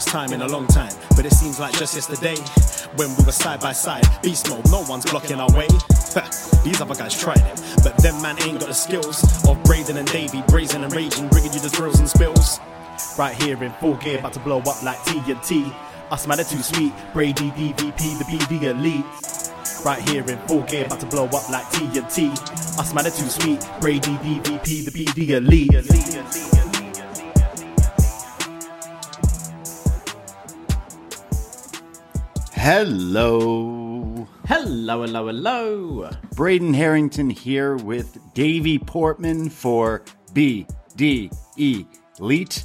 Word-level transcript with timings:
First 0.00 0.12
time 0.12 0.32
in 0.32 0.40
a 0.40 0.48
long 0.48 0.66
time, 0.66 0.94
but 1.14 1.26
it 1.26 1.32
seems 1.32 1.60
like 1.60 1.74
just 1.74 1.94
yesterday 1.94 2.36
when 2.96 3.14
we 3.18 3.22
were 3.22 3.32
side 3.32 3.60
by 3.60 3.72
side. 3.72 4.02
Beast 4.22 4.48
mode, 4.48 4.64
no 4.70 4.82
one's 4.88 5.04
blocking 5.04 5.38
our 5.38 5.52
way. 5.52 5.68
These 6.64 6.80
other 6.80 6.94
guys 6.94 7.20
tried 7.20 7.36
it, 7.36 7.60
but 7.84 7.98
them 7.98 8.22
man 8.22 8.42
ain't 8.44 8.60
got 8.60 8.68
the 8.68 8.74
skills 8.74 9.22
of 9.46 9.62
Braden 9.64 9.98
and 9.98 10.10
Davie, 10.10 10.42
brazen 10.48 10.84
and 10.84 10.94
raging, 10.94 11.28
bringing 11.28 11.52
you 11.52 11.60
the 11.60 11.68
thrills 11.68 11.98
and 11.98 12.08
spills. 12.08 12.60
Right 13.18 13.34
here 13.42 13.62
in 13.62 13.72
full 13.74 13.96
gear, 13.96 14.20
about 14.20 14.32
to 14.32 14.40
blow 14.40 14.60
up 14.60 14.82
like 14.82 14.96
TNT. 15.00 15.70
Us 16.10 16.26
man 16.26 16.40
are 16.40 16.44
too 16.44 16.62
sweet, 16.62 16.94
Brady 17.12 17.50
DVP, 17.50 18.18
the 18.18 18.24
BD 18.24 18.62
elite. 18.62 19.04
Right 19.84 20.00
here 20.08 20.24
in 20.24 20.38
full 20.48 20.62
gear, 20.62 20.86
about 20.86 21.00
to 21.00 21.06
blow 21.06 21.26
up 21.26 21.50
like 21.50 21.66
TNT. 21.66 22.32
Us 22.78 22.94
man 22.94 23.06
are 23.06 23.10
too 23.10 23.28
sweet, 23.28 23.60
Brady 23.82 24.16
DVP, 24.16 24.82
the 24.82 24.90
BD 24.92 25.28
elite. 25.28 26.69
Hello. 32.62 34.28
Hello, 34.46 35.00
hello, 35.00 35.26
hello. 35.28 36.10
Braden 36.36 36.74
Herrington 36.74 37.30
here 37.30 37.76
with 37.76 38.18
Davie 38.34 38.78
Portman 38.78 39.48
for 39.48 40.04
BDE 40.34 41.86
Elite 42.18 42.64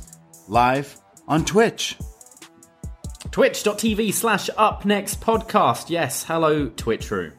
live 0.50 0.98
on 1.30 1.46
Twitch. 1.46 1.96
Twitch.tv 3.32 4.12
slash 4.14 4.50
up 4.58 4.84
next 4.84 5.22
podcast. 5.22 5.90
Yes, 5.90 6.26
hello, 6.26 6.68
Twitch 6.68 7.10
room. 7.10 7.32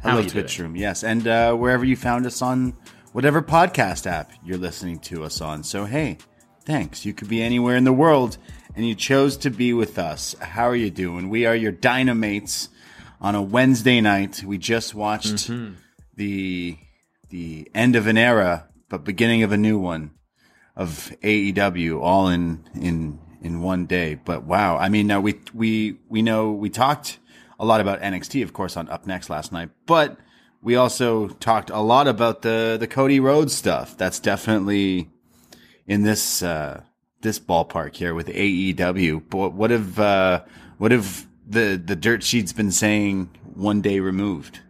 How 0.00 0.10
Hello, 0.10 0.22
Twitch 0.22 0.58
doing? 0.58 0.68
Room. 0.68 0.76
Yes, 0.76 1.02
and 1.02 1.26
uh, 1.26 1.54
wherever 1.56 1.84
you 1.84 1.96
found 1.96 2.24
us 2.24 2.40
on 2.40 2.76
whatever 3.14 3.42
podcast 3.42 4.06
app 4.06 4.30
you're 4.44 4.58
listening 4.58 5.00
to 5.00 5.24
us 5.24 5.40
on. 5.40 5.64
So, 5.64 5.84
hey, 5.84 6.18
thanks. 6.64 7.04
You 7.04 7.12
could 7.12 7.28
be 7.28 7.42
anywhere 7.42 7.74
in 7.74 7.82
the 7.82 7.92
world, 7.92 8.38
and 8.76 8.86
you 8.86 8.94
chose 8.94 9.36
to 9.38 9.50
be 9.50 9.72
with 9.72 9.98
us. 9.98 10.34
How 10.40 10.64
are 10.68 10.76
you 10.76 10.90
doing? 10.90 11.28
We 11.30 11.46
are 11.46 11.56
your 11.56 11.72
Dynamates 11.72 12.68
on 13.20 13.34
a 13.34 13.42
Wednesday 13.42 14.00
night. 14.00 14.42
We 14.44 14.58
just 14.58 14.94
watched 14.94 15.48
Mm-hmm. 15.50 15.74
the 16.14 16.78
the 17.30 17.68
end 17.74 17.96
of 17.96 18.06
an 18.06 18.16
era, 18.16 18.68
but 18.88 19.02
beginning 19.04 19.42
of 19.42 19.50
a 19.50 19.56
new 19.56 19.78
one 19.78 20.12
of 20.76 21.12
AEW, 21.22 22.00
all 22.00 22.28
in 22.28 22.64
in 22.74 23.18
in 23.40 23.62
one 23.62 23.86
day. 23.86 24.14
But 24.14 24.44
wow, 24.44 24.76
I 24.76 24.88
mean, 24.88 25.06
now 25.06 25.20
we 25.20 25.40
we 25.54 25.98
we 26.08 26.22
know 26.22 26.52
we 26.52 26.70
talked 26.70 27.18
a 27.58 27.64
lot 27.64 27.80
about 27.80 28.00
NXT, 28.02 28.42
of 28.42 28.52
course, 28.52 28.76
on 28.76 28.88
Up 28.90 29.06
Next 29.06 29.30
last 29.30 29.50
night, 29.52 29.70
but 29.86 30.18
we 30.62 30.76
also 30.76 31.28
talked 31.28 31.70
a 31.70 31.80
lot 31.80 32.06
about 32.06 32.42
the 32.42 32.76
the 32.78 32.86
Cody 32.86 33.18
Rhodes 33.20 33.54
stuff. 33.54 33.96
That's 33.96 34.20
definitely 34.20 35.10
in 35.86 36.02
this 36.02 36.42
uh, 36.42 36.82
this 37.20 37.38
ballpark 37.38 37.96
here 37.96 38.14
with 38.14 38.28
AEW. 38.28 39.22
But 39.28 39.52
what 39.52 39.70
have 39.70 39.98
uh, 39.98 40.42
what 40.78 40.92
have 40.92 41.26
the 41.46 41.80
the 41.82 41.96
dirt 41.96 42.22
sheets 42.22 42.52
been 42.52 42.72
saying? 42.72 43.30
One 43.54 43.80
day 43.80 44.00
removed. 44.00 44.60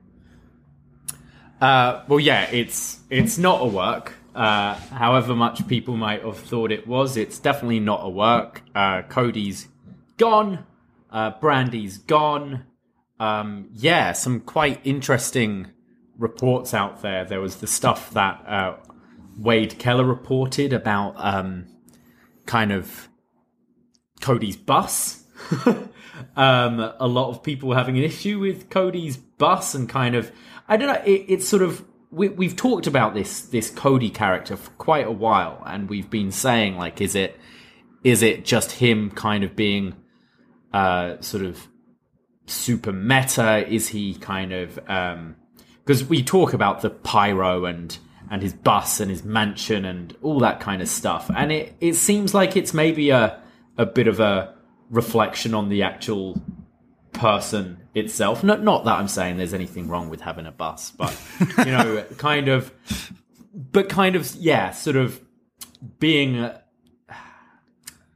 Uh, 1.61 2.03
well, 2.09 2.21
yeah, 2.21 2.49
it's 2.51 3.01
it's 3.11 3.39
not 3.39 3.63
a 3.63 3.67
work. 3.67 4.15
Uh, 4.35 4.75
however 4.75 5.35
much 5.35 5.67
people 5.67 5.97
might 5.97 6.23
have 6.23 6.39
thought 6.39 6.71
it 6.71 6.87
was, 6.87 7.17
it's 7.17 7.39
definitely 7.39 7.81
not 7.81 8.01
a 8.03 8.09
work. 8.09 8.63
Uh, 8.75 9.01
Cody's 9.03 9.67
gone. 10.19 10.67
Uh, 11.11 11.31
Brandy's 11.41 11.97
gone. 11.97 12.67
Um, 13.19 13.71
yeah, 13.73 14.13
some 14.13 14.41
quite 14.41 14.81
interesting 14.85 15.69
reports 16.19 16.75
out 16.75 17.01
there. 17.01 17.25
There 17.25 17.41
was 17.41 17.57
the 17.57 17.67
stuff 17.67 18.11
that 18.11 18.45
uh, 18.47 18.77
Wade 19.39 19.79
Keller 19.79 20.05
reported 20.05 20.75
about 20.75 21.15
um, 21.17 21.67
kind 22.47 22.73
of 22.73 23.09
Cody's 24.21 24.57
bus. 24.57 25.25
um, 26.37 26.81
a 26.99 27.07
lot 27.07 27.31
of 27.31 27.43
people 27.43 27.75
having 27.75 27.99
an 27.99 28.05
issue 28.05 28.39
with 28.39 28.71
Cody's 28.71 29.17
bus 29.17 29.75
and 29.75 29.89
kind 29.89 30.15
of, 30.15 30.33
I 30.69 30.77
don't 30.77 30.89
know, 30.89 31.03
it, 31.05 31.27
it's 31.29 31.49
sort 31.49 31.63
of, 31.63 31.85
we, 32.11 32.29
we've 32.29 32.57
talked 32.57 32.87
about 32.87 33.15
this, 33.15 33.43
this 33.43 33.71
Cody 33.71 34.11
character 34.11 34.57
for 34.57 34.71
quite 34.73 35.07
a 35.07 35.13
while 35.13 35.63
and 35.67 35.89
we've 35.89 36.09
been 36.09 36.31
saying 36.31 36.77
like, 36.77 37.01
is 37.01 37.15
it, 37.15 37.39
is 38.03 38.23
it 38.23 38.45
just 38.45 38.73
him 38.73 39.11
kind 39.11 39.45
of 39.45 39.55
being, 39.57 39.95
uh, 40.73 41.21
sort 41.21 41.45
of 41.45 41.67
super 42.47 42.93
meta? 42.93 43.67
Is 43.69 43.89
he 43.89 44.15
kind 44.15 44.53
of, 44.53 44.79
um, 44.89 45.37
because 45.85 46.05
we 46.05 46.23
talk 46.23 46.53
about 46.53 46.81
the 46.81 46.91
pyro 46.91 47.65
and, 47.65 47.97
and 48.31 48.43
his 48.43 48.53
bus 48.53 49.01
and 49.01 49.11
his 49.11 49.25
mansion 49.25 49.85
and 49.85 50.17
all 50.23 50.41
that 50.41 50.61
kind 50.61 50.83
of 50.83 50.89
stuff. 50.89 51.31
And 51.35 51.53
it, 51.53 51.75
it 51.81 51.95
seems 51.95 52.35
like 52.35 52.57
it's 52.57 52.75
maybe 52.75 53.11
a, 53.11 53.41
a 53.77 53.87
bit 53.87 54.09
of 54.09 54.21
a 54.21 54.55
reflection 54.91 55.55
on 55.55 55.69
the 55.69 55.83
actual 55.83 56.41
person 57.13 57.79
itself. 57.95 58.43
Not, 58.45 58.63
not 58.63 58.85
that 58.85 58.99
I'm 58.99 59.09
saying 59.09 59.37
there's 59.37 59.55
anything 59.55 59.89
wrong 59.89 60.11
with 60.11 60.21
having 60.21 60.47
a 60.47 60.53
bus, 60.53 60.91
but, 60.91 61.17
you 61.59 61.67
know, 61.67 62.05
kind 62.19 62.49
of, 62.49 62.73
but 63.55 63.89
kind 63.89 64.17
of, 64.17 64.35
yeah, 64.37 64.71
sort 64.71 64.97
of 64.97 65.21
being, 65.99 66.39
uh, 66.39 66.61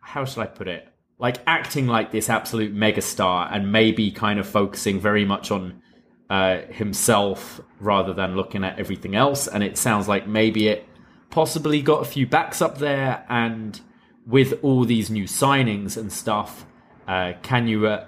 how 0.01 0.25
should 0.25 0.43
I 0.43 0.47
put 0.47 0.69
it? 0.69 0.89
Like 1.19 1.39
acting 1.47 1.87
like 1.87 2.11
this 2.11 2.29
absolute 2.29 2.75
megastar 2.75 3.49
and 3.53 3.71
maybe 3.71 4.11
kind 4.11 4.41
of 4.41 4.49
focusing 4.49 4.99
very 4.99 5.25
much 5.25 5.51
on 5.51 5.83
uh, 6.31 6.61
himself 6.71 7.61
rather 7.81 8.15
than 8.15 8.37
looking 8.37 8.65
at 8.65 8.79
everything 8.79 9.17
else. 9.17 9.49
And 9.49 9.63
it 9.65 9.77
sounds 9.77 10.07
like 10.09 10.27
maybe 10.27 10.69
it 10.69 10.87
possibly 11.29 11.83
got 11.83 12.03
a 12.03 12.05
few 12.05 12.27
backs 12.27 12.63
up 12.63 12.79
there. 12.79 13.27
And 13.29 13.79
with 14.27 14.59
all 14.63 14.85
these 14.85 15.11
new 15.11 15.25
signings 15.25 15.97
and 15.97 16.13
stuff, 16.13 16.65
uh, 17.09 17.33
can 17.43 17.67
you? 17.67 17.89
Uh, 17.89 18.07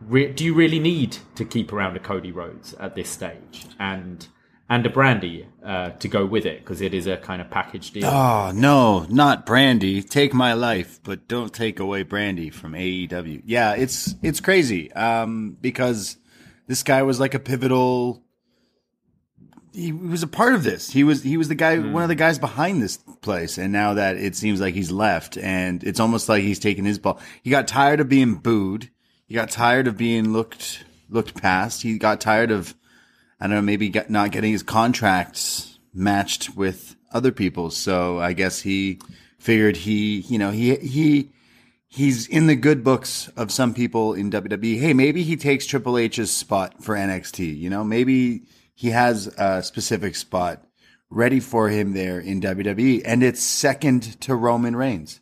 re- 0.00 0.32
do 0.32 0.44
you 0.44 0.54
really 0.54 0.78
need 0.78 1.18
to 1.34 1.44
keep 1.44 1.72
around 1.72 1.96
a 1.96 2.00
Cody 2.00 2.30
Rhodes 2.30 2.72
at 2.74 2.94
this 2.94 3.10
stage 3.10 3.66
and 3.80 4.28
and 4.68 4.84
a 4.84 4.90
Brandy 4.90 5.46
uh, 5.64 5.90
to 5.90 6.08
go 6.08 6.24
with 6.24 6.44
it 6.44 6.58
because 6.60 6.80
it 6.80 6.92
is 6.92 7.06
a 7.06 7.16
kind 7.16 7.40
of 7.40 7.50
package 7.50 7.90
deal? 7.90 8.06
Oh 8.06 8.52
no, 8.54 9.06
not 9.08 9.44
Brandy. 9.44 10.02
Take 10.02 10.32
my 10.32 10.52
life, 10.52 11.00
but 11.02 11.26
don't 11.26 11.52
take 11.52 11.80
away 11.80 12.04
Brandy 12.04 12.50
from 12.50 12.72
AEW. 12.74 13.42
Yeah, 13.44 13.74
it's 13.74 14.14
it's 14.22 14.38
crazy. 14.38 14.92
Um, 14.92 15.56
because 15.60 16.16
this 16.66 16.82
guy 16.82 17.02
was 17.02 17.20
like 17.20 17.34
a 17.34 17.38
pivotal. 17.38 18.22
he 19.72 19.92
was 19.92 20.22
a 20.22 20.28
part 20.28 20.54
of 20.54 20.64
this. 20.64 20.90
He 20.90 21.04
was 21.04 21.22
he 21.22 21.36
was 21.36 21.48
the 21.48 21.54
guy, 21.54 21.76
hmm. 21.76 21.92
one 21.92 22.02
of 22.02 22.08
the 22.08 22.14
guys 22.14 22.38
behind 22.38 22.82
this 22.82 22.96
place. 22.96 23.58
And 23.58 23.72
now 23.72 23.94
that 23.94 24.16
it 24.16 24.34
seems 24.36 24.60
like 24.60 24.74
he's 24.74 24.90
left, 24.90 25.36
and 25.36 25.82
it's 25.84 26.00
almost 26.00 26.28
like 26.28 26.42
he's 26.42 26.58
taken 26.58 26.84
his 26.84 26.98
ball. 26.98 27.20
He 27.42 27.50
got 27.50 27.68
tired 27.68 28.00
of 28.00 28.08
being 28.08 28.34
booed. 28.34 28.90
He 29.26 29.34
got 29.34 29.50
tired 29.50 29.86
of 29.86 29.96
being 29.96 30.32
looked 30.32 30.84
looked 31.08 31.34
past. 31.34 31.82
He 31.82 31.98
got 31.98 32.20
tired 32.20 32.50
of 32.50 32.74
I 33.40 33.46
don't 33.46 33.56
know, 33.56 33.62
maybe 33.62 33.88
get, 33.90 34.10
not 34.10 34.32
getting 34.32 34.52
his 34.52 34.62
contracts 34.62 35.78
matched 35.92 36.56
with 36.56 36.96
other 37.12 37.32
people. 37.32 37.70
So 37.70 38.18
I 38.18 38.32
guess 38.32 38.60
he 38.60 38.98
figured 39.38 39.76
he, 39.76 40.20
you 40.20 40.38
know, 40.38 40.50
he 40.50 40.76
he 40.76 41.30
he's 41.96 42.28
in 42.28 42.46
the 42.46 42.54
good 42.54 42.84
books 42.84 43.28
of 43.36 43.50
some 43.50 43.72
people 43.72 44.12
in 44.12 44.30
WWE. 44.30 44.78
Hey, 44.78 44.92
maybe 44.92 45.22
he 45.22 45.36
takes 45.36 45.64
Triple 45.66 45.96
H's 45.96 46.30
spot 46.30 46.84
for 46.84 46.94
NXT. 46.94 47.58
You 47.58 47.70
know, 47.70 47.82
maybe 47.82 48.42
he 48.74 48.90
has 48.90 49.26
a 49.38 49.62
specific 49.62 50.14
spot 50.14 50.62
ready 51.08 51.40
for 51.40 51.68
him 51.70 51.94
there 51.94 52.20
in 52.20 52.40
WWE, 52.40 53.02
and 53.04 53.22
it's 53.22 53.42
second 53.42 54.20
to 54.20 54.34
Roman 54.34 54.76
Reigns. 54.76 55.20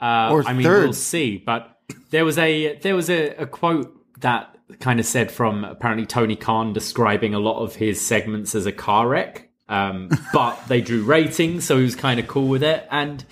Uh, 0.00 0.30
Or 0.32 0.44
I 0.44 0.52
mean, 0.52 0.64
third. 0.64 0.82
we'll 0.84 0.92
see. 0.92 1.38
But 1.38 1.78
there 2.10 2.24
was 2.24 2.36
a 2.38 2.76
there 2.78 2.94
was 2.94 3.08
a, 3.08 3.28
a 3.36 3.46
quote 3.46 3.94
that 4.20 4.56
kind 4.80 5.00
of 5.00 5.06
said 5.06 5.30
from 5.30 5.64
apparently 5.64 6.06
Tony 6.06 6.36
Khan 6.36 6.72
describing 6.72 7.34
a 7.34 7.38
lot 7.38 7.62
of 7.62 7.76
his 7.76 8.04
segments 8.04 8.54
as 8.54 8.66
a 8.66 8.72
car 8.72 9.08
wreck. 9.08 9.48
Um, 9.68 10.10
but 10.32 10.58
they 10.66 10.80
drew 10.80 11.04
ratings, 11.04 11.64
so 11.64 11.76
he 11.76 11.84
was 11.84 11.94
kind 11.94 12.18
of 12.18 12.26
cool 12.26 12.48
with 12.48 12.62
it. 12.62 12.86
And 12.90 13.24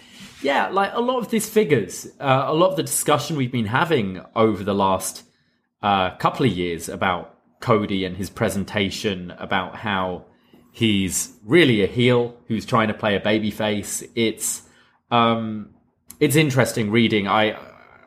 yeah, 0.46 0.68
like 0.68 0.92
a 0.94 1.00
lot 1.00 1.18
of 1.18 1.28
these 1.28 1.48
figures, 1.48 2.06
uh, 2.20 2.44
a 2.46 2.54
lot 2.54 2.70
of 2.70 2.76
the 2.76 2.84
discussion 2.84 3.36
we've 3.36 3.50
been 3.50 3.66
having 3.66 4.20
over 4.36 4.62
the 4.62 4.74
last 4.74 5.24
uh, 5.82 6.10
couple 6.18 6.46
of 6.46 6.52
years 6.52 6.88
about 6.88 7.36
Cody 7.58 8.04
and 8.04 8.16
his 8.16 8.30
presentation, 8.30 9.32
about 9.38 9.74
how 9.74 10.24
he's 10.70 11.36
really 11.44 11.82
a 11.82 11.88
heel 11.88 12.36
who's 12.46 12.64
trying 12.64 12.86
to 12.86 12.94
play 12.94 13.16
a 13.16 13.20
babyface. 13.20 14.08
It's 14.14 14.62
um, 15.10 15.70
it's 16.20 16.36
interesting 16.36 16.92
reading. 16.92 17.26
I 17.26 17.58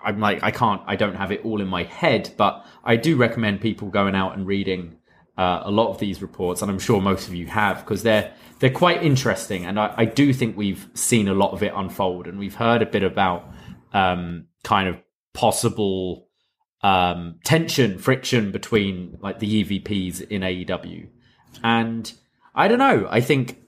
I'm 0.02 0.22
like 0.22 0.42
I 0.42 0.52
can't 0.52 0.82
I 0.88 0.96
don't 0.96 1.16
have 1.16 1.34
it 1.34 1.44
all 1.44 1.60
in 1.60 1.68
my 1.68 1.84
head, 1.84 2.34
but 2.38 2.66
I 2.86 2.96
do 2.96 3.18
recommend 3.18 3.60
people 3.60 3.90
going 3.90 4.16
out 4.16 4.38
and 4.38 4.48
reading 4.48 4.96
uh, 5.38 5.64
a 5.66 5.72
lot 5.72 5.90
of 5.90 6.00
these 6.00 6.22
reports, 6.22 6.62
and 6.62 6.72
I'm 6.72 6.80
sure 6.80 7.02
most 7.02 7.28
of 7.28 7.36
you 7.36 7.48
have 7.48 7.84
because 7.84 8.04
they're 8.04 8.34
they're 8.60 8.70
quite 8.70 9.04
interesting, 9.04 9.66
and 9.66 9.80
I, 9.80 9.94
I 9.98 10.06
do 10.06 10.34
think 10.34 10.58
we've 10.58 10.88
seen 10.94 11.28
a 11.28 11.34
lot 11.34 11.52
of 11.52 11.64
it 11.64 11.74
unfold, 11.76 12.28
and 12.28 12.38
we've 12.38 12.56
heard 12.56 12.82
a 12.82 12.86
bit 12.86 13.04
about 13.04 13.50
um, 13.94 14.48
kind 14.64 14.90
of 14.90 14.98
possible 15.34 16.28
um, 16.82 17.40
tension, 17.44 17.98
friction 17.98 18.52
between 18.52 19.18
like 19.22 19.40
the 19.40 19.64
EVPs 19.64 20.22
in 20.30 20.42
AEW, 20.42 21.08
and 21.64 22.14
I 22.54 22.68
don't 22.68 22.80
know. 22.80 23.08
I 23.10 23.22
think 23.22 23.60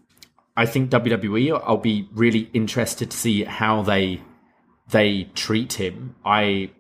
I 0.56 0.66
think 0.66 0.92
WWE. 0.92 1.62
I'll 1.64 1.78
be 1.78 2.10
really 2.12 2.50
interested 2.54 3.12
to 3.12 3.18
see 3.18 3.44
how 3.44 3.82
they 3.82 4.22
they 4.90 5.30
treat 5.36 5.74
him. 5.74 6.16
I 6.26 6.72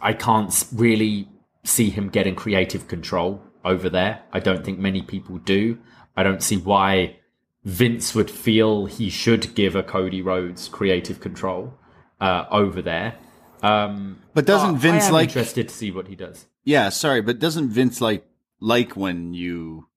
I 0.00 0.12
can't 0.12 0.52
really 0.74 1.28
see 1.64 1.90
him 1.90 2.08
getting 2.08 2.34
creative 2.34 2.88
control 2.88 3.42
over 3.64 3.88
there. 3.88 4.22
I 4.32 4.40
don't 4.40 4.64
think 4.64 4.78
many 4.78 5.02
people 5.02 5.38
do. 5.38 5.78
I 6.16 6.22
don't 6.22 6.42
see 6.42 6.56
why 6.56 7.16
Vince 7.64 8.14
would 8.14 8.30
feel 8.30 8.86
he 8.86 9.08
should 9.10 9.54
give 9.54 9.74
a 9.74 9.82
Cody 9.82 10.22
Rhodes 10.22 10.68
creative 10.68 11.20
control 11.20 11.74
uh, 12.20 12.44
over 12.50 12.82
there. 12.82 13.16
Um, 13.62 14.20
But 14.34 14.46
doesn't 14.46 14.76
Vince 14.76 15.10
like? 15.10 15.28
interested 15.30 15.68
to 15.68 15.74
see 15.74 15.90
what 15.90 16.08
he 16.08 16.16
does. 16.16 16.46
Yeah, 16.64 16.90
sorry, 16.90 17.22
but 17.22 17.38
doesn't 17.38 17.70
Vince 17.70 18.00
like 18.00 18.26
like 18.60 18.96
when 18.96 19.34
you 19.34 19.88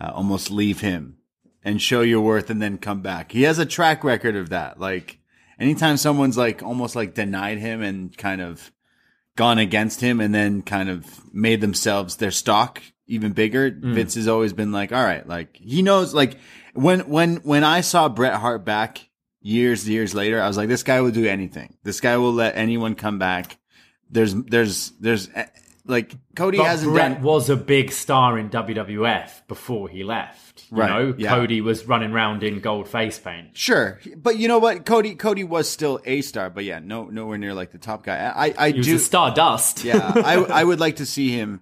uh, 0.00 0.10
almost 0.14 0.50
leave 0.50 0.80
him 0.80 1.18
and 1.62 1.80
show 1.82 2.00
your 2.00 2.20
worth 2.20 2.50
and 2.50 2.62
then 2.62 2.78
come 2.78 3.02
back? 3.02 3.32
He 3.32 3.42
has 3.42 3.58
a 3.58 3.66
track 3.66 4.02
record 4.04 4.36
of 4.36 4.48
that. 4.50 4.80
Like 4.80 5.18
anytime 5.58 5.96
someone's 5.96 6.36
like 6.38 6.62
almost 6.62 6.96
like 6.96 7.14
denied 7.14 7.58
him 7.58 7.82
and 7.82 8.16
kind 8.16 8.40
of 8.40 8.72
gone 9.36 9.58
against 9.58 10.00
him 10.00 10.20
and 10.20 10.34
then 10.34 10.62
kind 10.62 10.88
of 10.88 11.32
made 11.34 11.60
themselves 11.60 12.16
their 12.16 12.30
stock 12.32 12.82
even 13.10 13.32
bigger, 13.32 13.70
Vince 13.70 14.14
has 14.14 14.26
always 14.28 14.52
been 14.52 14.72
like, 14.72 14.92
all 14.92 15.02
right, 15.04 15.26
like 15.26 15.56
he 15.56 15.82
knows 15.82 16.14
like 16.14 16.36
when 16.74 17.00
when 17.08 17.36
when 17.36 17.64
I 17.64 17.82
saw 17.82 18.08
Bret 18.08 18.34
Hart 18.34 18.64
back 18.64 19.08
years 19.40 19.88
years 19.88 20.14
later, 20.14 20.40
I 20.40 20.48
was 20.48 20.56
like, 20.56 20.68
this 20.68 20.82
guy 20.82 21.00
will 21.00 21.10
do 21.10 21.26
anything. 21.26 21.76
This 21.82 22.00
guy 22.00 22.16
will 22.16 22.32
let 22.32 22.56
anyone 22.56 22.94
come 22.94 23.18
back. 23.18 23.58
There's 24.10 24.34
there's 24.34 24.90
there's 25.00 25.28
eh, 25.34 25.46
like 25.86 26.14
Cody 26.36 26.58
But 26.58 26.66
hasn't 26.66 26.92
Bret 26.92 27.14
done 27.14 27.22
was 27.22 27.50
a 27.50 27.56
big 27.56 27.90
star 27.90 28.38
in 28.38 28.50
WWF 28.50 29.46
before 29.48 29.88
he 29.88 30.04
left. 30.04 30.64
You 30.70 30.78
Right, 30.78 30.88
know, 30.90 31.14
yeah. 31.18 31.30
Cody 31.30 31.60
was 31.60 31.86
running 31.86 32.12
around 32.12 32.44
in 32.44 32.60
gold 32.60 32.86
face 32.88 33.18
paint. 33.18 33.56
Sure, 33.56 33.98
but 34.16 34.38
you 34.38 34.46
know 34.46 34.58
what? 34.60 34.84
Cody 34.86 35.14
Cody 35.16 35.42
was 35.42 35.68
still 35.68 36.00
a 36.04 36.20
star, 36.20 36.48
but 36.50 36.64
yeah, 36.64 36.78
no 36.78 37.04
nowhere 37.06 37.38
near 37.38 37.54
like 37.54 37.72
the 37.72 37.78
top 37.78 38.04
guy. 38.04 38.16
I 38.18 38.46
I, 38.48 38.54
I 38.58 38.70
was 38.72 38.86
do 38.86 38.96
a 38.96 38.98
Stardust. 38.98 39.82
yeah, 39.84 40.12
I 40.14 40.36
I 40.60 40.64
would 40.64 40.78
like 40.78 40.96
to 40.96 41.06
see 41.06 41.30
him 41.30 41.60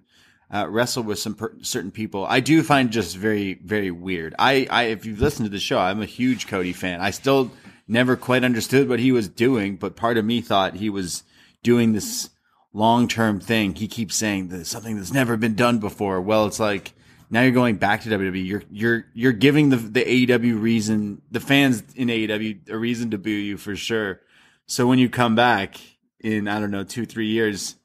uh, 0.51 0.67
wrestle 0.69 1.03
with 1.03 1.19
some 1.19 1.35
per- 1.35 1.55
certain 1.61 1.91
people. 1.91 2.25
I 2.25 2.39
do 2.39 2.63
find 2.63 2.91
just 2.91 3.15
very 3.15 3.55
very 3.55 3.91
weird. 3.91 4.35
I 4.39 4.67
I 4.69 4.83
if 4.83 5.05
you've 5.05 5.21
listened 5.21 5.45
to 5.45 5.51
the 5.51 5.59
show, 5.59 5.79
I'm 5.79 6.01
a 6.01 6.05
huge 6.05 6.47
Cody 6.47 6.73
fan. 6.73 7.01
I 7.01 7.11
still 7.11 7.51
never 7.87 8.15
quite 8.15 8.43
understood 8.43 8.87
what 8.87 8.99
he 8.99 9.11
was 9.11 9.27
doing, 9.27 9.75
but 9.75 9.95
part 9.95 10.17
of 10.17 10.25
me 10.25 10.41
thought 10.41 10.75
he 10.75 10.89
was 10.89 11.23
doing 11.63 11.93
this 11.93 12.29
long 12.73 13.07
term 13.07 13.39
thing. 13.39 13.75
He 13.75 13.87
keeps 13.87 14.15
saying 14.15 14.49
that 14.49 14.65
something 14.65 14.95
that's 14.95 15.13
never 15.13 15.37
been 15.37 15.55
done 15.55 15.79
before. 15.79 16.21
Well, 16.21 16.45
it's 16.45 16.59
like 16.59 16.93
now 17.29 17.41
you're 17.41 17.51
going 17.51 17.75
back 17.75 18.01
to 18.01 18.09
WWE. 18.09 18.45
You're 18.45 18.63
you're 18.71 19.05
you're 19.13 19.31
giving 19.31 19.69
the 19.69 19.77
the 19.77 20.27
AEW 20.27 20.61
reason, 20.61 21.21
the 21.31 21.39
fans 21.39 21.83
in 21.95 22.07
AEW 22.07 22.69
a 22.69 22.77
reason 22.77 23.11
to 23.11 23.17
boo 23.17 23.29
you 23.29 23.57
for 23.57 23.75
sure. 23.75 24.21
So 24.65 24.87
when 24.87 24.99
you 24.99 25.09
come 25.09 25.35
back 25.35 25.79
in 26.19 26.47
I 26.47 26.59
don't 26.59 26.71
know 26.71 26.83
two 26.83 27.05
three 27.05 27.27
years, 27.27 27.75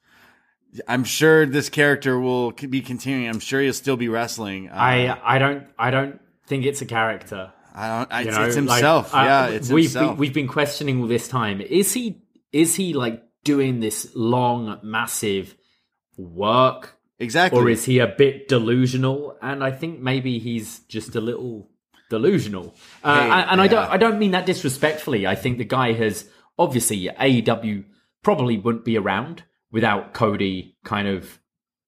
I'm 0.88 1.04
sure 1.04 1.46
this 1.46 1.68
character 1.68 2.18
will 2.18 2.50
be 2.52 2.80
continuing. 2.80 3.28
I'm 3.28 3.40
sure 3.40 3.60
he'll 3.60 3.72
still 3.72 3.96
be 3.96 4.08
wrestling. 4.08 4.68
Uh, 4.68 4.74
I 4.74 5.36
I 5.36 5.38
don't 5.38 5.66
I 5.78 5.90
don't 5.90 6.20
think 6.46 6.64
it's 6.64 6.82
a 6.82 6.86
character. 6.86 7.52
I 7.74 7.88
don't. 7.88 8.12
I, 8.12 8.20
it's, 8.22 8.36
know, 8.36 8.44
it's 8.44 8.56
like, 8.56 8.68
himself. 8.68 9.14
uh, 9.14 9.18
yeah, 9.18 9.46
it's 9.48 9.68
we've 9.68 9.84
himself. 9.84 10.10
Been, 10.12 10.16
we've 10.18 10.34
been 10.34 10.48
questioning 10.48 11.00
all 11.00 11.06
this 11.06 11.28
time. 11.28 11.60
Is 11.60 11.92
he 11.92 12.22
is 12.52 12.74
he 12.74 12.92
like 12.92 13.22
doing 13.44 13.80
this 13.80 14.10
long, 14.14 14.80
massive 14.82 15.54
work, 16.16 16.96
exactly. 17.18 17.60
or 17.60 17.68
is 17.68 17.84
he 17.84 17.98
a 17.98 18.06
bit 18.06 18.48
delusional? 18.48 19.36
And 19.42 19.62
I 19.62 19.70
think 19.70 20.00
maybe 20.00 20.38
he's 20.38 20.80
just 20.80 21.14
a 21.14 21.20
little 21.20 21.68
delusional. 22.10 22.74
Uh, 23.02 23.20
Hey, 23.20 23.30
and 23.30 23.50
and 23.50 23.60
I 23.60 23.66
don't. 23.68 23.90
I 23.90 23.96
don't 23.96 24.18
mean 24.18 24.32
that 24.32 24.46
disrespectfully. 24.46 25.26
I 25.26 25.34
think 25.34 25.58
the 25.58 25.64
guy 25.64 25.92
has 25.92 26.28
obviously 26.58 27.08
AEW 27.08 27.84
probably 28.22 28.56
wouldn't 28.56 28.84
be 28.84 28.96
around 28.96 29.42
without 29.74 30.14
Cody 30.14 30.76
kind 30.84 31.08
of 31.08 31.40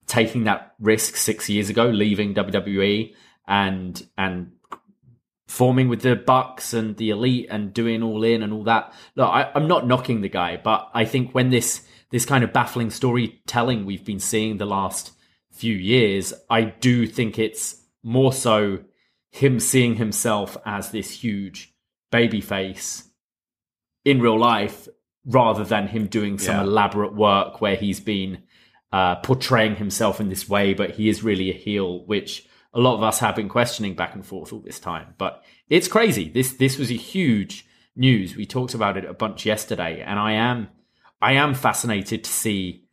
taking 0.08 0.42
that 0.44 0.74
risk 0.80 1.14
six 1.14 1.48
years 1.48 1.70
ago, 1.70 1.86
leaving 1.86 2.34
WWE 2.34 3.14
and 3.46 4.06
and 4.18 4.50
forming 5.46 5.88
with 5.88 6.02
the 6.02 6.16
Bucks 6.16 6.74
and 6.74 6.96
the 6.96 7.10
Elite 7.10 7.46
and 7.48 7.72
doing 7.72 8.02
all 8.02 8.24
in 8.24 8.42
and 8.42 8.52
all 8.52 8.64
that. 8.64 8.92
Look, 9.14 9.28
I, 9.28 9.52
I'm 9.54 9.68
not 9.68 9.86
knocking 9.86 10.20
the 10.20 10.28
guy, 10.28 10.56
but 10.56 10.90
I 10.94 11.04
think 11.04 11.32
when 11.32 11.50
this 11.50 11.86
this 12.10 12.26
kind 12.26 12.42
of 12.42 12.52
baffling 12.52 12.90
storytelling 12.90 13.86
we've 13.86 14.04
been 14.04 14.18
seeing 14.18 14.56
the 14.56 14.66
last 14.66 15.12
few 15.52 15.74
years, 15.74 16.34
I 16.50 16.62
do 16.64 17.06
think 17.06 17.38
it's 17.38 17.84
more 18.02 18.32
so 18.32 18.80
him 19.30 19.60
seeing 19.60 19.94
himself 19.94 20.56
as 20.66 20.90
this 20.90 21.22
huge 21.22 21.72
babyface 22.12 23.04
in 24.04 24.20
real 24.20 24.38
life 24.38 24.88
rather 25.26 25.64
than 25.64 25.88
him 25.88 26.06
doing 26.06 26.38
some 26.38 26.54
Yeah. 26.56 26.62
elaborate 26.62 27.14
work 27.14 27.60
where 27.60 27.76
he's 27.76 28.00
been 28.00 28.42
uh, 28.92 29.16
portraying 29.16 29.76
himself 29.76 30.20
in 30.20 30.28
this 30.28 30.48
way, 30.48 30.72
but 30.72 30.92
he 30.92 31.08
is 31.08 31.22
really 31.22 31.50
a 31.50 31.54
heel, 31.54 32.06
which 32.06 32.46
a 32.72 32.78
lot 32.80 32.94
of 32.94 33.02
us 33.02 33.18
have 33.18 33.34
been 33.34 33.48
questioning 33.48 33.94
back 33.94 34.14
and 34.14 34.24
forth 34.24 34.52
all 34.52 34.60
this 34.60 34.78
time. 34.78 35.14
But 35.18 35.42
it's 35.68 35.88
crazy. 35.88 36.28
This 36.30 36.52
this 36.52 36.78
was 36.78 36.90
a 36.90 36.94
huge 36.94 37.66
news. 37.96 38.36
We 38.36 38.46
talked 38.46 38.74
about 38.74 38.96
it 38.96 39.04
a 39.04 39.12
bunch 39.14 39.44
yesterday, 39.44 40.00
and 40.02 40.18
I 40.18 40.32
am 40.32 40.68
I 41.20 41.32
am 41.32 41.54
fascinated 41.54 42.22
to 42.24 42.30
see 42.30 42.84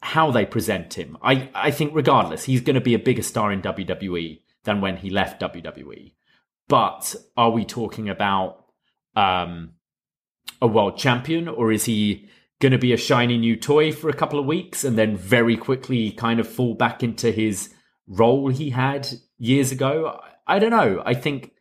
how 0.00 0.30
they 0.30 0.46
present 0.46 0.94
him. 0.94 1.18
I, 1.22 1.48
I 1.54 1.70
think 1.72 1.92
regardless, 1.94 2.44
he's 2.44 2.60
going 2.60 2.74
to 2.74 2.80
be 2.80 2.94
a 2.94 2.98
bigger 2.98 3.22
star 3.22 3.50
in 3.52 3.62
WWE 3.62 4.40
than 4.64 4.80
when 4.80 4.96
he 4.98 5.10
left 5.10 5.40
WWE. 5.42 6.12
But 6.68 7.16
are 7.36 7.50
we 7.50 7.64
talking 7.64 8.08
about 8.08 8.64
um, 9.16 9.72
a 10.60 10.66
world 10.66 10.96
champion, 10.96 11.48
or 11.48 11.72
is 11.72 11.84
he 11.84 12.28
going 12.60 12.72
to 12.72 12.78
be 12.78 12.92
a 12.92 12.96
shiny 12.96 13.36
new 13.36 13.56
toy 13.56 13.92
for 13.92 14.08
a 14.08 14.14
couple 14.14 14.38
of 14.38 14.46
weeks 14.46 14.84
and 14.84 14.96
then 14.96 15.16
very 15.16 15.56
quickly 15.56 16.12
kind 16.12 16.38
of 16.38 16.48
fall 16.48 16.74
back 16.74 17.02
into 17.02 17.32
his 17.32 17.74
role 18.06 18.48
he 18.48 18.70
had 18.70 19.08
years 19.38 19.72
ago? 19.72 20.20
I 20.46 20.58
don't 20.58 20.70
know. 20.70 21.02
I 21.04 21.14
think 21.14 21.52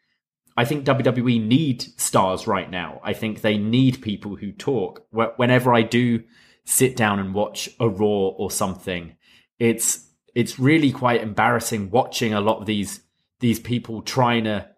I 0.58 0.66
think 0.66 0.86
WWE 0.86 1.44
need 1.44 1.82
stars 2.00 2.46
right 2.46 2.70
now. 2.70 3.00
I 3.04 3.14
think 3.14 3.42
they 3.42 3.58
need 3.58 4.02
people 4.02 4.36
who 4.36 4.52
talk. 4.52 5.06
Whenever 5.12 5.74
I 5.74 5.82
do 5.82 6.24
sit 6.66 6.96
down 6.96 7.20
and 7.20 7.34
watch 7.34 7.70
a 7.80 7.88
Raw 7.88 8.08
or 8.08 8.52
something, 8.52 9.16
it's 9.60 10.08
it's 10.36 10.60
really 10.60 10.92
quite 10.92 11.22
embarrassing 11.22 11.90
watching 11.90 12.34
a 12.34 12.42
lot 12.42 12.60
of 12.60 12.66
these 12.66 13.02
these 13.40 13.60
people 13.60 14.02
trying 14.02 14.44
to 14.44 14.70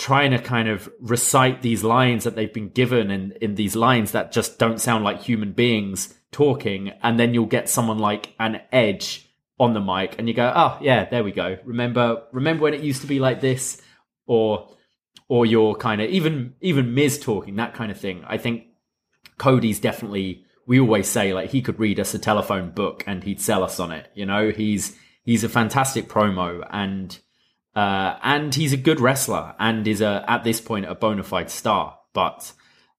trying 0.00 0.30
to 0.30 0.38
kind 0.38 0.66
of 0.66 0.90
recite 0.98 1.60
these 1.60 1.84
lines 1.84 2.24
that 2.24 2.34
they've 2.34 2.54
been 2.54 2.70
given 2.70 3.10
and 3.10 3.32
in 3.32 3.54
these 3.54 3.76
lines 3.76 4.12
that 4.12 4.32
just 4.32 4.58
don't 4.58 4.80
sound 4.80 5.04
like 5.04 5.20
human 5.20 5.52
beings 5.52 6.14
talking. 6.32 6.90
And 7.02 7.20
then 7.20 7.34
you'll 7.34 7.44
get 7.44 7.68
someone 7.68 7.98
like 7.98 8.32
an 8.40 8.62
edge 8.72 9.28
on 9.58 9.74
the 9.74 9.80
mic 9.80 10.14
and 10.18 10.26
you 10.26 10.32
go 10.32 10.50
oh 10.56 10.78
yeah 10.80 11.04
there 11.04 11.22
we 11.22 11.32
go. 11.32 11.58
Remember 11.66 12.22
remember 12.32 12.62
when 12.62 12.72
it 12.72 12.80
used 12.80 13.02
to 13.02 13.06
be 13.06 13.18
like 13.18 13.42
this? 13.42 13.82
Or 14.26 14.74
or 15.28 15.44
you're 15.44 15.74
kind 15.74 16.00
of 16.00 16.08
even 16.08 16.54
even 16.62 16.94
Miz 16.94 17.18
talking 17.18 17.56
that 17.56 17.74
kind 17.74 17.92
of 17.92 18.00
thing. 18.00 18.24
I 18.26 18.38
think 18.38 18.68
Cody's 19.36 19.80
definitely 19.80 20.46
we 20.66 20.80
always 20.80 21.08
say 21.08 21.34
like 21.34 21.50
he 21.50 21.60
could 21.60 21.78
read 21.78 22.00
us 22.00 22.14
a 22.14 22.18
telephone 22.18 22.70
book 22.70 23.04
and 23.06 23.22
he'd 23.22 23.40
sell 23.40 23.62
us 23.62 23.78
on 23.78 23.92
it. 23.92 24.10
You 24.14 24.24
know, 24.24 24.50
he's 24.50 24.96
he's 25.24 25.44
a 25.44 25.48
fantastic 25.50 26.08
promo 26.08 26.66
and 26.70 27.18
uh, 27.74 28.16
and 28.22 28.54
he's 28.54 28.72
a 28.72 28.76
good 28.76 29.00
wrestler 29.00 29.54
and 29.58 29.86
is 29.86 30.00
a 30.00 30.24
at 30.28 30.44
this 30.44 30.60
point 30.60 30.86
a 30.86 30.94
bona 30.94 31.22
fide 31.22 31.50
star. 31.50 31.98
But 32.12 32.52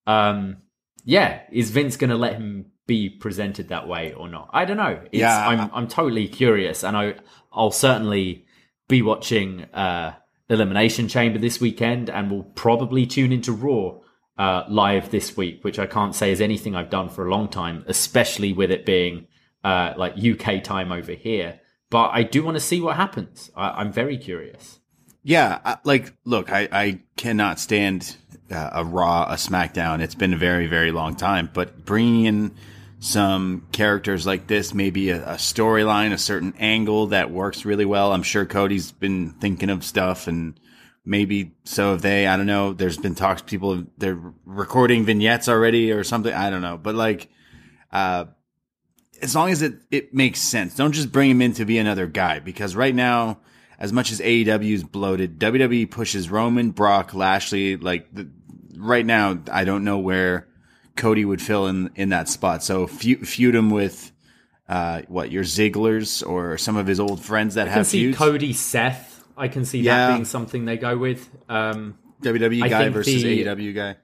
um, 0.08 0.58
yeah, 1.04 1.42
is 1.52 1.72
Vince 1.72 1.98
going 1.98 2.10
to 2.10 2.18
let 2.18 2.34
him 2.34 2.68
be 2.88 3.10
presented 3.10 3.70
that 3.70 3.88
way 3.88 4.14
or 4.14 4.28
not? 4.28 4.50
I 4.54 4.66
don't 4.66 4.78
know. 4.78 5.02
It's, 5.12 5.20
Yeah. 5.20 5.48
I'm 5.48 5.70
I'm 5.74 5.88
totally 5.88 6.28
curious, 6.28 6.84
and 6.84 6.96
I 6.96 7.16
I'll 7.52 7.72
certainly 7.72 8.46
be 8.88 9.02
watching 9.02 9.64
uh, 9.74 10.16
Elimination 10.50 11.08
Chamber 11.08 11.40
this 11.40 11.60
weekend, 11.62 12.10
and 12.10 12.30
will 12.30 12.44
probably 12.44 13.06
tune 13.06 13.32
into 13.32 13.52
Raw 13.54 14.00
uh, 14.38 14.66
live 14.70 15.12
this 15.12 15.38
week, 15.38 15.64
which 15.64 15.80
I 15.80 15.86
can't 15.86 16.16
say 16.16 16.32
is 16.32 16.42
anything 16.42 16.76
I've 16.76 16.90
done 16.90 17.10
for 17.10 17.26
a 17.26 17.32
long 17.32 17.48
time, 17.48 17.84
especially 17.88 18.54
with 18.54 18.72
it 18.72 18.86
being 18.86 19.28
uh, 19.64 19.94
like 19.98 20.16
UK 20.18 20.64
time 20.64 20.92
over 20.92 21.14
here. 21.14 21.61
But 21.92 22.12
I 22.14 22.24
do 22.24 22.42
want 22.44 22.56
to 22.56 22.62
see 22.62 22.82
what 22.82 22.96
happens. 22.96 23.52
I, 23.56 23.70
I'm 23.82 23.92
very 23.92 24.18
curious. 24.18 24.80
Yeah, 25.24 25.76
like, 25.84 26.14
look, 26.26 26.52
I, 26.52 26.68
I 26.72 27.02
cannot 27.16 27.60
stand 27.60 28.18
uh, 28.50 28.72
a 28.74 28.84
Raw, 28.84 29.26
a 29.26 29.36
SmackDown. 29.36 30.00
It's 30.00 30.16
been 30.16 30.34
a 30.34 30.38
very, 30.38 30.66
very 30.66 30.92
long 30.92 31.16
time. 31.16 31.50
But 31.54 31.86
bringing 31.86 32.26
in 32.26 32.56
some 33.00 33.68
characters 33.72 34.26
like 34.26 34.48
this, 34.48 34.74
maybe 34.74 35.10
a, 35.10 35.34
a 35.34 35.36
storyline, 35.36 36.14
a 36.14 36.18
certain 36.18 36.54
angle 36.58 37.08
that 37.08 37.30
works 37.30 37.66
really 37.66 37.86
well. 37.86 38.14
I'm 38.14 38.24
sure 38.24 38.46
Cody's 38.46 38.92
been 38.92 39.32
thinking 39.34 39.70
of 39.70 39.84
stuff, 39.84 40.28
and 40.28 40.58
maybe 41.04 41.52
so 41.66 41.92
have 41.92 42.02
they. 42.02 42.26
I 42.26 42.38
don't 42.38 42.48
know. 42.48 42.74
There's 42.74 42.98
been 42.98 43.16
talks. 43.16 43.42
People 43.42 43.84
they're 43.98 44.20
recording 44.46 45.04
vignettes 45.04 45.50
already 45.50 45.92
or 45.92 46.04
something. 46.04 46.34
I 46.34 46.50
don't 46.50 46.62
know. 46.62 46.78
But 46.78 46.96
like, 46.96 47.30
uh, 47.92 48.26
as 49.22 49.36
long 49.36 49.52
as 49.52 49.62
it, 49.62 49.76
it 49.92 50.14
makes 50.14 50.40
sense. 50.40 50.76
Don't 50.76 50.92
just 50.92 51.12
bring 51.12 51.30
him 51.30 51.42
in 51.42 51.54
to 51.54 51.66
be 51.66 51.78
another 51.78 52.08
guy 52.08 52.40
because 52.40 52.76
right 52.76 52.94
now, 52.96 53.40
as 53.80 53.92
much 53.94 54.12
as 54.12 54.20
AEW 54.20 54.74
is 54.74 54.84
bloated, 54.84 55.40
WWE 55.40 55.90
pushes 55.90 56.30
Roman, 56.30 56.72
Brock, 56.72 57.14
Lashley. 57.14 57.78
Like 57.78 58.14
the, 58.14 58.30
right 58.76 59.06
now, 59.06 59.40
I 59.52 59.64
don't 59.64 59.84
know 59.84 59.98
where 60.00 60.48
Cody 60.96 61.26
would 61.26 61.42
fill 61.42 61.68
in 61.68 61.90
in 61.96 62.10
that 62.10 62.30
spot. 62.30 62.64
So 62.64 62.86
feud, 62.88 63.28
feud 63.28 63.56
him 63.56 63.70
with 63.72 64.12
uh, 64.70 65.02
what 65.08 65.32
your 65.32 65.44
Zigglers 65.44 66.28
or 66.28 66.58
some 66.58 66.78
of 66.78 66.86
his 66.88 67.00
old 67.00 67.24
friends 67.24 67.56
that 67.56 67.64
I 67.64 67.66
can 67.70 67.74
have 67.78 67.88
see 67.88 68.06
feuds. 68.08 68.18
Cody 68.18 68.54
Seth. 68.54 69.24
I 69.38 69.48
can 69.48 69.66
see 69.66 69.80
Yeah. 69.80 70.08
that 70.08 70.14
being 70.14 70.26
something 70.26 70.66
they 70.66 70.78
go 70.78 70.98
with. 70.98 71.28
Um, 71.50 71.98
WWE 72.22 72.62
I 72.64 72.70
guy 72.70 72.90
versus 72.90 73.24
the- 73.24 73.44
AEW 73.46 73.74
guy. 73.74 73.96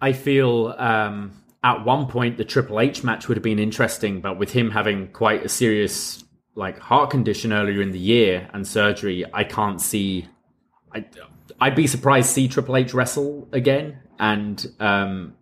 I 0.00 0.12
feel 0.12 0.74
um, 0.76 1.32
at 1.62 1.84
one 1.84 2.06
point 2.06 2.36
the 2.36 2.44
Triple 2.44 2.80
H 2.80 3.04
match 3.04 3.28
would 3.28 3.36
have 3.36 3.42
been 3.42 3.58
interesting, 3.58 4.20
but 4.20 4.38
with 4.38 4.52
him 4.52 4.70
having 4.70 5.08
quite 5.08 5.44
a 5.44 5.48
serious 5.48 6.24
like 6.54 6.78
heart 6.78 7.10
condition 7.10 7.52
earlier 7.52 7.80
in 7.80 7.92
the 7.92 7.98
year 7.98 8.48
and 8.52 8.66
surgery, 8.66 9.24
I 9.32 9.44
can't 9.44 9.80
see. 9.80 10.26
I, 10.94 11.04
I'd 11.60 11.76
be 11.76 11.86
surprised 11.86 12.28
to 12.28 12.34
see 12.34 12.48
Triple 12.48 12.76
H 12.76 12.94
wrestle 12.94 13.48
again, 13.52 13.98
and 14.18 14.66
um, 14.80 15.34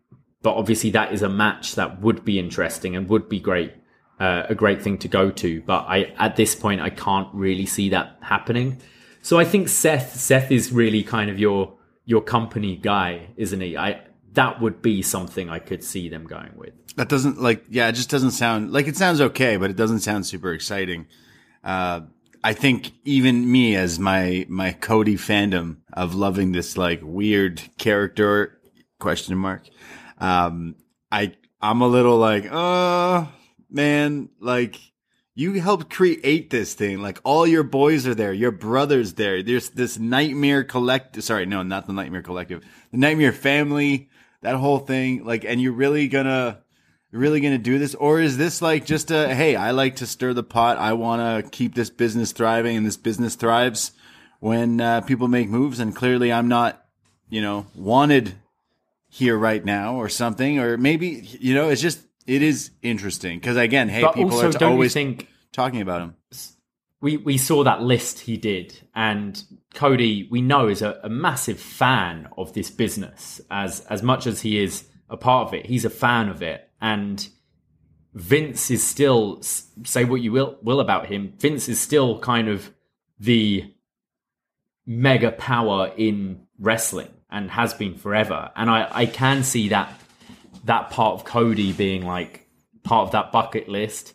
but 0.42 0.54
obviously 0.54 0.90
that 0.90 1.12
is 1.12 1.22
a 1.22 1.28
match 1.28 1.76
that 1.76 2.00
would 2.00 2.24
be 2.24 2.38
interesting 2.38 2.96
and 2.96 3.08
would 3.08 3.28
be 3.28 3.40
great, 3.40 3.74
uh, 4.18 4.44
a 4.48 4.54
great 4.54 4.82
thing 4.82 4.98
to 4.98 5.08
go 5.08 5.30
to. 5.30 5.62
But 5.62 5.86
I 5.88 6.14
at 6.18 6.36
this 6.36 6.54
point 6.54 6.80
I 6.80 6.90
can't 6.90 7.28
really 7.32 7.66
see 7.66 7.90
that 7.90 8.18
happening. 8.22 8.80
So 9.22 9.38
I 9.38 9.44
think 9.44 9.68
Seth 9.68 10.16
Seth 10.16 10.50
is 10.50 10.72
really 10.72 11.04
kind 11.04 11.30
of 11.30 11.38
your 11.38 11.78
your 12.04 12.22
company 12.22 12.74
guy, 12.74 13.28
isn't 13.36 13.60
he? 13.60 13.76
I 13.76 14.00
that 14.38 14.60
would 14.60 14.80
be 14.80 15.02
something 15.02 15.50
I 15.50 15.58
could 15.58 15.82
see 15.82 16.08
them 16.08 16.24
going 16.24 16.52
with. 16.54 16.72
That 16.94 17.08
doesn't 17.08 17.42
like 17.42 17.64
yeah, 17.68 17.88
it 17.88 17.94
just 17.94 18.08
doesn't 18.08 18.30
sound 18.30 18.72
like 18.72 18.86
it 18.86 18.96
sounds 18.96 19.20
okay, 19.20 19.56
but 19.56 19.68
it 19.68 19.76
doesn't 19.76 19.98
sound 19.98 20.26
super 20.26 20.52
exciting. 20.52 21.08
Uh, 21.64 22.02
I 22.44 22.52
think 22.52 22.92
even 23.04 23.50
me 23.50 23.74
as 23.74 23.98
my 23.98 24.46
my 24.48 24.70
Cody 24.70 25.16
fandom 25.16 25.78
of 25.92 26.14
loving 26.14 26.52
this 26.52 26.76
like 26.76 27.00
weird 27.02 27.60
character 27.78 28.60
question 29.00 29.36
mark, 29.36 29.68
um, 30.18 30.76
I 31.10 31.34
I'm 31.60 31.80
a 31.80 31.88
little 31.88 32.16
like, 32.16 32.46
oh 32.48 33.28
man, 33.68 34.28
like 34.40 34.78
you 35.34 35.54
helped 35.54 35.90
create 35.90 36.50
this 36.50 36.74
thing. 36.74 37.02
Like 37.02 37.18
all 37.24 37.44
your 37.44 37.64
boys 37.64 38.06
are 38.06 38.14
there, 38.14 38.32
your 38.32 38.52
brothers 38.52 39.14
there. 39.14 39.42
There's 39.42 39.70
this 39.70 39.98
nightmare 39.98 40.62
collective. 40.62 41.24
Sorry, 41.24 41.44
no, 41.44 41.64
not 41.64 41.88
the 41.88 41.92
nightmare 41.92 42.22
collective. 42.22 42.62
The 42.92 42.98
nightmare 42.98 43.32
family. 43.32 44.10
That 44.42 44.56
whole 44.56 44.78
thing. 44.78 45.24
Like, 45.24 45.44
and 45.44 45.60
you're 45.60 45.72
really 45.72 46.08
gonna 46.08 46.62
really 47.12 47.40
to 47.40 47.58
do 47.58 47.78
this? 47.78 47.94
Or 47.94 48.20
is 48.20 48.36
this 48.36 48.60
like 48.60 48.84
just 48.84 49.10
a, 49.10 49.34
hey, 49.34 49.56
I 49.56 49.70
like 49.70 49.96
to 49.96 50.06
stir 50.06 50.34
the 50.34 50.42
pot. 50.42 50.78
I 50.78 50.92
want 50.92 51.22
to 51.44 51.50
keep 51.50 51.74
this 51.74 51.90
business 51.90 52.32
thriving 52.32 52.76
and 52.76 52.86
this 52.86 52.96
business 52.96 53.34
thrives 53.34 53.92
when 54.40 54.80
uh, 54.80 55.00
people 55.02 55.28
make 55.28 55.48
moves. 55.48 55.80
And 55.80 55.94
clearly 55.94 56.32
I'm 56.32 56.48
not, 56.48 56.84
you 57.28 57.40
know, 57.40 57.66
wanted 57.74 58.34
here 59.08 59.38
right 59.38 59.64
now 59.64 59.96
or 59.96 60.08
something. 60.08 60.58
Or 60.58 60.76
maybe, 60.76 61.26
you 61.40 61.54
know, 61.54 61.70
it's 61.70 61.80
just, 61.82 62.00
it 62.26 62.42
is 62.42 62.70
interesting. 62.82 63.40
Cause 63.40 63.56
again, 63.56 63.88
hey, 63.88 64.02
But 64.02 64.14
people 64.14 64.40
are 64.40 64.64
always 64.64 64.92
think 64.92 65.28
talking 65.52 65.80
about 65.80 66.02
him. 66.02 66.16
We 67.00 67.16
we 67.16 67.38
saw 67.38 67.64
that 67.64 67.82
list 67.82 68.20
he 68.20 68.36
did, 68.36 68.80
and 68.94 69.42
Cody 69.74 70.28
we 70.30 70.40
know 70.40 70.68
is 70.68 70.82
a, 70.82 70.98
a 71.02 71.08
massive 71.08 71.60
fan 71.60 72.28
of 72.36 72.52
this 72.54 72.70
business. 72.70 73.40
As 73.50 73.80
as 73.86 74.02
much 74.02 74.26
as 74.26 74.42
he 74.42 74.62
is 74.62 74.84
a 75.08 75.16
part 75.16 75.48
of 75.48 75.54
it, 75.54 75.66
he's 75.66 75.84
a 75.84 75.90
fan 75.90 76.28
of 76.28 76.42
it, 76.42 76.68
and 76.80 77.28
Vince 78.14 78.70
is 78.70 78.82
still 78.82 79.40
say 79.42 80.04
what 80.04 80.20
you 80.20 80.32
will 80.32 80.58
will 80.62 80.80
about 80.80 81.06
him. 81.06 81.34
Vince 81.38 81.68
is 81.68 81.80
still 81.80 82.18
kind 82.18 82.48
of 82.48 82.72
the 83.20 83.72
mega 84.86 85.30
power 85.30 85.92
in 85.96 86.46
wrestling 86.58 87.12
and 87.30 87.50
has 87.50 87.74
been 87.74 87.94
forever. 87.94 88.50
And 88.56 88.70
I, 88.70 88.88
I 88.90 89.06
can 89.06 89.44
see 89.44 89.68
that 89.68 89.92
that 90.64 90.90
part 90.90 91.14
of 91.14 91.24
Cody 91.24 91.72
being 91.72 92.04
like 92.04 92.48
part 92.82 93.06
of 93.06 93.12
that 93.12 93.30
bucket 93.30 93.68
list 93.68 94.14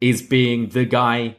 is 0.00 0.22
being 0.22 0.68
the 0.68 0.84
guy 0.84 1.36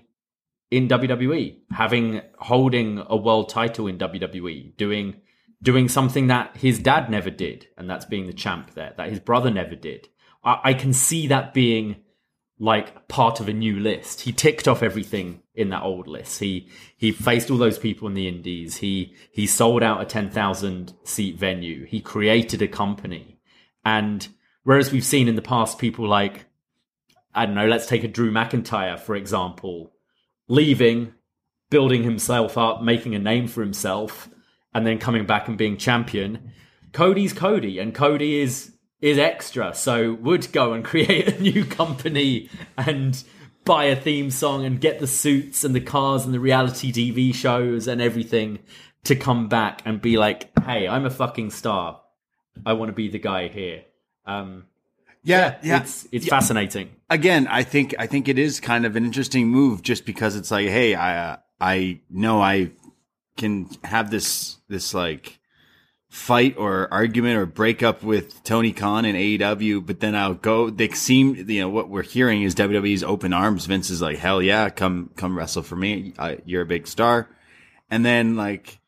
in 0.72 0.88
WWE, 0.88 1.58
having 1.72 2.22
holding 2.38 3.04
a 3.08 3.18
world 3.18 3.50
title 3.50 3.88
in 3.88 3.98
WWE, 3.98 4.76
doing 4.78 5.22
doing 5.62 5.90
something 5.90 6.28
that 6.28 6.56
his 6.56 6.80
dad 6.80 7.10
never 7.10 7.30
did, 7.30 7.68
and 7.78 7.90
that's 7.90 8.06
being 8.06 8.28
the 8.28 8.34
champ 8.34 8.74
there, 8.76 8.94
that 8.98 9.10
his 9.10 9.20
brother 9.20 9.52
never 9.52 9.76
did. 9.76 10.08
I, 10.44 10.60
I 10.64 10.74
can 10.74 10.94
see 10.94 11.28
that 11.28 11.54
being 11.54 11.98
like 12.60 13.08
part 13.08 13.40
of 13.40 13.48
a 13.48 13.54
new 13.54 13.80
list. 13.80 14.22
He 14.22 14.34
ticked 14.34 14.68
off 14.68 14.84
everything 14.84 15.42
in 15.56 15.70
that 15.70 15.84
old 15.84 16.08
list. 16.08 16.40
He 16.40 16.70
he 16.98 17.12
faced 17.12 17.50
all 17.50 17.58
those 17.58 17.80
people 17.80 18.08
in 18.08 18.14
the 18.14 18.28
indies. 18.28 18.78
He 18.78 19.16
he 19.32 19.48
sold 19.48 19.82
out 19.82 20.02
a 20.02 20.06
10,000 20.06 20.94
seat 21.04 21.38
venue. 21.38 21.86
He 21.86 22.02
created 22.02 22.62
a 22.62 22.68
company. 22.68 23.40
And 23.86 24.28
whereas 24.64 24.92
we've 24.92 25.06
seen 25.06 25.28
in 25.28 25.36
the 25.36 25.42
past 25.42 25.80
people 25.80 26.08
like 26.08 26.46
I 27.34 27.46
don't 27.46 27.56
know, 27.56 27.68
let's 27.68 27.88
take 27.88 28.04
a 28.04 28.10
Drew 28.10 28.32
McIntyre 28.32 29.00
for 29.00 29.16
example, 29.16 29.94
leaving, 30.50 31.14
building 31.70 32.04
himself 32.04 32.58
up, 32.58 32.82
making 32.82 33.16
a 33.16 33.20
name 33.20 33.48
for 33.48 33.62
himself, 33.62 34.28
and 34.74 34.86
then 34.86 34.98
coming 34.98 35.26
back 35.26 35.48
and 35.48 35.58
being 35.58 35.78
champion. 35.78 36.52
Cody's 36.92 37.32
Cody, 37.32 37.80
and 37.80 37.96
Cody 37.96 38.42
is 38.42 38.74
is 39.00 39.18
extra, 39.18 39.74
so 39.74 40.14
would 40.16 40.52
go 40.52 40.74
and 40.74 40.84
create 40.92 41.28
a 41.28 41.42
new 41.42 41.64
company 41.64 42.50
and 42.78 43.24
buy 43.64 43.86
a 43.86 43.96
theme 43.96 44.30
song 44.30 44.66
and 44.66 44.82
get 44.82 45.00
the 45.00 45.08
suits 45.08 45.64
and 45.64 45.74
the 45.74 45.80
cars 45.80 46.26
and 46.26 46.34
the 46.34 46.40
reality 46.40 46.92
TV 46.92 47.34
shows 47.34 47.88
and 47.88 48.02
everything 48.02 48.60
to 49.06 49.16
come 49.16 49.48
back 49.48 49.82
and 49.86 50.02
be 50.02 50.18
like, 50.18 50.50
"Hey, 50.66 50.88
I'm 50.88 51.06
a 51.06 51.10
fucking 51.10 51.52
star. 51.52 52.02
I 52.66 52.74
want 52.74 52.90
to 52.90 52.94
be 52.94 53.08
the 53.10 53.20
guy 53.20 53.48
here." 53.48 53.84
Um, 54.26 54.66
Yeah, 55.24 55.58
yeah. 55.64 55.82
it's 55.82 56.08
it's 56.12 56.28
fascinating. 56.28 56.90
again, 57.10 57.48
I 57.48 57.64
think 57.64 57.96
I 58.00 58.08
think 58.08 58.28
it 58.28 58.40
is 58.40 58.60
kind 58.60 58.86
of 58.86 58.96
an 58.96 59.06
interesting 59.06 59.48
move, 59.48 59.82
just 59.82 60.06
because 60.06 60.36
it's 60.36 60.52
like, 60.52 60.68
hey, 60.68 60.96
I 60.96 61.32
uh, 61.32 61.38
I 61.60 62.02
know 62.10 62.42
I 62.42 62.72
can 63.38 63.70
have 63.84 64.12
this 64.12 64.58
this 64.70 64.94
like 64.94 65.40
fight 66.10 66.56
or 66.58 66.92
argument 66.92 67.38
or 67.38 67.46
breakup 67.46 68.02
with 68.02 68.44
Tony 68.44 68.72
Khan 68.72 69.06
and 69.06 69.16
AEW, 69.16 69.86
but 69.86 70.00
then 70.00 70.16
I'll 70.16 70.34
go. 70.34 70.70
They 70.70 70.90
seem, 70.90 71.36
you 71.36 71.62
know, 71.62 71.70
what 71.70 71.90
we're 71.90 72.02
hearing 72.02 72.44
is 72.44 72.56
WWE's 72.56 73.04
open 73.04 73.34
arms. 73.34 73.66
Vince 73.66 73.90
is 73.90 74.02
like, 74.02 74.18
hell 74.18 74.42
yeah, 74.42 74.70
come 74.70 75.12
come 75.16 75.38
wrestle 75.38 75.64
for 75.64 75.76
me. 75.76 76.14
I, 76.18 76.40
you're 76.46 76.64
a 76.64 76.66
big 76.68 76.88
star, 76.88 77.28
and 77.90 78.06
then 78.06 78.36
like. 78.36 78.79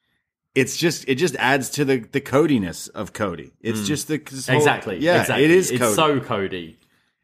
It's 0.54 0.76
just 0.76 1.08
it 1.08 1.16
just 1.16 1.36
adds 1.38 1.70
to 1.72 1.86
the 1.86 2.00
the 2.00 2.22
codiness 2.22 2.90
of 2.90 3.14
Cody. 3.14 3.54
It's 3.62 3.82
mm. 3.82 3.86
just 3.86 4.08
the 4.08 4.18
whole- 4.18 4.58
Exactly. 4.58 4.98
yeah. 5.00 5.22
exactly. 5.22 5.46
It 5.46 5.52
is 5.52 5.72
It's 5.72 5.96
so 5.96 6.20
Cody. 6.20 6.78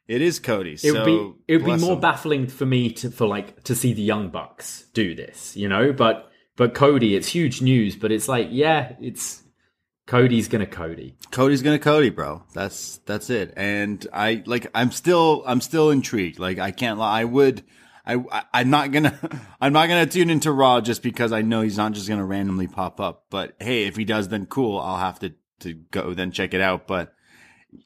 it 0.08 0.22
is 0.22 0.40
Cody. 0.40 0.74
It 0.74 0.80
so 0.80 0.94
would 0.94 1.06
be 1.06 1.34
it 1.48 1.58
would 1.58 1.66
be 1.66 1.82
more 1.82 1.94
him. 1.94 2.00
baffling 2.00 2.48
for 2.48 2.66
me 2.66 2.92
to 2.94 3.12
for 3.12 3.28
like 3.28 3.64
to 3.64 3.76
see 3.76 3.94
the 3.94 4.02
Young 4.02 4.30
Bucks 4.30 4.86
do 4.94 5.14
this, 5.14 5.58
you 5.58 5.68
know. 5.68 5.92
But 5.92 6.32
but 6.56 6.74
Cody, 6.74 7.16
it's 7.16 7.28
huge 7.28 7.62
news. 7.62 7.96
But 7.96 8.12
it's 8.12 8.28
like, 8.30 8.48
yeah, 8.52 8.94
it's 9.02 9.44
Cody's 10.08 10.48
gonna 10.48 10.66
Cody. 10.66 11.16
Cody's 11.32 11.62
gonna 11.62 11.80
Cody, 11.80 12.10
bro. 12.10 12.44
That's 12.54 13.00
that's 13.06 13.30
it. 13.30 13.54
And 13.58 14.08
I 14.14 14.42
like 14.46 14.68
I'm 14.74 14.92
still 14.92 15.44
I'm 15.46 15.60
still 15.60 15.92
intrigued. 15.92 16.40
Like 16.40 16.60
I 16.60 16.72
can't 16.72 16.98
lie. 16.98 17.22
I 17.22 17.26
would 17.26 17.64
I, 18.08 18.44
I'm 18.54 18.70
not 18.70 18.92
gonna 18.92 19.18
I'm 19.62 19.74
not 19.74 19.88
gonna 19.88 20.06
tune 20.06 20.30
into 20.30 20.52
Raw 20.52 20.82
just 20.82 21.04
because 21.04 21.32
I 21.32 21.42
know 21.42 21.62
he's 21.62 21.78
not 21.78 21.92
just 21.92 22.08
gonna 22.08 22.26
randomly 22.26 22.68
pop 22.68 23.00
up. 23.00 23.26
But 23.30 23.56
hey, 23.60 23.86
if 23.86 23.96
he 23.96 24.06
does, 24.06 24.30
then 24.30 24.46
cool. 24.46 24.80
I'll 24.80 24.98
have 24.98 25.20
to 25.20 25.34
to 25.62 25.74
go 25.74 26.14
then 26.14 26.32
check 26.32 26.54
it 26.54 26.62
out. 26.62 26.88
But 26.88 27.14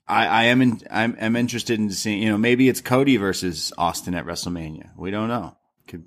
I 0.07 0.27
I 0.27 0.43
am 0.45 0.61
in 0.61 0.81
I'm 0.89 1.17
I'm 1.19 1.35
interested 1.35 1.79
in 1.79 1.89
seeing 1.89 2.21
you 2.21 2.29
know 2.29 2.37
maybe 2.37 2.69
it's 2.69 2.81
Cody 2.81 3.17
versus 3.17 3.73
Austin 3.77 4.13
at 4.13 4.25
WrestleMania. 4.25 4.91
We 4.95 5.11
don't 5.11 5.27
know. 5.27 5.57
Could 5.87 6.05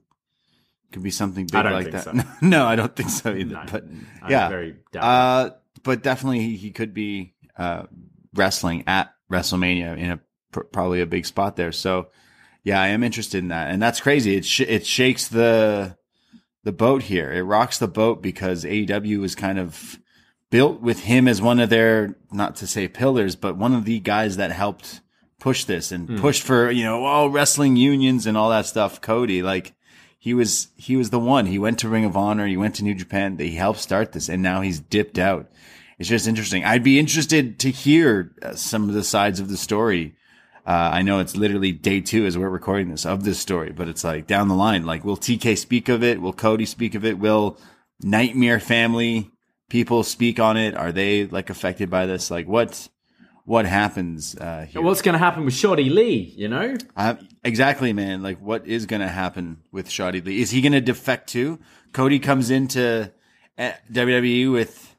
could 0.92 1.02
be 1.02 1.10
something 1.10 1.46
big 1.46 1.64
like 1.64 1.90
that. 1.90 2.04
so. 2.04 2.12
no, 2.40 2.66
I 2.66 2.76
don't 2.76 2.94
think 2.94 3.10
so 3.10 3.34
either. 3.34 3.54
No, 3.54 3.64
but 3.70 3.84
I'm 4.22 4.30
yeah, 4.30 4.48
very 4.48 4.76
uh, 4.96 5.50
but 5.82 6.02
definitely 6.02 6.40
he, 6.40 6.56
he 6.56 6.70
could 6.70 6.94
be 6.94 7.34
uh, 7.58 7.84
wrestling 8.32 8.84
at 8.86 9.12
WrestleMania 9.30 9.98
in 9.98 10.10
a 10.12 10.20
pr- 10.52 10.60
probably 10.60 11.00
a 11.00 11.06
big 11.06 11.26
spot 11.26 11.56
there. 11.56 11.72
So 11.72 12.08
yeah, 12.64 12.80
I 12.80 12.88
am 12.88 13.04
interested 13.04 13.38
in 13.38 13.48
that, 13.48 13.70
and 13.70 13.80
that's 13.80 14.00
crazy. 14.00 14.36
It 14.36 14.44
sh- 14.44 14.60
it 14.60 14.86
shakes 14.86 15.28
the 15.28 15.96
the 16.64 16.72
boat 16.72 17.04
here. 17.04 17.30
It 17.30 17.42
rocks 17.42 17.78
the 17.78 17.86
boat 17.86 18.22
because 18.22 18.64
AEW 18.64 19.22
is 19.22 19.34
kind 19.34 19.58
of 19.58 19.98
built 20.50 20.80
with 20.80 21.00
him 21.00 21.28
as 21.28 21.42
one 21.42 21.60
of 21.60 21.68
their 21.68 22.16
not 22.32 22.56
to 22.56 22.66
say 22.66 22.88
pillars, 22.88 23.36
but 23.36 23.56
one 23.56 23.74
of 23.74 23.84
the 23.84 24.00
guys 24.00 24.38
that 24.38 24.50
helped 24.50 25.02
push 25.38 25.64
this 25.64 25.92
and 25.92 26.18
push 26.18 26.40
for 26.40 26.70
you 26.70 26.84
know 26.84 27.04
all 27.04 27.28
wrestling 27.28 27.76
unions 27.76 28.26
and 28.26 28.36
all 28.36 28.48
that 28.50 28.66
stuff. 28.66 29.00
Cody 29.00 29.42
like 29.42 29.74
he 30.18 30.32
was 30.32 30.68
he 30.76 30.96
was 30.96 31.10
the 31.10 31.18
one. 31.18 31.44
He 31.44 31.58
went 31.58 31.78
to 31.80 31.88
Ring 31.90 32.06
of 32.06 32.16
Honor. 32.16 32.46
He 32.46 32.56
went 32.56 32.76
to 32.76 32.84
New 32.84 32.94
Japan. 32.94 33.36
He 33.38 33.56
helped 33.56 33.80
start 33.80 34.12
this, 34.12 34.30
and 34.30 34.42
now 34.42 34.62
he's 34.62 34.80
dipped 34.80 35.18
out. 35.18 35.50
It's 35.98 36.08
just 36.08 36.26
interesting. 36.26 36.64
I'd 36.64 36.82
be 36.82 36.98
interested 36.98 37.58
to 37.60 37.70
hear 37.70 38.32
uh, 38.42 38.54
some 38.54 38.88
of 38.88 38.94
the 38.94 39.04
sides 39.04 39.38
of 39.38 39.48
the 39.50 39.58
story. 39.58 40.16
Uh, 40.66 40.90
I 40.94 41.02
know 41.02 41.18
it's 41.18 41.36
literally 41.36 41.72
day 41.72 42.00
two 42.00 42.24
as 42.24 42.38
we're 42.38 42.48
recording 42.48 42.88
this 42.90 43.04
of 43.04 43.24
this 43.24 43.38
story, 43.38 43.72
but 43.72 43.88
it's 43.88 44.02
like 44.04 44.26
down 44.26 44.48
the 44.48 44.54
line. 44.54 44.86
Like, 44.86 45.04
will 45.04 45.16
TK 45.16 45.58
speak 45.58 45.88
of 45.88 46.02
it? 46.02 46.20
Will 46.22 46.32
Cody 46.32 46.64
speak 46.64 46.94
of 46.94 47.04
it? 47.04 47.18
Will 47.18 47.58
Nightmare 48.00 48.60
Family 48.60 49.30
people 49.68 50.02
speak 50.02 50.40
on 50.40 50.56
it? 50.56 50.74
Are 50.74 50.92
they 50.92 51.26
like 51.26 51.50
affected 51.50 51.90
by 51.90 52.06
this? 52.06 52.30
Like, 52.30 52.48
what 52.48 52.88
what 53.44 53.66
happens 53.66 54.34
uh, 54.36 54.66
here? 54.70 54.80
What's 54.80 55.02
gonna 55.02 55.18
happen 55.18 55.44
with 55.44 55.52
Shotty 55.52 55.90
Lee? 55.92 56.32
You 56.34 56.48
know, 56.48 56.76
Uh, 56.96 57.16
exactly, 57.42 57.92
man. 57.92 58.22
Like, 58.22 58.40
what 58.40 58.66
is 58.66 58.86
going 58.86 59.02
to 59.02 59.08
happen 59.08 59.58
with 59.70 59.88
Shotty 59.88 60.24
Lee? 60.24 60.40
Is 60.40 60.50
he 60.50 60.62
going 60.62 60.72
to 60.72 60.80
defect 60.80 61.28
too? 61.28 61.58
Cody 61.92 62.18
comes 62.18 62.50
into 62.50 63.12
uh, 63.58 63.72
WWE 63.92 64.50
with 64.50 64.93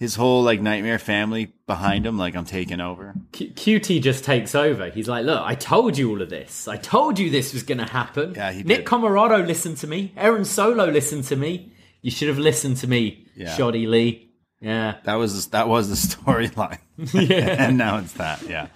his 0.00 0.16
whole 0.16 0.42
like 0.42 0.60
nightmare 0.60 0.98
family 0.98 1.52
behind 1.68 2.04
him, 2.06 2.18
like 2.18 2.34
I'm 2.34 2.44
taking 2.46 2.80
over. 2.80 3.14
Q- 3.30 3.50
QT 3.50 4.02
just 4.02 4.24
takes 4.24 4.54
over. 4.56 4.90
He's 4.90 5.06
like, 5.08 5.24
"Look, 5.24 5.40
I 5.44 5.54
told 5.54 5.96
you 5.96 6.10
all 6.10 6.20
of 6.22 6.30
this. 6.30 6.66
I 6.66 6.76
told 6.78 7.18
you 7.20 7.30
this 7.30 7.52
was 7.52 7.62
going 7.62 7.78
to 7.78 7.84
happen." 7.84 8.32
Yeah, 8.34 8.50
he 8.50 8.62
Nick 8.64 8.78
did. 8.78 8.86
Comoroto 8.86 9.46
listened 9.46 9.76
to 9.78 9.86
me. 9.86 10.12
Aaron 10.16 10.44
Solo 10.44 10.86
listened 10.86 11.24
to 11.24 11.36
me. 11.36 11.72
You 12.02 12.10
should 12.10 12.28
have 12.28 12.38
listened 12.38 12.78
to 12.78 12.86
me, 12.88 13.26
Yeah. 13.36 13.54
Shotty 13.56 13.86
Lee. 13.86 14.32
Yeah, 14.62 14.96
That 15.04 15.14
was 15.14 15.46
that 15.48 15.68
was 15.68 15.88
the 15.88 15.94
storyline, 16.16 16.78
yeah 17.14 17.64
and 17.66 17.78
now 17.78 17.98
it's 17.98 18.14
that. 18.14 18.42
Yeah, 18.42 18.66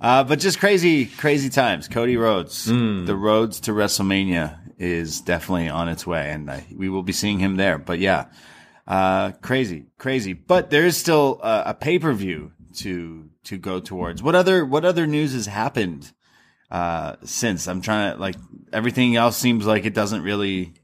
uh, 0.00 0.22
but 0.24 0.38
just 0.38 0.60
crazy, 0.60 1.06
crazy 1.06 1.48
times. 1.50 1.88
Cody 1.88 2.16
Rhodes, 2.16 2.66
the 2.66 3.16
roads 3.16 3.60
to 3.60 3.72
WrestleMania 3.72 4.58
is 4.78 5.20
definitely 5.20 5.68
on 5.68 5.88
its 5.88 6.06
way, 6.06 6.30
and 6.30 6.50
we 6.76 6.88
will 6.88 7.02
be 7.02 7.12
seeing 7.12 7.38
him 7.40 7.56
there. 7.56 7.78
But 7.78 7.98
yeah, 8.00 8.26
uh, 8.86 9.32
crazy, 9.32 9.86
crazy. 9.98 10.32
But 10.32 10.70
there 10.70 10.84
is 10.84 10.96
still 10.96 11.40
uh, 11.42 11.64
a 11.66 11.74
pay 11.74 11.98
per 11.98 12.12
view 12.12 12.52
to 12.76 13.30
to 13.44 13.58
go 13.58 13.80
towards. 13.80 14.22
What 14.22 14.34
other 14.34 14.64
what 14.64 14.84
other 14.84 15.06
news 15.06 15.32
has 15.32 15.46
happened 15.46 16.12
uh, 16.70 17.16
since? 17.24 17.66
I'm 17.66 17.80
trying 17.80 18.14
to 18.14 18.20
like 18.20 18.36
everything 18.72 19.16
else 19.16 19.36
seems 19.36 19.66
like 19.66 19.84
it 19.84 19.94
doesn't 19.94 20.22
really. 20.22 20.74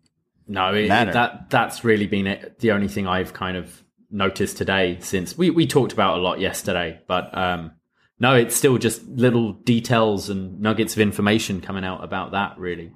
no, 0.47 0.75
it, 0.75 0.89
Matter. 0.89 1.13
that 1.13 1.51
that's 1.51 1.85
really 1.85 2.07
been 2.07 2.27
it, 2.27 2.59
the 2.61 2.73
only 2.73 2.89
thing 2.89 3.07
I've 3.07 3.33
kind 3.33 3.57
of 3.57 3.83
noticed 4.11 4.57
today. 4.57 4.99
Since 5.01 5.37
we 5.37 5.51
we 5.51 5.67
talked 5.67 5.93
about 5.93 6.19
a 6.19 6.23
lot 6.23 6.41
yesterday, 6.41 7.01
but 7.07 7.37
um, 7.37 7.73
no, 8.19 8.35
it's 8.35 8.57
still 8.57 8.79
just 8.79 9.07
little 9.07 9.53
details 9.53 10.31
and 10.31 10.61
nuggets 10.61 10.95
of 10.95 11.01
information 11.01 11.61
coming 11.61 11.85
out 11.85 12.03
about 12.03 12.33
that. 12.33 12.59
Really, 12.59 12.93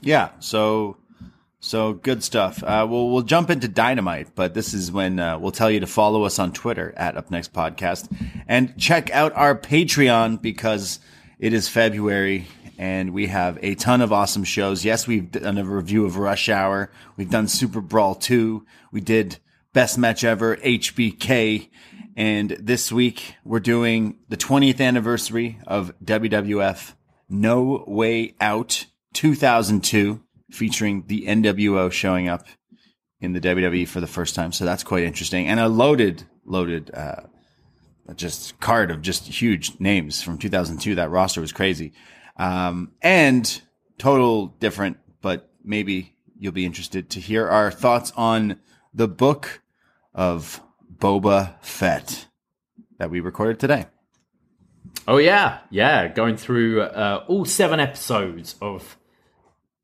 Yeah. 0.00 0.30
So, 0.38 0.96
so 1.62 1.92
good 1.94 2.22
stuff. 2.24 2.62
Uh, 2.62 2.86
we'll 2.88 3.08
we'll 3.10 3.22
jump 3.22 3.48
into 3.48 3.68
dynamite, 3.68 4.34
but 4.34 4.52
this 4.52 4.74
is 4.74 4.90
when 4.90 5.18
uh, 5.18 5.38
we'll 5.38 5.52
tell 5.52 5.70
you 5.70 5.80
to 5.80 5.86
follow 5.86 6.24
us 6.24 6.38
on 6.38 6.52
Twitter 6.52 6.92
at 6.96 7.16
Up 7.16 7.30
Next 7.30 7.52
Podcast 7.52 8.14
and 8.46 8.76
check 8.76 9.10
out 9.12 9.32
our 9.34 9.56
Patreon 9.56 10.42
because 10.42 10.98
it 11.38 11.52
is 11.52 11.68
February 11.68 12.48
and 12.78 13.12
we 13.12 13.28
have 13.28 13.58
a 13.62 13.76
ton 13.76 14.00
of 14.00 14.12
awesome 14.12 14.42
shows. 14.42 14.84
Yes, 14.84 15.06
we've 15.06 15.30
done 15.30 15.56
a 15.56 15.64
review 15.64 16.04
of 16.04 16.16
Rush 16.16 16.48
Hour. 16.48 16.90
We've 17.16 17.30
done 17.30 17.46
Super 17.46 17.80
Brawl 17.80 18.16
two. 18.16 18.66
We 18.90 19.00
did 19.00 19.38
Best 19.72 19.96
Match 19.96 20.24
Ever 20.24 20.56
HBK. 20.56 21.68
And 22.16 22.50
this 22.50 22.90
week 22.90 23.36
we're 23.44 23.60
doing 23.60 24.18
the 24.28 24.36
20th 24.36 24.80
anniversary 24.80 25.60
of 25.66 25.92
WWF 26.04 26.94
No 27.28 27.84
Way 27.86 28.34
Out 28.40 28.86
2002, 29.14 30.20
featuring 30.52 31.04
the 31.06 31.26
NWO 31.26 31.90
showing 31.90 32.28
up 32.28 32.46
in 33.20 33.32
the 33.32 33.40
WWE 33.40 33.88
for 33.88 34.00
the 34.00 34.06
first 34.06 34.34
time. 34.34 34.52
So 34.52 34.64
that's 34.64 34.82
quite 34.82 35.04
interesting. 35.04 35.46
And 35.48 35.58
a 35.58 35.68
loaded, 35.68 36.24
loaded, 36.44 36.90
uh, 36.92 37.22
just 38.16 38.58
card 38.60 38.90
of 38.90 39.00
just 39.00 39.26
huge 39.26 39.78
names 39.80 40.22
from 40.22 40.38
2002. 40.38 40.96
That 40.96 41.10
roster 41.10 41.40
was 41.40 41.52
crazy. 41.52 41.92
Um, 42.36 42.92
and 43.00 43.62
total 43.98 44.48
different, 44.48 44.98
but 45.20 45.50
maybe 45.64 46.14
you'll 46.38 46.52
be 46.52 46.66
interested 46.66 47.10
to 47.10 47.20
hear 47.20 47.48
our 47.48 47.70
thoughts 47.70 48.12
on 48.16 48.58
the 48.92 49.08
book 49.08 49.62
of 50.14 50.60
Boba 50.94 51.54
Fett 51.62 52.26
that 52.98 53.10
we 53.10 53.20
recorded 53.20 53.58
today. 53.58 53.86
Oh 55.08 55.16
yeah, 55.16 55.60
yeah. 55.70 56.08
Going 56.08 56.36
through 56.36 56.82
uh, 56.82 57.24
all 57.28 57.44
seven 57.44 57.80
episodes 57.80 58.56
of 58.60 58.98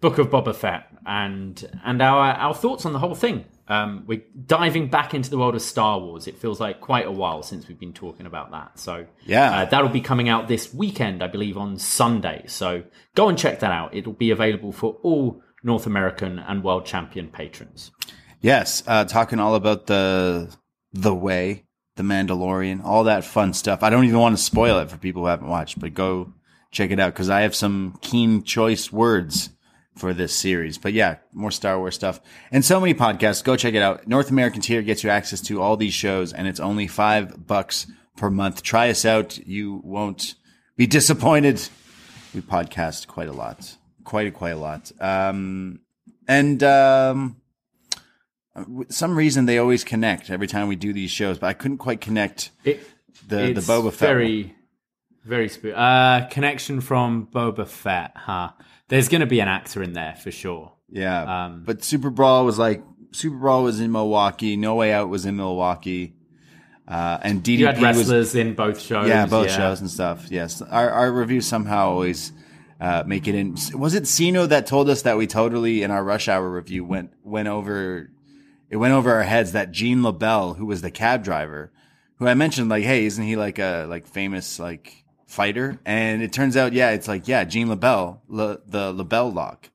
Book 0.00 0.18
of 0.18 0.28
Boba 0.30 0.54
Fett 0.54 0.86
and 1.04 1.68
and 1.84 2.00
our 2.00 2.30
our 2.32 2.54
thoughts 2.54 2.86
on 2.86 2.92
the 2.92 2.98
whole 3.00 3.14
thing. 3.16 3.44
Um, 3.66 4.04
we're 4.06 4.22
diving 4.46 4.88
back 4.88 5.12
into 5.12 5.28
the 5.28 5.36
world 5.36 5.54
of 5.54 5.60
Star 5.60 5.98
Wars. 6.00 6.26
It 6.26 6.38
feels 6.38 6.58
like 6.58 6.80
quite 6.80 7.06
a 7.06 7.10
while 7.10 7.42
since 7.42 7.68
we've 7.68 7.78
been 7.78 7.92
talking 7.92 8.24
about 8.24 8.50
that. 8.52 8.78
So 8.78 9.06
Yeah. 9.26 9.50
uh, 9.58 9.64
that'll 9.66 9.90
be 9.90 10.00
coming 10.00 10.28
out 10.30 10.48
this 10.48 10.72
weekend, 10.72 11.22
I 11.22 11.26
believe, 11.26 11.58
on 11.58 11.78
Sunday. 11.78 12.44
So 12.46 12.84
go 13.14 13.28
and 13.28 13.36
check 13.36 13.60
that 13.60 13.70
out. 13.70 13.94
It'll 13.94 14.14
be 14.14 14.30
available 14.30 14.72
for 14.72 14.96
all 15.02 15.42
North 15.62 15.84
American 15.86 16.38
and 16.38 16.64
World 16.64 16.86
Champion 16.86 17.28
patrons. 17.28 17.90
Yes, 18.40 18.82
uh, 18.86 19.04
talking 19.04 19.38
all 19.40 19.54
about 19.56 19.86
the 19.86 20.54
the 20.92 21.14
way, 21.14 21.64
the 21.96 22.02
Mandalorian, 22.04 22.82
all 22.84 23.04
that 23.04 23.24
fun 23.24 23.52
stuff. 23.52 23.82
I 23.82 23.90
don't 23.90 24.04
even 24.04 24.18
want 24.20 24.36
to 24.36 24.42
spoil 24.42 24.78
it 24.78 24.90
for 24.90 24.96
people 24.96 25.22
who 25.22 25.28
haven't 25.28 25.48
watched, 25.48 25.78
but 25.80 25.92
go 25.92 26.32
check 26.70 26.90
it 26.90 27.00
out 27.00 27.12
because 27.12 27.28
I 27.28 27.40
have 27.42 27.54
some 27.54 27.98
keen 28.00 28.44
choice 28.44 28.90
words 28.92 29.50
for 29.98 30.14
this 30.14 30.34
series. 30.34 30.78
But 30.78 30.92
yeah, 30.92 31.16
more 31.32 31.50
Star 31.50 31.78
Wars 31.78 31.94
stuff 31.94 32.20
and 32.52 32.64
so 32.64 32.80
many 32.80 32.94
podcasts. 32.94 33.42
Go 33.44 33.56
check 33.56 33.74
it 33.74 33.82
out. 33.82 34.06
North 34.06 34.30
American 34.30 34.60
tier 34.62 34.82
gets 34.82 35.02
you 35.04 35.10
access 35.10 35.40
to 35.42 35.60
all 35.60 35.76
these 35.76 35.94
shows, 35.94 36.32
and 36.32 36.46
it's 36.48 36.60
only 36.60 36.86
five 36.86 37.46
bucks 37.46 37.86
per 38.16 38.30
month. 38.30 38.62
Try 38.62 38.90
us 38.90 39.04
out; 39.04 39.38
you 39.38 39.80
won't 39.84 40.34
be 40.76 40.86
disappointed. 40.86 41.60
We 42.34 42.40
podcast 42.42 43.06
quite 43.06 43.28
a 43.28 43.32
lot, 43.32 43.76
quite 44.04 44.26
a, 44.26 44.30
quite 44.30 44.50
a 44.50 44.56
lot, 44.56 44.90
um, 45.00 45.80
and. 46.26 46.62
Um, 46.62 47.36
some 48.88 49.16
reason 49.16 49.46
they 49.46 49.58
always 49.58 49.84
connect 49.84 50.30
every 50.30 50.48
time 50.48 50.66
we 50.66 50.74
do 50.74 50.92
these 50.92 51.12
shows, 51.12 51.38
but 51.38 51.46
I 51.46 51.52
couldn't 51.52 51.78
quite 51.78 52.00
connect 52.00 52.50
It, 52.64 52.80
the 53.28 53.52
the 53.52 53.60
Boba 53.60 53.92
Fett. 53.92 54.08
one. 54.08 54.16
Very, 54.18 54.54
very 55.24 55.48
sp- 55.52 55.74
uh 55.76 56.26
connection 56.28 56.80
from 56.80 57.28
Boba 57.32 57.68
Fett, 57.68 58.12
huh? 58.16 58.50
There's 58.88 59.08
going 59.08 59.20
to 59.20 59.26
be 59.26 59.40
an 59.40 59.48
actor 59.48 59.82
in 59.82 59.92
there 59.92 60.16
for 60.16 60.30
sure. 60.30 60.72
yeah, 60.90 61.44
um, 61.46 61.62
but 61.64 61.84
Super 61.84 62.10
Brawl 62.10 62.44
was 62.44 62.58
like 62.58 62.82
Super 63.12 63.36
Brawl 63.36 63.62
was 63.62 63.80
in 63.80 63.92
Milwaukee. 63.92 64.56
No 64.56 64.74
Way 64.74 64.92
Out 64.92 65.08
was 65.08 65.26
in 65.26 65.36
Milwaukee. 65.36 66.14
Uh, 66.86 67.18
and 67.22 67.42
DDP 67.44 67.58
You 67.58 67.66
had 67.66 67.96
was 67.96 68.34
in 68.34 68.54
both 68.54 68.80
shows. 68.80 69.08
yeah, 69.08 69.26
both 69.26 69.50
shows 69.50 69.80
and 69.80 69.90
stuff. 69.90 70.26
Yes, 70.30 70.62
our 70.62 70.88
our 70.90 71.12
reviews 71.12 71.46
somehow 71.46 71.90
always 71.90 72.32
uh, 72.80 73.02
make 73.06 73.28
it 73.28 73.34
in. 73.34 73.56
Was 73.74 73.94
it 73.94 74.04
Siino 74.04 74.48
that 74.48 74.66
told 74.66 74.88
us 74.88 75.02
that 75.02 75.18
we 75.18 75.26
totally 75.26 75.82
in 75.82 75.90
our 75.90 76.02
rush 76.02 76.28
hour 76.28 76.48
review 76.48 76.84
went 76.86 77.12
went 77.22 77.48
over 77.48 78.10
it 78.70 78.76
went 78.76 78.94
over 78.94 79.12
our 79.12 79.22
heads 79.22 79.52
that 79.52 79.70
Gene 79.70 79.98
LeBell, 79.98 80.56
who 80.56 80.64
was 80.64 80.80
the 80.80 80.90
cab 80.90 81.22
driver, 81.24 81.72
who 82.16 82.26
I 82.26 82.32
mentioned, 82.34 82.70
like, 82.70 82.84
hey, 82.84 83.04
isn't 83.04 83.24
he 83.24 83.36
like 83.36 83.58
a 83.58 83.84
like 83.86 84.06
famous 84.06 84.58
like 84.58 85.04
fighter? 85.28 85.78
And 85.86 86.20
it 86.22 86.32
turns 86.32 86.56
out, 86.56 86.72
yeah, 86.72 86.90
it's 86.90 87.06
like 87.06 87.28
yeah, 87.28 87.44
Gene 87.44 87.68
LeBell, 87.68 88.18
La, 88.28 88.56
the 88.66 88.92
LeBell 88.92 89.32
lock. 89.32 89.70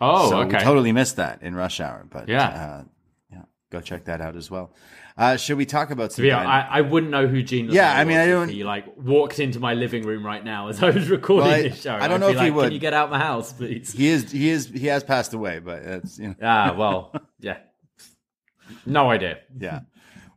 Oh, 0.00 0.30
so 0.30 0.38
okay. 0.42 0.58
we 0.58 0.62
totally 0.64 0.92
missed 0.92 1.16
that 1.16 1.42
in 1.42 1.54
rush 1.56 1.80
hour. 1.80 2.06
But 2.08 2.28
Yeah. 2.28 2.46
uh, 2.46 2.84
yeah, 3.32 3.42
go 3.70 3.80
check 3.80 4.04
that 4.04 4.20
out 4.20 4.36
as 4.36 4.50
well. 4.50 4.72
Uh, 5.18 5.36
should 5.36 5.58
we 5.58 5.66
talk 5.66 5.90
about 5.90 6.12
some? 6.12 6.24
Yeah, 6.24 6.38
I, 6.38 6.78
I 6.78 6.80
wouldn't 6.80 7.10
know 7.12 7.26
who 7.26 7.42
Gene. 7.42 7.68
Yeah, 7.70 7.92
I 7.94 8.04
mean, 8.04 8.16
I 8.16 8.26
don't- 8.26 8.48
He 8.48 8.64
like 8.64 8.86
walked 8.96 9.38
into 9.38 9.60
my 9.60 9.74
living 9.74 10.04
room 10.06 10.24
right 10.24 10.42
now 10.42 10.68
as 10.68 10.82
I 10.82 10.88
was 10.90 11.10
recording 11.10 11.48
Well, 11.50 11.58
I- 11.58 11.62
this 11.68 11.82
show. 11.82 11.94
I 11.94 12.08
don't 12.08 12.12
I'd 12.12 12.20
know 12.20 12.28
if 12.28 12.36
he 12.36 12.44
like, 12.44 12.54
would. 12.54 12.62
Can 12.64 12.72
you 12.72 12.78
get 12.78 12.94
out 12.94 13.10
my 13.10 13.18
house, 13.18 13.52
please? 13.52 13.92
he 13.92 14.08
is 14.08 14.30
he 14.32 14.48
is 14.48 14.68
he 14.68 14.86
has 14.86 15.04
passed 15.04 15.34
away, 15.34 15.58
but 15.58 15.82
it's 15.82 16.18
you 16.18 16.28
know 16.28 16.34
ah, 16.42 16.74
well, 16.78 17.12
yeah. 17.40 17.58
No 18.86 19.10
idea. 19.10 19.38
yeah. 19.58 19.80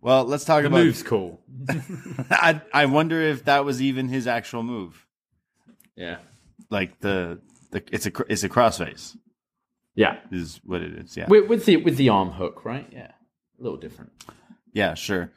Well, 0.03 0.25
let's 0.25 0.43
talk 0.45 0.61
The 0.61 0.67
about. 0.67 0.83
move's 0.83 1.01
cool. 1.01 1.39
I 2.29 2.61
I 2.73 2.85
wonder 2.87 3.21
if 3.21 3.45
that 3.45 3.63
was 3.65 3.81
even 3.81 4.09
his 4.09 4.27
actual 4.27 4.61
move. 4.61 5.05
Yeah, 5.95 6.17
Like 6.69 6.99
the 6.99 7.39
the 7.71 7.83
it's 7.91 8.05
a 8.05 8.11
it's 8.27 8.43
a 8.43 8.49
crossface 8.49 9.15
yeah. 9.95 10.17
is 10.31 10.59
what 10.65 10.81
it 10.81 10.93
is. 10.93 11.15
Yeah. 11.15 11.27
With, 11.29 11.47
with 11.47 11.65
the 11.65 11.77
with 11.77 11.97
the 11.97 12.09
arm 12.09 12.31
hook, 12.31 12.65
right? 12.65 12.87
Yeah, 12.91 13.11
a 13.59 13.63
little 13.63 13.77
different. 13.77 14.11
Yeah, 14.73 14.95
sure. 14.95 15.31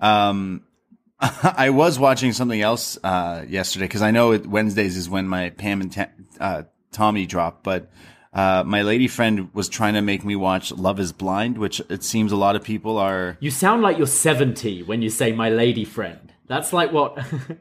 Um, 0.00 0.64
I 1.20 1.70
was 1.70 1.98
watching 1.98 2.32
something 2.32 2.60
else 2.60 2.98
uh, 3.04 3.44
yesterday 3.48 3.84
because 3.86 4.02
I 4.02 4.10
know 4.10 4.32
it, 4.32 4.46
Wednesdays 4.46 4.96
is 4.96 5.08
when 5.08 5.28
my 5.28 5.50
Pam 5.50 5.80
and 5.80 5.92
Ta- 5.92 6.08
uh, 6.40 6.62
Tommy 6.92 7.26
drop, 7.26 7.62
but 7.62 7.90
uh, 8.32 8.62
my 8.64 8.82
lady 8.82 9.08
friend 9.08 9.52
was 9.54 9.68
trying 9.68 9.94
to 9.94 10.02
make 10.02 10.24
me 10.24 10.36
watch 10.36 10.70
Love 10.72 11.00
Is 11.00 11.12
Blind, 11.12 11.58
which 11.58 11.80
it 11.88 12.04
seems 12.04 12.30
a 12.30 12.36
lot 12.36 12.56
of 12.56 12.62
people 12.62 12.96
are. 12.96 13.36
You 13.40 13.50
sound 13.50 13.82
like 13.82 13.98
you're 13.98 14.06
70 14.06 14.84
when 14.84 15.02
you 15.02 15.10
say 15.10 15.32
my 15.32 15.50
lady 15.50 15.84
friend. 15.84 16.32
That's 16.46 16.72
like 16.72 16.92
what 16.92 17.18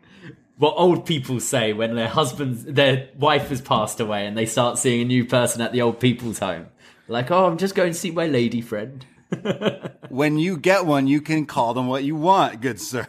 what 0.57 0.73
old 0.75 1.05
people 1.05 1.39
say 1.39 1.73
when 1.73 1.95
their 1.95 2.07
husband's 2.07 2.65
their 2.65 3.09
wife 3.17 3.49
has 3.49 3.61
passed 3.61 3.99
away 3.99 4.27
and 4.27 4.37
they 4.37 4.45
start 4.45 4.77
seeing 4.77 5.01
a 5.01 5.05
new 5.05 5.25
person 5.25 5.61
at 5.61 5.71
the 5.71 5.81
old 5.81 5.99
people's 5.99 6.39
home. 6.39 6.67
Like, 7.07 7.31
"Oh, 7.31 7.45
I'm 7.45 7.57
just 7.57 7.75
going 7.75 7.91
to 7.93 7.97
see 7.97 8.11
my 8.11 8.27
lady 8.27 8.61
friend." 8.61 9.05
When 10.09 10.39
you 10.39 10.57
get 10.57 10.87
one, 10.87 11.05
you 11.05 11.21
can 11.21 11.45
call 11.45 11.75
them 11.75 11.85
what 11.85 12.03
you 12.03 12.15
want, 12.15 12.61
good 12.61 12.81
sir. 12.81 13.05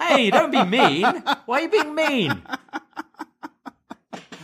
Hey, 0.00 0.30
don't 0.30 0.50
be 0.50 0.64
mean. 0.64 1.02
Why 1.44 1.58
are 1.58 1.60
you 1.60 1.68
being 1.68 1.94
mean? 1.94 2.42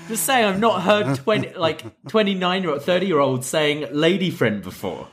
Just 0.09 0.25
say 0.25 0.45
I've 0.45 0.61
not 0.61 0.83
heard 0.83 1.17
20 1.17 1.55
like 1.55 1.83
29 2.09 2.62
year 2.62 2.73
old 2.73 2.83
30 2.83 3.07
year 3.07 3.19
old 3.19 3.45
saying 3.45 3.87
lady 3.93 4.31
friend 4.31 4.62
before. 4.62 5.09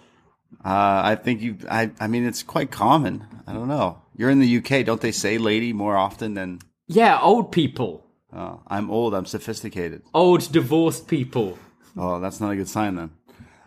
Uh, 0.63 1.01
I 1.05 1.15
think 1.15 1.41
you. 1.41 1.57
I. 1.69 1.91
I 1.99 2.07
mean, 2.07 2.25
it's 2.25 2.43
quite 2.43 2.71
common. 2.71 3.25
I 3.47 3.53
don't 3.53 3.67
know. 3.67 4.01
You're 4.15 4.29
in 4.29 4.39
the 4.39 4.57
UK, 4.57 4.85
don't 4.85 5.01
they 5.01 5.11
say 5.11 5.37
"lady" 5.37 5.73
more 5.73 5.95
often 5.95 6.33
than? 6.35 6.59
Yeah, 6.87 7.19
old 7.21 7.51
people. 7.51 8.05
Oh, 8.33 8.61
I'm 8.67 8.91
old. 8.91 9.15
I'm 9.15 9.25
sophisticated. 9.25 10.03
Old 10.13 10.51
divorced 10.51 11.07
people. 11.07 11.57
Oh, 11.97 12.19
that's 12.19 12.39
not 12.39 12.51
a 12.51 12.55
good 12.55 12.69
sign 12.69 12.95
then. 12.95 13.11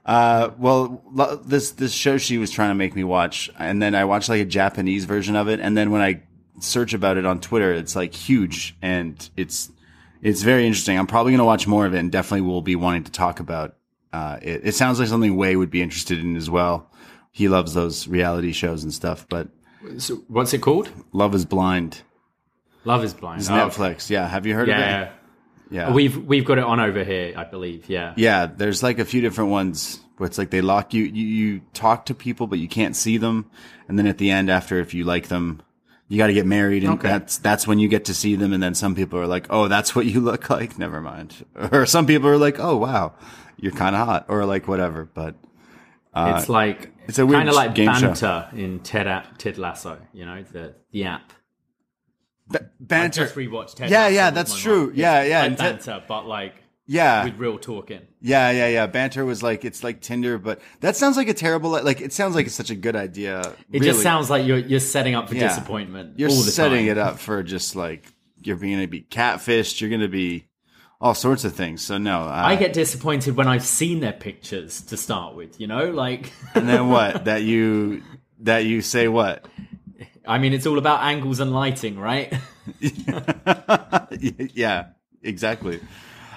Uh, 0.07 0.51
well, 0.59 1.03
lo- 1.11 1.37
this 1.37 1.73
this 1.73 1.93
show 1.93 2.19
she 2.19 2.39
was 2.39 2.51
trying 2.51 2.71
to 2.71 2.75
make 2.75 2.95
me 2.95 3.03
watch, 3.03 3.51
and 3.59 3.81
then 3.83 3.95
I 3.95 4.05
watched 4.05 4.29
like 4.29 4.43
a 4.43 4.45
Japanese 4.47 5.07
version 5.07 5.35
of 5.35 5.49
it, 5.49 5.59
and 5.61 5.77
then 5.77 5.91
when 5.91 6.03
I 6.03 6.23
search 6.61 6.95
about 6.95 7.17
it 7.17 7.27
on 7.27 7.41
Twitter, 7.41 7.73
it's 7.73 7.97
like 7.97 8.15
huge, 8.15 8.77
and 8.83 9.29
it's 9.37 9.71
it's 10.25 10.43
very 10.43 10.67
interesting. 10.67 10.99
I'm 10.99 11.07
probably 11.07 11.33
gonna 11.33 11.45
watch 11.45 11.67
more 11.69 11.87
of 11.87 11.95
it, 11.95 11.99
and 11.99 12.11
definitely 12.11 12.41
will 12.49 12.63
be 12.63 12.75
wanting 12.75 13.05
to 13.05 13.13
talk 13.13 13.39
about 13.39 13.77
uh, 14.13 14.39
it. 14.43 14.63
It 14.65 14.75
sounds 14.75 14.99
like 14.99 15.09
something 15.09 15.37
Way 15.37 15.55
would 15.55 15.71
be 15.71 15.83
interested 15.83 16.19
in 16.19 16.35
as 16.37 16.51
well. 16.51 16.91
He 17.31 17.49
loves 17.49 17.75
those 17.75 18.09
reality 18.09 18.53
shows 18.53 18.83
and 18.85 18.93
stuff, 18.93 19.27
but 19.29 19.49
So, 19.99 20.17
what's 20.29 20.53
it 20.55 20.63
called? 20.63 20.91
Love 21.13 21.35
is 21.35 21.45
Blind. 21.45 22.03
Love 22.85 23.05
is 23.05 23.15
Blind. 23.15 23.41
It's 23.41 23.51
Oh, 23.51 23.55
Netflix. 23.55 24.11
Yeah, 24.11 24.27
have 24.27 24.47
you 24.47 24.55
heard 24.55 24.69
of 24.69 24.77
Yeah, 24.77 25.03
it? 25.03 25.13
Yeah, 25.71 25.93
we've 25.93 26.17
we've 26.17 26.45
got 26.45 26.59
it 26.59 26.65
on 26.65 26.81
over 26.81 27.03
here, 27.05 27.35
I 27.37 27.45
believe. 27.45 27.89
Yeah, 27.89 28.15
Yeah, 28.17 28.47
there's 28.47 28.83
like 28.83 28.99
a 28.99 29.05
few 29.05 29.21
different 29.21 29.51
ones 29.51 30.01
where 30.17 30.27
it's 30.29 30.39
like 30.39 30.51
they 30.51 30.61
lock 30.61 30.95
you, 30.95 31.05
you, 31.05 31.27
you 31.27 31.61
talk 31.73 32.07
to 32.07 32.15
people, 32.15 32.47
but 32.47 32.59
you 32.61 32.69
can't 32.69 32.95
see 32.95 33.17
them. 33.19 33.51
And 33.89 33.99
then 33.99 34.07
at 34.07 34.19
the 34.19 34.31
end, 34.31 34.49
after 34.51 34.79
if 34.79 34.95
you 34.95 35.05
like 35.05 35.27
them, 35.29 35.61
you 36.09 36.19
got 36.19 36.27
to 36.29 36.35
get 36.35 36.47
married. 36.47 36.85
And 36.85 36.95
Okay. 36.95 37.09
that's, 37.09 37.39
that's 37.39 37.67
when 37.67 37.79
you 37.79 37.89
get 37.89 38.05
to 38.07 38.15
see 38.15 38.37
them. 38.37 38.53
And 38.53 38.63
then 38.63 38.75
some 38.75 38.95
people 38.95 39.19
are 39.19 39.27
like, 39.27 39.47
Oh, 39.51 39.69
that's 39.69 39.95
what 39.97 40.07
you 40.07 40.21
look 40.21 40.51
like. 40.51 40.79
Never 40.79 41.01
mind. 41.01 41.45
Or 41.73 41.87
some 41.87 42.07
people 42.07 42.29
are 42.29 42.37
like, 42.39 42.59
Oh, 42.59 42.77
wow, 42.77 43.15
you're 43.57 43.73
kind 43.73 43.97
of 43.97 44.07
hot 44.07 44.27
or 44.29 44.45
like 44.45 44.69
whatever. 44.69 45.05
But 45.13 45.35
it's 46.17 46.49
like 46.49 46.87
Uh, 46.87 46.91
it's 47.09 47.19
a 47.19 47.27
weird 47.27 47.39
kind 47.41 47.49
of 47.49 47.55
like 47.55 47.75
game 47.75 47.93
show. 47.95 48.09
banter 48.09 48.49
in 48.55 48.81
Ted 48.81 49.07
A- 49.07 49.27
Ted 49.39 49.59
Lasso. 49.59 49.99
You 50.13 50.27
know 50.27 50.43
the 50.53 50.75
the 50.93 51.05
app. 51.05 51.33
I 52.53 52.59
banter. 52.79 53.23
just 53.25 53.35
rewatched 53.37 53.77
Ted. 53.77 53.91
Yeah, 53.91 54.03
Lasso 54.03 54.15
yeah, 54.15 54.31
that's 54.31 54.59
true. 54.59 54.87
mom. 54.89 54.93
Yeah, 54.97 55.23
yeah, 55.23 55.43
like 55.43 55.57
Ted- 55.57 55.77
banter, 55.77 56.03
but 56.07 56.27
like 56.27 56.55
Yeah. 56.87 57.25
with 57.25 57.39
real 57.39 57.59
talking. 57.59 58.01
Yeah, 58.21 58.51
yeah, 58.51 58.69
yeah. 58.69 58.87
Banter 58.87 59.25
was 59.25 59.43
like, 59.43 59.65
it's 59.65 59.83
like 59.83 60.01
Tinder, 60.01 60.39
but 60.39 60.61
that 60.81 60.97
sounds 60.97 61.17
like 61.17 61.29
a 61.29 61.35
terrible, 61.35 61.71
like, 61.71 62.01
it 62.01 62.13
sounds 62.13 62.35
like 62.35 62.47
it's 62.47 62.55
such 62.55 62.71
a 62.71 62.75
good 62.75 62.95
idea. 62.97 63.41
It 63.41 63.81
really. 63.81 63.87
just 63.87 64.03
sounds 64.03 64.29
like 64.31 64.47
you're 64.47 64.59
you're 64.59 64.81
setting 64.81 65.15
up 65.15 65.29
for 65.29 65.35
Yeah. 65.35 65.49
disappointment. 65.49 66.19
You're 66.19 66.31
all 66.31 66.37
the 66.43 66.51
setting 66.51 66.87
time. 66.87 66.89
it 66.89 66.99
up 66.99 67.19
for 67.19 67.43
just 67.43 67.75
like 67.77 68.07
you're 68.43 68.57
going 68.57 68.81
to 68.81 68.87
be 68.87 69.03
catfished. 69.03 69.81
You're 69.81 69.91
going 69.91 70.03
to 70.03 70.09
be 70.09 70.47
all 71.01 71.15
sorts 71.15 71.45
of 71.45 71.55
things. 71.55 71.83
So 71.83 71.99
no, 71.99 72.21
I 72.23 72.57
get 72.57 72.73
disappointed 72.73 73.37
when 73.37 73.49
I've 73.49 73.65
seen 73.65 74.01
their 74.01 74.13
pictures 74.13 74.83
to 74.83 74.97
start 74.97 75.35
with. 75.35 75.61
You 75.61 75.67
know, 75.67 75.91
like 75.91 76.33
and 76.55 76.69
then 76.69 76.89
what? 76.89 77.25
that 77.27 77.43
you 77.43 78.03
that 78.41 78.65
you 78.67 78.83
say 78.83 79.09
what? 79.09 79.47
I 80.27 80.39
mean, 80.39 80.53
it's 80.55 80.67
all 80.67 80.79
about 80.79 81.03
angles 81.03 81.41
and 81.41 81.53
lighting, 81.53 81.99
right? 81.99 82.33
yeah, 84.11 84.87
exactly. 85.23 85.81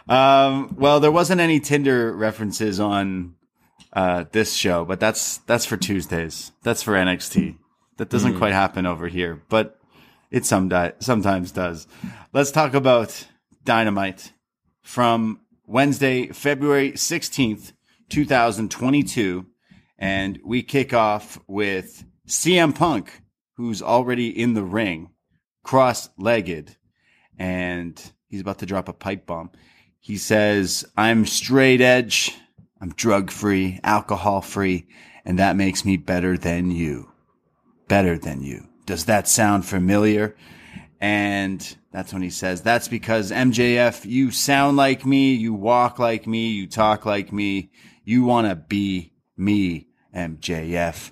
Um, 0.09 0.75
well, 0.77 0.99
there 0.99 1.11
wasn't 1.11 1.41
any 1.41 1.59
Tinder 1.59 2.13
references 2.15 2.79
on 2.79 3.35
uh, 3.93 4.25
this 4.31 4.53
show, 4.53 4.85
but 4.85 4.99
that's 4.99 5.37
that's 5.39 5.65
for 5.65 5.77
Tuesdays. 5.77 6.51
That's 6.63 6.83
for 6.83 6.93
NXT. 6.93 7.57
That 7.97 8.09
doesn't 8.09 8.33
Hmm. 8.33 8.37
quite 8.37 8.53
happen 8.53 8.85
over 8.85 9.07
here, 9.07 9.41
but 9.49 9.79
it 10.31 10.45
some 10.45 10.69
di- 10.69 10.93
sometimes 10.99 11.51
does. 11.51 11.87
Let's 12.33 12.51
talk 12.51 12.73
about 12.73 13.27
Dynamite 13.63 14.33
from 14.81 15.39
Wednesday, 15.65 16.27
February 16.27 16.91
16th, 16.93 17.73
2022. 18.09 19.45
And 19.99 20.39
we 20.45 20.61
kick 20.61 20.93
off 20.93 21.39
with 21.47 22.05
CM 22.27 22.73
Punk, 22.75 23.21
who's 23.55 23.81
already 23.81 24.27
in 24.29 24.53
the 24.53 24.63
ring, 24.63 25.09
cross 25.63 26.09
legged, 26.19 26.77
and 27.39 27.99
he's 28.27 28.41
about 28.41 28.59
to 28.59 28.67
drop 28.67 28.87
a 28.89 28.93
pipe 28.93 29.25
bomb. 29.25 29.49
He 30.07 30.15
says, 30.15 30.85
I'm 30.95 31.25
straight 31.25 31.81
edge, 31.81 32.33
I'm 32.79 32.93
drug 32.93 33.29
free, 33.29 33.81
alcohol 33.83 34.39
free, 34.41 34.87
and 35.25 35.37
that 35.37 35.57
makes 35.57 35.83
me 35.83 35.97
better 35.97 36.37
than 36.37 36.71
you. 36.71 37.11
Better 37.89 38.17
than 38.17 38.41
you. 38.41 38.69
Does 38.85 39.03
that 39.03 39.27
sound 39.27 39.65
familiar? 39.65 40.33
And 41.01 41.59
that's 41.91 42.13
when 42.13 42.21
he 42.21 42.29
says, 42.29 42.61
that's 42.61 42.87
because 42.87 43.31
MJF, 43.31 44.05
you 44.05 44.31
sound 44.31 44.77
like 44.77 45.05
me, 45.05 45.33
you 45.33 45.53
walk 45.53 45.99
like 45.99 46.25
me, 46.25 46.51
you 46.51 46.67
talk 46.67 47.05
like 47.05 47.33
me, 47.33 47.69
you 48.05 48.23
want 48.23 48.47
to 48.47 48.55
be 48.55 49.11
me, 49.35 49.89
MJF. 50.15 51.11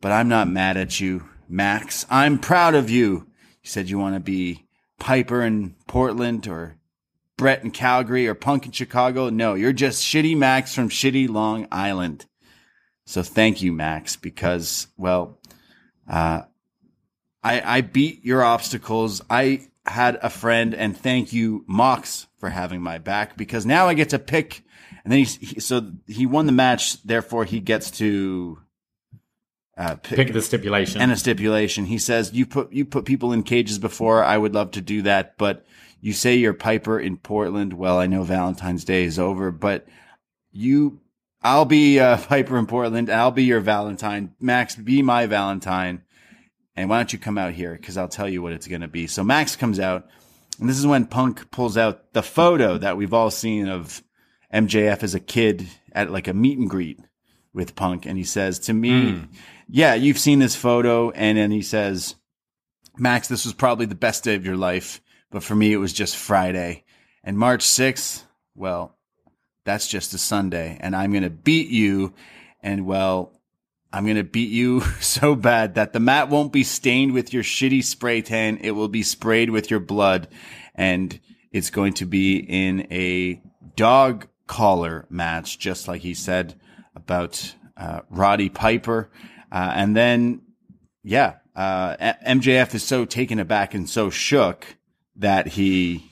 But 0.00 0.12
I'm 0.12 0.28
not 0.28 0.48
mad 0.48 0.78
at 0.78 0.98
you, 0.98 1.28
Max. 1.46 2.06
I'm 2.08 2.38
proud 2.38 2.74
of 2.74 2.88
you. 2.88 3.26
You 3.62 3.68
said 3.68 3.90
you 3.90 3.98
want 3.98 4.14
to 4.14 4.20
be 4.20 4.66
Piper 4.98 5.42
in 5.42 5.74
Portland 5.86 6.48
or 6.48 6.79
Brett 7.40 7.64
in 7.64 7.70
Calgary 7.70 8.28
or 8.28 8.34
Punk 8.34 8.66
in 8.66 8.72
Chicago. 8.72 9.30
No, 9.30 9.54
you're 9.54 9.72
just 9.72 10.04
shitty 10.04 10.36
Max 10.36 10.74
from 10.74 10.90
shitty 10.90 11.26
Long 11.26 11.66
Island. 11.72 12.26
So 13.06 13.22
thank 13.22 13.62
you, 13.62 13.72
Max, 13.72 14.14
because, 14.16 14.88
well, 14.98 15.38
uh, 16.06 16.42
I, 17.42 17.78
I 17.78 17.80
beat 17.80 18.26
your 18.26 18.44
obstacles. 18.44 19.22
I 19.30 19.62
had 19.86 20.18
a 20.22 20.28
friend 20.28 20.74
and 20.74 20.94
thank 20.94 21.32
you, 21.32 21.64
Mox, 21.66 22.26
for 22.38 22.50
having 22.50 22.82
my 22.82 22.98
back 22.98 23.38
because 23.38 23.64
now 23.64 23.88
I 23.88 23.94
get 23.94 24.10
to 24.10 24.18
pick. 24.18 24.62
And 25.02 25.10
then 25.10 25.20
he's, 25.20 25.36
he, 25.36 25.60
so 25.60 25.92
he 26.06 26.26
won 26.26 26.44
the 26.44 26.52
match. 26.52 27.02
Therefore 27.02 27.46
he 27.46 27.58
gets 27.58 27.90
to, 27.92 28.58
uh, 29.78 29.94
Pick 29.94 30.34
the 30.34 30.42
stipulation. 30.42 31.00
and 31.00 31.10
a 31.10 31.16
stipulation. 31.16 31.86
He 31.86 31.96
says, 31.96 32.34
you 32.34 32.44
put, 32.44 32.70
you 32.70 32.84
put 32.84 33.06
people 33.06 33.32
in 33.32 33.44
cages 33.44 33.78
before. 33.78 34.22
I 34.22 34.36
would 34.36 34.52
love 34.52 34.72
to 34.72 34.82
do 34.82 35.00
that, 35.02 35.38
but 35.38 35.64
you 36.00 36.12
say 36.12 36.36
you're 36.36 36.54
Piper 36.54 36.98
in 36.98 37.16
Portland. 37.16 37.72
Well, 37.72 37.98
I 37.98 38.06
know 38.06 38.22
Valentine's 38.22 38.84
Day 38.84 39.04
is 39.04 39.18
over, 39.18 39.50
but 39.50 39.86
you, 40.52 41.00
I'll 41.42 41.64
be 41.64 42.00
uh, 42.00 42.16
Piper 42.28 42.58
in 42.58 42.66
Portland. 42.66 43.10
I'll 43.10 43.30
be 43.30 43.44
your 43.44 43.60
Valentine. 43.60 44.34
Max, 44.40 44.76
be 44.76 45.02
my 45.02 45.26
Valentine. 45.26 46.02
and 46.76 46.88
why 46.88 46.98
don't 46.98 47.12
you 47.12 47.18
come 47.18 47.38
out 47.38 47.52
here? 47.52 47.78
Cause 47.82 47.96
I'll 47.96 48.08
tell 48.08 48.28
you 48.28 48.42
what 48.42 48.52
it's 48.52 48.66
going 48.66 48.80
to 48.80 48.88
be. 48.88 49.06
So 49.06 49.22
Max 49.22 49.56
comes 49.56 49.78
out 49.78 50.08
and 50.60 50.68
this 50.68 50.78
is 50.78 50.86
when 50.86 51.06
Punk 51.06 51.50
pulls 51.50 51.78
out 51.78 52.12
the 52.12 52.22
photo 52.22 52.76
that 52.76 52.98
we've 52.98 53.14
all 53.14 53.30
seen 53.30 53.66
of 53.66 54.02
MJF 54.52 55.02
as 55.02 55.14
a 55.14 55.20
kid 55.20 55.66
at 55.92 56.10
like 56.10 56.28
a 56.28 56.34
meet 56.34 56.58
and 56.58 56.68
greet 56.68 57.00
with 57.54 57.74
Punk. 57.74 58.04
And 58.04 58.18
he 58.18 58.24
says 58.24 58.58
to 58.60 58.74
me, 58.74 59.24
yeah, 59.68 59.94
you've 59.94 60.18
seen 60.18 60.38
this 60.38 60.54
photo. 60.54 61.10
And 61.12 61.38
then 61.38 61.50
he 61.50 61.62
says, 61.62 62.14
Max, 62.98 63.26
this 63.26 63.46
was 63.46 63.54
probably 63.54 63.86
the 63.86 63.94
best 63.94 64.22
day 64.22 64.34
of 64.34 64.44
your 64.44 64.56
life, 64.56 65.00
but 65.30 65.42
for 65.42 65.54
me, 65.54 65.72
it 65.72 65.78
was 65.78 65.92
just 65.92 66.16
Friday. 66.16 66.84
And 67.22 67.38
March 67.38 67.64
6th, 67.64 68.24
well, 68.54 68.96
that's 69.64 69.86
just 69.86 70.14
a 70.14 70.18
Sunday. 70.18 70.76
And 70.80 70.96
I'm 70.96 71.12
going 71.12 71.22
to 71.22 71.30
beat 71.30 71.68
you. 71.68 72.14
And 72.62 72.86
well, 72.86 73.32
I'm 73.92 74.04
going 74.04 74.16
to 74.16 74.24
beat 74.24 74.50
you 74.50 74.80
so 75.00 75.34
bad 75.34 75.74
that 75.74 75.92
the 75.92 76.00
mat 76.00 76.28
won't 76.28 76.52
be 76.52 76.64
stained 76.64 77.12
with 77.12 77.32
your 77.32 77.42
shitty 77.42 77.84
spray 77.84 78.22
tan. 78.22 78.58
It 78.58 78.72
will 78.72 78.88
be 78.88 79.02
sprayed 79.02 79.50
with 79.50 79.70
your 79.70 79.80
blood. 79.80 80.28
And 80.74 81.18
it's 81.52 81.70
going 81.70 81.94
to 81.94 82.06
be 82.06 82.36
in 82.36 82.86
a 82.92 83.40
dog 83.76 84.26
collar 84.46 85.06
match, 85.10 85.58
just 85.58 85.86
like 85.86 86.00
he 86.00 86.14
said 86.14 86.58
about 86.96 87.54
uh, 87.76 88.00
Roddy 88.10 88.48
Piper. 88.48 89.10
Uh, 89.52 89.72
and 89.74 89.96
then, 89.96 90.42
yeah, 91.02 91.36
uh, 91.54 91.96
MJF 92.26 92.74
is 92.74 92.82
so 92.82 93.04
taken 93.04 93.38
aback 93.38 93.74
and 93.74 93.88
so 93.88 94.10
shook 94.10 94.76
that 95.20 95.46
he 95.48 96.04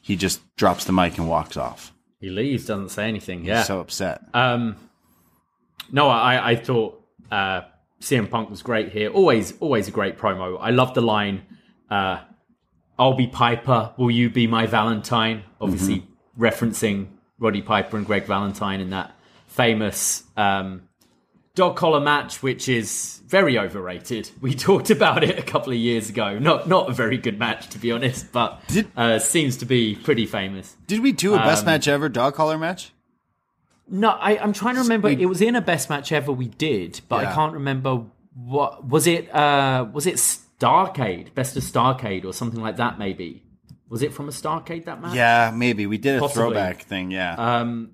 he 0.00 0.16
just 0.16 0.40
drops 0.56 0.84
the 0.84 0.92
mic 0.92 1.18
and 1.18 1.28
walks 1.28 1.56
off. 1.56 1.92
He 2.20 2.30
leaves, 2.30 2.66
doesn't 2.66 2.88
say 2.88 3.06
anything. 3.08 3.44
Yeah. 3.44 3.62
So 3.62 3.80
upset. 3.80 4.22
Um, 4.34 4.76
no, 5.92 6.08
I, 6.08 6.50
I 6.50 6.56
thought 6.56 7.04
uh, 7.30 7.62
CM 8.00 8.28
Punk 8.28 8.50
was 8.50 8.62
great 8.62 8.90
here. 8.90 9.10
Always, 9.10 9.54
always 9.60 9.86
a 9.86 9.90
great 9.90 10.18
promo. 10.18 10.58
I 10.60 10.70
love 10.70 10.94
the 10.94 11.00
line, 11.00 11.42
uh, 11.90 12.20
"I'll 12.98 13.14
be 13.14 13.26
Piper, 13.26 13.92
will 13.96 14.10
you 14.10 14.30
be 14.30 14.46
my 14.46 14.66
Valentine?" 14.66 15.44
Obviously 15.60 16.06
referencing 16.38 17.08
Roddy 17.38 17.62
Piper 17.62 17.96
and 17.96 18.06
Greg 18.06 18.24
Valentine 18.24 18.80
in 18.80 18.90
that 18.90 19.14
famous 19.46 20.22
um, 20.36 20.87
dog 21.58 21.76
collar 21.76 22.00
match, 22.00 22.42
which 22.42 22.68
is 22.68 23.20
very 23.26 23.58
overrated. 23.58 24.30
We 24.40 24.54
talked 24.54 24.90
about 24.90 25.22
it 25.24 25.38
a 25.38 25.42
couple 25.42 25.72
of 25.72 25.78
years 25.78 26.08
ago. 26.08 26.38
Not 26.38 26.68
not 26.68 26.88
a 26.88 26.92
very 26.92 27.18
good 27.18 27.38
match, 27.38 27.68
to 27.70 27.78
be 27.78 27.92
honest, 27.92 28.32
but 28.32 28.50
Did- 28.68 28.88
uh, 28.96 29.18
seems 29.18 29.56
to 29.58 29.66
be 29.66 29.96
pretty 29.96 30.26
famous. 30.26 30.76
Did 30.86 31.00
we 31.00 31.12
do 31.12 31.34
a 31.34 31.38
Um, 31.38 31.44
best 31.46 31.66
match 31.66 31.86
ever 31.88 32.08
dog 32.08 32.34
collar 32.34 32.56
match? 32.58 32.92
No, 33.90 34.10
I, 34.10 34.38
I'm 34.38 34.52
trying 34.52 34.74
to 34.76 34.82
remember. 34.82 35.08
It 35.08 35.26
was 35.34 35.40
in 35.40 35.56
a 35.56 35.60
best 35.62 35.88
match 35.90 36.12
ever 36.12 36.30
we 36.32 36.46
did, 36.48 37.00
but 37.08 37.22
Yeah. 37.22 37.30
I 37.30 37.34
can't 37.34 37.54
remember 37.54 38.04
what 38.34 38.86
was 38.86 39.06
it. 39.06 39.34
Uh, 39.34 39.86
was 39.92 40.06
it 40.06 40.16
Starcade, 40.16 41.34
Best 41.34 41.56
of 41.56 41.62
Starcade, 41.62 42.24
or 42.24 42.32
something 42.32 42.60
like 42.60 42.76
that? 42.76 42.98
Maybe 42.98 43.42
was 43.88 44.02
it 44.02 44.12
from 44.12 44.28
a 44.28 44.32
Starcade 44.32 44.84
that 44.84 45.00
match? 45.00 45.14
Yeah, 45.16 45.50
maybe 45.54 45.86
we 45.86 45.96
did 45.98 46.16
a 46.16 46.20
Possibly. 46.20 46.42
throwback 46.42 46.82
thing. 46.82 47.10
Yeah, 47.10 47.34
Um, 47.36 47.92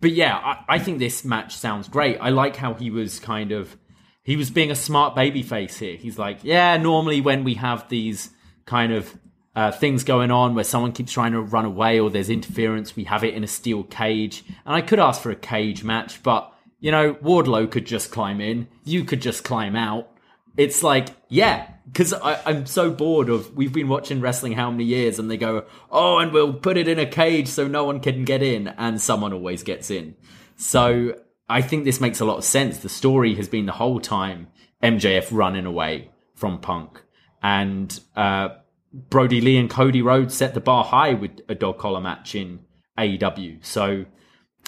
but 0.00 0.12
yeah, 0.12 0.36
I, 0.36 0.76
I 0.76 0.78
think 0.78 0.98
this 0.98 1.24
match 1.24 1.56
sounds 1.56 1.88
great. 1.88 2.18
I 2.20 2.30
like 2.30 2.56
how 2.56 2.74
he 2.74 2.90
was 2.90 3.18
kind 3.18 3.52
of 3.52 3.76
he 4.22 4.36
was 4.36 4.50
being 4.50 4.70
a 4.70 4.76
smart 4.76 5.14
baby 5.14 5.42
face 5.42 5.78
here. 5.78 5.96
He's 5.96 6.18
like, 6.18 6.40
yeah, 6.42 6.76
normally 6.76 7.20
when 7.20 7.44
we 7.44 7.54
have 7.54 7.88
these 7.88 8.30
kind 8.66 8.92
of 8.92 9.18
uh, 9.56 9.72
things 9.72 10.04
going 10.04 10.30
on 10.30 10.54
where 10.54 10.64
someone 10.64 10.92
keeps 10.92 11.12
trying 11.12 11.32
to 11.32 11.40
run 11.40 11.64
away 11.64 11.98
or 11.98 12.10
there's 12.10 12.30
interference, 12.30 12.94
we 12.94 13.04
have 13.04 13.24
it 13.24 13.34
in 13.34 13.42
a 13.42 13.48
steel 13.48 13.82
cage. 13.82 14.44
And 14.64 14.74
I 14.74 14.82
could 14.82 15.00
ask 15.00 15.20
for 15.20 15.30
a 15.30 15.36
cage 15.36 15.82
match, 15.82 16.22
but 16.22 16.52
you 16.78 16.90
know, 16.90 17.14
Wardlow 17.14 17.70
could 17.70 17.86
just 17.86 18.10
climb 18.10 18.40
in, 18.40 18.68
you 18.84 19.04
could 19.04 19.20
just 19.20 19.44
climb 19.44 19.76
out. 19.76 20.09
It's 20.56 20.82
like, 20.82 21.08
yeah, 21.28 21.68
because 21.86 22.12
I'm 22.22 22.66
so 22.66 22.90
bored 22.90 23.28
of 23.28 23.54
we've 23.56 23.72
been 23.72 23.88
watching 23.88 24.20
wrestling 24.20 24.52
how 24.52 24.70
many 24.70 24.84
years, 24.84 25.18
and 25.18 25.30
they 25.30 25.36
go, 25.36 25.64
oh, 25.90 26.18
and 26.18 26.32
we'll 26.32 26.52
put 26.52 26.76
it 26.76 26.88
in 26.88 26.98
a 26.98 27.06
cage 27.06 27.48
so 27.48 27.66
no 27.66 27.84
one 27.84 28.00
can 28.00 28.24
get 28.24 28.42
in, 28.42 28.68
and 28.68 29.00
someone 29.00 29.32
always 29.32 29.62
gets 29.62 29.90
in. 29.90 30.16
So 30.56 31.14
I 31.48 31.62
think 31.62 31.84
this 31.84 32.00
makes 32.00 32.20
a 32.20 32.24
lot 32.24 32.38
of 32.38 32.44
sense. 32.44 32.78
The 32.78 32.88
story 32.88 33.34
has 33.36 33.48
been 33.48 33.66
the 33.66 33.72
whole 33.72 34.00
time 34.00 34.48
MJF 34.82 35.28
running 35.30 35.66
away 35.66 36.10
from 36.34 36.60
Punk, 36.60 37.02
and 37.42 37.98
uh, 38.16 38.50
Brodie 38.92 39.40
Lee 39.40 39.56
and 39.56 39.70
Cody 39.70 40.02
Rhodes 40.02 40.34
set 40.34 40.54
the 40.54 40.60
bar 40.60 40.84
high 40.84 41.14
with 41.14 41.40
a 41.48 41.54
dog 41.54 41.78
collar 41.78 42.00
match 42.00 42.34
in 42.34 42.60
AEW. 42.98 43.64
So 43.64 44.04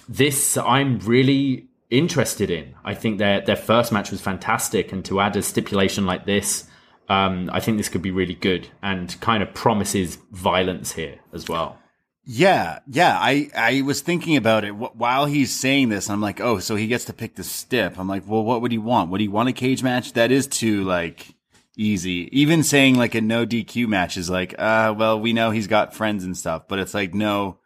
this 0.08 0.56
I'm 0.56 0.98
really 1.00 1.68
interested 1.92 2.50
in. 2.50 2.74
I 2.84 2.94
think 2.94 3.18
their 3.18 3.40
their 3.40 3.56
first 3.56 3.92
match 3.92 4.10
was 4.10 4.20
fantastic, 4.20 4.92
and 4.92 5.04
to 5.04 5.20
add 5.20 5.36
a 5.36 5.42
stipulation 5.42 6.06
like 6.06 6.26
this, 6.26 6.64
um, 7.08 7.50
I 7.52 7.60
think 7.60 7.76
this 7.76 7.88
could 7.88 8.02
be 8.02 8.10
really 8.10 8.34
good 8.34 8.68
and 8.82 9.20
kind 9.20 9.42
of 9.42 9.54
promises 9.54 10.16
violence 10.32 10.92
here 10.92 11.20
as 11.32 11.48
well. 11.48 11.78
yeah, 12.24 12.78
yeah. 12.86 13.18
I 13.20 13.50
I 13.56 13.82
was 13.82 14.00
thinking 14.00 14.36
about 14.36 14.64
it 14.64 14.70
while 14.70 15.26
he's 15.26 15.52
saying 15.54 15.90
this. 15.90 16.08
I'm 16.08 16.20
like, 16.20 16.40
oh, 16.40 16.58
so 16.60 16.76
he 16.76 16.86
gets 16.86 17.04
to 17.06 17.12
pick 17.12 17.34
the 17.36 17.44
stip. 17.44 17.98
I'm 17.98 18.08
like, 18.08 18.26
well, 18.26 18.44
what 18.44 18.62
would 18.62 18.72
he 18.72 18.78
want? 18.78 19.10
Would 19.10 19.20
he 19.20 19.28
want 19.28 19.48
a 19.48 19.52
cage 19.52 19.82
match? 19.82 20.14
That 20.14 20.30
is 20.32 20.46
too 20.46 20.84
like 20.84 21.34
easy. 21.76 22.28
Even 22.32 22.62
saying 22.62 22.94
like 22.96 23.14
a 23.14 23.20
no 23.20 23.44
DQ 23.46 23.88
match 23.88 24.16
is 24.16 24.30
like, 24.30 24.54
uh, 24.58 24.94
well, 24.96 25.20
we 25.20 25.32
know 25.32 25.50
he's 25.50 25.66
got 25.66 25.94
friends 25.94 26.24
and 26.24 26.36
stuff, 26.36 26.68
but 26.68 26.78
it's 26.78 26.94
like 26.94 27.12
no, 27.12 27.58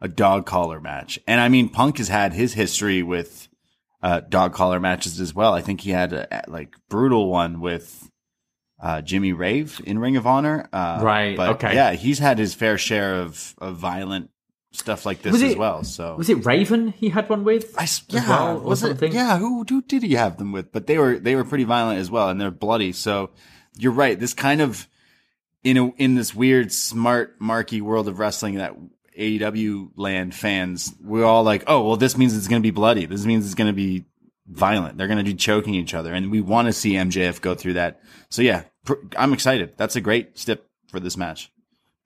a 0.00 0.08
dog 0.08 0.46
collar 0.46 0.80
match. 0.80 1.18
And 1.26 1.40
I 1.40 1.48
mean, 1.48 1.68
Punk 1.68 1.98
has 1.98 2.08
had 2.08 2.32
his 2.34 2.54
history 2.54 3.02
with 3.02 3.48
uh, 4.04 4.20
dog 4.20 4.52
collar 4.52 4.78
matches 4.78 5.18
as 5.18 5.34
well. 5.34 5.54
I 5.54 5.62
think 5.62 5.80
he 5.80 5.90
had 5.90 6.12
a, 6.12 6.44
like 6.46 6.76
brutal 6.90 7.30
one 7.30 7.60
with 7.60 8.10
uh, 8.78 9.00
Jimmy 9.00 9.32
Rave 9.32 9.80
in 9.86 9.98
Ring 9.98 10.18
of 10.18 10.26
Honor. 10.26 10.68
Uh, 10.70 11.00
Right, 11.02 11.34
But 11.36 11.48
okay. 11.56 11.74
Yeah, 11.74 11.92
he's 11.92 12.18
had 12.18 12.38
his 12.38 12.52
fair 12.52 12.76
share 12.76 13.22
of, 13.22 13.54
of 13.56 13.76
violent 13.76 14.28
stuff 14.72 15.06
like 15.06 15.22
this 15.22 15.42
as 15.42 15.56
well. 15.56 15.84
So 15.84 16.16
Was 16.16 16.28
it 16.28 16.44
Raven 16.44 16.88
he 16.88 17.08
had 17.08 17.30
one 17.30 17.44
with? 17.44 17.74
I, 17.78 17.88
yeah, 18.08 18.28
well, 18.28 18.60
was 18.60 18.84
it? 18.84 19.00
Yeah, 19.10 19.38
who 19.38 19.64
who 19.66 19.80
did 19.80 20.02
he 20.02 20.14
have 20.16 20.36
them 20.36 20.52
with? 20.52 20.70
But 20.70 20.86
they 20.86 20.98
were 20.98 21.18
they 21.18 21.34
were 21.34 21.44
pretty 21.44 21.64
violent 21.64 21.98
as 21.98 22.10
well, 22.10 22.28
and 22.28 22.38
they're 22.38 22.50
bloody. 22.50 22.92
So 22.92 23.30
you're 23.78 23.92
right. 23.92 24.20
This 24.20 24.34
kind 24.34 24.60
of 24.60 24.86
in 25.62 25.78
a 25.78 25.86
in 25.92 26.14
this 26.14 26.34
weird, 26.34 26.72
smart, 26.72 27.40
marky 27.40 27.80
world 27.80 28.06
of 28.06 28.18
wrestling 28.18 28.56
that 28.56 28.74
AEW 29.18 29.90
land 29.96 30.34
fans, 30.34 30.94
we're 31.02 31.24
all 31.24 31.42
like, 31.42 31.64
oh, 31.66 31.86
well, 31.86 31.96
this 31.96 32.16
means 32.16 32.36
it's 32.36 32.48
going 32.48 32.60
to 32.60 32.66
be 32.66 32.70
bloody. 32.70 33.06
This 33.06 33.24
means 33.24 33.44
it's 33.46 33.54
going 33.54 33.68
to 33.68 33.72
be 33.72 34.04
violent. 34.46 34.98
They're 34.98 35.06
going 35.06 35.18
to 35.18 35.24
be 35.24 35.34
choking 35.34 35.74
each 35.74 35.94
other, 35.94 36.12
and 36.12 36.30
we 36.30 36.40
want 36.40 36.66
to 36.66 36.72
see 36.72 36.92
MJF 36.92 37.40
go 37.40 37.54
through 37.54 37.74
that. 37.74 38.00
So 38.28 38.42
yeah, 38.42 38.64
pr- 38.84 38.94
I'm 39.16 39.32
excited. 39.32 39.74
That's 39.76 39.96
a 39.96 40.00
great 40.00 40.38
step 40.38 40.64
for 40.88 41.00
this 41.00 41.16
match, 41.16 41.50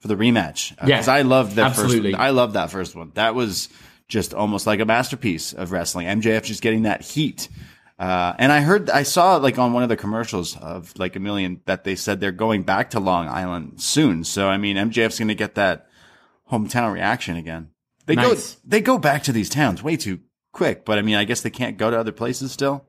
for 0.00 0.08
the 0.08 0.16
rematch. 0.16 0.76
Yeah, 0.78 0.98
because 0.98 1.08
I 1.08 1.22
loved 1.22 1.56
that 1.56 1.70
absolutely. 1.70 2.12
first. 2.12 2.22
I 2.22 2.30
loved 2.30 2.54
that 2.54 2.70
first 2.70 2.94
one. 2.94 3.12
That 3.14 3.34
was 3.34 3.68
just 4.08 4.34
almost 4.34 4.66
like 4.66 4.80
a 4.80 4.84
masterpiece 4.84 5.52
of 5.52 5.72
wrestling. 5.72 6.06
MJF 6.06 6.42
just 6.42 6.62
getting 6.62 6.82
that 6.82 7.02
heat. 7.02 7.48
Uh, 7.98 8.32
and 8.38 8.52
I 8.52 8.60
heard, 8.60 8.90
I 8.90 9.02
saw 9.02 9.36
like 9.36 9.58
on 9.58 9.72
one 9.72 9.82
of 9.82 9.88
the 9.88 9.96
commercials 9.96 10.56
of 10.56 10.96
like 10.98 11.16
a 11.16 11.20
million 11.20 11.60
that 11.64 11.82
they 11.82 11.96
said 11.96 12.20
they're 12.20 12.30
going 12.30 12.62
back 12.62 12.90
to 12.90 13.00
Long 13.00 13.26
Island 13.26 13.80
soon. 13.82 14.22
So 14.24 14.48
I 14.48 14.56
mean, 14.56 14.76
MJF's 14.76 15.18
going 15.18 15.28
to 15.28 15.34
get 15.34 15.56
that 15.56 15.87
hometown 16.50 16.92
reaction 16.92 17.36
again. 17.36 17.70
They 18.06 18.14
Nice. 18.14 18.54
go, 18.54 18.60
they 18.64 18.80
go 18.80 18.98
back 18.98 19.22
to 19.24 19.32
these 19.32 19.48
towns 19.50 19.82
way 19.82 19.96
too 19.96 20.20
quick. 20.52 20.84
But 20.84 20.98
I 20.98 21.02
mean, 21.02 21.16
I 21.16 21.24
guess 21.24 21.42
they 21.42 21.50
can't 21.50 21.76
go 21.76 21.90
to 21.90 21.98
other 21.98 22.12
places 22.12 22.52
still. 22.52 22.84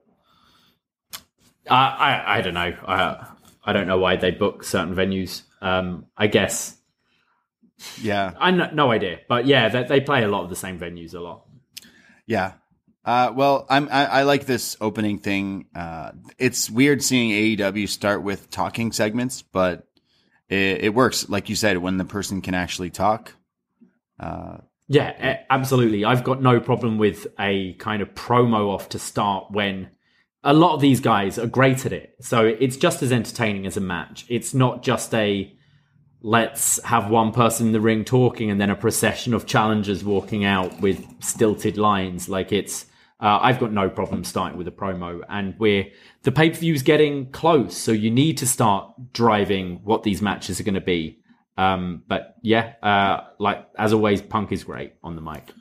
Uh, 1.69 1.73
I 1.73 2.37
I 2.37 2.41
don't 2.41 2.53
know. 2.53 2.73
I 2.87 3.27
I 3.63 3.73
don't 3.73 3.87
know 3.87 3.97
why 3.99 4.15
they 4.15 4.31
book 4.31 4.63
certain 4.63 4.95
venues. 4.95 5.43
Um, 5.61 6.05
I 6.17 6.27
guess 6.27 6.77
Yeah, 8.01 8.33
I 8.39 8.51
no, 8.51 8.69
no 8.71 8.91
idea, 8.91 9.19
but 9.27 9.45
yeah, 9.45 9.69
they, 9.69 9.83
they 9.83 10.01
play 10.01 10.23
a 10.23 10.27
lot 10.27 10.43
of 10.43 10.49
the 10.49 10.55
same 10.55 10.79
venues 10.79 11.13
a 11.13 11.19
lot. 11.19 11.45
Yeah. 12.25 12.53
Uh, 13.05 13.31
well, 13.35 13.65
I'm, 13.69 13.87
I, 13.89 14.05
I 14.05 14.23
like 14.23 14.45
this 14.45 14.77
opening 14.81 15.17
thing. 15.19 15.65
Uh, 15.73 16.11
it's 16.37 16.69
weird 16.69 17.01
seeing 17.03 17.31
AEW 17.57 17.89
start 17.89 18.21
with 18.23 18.49
talking 18.51 18.91
segments, 18.91 19.41
but 19.41 19.87
it, 20.47 20.83
it 20.85 20.93
works. 20.93 21.27
Like 21.27 21.49
you 21.49 21.55
said, 21.55 21.77
when 21.77 21.97
the 21.97 22.05
person 22.05 22.41
can 22.41 22.53
actually 22.53 22.89
talk. 22.91 23.33
Uh, 24.19 24.57
Yeah, 24.91 25.41
absolutely. 25.51 26.03
I've 26.03 26.23
got 26.23 26.41
no 26.41 26.59
problem 26.59 26.97
with 26.97 27.27
a 27.39 27.73
kind 27.73 28.01
of 28.01 28.15
promo 28.15 28.73
off 28.73 28.89
to 28.89 28.99
start 28.99 29.51
when 29.51 29.89
a 30.43 30.53
lot 30.53 30.73
of 30.73 30.81
these 30.81 30.99
guys 30.99 31.37
are 31.37 31.45
great 31.45 31.85
at 31.85 31.93
it. 31.93 32.15
So 32.21 32.43
it's 32.45 32.75
just 32.75 33.03
as 33.03 33.11
entertaining 33.11 33.67
as 33.67 33.77
a 33.77 33.81
match. 33.81 34.25
It's 34.29 34.53
not 34.55 34.81
just 34.81 35.13
a 35.13 35.53
let's 36.21 36.83
have 36.83 37.09
one 37.09 37.31
person 37.31 37.67
in 37.67 37.73
the 37.73 37.79
ring 37.79 38.03
talking 38.03 38.49
and 38.49 38.59
then 38.59 38.71
a 38.71 38.75
procession 38.75 39.33
of 39.35 39.45
challengers 39.45 40.03
walking 40.03 40.43
out 40.43 40.81
with 40.81 41.05
stilted 41.21 41.77
lines. 41.77 42.27
Like 42.27 42.51
it's, 42.51 42.87
uh, 43.21 43.39
I've 43.41 43.59
got 43.59 43.71
no 43.71 43.89
problem 43.89 44.23
starting 44.23 44.57
with 44.57 44.67
a 44.67 44.71
promo 44.71 45.21
and 45.29 45.53
we're, 45.59 45.85
the 46.23 46.31
pay 46.31 46.49
per 46.49 46.57
view's 46.57 46.81
getting 46.81 47.31
close. 47.31 47.77
So 47.77 47.91
you 47.91 48.09
need 48.09 48.37
to 48.39 48.47
start 48.47 49.13
driving 49.13 49.81
what 49.83 50.01
these 50.01 50.21
matches 50.21 50.59
are 50.59 50.63
going 50.63 50.73
to 50.73 50.81
be. 50.81 51.18
Um, 51.59 52.03
but 52.07 52.35
yeah, 52.41 52.73
uh, 52.81 53.27
like 53.37 53.67
as 53.77 53.91
always, 53.91 54.21
Punk 54.21 54.53
is 54.53 54.63
great 54.63 54.93
on 55.03 55.15
the 55.15 55.21
mic. 55.21 55.51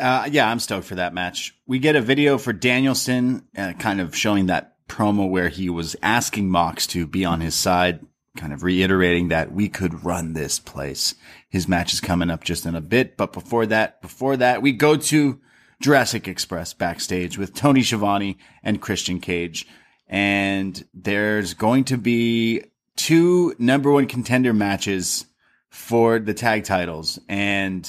uh, 0.00 0.28
yeah, 0.30 0.48
I'm 0.50 0.58
stoked 0.58 0.86
for 0.86 0.94
that 0.94 1.12
match. 1.12 1.54
We 1.66 1.78
get 1.78 1.96
a 1.96 2.00
video 2.00 2.38
for 2.38 2.52
Danielson, 2.54 3.46
uh, 3.56 3.74
kind 3.78 4.00
of 4.00 4.16
showing 4.16 4.46
that 4.46 4.76
promo 4.88 5.28
where 5.28 5.50
he 5.50 5.68
was 5.68 5.96
asking 6.02 6.48
Mox 6.50 6.86
to 6.88 7.06
be 7.06 7.24
on 7.26 7.40
his 7.40 7.54
side, 7.54 8.00
kind 8.38 8.54
of 8.54 8.62
reiterating 8.62 9.28
that 9.28 9.52
we 9.52 9.68
could 9.68 10.04
run 10.04 10.32
this 10.32 10.58
place. 10.58 11.14
His 11.50 11.68
match 11.68 11.92
is 11.92 12.00
coming 12.00 12.30
up 12.30 12.42
just 12.42 12.64
in 12.64 12.74
a 12.74 12.80
bit, 12.80 13.18
but 13.18 13.34
before 13.34 13.66
that, 13.66 14.00
before 14.00 14.38
that, 14.38 14.62
we 14.62 14.72
go 14.72 14.96
to 14.96 15.40
Jurassic 15.80 16.26
Express 16.26 16.72
backstage 16.72 17.36
with 17.36 17.54
Tony 17.54 17.82
Schiavone 17.82 18.38
and 18.62 18.80
Christian 18.80 19.20
Cage. 19.20 19.66
And 20.08 20.84
there's 20.94 21.54
going 21.54 21.84
to 21.84 21.96
be 21.98 22.62
two 23.02 23.54
number 23.58 23.90
one 23.90 24.06
contender 24.06 24.52
matches 24.52 25.26
for 25.70 26.18
the 26.18 26.34
tag 26.34 26.64
titles. 26.64 27.18
And 27.28 27.88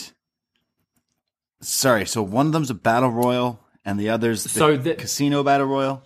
sorry, 1.61 2.05
so 2.05 2.23
one 2.23 2.47
of 2.47 2.51
them's 2.53 2.69
a 2.71 2.73
battle 2.75 3.09
royal 3.11 3.59
and 3.85 3.99
the 3.99 4.09
other's 4.09 4.43
the 4.43 4.49
So 4.49 4.77
the- 4.77 4.95
casino 4.95 5.43
battle 5.43 5.67
royal. 5.67 6.03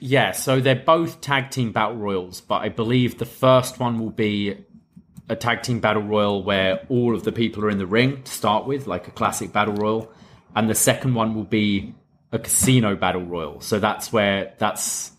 Yeah, 0.00 0.32
so 0.32 0.60
they're 0.60 0.74
both 0.74 1.20
tag 1.20 1.50
team 1.50 1.72
battle 1.72 1.96
royals, 1.96 2.40
but 2.40 2.62
I 2.62 2.68
believe 2.68 3.18
the 3.18 3.26
first 3.26 3.78
one 3.78 3.98
will 3.98 4.10
be 4.10 4.56
a 5.28 5.36
tag 5.36 5.62
team 5.62 5.80
battle 5.80 6.02
royal 6.02 6.42
where 6.42 6.84
all 6.88 7.14
of 7.14 7.24
the 7.24 7.32
people 7.32 7.64
are 7.64 7.70
in 7.70 7.78
the 7.78 7.86
ring 7.86 8.22
to 8.22 8.32
start 8.32 8.66
with, 8.66 8.86
like 8.86 9.06
a 9.08 9.10
classic 9.12 9.52
battle 9.52 9.74
royal, 9.74 10.12
and 10.54 10.68
the 10.68 10.74
second 10.74 11.14
one 11.14 11.34
will 11.34 11.44
be 11.44 11.94
a 12.32 12.38
casino 12.38 12.96
battle 12.96 13.22
royal. 13.24 13.60
So 13.60 13.78
that's 13.78 14.12
where 14.12 14.54
that's 14.58 15.12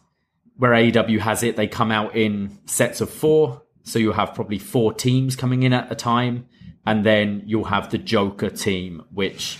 where 0.57 0.71
AEW 0.71 1.19
has 1.19 1.43
it. 1.43 1.55
They 1.55 1.67
come 1.67 1.91
out 1.91 2.15
in 2.15 2.57
sets 2.65 3.01
of 3.01 3.09
four, 3.09 3.61
so 3.83 3.99
you'll 3.99 4.13
have 4.13 4.33
probably 4.33 4.59
four 4.59 4.93
teams 4.93 5.35
coming 5.35 5.63
in 5.63 5.73
at 5.73 5.91
a 5.91 5.95
time, 5.95 6.47
and 6.85 7.05
then 7.05 7.43
you'll 7.45 7.65
have 7.65 7.91
the 7.91 7.97
Joker 7.97 8.49
team, 8.49 9.03
which 9.13 9.57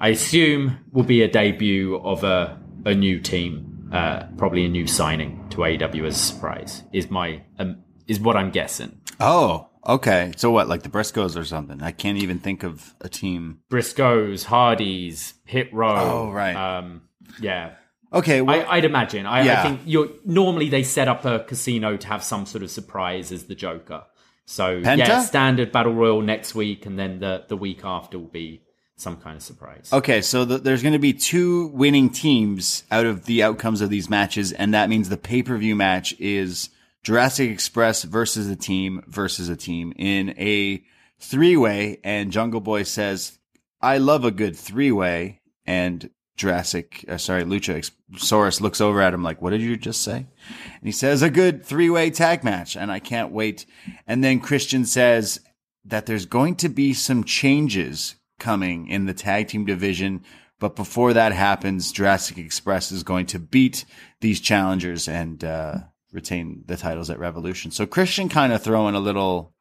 I 0.00 0.08
assume 0.08 0.78
will 0.92 1.04
be 1.04 1.22
a 1.22 1.28
debut 1.28 1.96
of 1.96 2.24
a 2.24 2.58
a 2.84 2.94
new 2.94 3.20
team, 3.20 3.90
uh, 3.92 4.24
probably 4.36 4.64
a 4.64 4.68
new 4.68 4.86
signing 4.86 5.48
to 5.50 5.58
AEW 5.58 6.06
as 6.06 6.16
a 6.16 6.18
surprise. 6.18 6.82
Is 6.92 7.10
my 7.10 7.42
um, 7.58 7.82
is 8.06 8.20
what 8.20 8.36
I'm 8.36 8.50
guessing. 8.50 9.00
Oh, 9.20 9.68
okay. 9.86 10.32
So 10.36 10.50
what, 10.50 10.68
like 10.68 10.82
the 10.82 10.88
Briscoes 10.88 11.36
or 11.36 11.44
something? 11.44 11.82
I 11.82 11.90
can't 11.90 12.18
even 12.18 12.38
think 12.38 12.62
of 12.62 12.94
a 13.00 13.08
team. 13.08 13.60
Briscoes, 13.70 14.44
Hardys, 14.44 15.34
Hit 15.44 15.72
Row. 15.72 16.28
Oh, 16.28 16.32
right. 16.32 16.54
Um, 16.54 17.02
yeah, 17.40 17.74
Okay, 18.12 18.40
well, 18.40 18.60
I, 18.68 18.76
I'd 18.76 18.84
imagine. 18.84 19.26
I, 19.26 19.42
Yeah. 19.42 19.60
I 19.60 19.62
think 19.64 19.80
you're 19.84 20.08
normally 20.24 20.68
they 20.68 20.82
set 20.82 21.08
up 21.08 21.24
a 21.24 21.40
casino 21.40 21.96
to 21.96 22.06
have 22.08 22.24
some 22.24 22.46
sort 22.46 22.64
of 22.64 22.70
surprise 22.70 23.32
as 23.32 23.44
the 23.44 23.54
Joker. 23.54 24.04
So 24.46 24.80
Penta? 24.80 24.98
yeah, 24.98 25.20
standard 25.22 25.72
battle 25.72 25.92
royal 25.92 26.22
next 26.22 26.54
week, 26.54 26.86
and 26.86 26.98
then 26.98 27.20
the 27.20 27.44
the 27.48 27.56
week 27.56 27.80
after 27.84 28.18
will 28.18 28.26
be 28.26 28.62
some 28.96 29.16
kind 29.16 29.36
of 29.36 29.42
surprise. 29.42 29.90
Okay, 29.92 30.22
so 30.22 30.44
the, 30.44 30.58
there's 30.58 30.82
going 30.82 30.94
to 30.94 30.98
be 30.98 31.12
two 31.12 31.68
winning 31.68 32.10
teams 32.10 32.84
out 32.90 33.04
of 33.04 33.26
the 33.26 33.42
outcomes 33.42 33.80
of 33.80 33.90
these 33.90 34.08
matches, 34.08 34.52
and 34.52 34.72
that 34.72 34.88
means 34.88 35.08
the 35.08 35.18
pay 35.18 35.42
per 35.42 35.56
view 35.58 35.76
match 35.76 36.14
is 36.18 36.70
Jurassic 37.02 37.50
Express 37.50 38.04
versus 38.04 38.48
a 38.48 38.56
team 38.56 39.02
versus 39.06 39.50
a 39.50 39.56
team 39.56 39.92
in 39.96 40.30
a 40.38 40.82
three 41.20 41.56
way. 41.56 42.00
And 42.02 42.32
Jungle 42.32 42.60
Boy 42.60 42.84
says, 42.84 43.38
"I 43.82 43.98
love 43.98 44.24
a 44.24 44.30
good 44.30 44.56
three 44.56 44.92
way." 44.92 45.42
And 45.66 46.08
Jurassic, 46.38 47.04
uh, 47.08 47.18
sorry, 47.18 47.42
Lucha 47.42 47.90
Soros 48.14 48.60
looks 48.60 48.80
over 48.80 49.02
at 49.02 49.12
him 49.12 49.22
like, 49.22 49.42
"What 49.42 49.50
did 49.50 49.60
you 49.60 49.76
just 49.76 50.02
say?" 50.02 50.16
And 50.16 50.84
he 50.84 50.92
says, 50.92 51.20
"A 51.20 51.28
good 51.28 51.66
three 51.66 51.90
way 51.90 52.10
tag 52.10 52.44
match," 52.44 52.76
and 52.76 52.90
I 52.90 53.00
can't 53.00 53.32
wait. 53.32 53.66
And 54.06 54.24
then 54.24 54.40
Christian 54.40 54.86
says 54.86 55.40
that 55.84 56.06
there's 56.06 56.26
going 56.26 56.54
to 56.56 56.68
be 56.68 56.94
some 56.94 57.24
changes 57.24 58.14
coming 58.38 58.86
in 58.86 59.06
the 59.06 59.14
tag 59.14 59.48
team 59.48 59.66
division. 59.66 60.22
But 60.60 60.76
before 60.76 61.12
that 61.12 61.32
happens, 61.32 61.92
Jurassic 61.92 62.38
Express 62.38 62.92
is 62.92 63.02
going 63.02 63.26
to 63.26 63.38
beat 63.38 63.84
these 64.20 64.40
challengers 64.40 65.08
and 65.08 65.42
uh, 65.44 65.78
retain 66.12 66.62
the 66.66 66.76
titles 66.76 67.10
at 67.10 67.18
Revolution. 67.18 67.70
So 67.70 67.84
Christian 67.84 68.28
kind 68.28 68.52
of 68.52 68.62
throwing 68.62 68.94
a 68.94 69.00
little, 69.00 69.54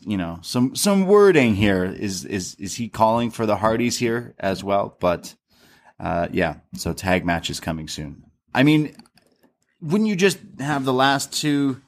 you 0.00 0.16
know, 0.16 0.38
some 0.42 0.74
some 0.74 1.06
wording 1.06 1.54
here. 1.54 1.84
Is 1.84 2.24
is 2.24 2.54
is 2.56 2.76
he 2.76 2.88
calling 2.88 3.30
for 3.30 3.46
the 3.46 3.56
Hardys 3.56 3.98
here 3.98 4.34
as 4.38 4.64
well? 4.64 4.96
But 5.00 5.34
uh, 5.98 6.28
yeah, 6.30 6.56
so 6.74 6.92
tag 6.92 7.24
matches 7.24 7.60
coming 7.60 7.88
soon. 7.88 8.24
I 8.54 8.62
mean, 8.62 8.96
wouldn't 9.80 10.08
you 10.08 10.16
just 10.16 10.38
have 10.58 10.84
the 10.84 10.92
last 10.92 11.32
two? 11.32 11.80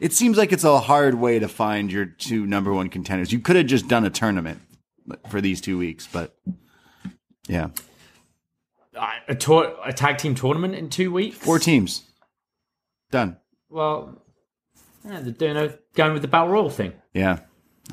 It 0.00 0.12
seems 0.12 0.36
like 0.36 0.52
it's 0.52 0.64
a 0.64 0.78
hard 0.78 1.14
way 1.14 1.38
to 1.38 1.48
find 1.48 1.90
your 1.90 2.06
two 2.06 2.46
number 2.46 2.72
one 2.72 2.88
contenders. 2.88 3.32
You 3.32 3.40
could 3.40 3.56
have 3.56 3.66
just 3.66 3.88
done 3.88 4.04
a 4.04 4.10
tournament 4.10 4.60
for 5.30 5.40
these 5.40 5.60
two 5.60 5.78
weeks, 5.78 6.08
but 6.12 6.36
yeah, 7.48 7.70
a, 9.28 9.34
tour, 9.34 9.76
a 9.84 9.92
tag 9.92 10.18
team 10.18 10.34
tournament 10.34 10.74
in 10.74 10.90
two 10.90 11.12
weeks. 11.12 11.36
four 11.36 11.58
teams 11.58 12.02
done. 13.10 13.36
Well, 13.68 14.22
yeah, 15.04 15.20
they're 15.20 15.32
doing 15.32 15.56
a, 15.56 15.78
going 15.94 16.12
with 16.12 16.22
the 16.22 16.28
battle 16.28 16.48
royal 16.48 16.70
thing. 16.70 16.92
Yeah, 17.14 17.40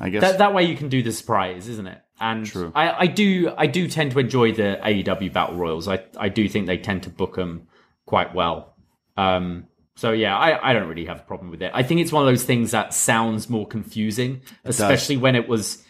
I 0.00 0.08
guess. 0.08 0.22
That, 0.22 0.38
that 0.38 0.54
way 0.54 0.64
you 0.64 0.76
can 0.76 0.88
do 0.88 1.02
the 1.02 1.12
surprise, 1.12 1.68
isn't 1.68 1.86
it? 1.86 2.00
And 2.20 2.46
True. 2.46 2.72
I, 2.74 3.00
I 3.00 3.06
do 3.06 3.52
I 3.56 3.66
do 3.66 3.88
tend 3.88 4.12
to 4.12 4.18
enjoy 4.18 4.52
the 4.52 4.78
AEW 4.82 5.32
battle 5.32 5.56
royals. 5.56 5.88
I 5.88 6.04
I 6.16 6.28
do 6.28 6.48
think 6.48 6.66
they 6.66 6.78
tend 6.78 7.02
to 7.04 7.10
book 7.10 7.34
them 7.34 7.66
quite 8.06 8.34
well. 8.34 8.74
Um, 9.16 9.66
so 9.96 10.12
yeah, 10.12 10.36
I, 10.36 10.70
I 10.70 10.72
don't 10.72 10.88
really 10.88 11.06
have 11.06 11.20
a 11.20 11.22
problem 11.22 11.50
with 11.50 11.62
it. 11.62 11.70
I 11.74 11.82
think 11.82 12.00
it's 12.00 12.12
one 12.12 12.26
of 12.26 12.32
those 12.32 12.44
things 12.44 12.72
that 12.72 12.94
sounds 12.94 13.48
more 13.48 13.66
confusing, 13.66 14.42
especially 14.64 15.16
when 15.16 15.36
it 15.36 15.48
was 15.48 15.82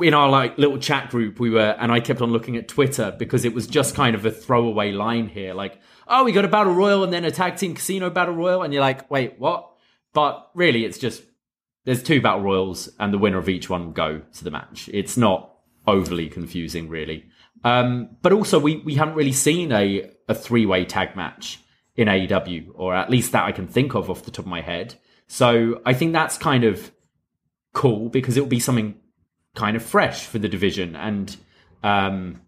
in 0.00 0.14
our 0.14 0.28
like 0.30 0.56
little 0.56 0.78
chat 0.78 1.10
group 1.10 1.40
we 1.40 1.50
were 1.50 1.76
and 1.78 1.90
I 1.90 2.00
kept 2.00 2.20
on 2.22 2.30
looking 2.30 2.56
at 2.56 2.68
Twitter 2.68 3.14
because 3.18 3.44
it 3.44 3.52
was 3.52 3.66
just 3.66 3.94
kind 3.94 4.14
of 4.14 4.24
a 4.24 4.30
throwaway 4.30 4.92
line 4.92 5.28
here 5.28 5.52
like 5.52 5.80
oh 6.06 6.24
we 6.24 6.32
got 6.32 6.44
a 6.44 6.48
battle 6.48 6.72
royal 6.72 7.02
and 7.02 7.12
then 7.12 7.24
a 7.24 7.30
tag 7.30 7.56
team 7.56 7.74
casino 7.74 8.08
battle 8.08 8.34
royal 8.34 8.62
and 8.62 8.72
you're 8.72 8.80
like 8.80 9.10
wait 9.10 9.34
what 9.38 9.68
but 10.12 10.48
really 10.54 10.84
it's 10.84 10.96
just 10.96 11.22
there's 11.84 12.02
two 12.02 12.20
battle 12.20 12.42
royals 12.42 12.88
and 12.98 13.12
the 13.12 13.18
winner 13.18 13.38
of 13.38 13.48
each 13.48 13.68
one 13.68 13.86
will 13.86 13.92
go 13.92 14.22
to 14.34 14.44
the 14.44 14.50
match 14.50 14.88
it's 14.92 15.16
not 15.16 15.54
overly 15.86 16.28
confusing 16.28 16.88
really 16.88 17.24
um, 17.64 18.08
but 18.22 18.32
also 18.32 18.58
we 18.58 18.76
we 18.78 18.94
haven't 18.94 19.14
really 19.14 19.32
seen 19.32 19.72
a 19.72 20.10
a 20.28 20.34
three-way 20.34 20.84
tag 20.84 21.16
match 21.16 21.60
in 21.94 22.08
AEW 22.08 22.68
or 22.74 22.94
at 22.94 23.10
least 23.10 23.32
that 23.32 23.44
I 23.44 23.52
can 23.52 23.66
think 23.66 23.94
of 23.94 24.08
off 24.08 24.24
the 24.24 24.30
top 24.30 24.46
of 24.46 24.50
my 24.50 24.62
head 24.62 24.94
so 25.26 25.80
I 25.84 25.94
think 25.94 26.12
that's 26.12 26.38
kind 26.38 26.64
of 26.64 26.92
cool 27.72 28.08
because 28.08 28.36
it'll 28.36 28.48
be 28.48 28.60
something 28.60 28.96
kind 29.54 29.76
of 29.76 29.82
fresh 29.82 30.26
for 30.26 30.38
the 30.38 30.48
division 30.48 30.96
and 30.96 31.36
um, 31.82 32.40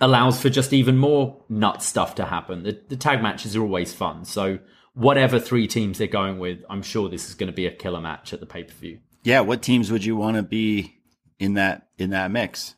allows 0.00 0.40
for 0.40 0.48
just 0.48 0.72
even 0.72 0.96
more 0.96 1.42
nut 1.48 1.82
stuff 1.82 2.14
to 2.16 2.24
happen. 2.24 2.62
The, 2.62 2.80
the 2.88 2.96
tag 2.96 3.22
matches 3.22 3.56
are 3.56 3.62
always 3.62 3.92
fun. 3.92 4.24
So, 4.24 4.58
whatever 4.98 5.38
three 5.38 5.66
teams 5.66 5.98
they're 5.98 6.06
going 6.08 6.38
with, 6.38 6.58
I'm 6.68 6.82
sure 6.82 7.08
this 7.08 7.28
is 7.28 7.34
going 7.34 7.46
to 7.46 7.56
be 7.56 7.66
a 7.66 7.70
killer 7.70 8.00
match 8.00 8.32
at 8.32 8.40
the 8.40 8.46
pay 8.46 8.64
per 8.64 8.74
view. 8.74 8.98
yeah, 9.24 9.40
what 9.40 9.62
teams 9.62 9.90
would 9.92 10.04
you 10.04 10.16
want 10.16 10.36
to 10.36 10.42
be 10.42 10.98
in 11.38 11.54
that 11.54 11.88
in 11.98 12.10
that 12.10 12.30
mix? 12.30 12.74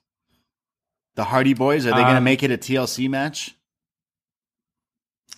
The 1.16 1.24
Hardy 1.24 1.54
Boys 1.54 1.86
are 1.86 1.90
they 1.90 2.02
going 2.02 2.12
to 2.12 2.18
Um, 2.18 2.24
make 2.24 2.42
it 2.42 2.50
a 2.50 2.56
TLC 2.58 3.08
match? 3.08 3.54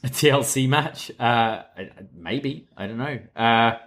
A 0.04 0.08
TLC 0.08 0.68
match? 0.68 1.10
Uh, 1.18 1.62
maybe. 2.14 2.68
I 2.76 2.86
don't 2.86 2.98
know. 2.98 3.18
Uh, 3.36 3.78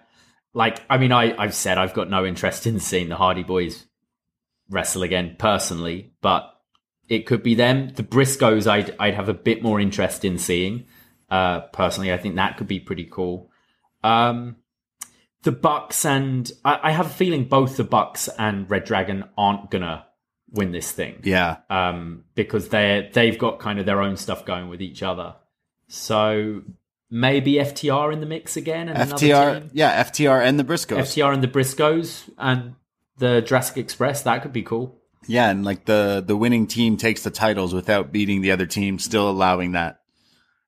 like, 0.54 0.82
I 0.90 0.98
mean, 0.98 1.12
I, 1.12 1.36
I've 1.38 1.54
said 1.54 1.78
I've 1.78 1.94
got 1.94 2.10
no 2.10 2.26
interest 2.26 2.66
in 2.66 2.80
seeing 2.80 3.10
the 3.10 3.18
Hardy 3.18 3.44
Boys 3.44 3.86
wrestle 4.70 5.04
again 5.04 5.36
personally, 5.38 6.14
but 6.22 6.50
it 7.10 7.26
could 7.28 7.44
be 7.44 7.54
them. 7.56 7.90
The 7.94 8.04
Briscoes, 8.04 8.66
I'd, 8.66 8.96
I'd 9.00 9.14
have 9.16 9.30
a 9.30 9.34
bit 9.34 9.62
more 9.62 9.80
interest 9.80 10.24
in 10.26 10.38
seeing. 10.40 10.86
Uh, 11.30 11.62
personally, 11.62 12.14
I 12.14 12.18
think 12.18 12.36
that 12.36 12.58
could 12.58 12.68
be 12.68 12.80
pretty 12.80 13.08
cool. 13.10 13.50
Um, 14.04 14.58
the 15.44 15.52
Bucks 15.52 16.06
and 16.06 16.52
I, 16.64 16.80
I 16.84 16.92
have 16.92 17.08
a 17.08 17.10
feeling 17.10 17.46
both 17.46 17.78
the 17.78 17.84
Bucks 17.84 18.28
and 18.38 18.70
Red 18.70 18.84
Dragon 18.84 19.26
aren't 19.38 19.72
gonna 19.72 20.06
win 20.52 20.72
this 20.72 20.92
thing 20.92 21.20
Yeah, 21.24 21.58
um, 21.70 22.24
because 22.34 22.70
they 22.70 23.10
they've 23.14 23.38
got 23.38 23.60
kind 23.60 23.80
of 23.80 23.86
their 23.86 24.02
own 24.02 24.18
stuff 24.18 24.46
going 24.46 24.70
with 24.70 24.82
each 24.82 25.04
other. 25.04 25.36
So 25.88 26.64
maybe 27.10 27.54
FTR 27.54 28.12
in 28.12 28.20
the 28.20 28.26
mix 28.26 28.58
again, 28.58 28.90
and 28.90 28.98
another 28.98 29.16
FTR. 29.16 29.60
team? 29.62 29.70
Yeah, 29.74 30.04
FTR 30.04 30.46
and 30.46 30.60
the 30.60 30.64
Briscoes. 30.64 30.98
FTR 30.98 31.34
and 31.34 31.44
the 31.44 31.48
Briscoes 31.48 32.30
and 32.38 32.76
the 33.18 33.42
Jurassic 33.42 33.78
Express. 33.78 34.24
That 34.24 34.42
could 34.42 34.54
be 34.54 34.64
cool. 34.64 35.00
Yeah, 35.28 35.50
and 35.50 35.64
like 35.64 35.86
the 35.86 36.24
the 36.26 36.36
winning 36.36 36.68
team 36.68 36.98
takes 36.98 37.24
the 37.24 37.32
titles 37.32 37.74
without 37.74 38.12
beating 38.12 38.42
the 38.42 38.52
other 38.52 38.66
team, 38.66 39.00
still 39.00 39.30
allowing 39.30 39.74
that 39.74 40.02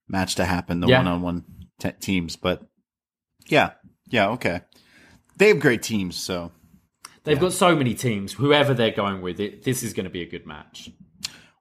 match 0.08 0.36
to 0.36 0.46
happen, 0.46 0.80
the 0.80 0.88
Yeah. 0.88 1.00
one 1.00 1.08
on 1.08 1.22
one 1.22 1.46
teams. 2.00 2.36
But 2.36 2.68
yeah, 3.48 3.72
yeah, 4.10 4.30
okay. 4.30 4.62
They 5.38 5.50
have 5.50 5.60
great 5.60 5.84
teams, 5.84 6.16
so 6.16 6.52
They've 7.24 7.40
got 7.40 7.52
so 7.52 7.76
many 7.76 7.94
teams. 7.94 8.34
Whoever 8.34 8.74
they're 8.74 8.90
going 8.92 9.22
with, 9.22 9.40
it 9.42 9.64
this 9.64 9.84
is 9.84 9.92
going 9.94 10.06
to 10.06 10.10
be 10.10 10.22
a 10.22 10.26
good 10.30 10.46
match. 10.48 10.90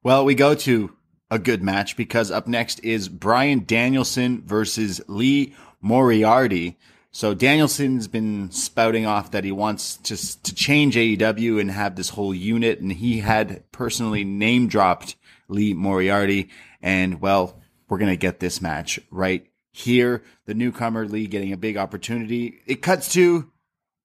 well, 0.05 0.25
we 0.25 0.35
go 0.37 0.55
to 0.55 0.93
a 1.29 1.41
good 1.41 1.61
match 1.61 1.97
because 1.97 2.31
up 2.31 2.47
next 2.47 2.79
is 2.85 3.09
Brian 3.09 3.65
Danielson 3.67 4.43
versus 4.47 5.01
Lee 5.09 5.55
Moriarty. 5.81 6.79
So 7.11 7.35
Danielson's 7.35 8.07
been 8.07 8.51
spouting 8.53 9.07
off 9.07 9.33
that 9.33 9.43
he 9.43 9.51
wants 9.51 9.97
to 9.97 10.17
to 10.43 10.55
change 10.55 10.95
AEW 10.97 11.59
and 11.61 11.71
have 11.73 11.97
this 11.97 12.11
whole 12.11 12.33
unit, 12.35 12.79
and 12.81 12.93
he 12.93 13.19
had 13.19 13.65
personally 13.73 14.23
name 14.23 14.69
dropped 14.69 15.17
Lee 15.49 15.75
Moriarty, 15.75 16.49
and 16.81 17.21
well, 17.21 17.61
we're 17.89 17.99
going 17.99 18.11
to 18.11 18.17
get 18.17 18.41
this 18.41 18.61
match 18.61 18.99
right 19.11 19.47
here. 19.73 20.23
The 20.47 20.55
newcomer 20.55 21.07
Lee 21.07 21.27
getting 21.27 21.53
a 21.53 21.57
big 21.57 21.77
opportunity. 21.77 22.61
It 22.67 22.83
cuts 22.83 23.13
to 23.15 23.51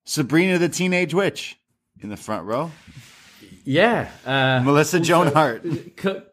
Sabrina 0.05 0.57
the 0.57 0.69
Teenage 0.69 1.13
Witch 1.13 1.57
in 2.01 2.09
the 2.09 2.17
front 2.17 2.45
row. 2.45 2.71
Yeah. 3.63 4.09
Uh, 4.25 4.61
Melissa 4.63 4.99
Joan 4.99 5.27
Hart. 5.33 5.63
Cl- 5.99 6.23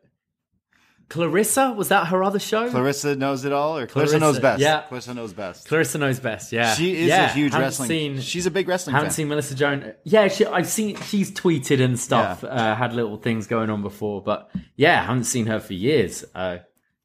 Clarissa 1.09 1.73
was 1.73 1.89
that 1.89 2.09
her 2.09 2.23
other 2.23 2.39
show? 2.39 2.69
Clarissa 2.71 3.17
knows 3.17 3.47
it 3.47 3.53
all, 3.53 3.79
or 3.79 3.87
Clarissa, 3.87 4.19
Clarissa, 4.19 4.19
knows 4.19 4.41
best. 4.41 4.61
yeah. 4.61 4.83
Clarissa 4.83 5.15
knows 5.15 5.33
best. 5.33 5.67
Clarissa 5.67 5.97
knows 5.97 6.21
best. 6.21 6.53
Yeah, 6.53 6.75
She 6.75 6.97
is 6.97 7.07
Yeah, 7.09 7.31
a 7.31 7.33
huge 7.33 7.53
haven't 7.53 7.65
wrestling. 7.67 7.89
Seen, 7.89 8.21
she's 8.21 8.45
a 8.45 8.51
big 8.51 8.69
wrestling 8.69 8.93
haven't 8.95 9.09
fan. 9.11 9.15
seen 9.15 9.29
Melissa 9.29 9.55
Joan. 9.55 9.95
Yeah, 10.05 10.29
she, 10.29 10.45
I've 10.45 10.67
seen 10.69 10.97
she's 10.97 11.31
tweeted 11.31 11.83
and 11.83 11.99
stuff. 11.99 12.45
Uh, 12.45 12.75
had 12.75 12.93
little 12.93 13.17
things 13.17 13.47
going 13.47 13.71
on 13.71 13.81
before, 13.81 14.23
but 14.23 14.51
yeah, 14.77 15.03
haven't 15.03 15.25
seen 15.25 15.47
her 15.47 15.61
for 15.61 15.73
years. 15.73 16.27
Uh, 16.35 16.59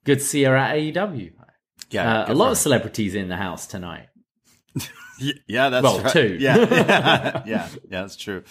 good 0.03 0.19
to 0.19 0.25
see 0.25 0.43
her 0.43 0.55
at 0.55 0.75
AEW. 0.75 1.31
yeah, 1.89 2.21
Uh, 2.23 2.33
a 2.33 2.35
lot 2.35 2.51
of 2.51 2.57
celebrities 2.57 3.15
in 3.15 3.27
the 3.29 3.37
house 3.37 3.67
tonight. 3.67 4.07
Yeah, 5.47 5.69
that's 5.69 5.83
Well, 5.83 6.01
right. 6.01 6.11
two. 6.11 6.37
Yeah, 6.39 6.57
yeah, 6.57 6.67
yeah, 7.45 7.45
yeah, 7.45 7.67
that's 7.89 8.15
true. 8.15 8.43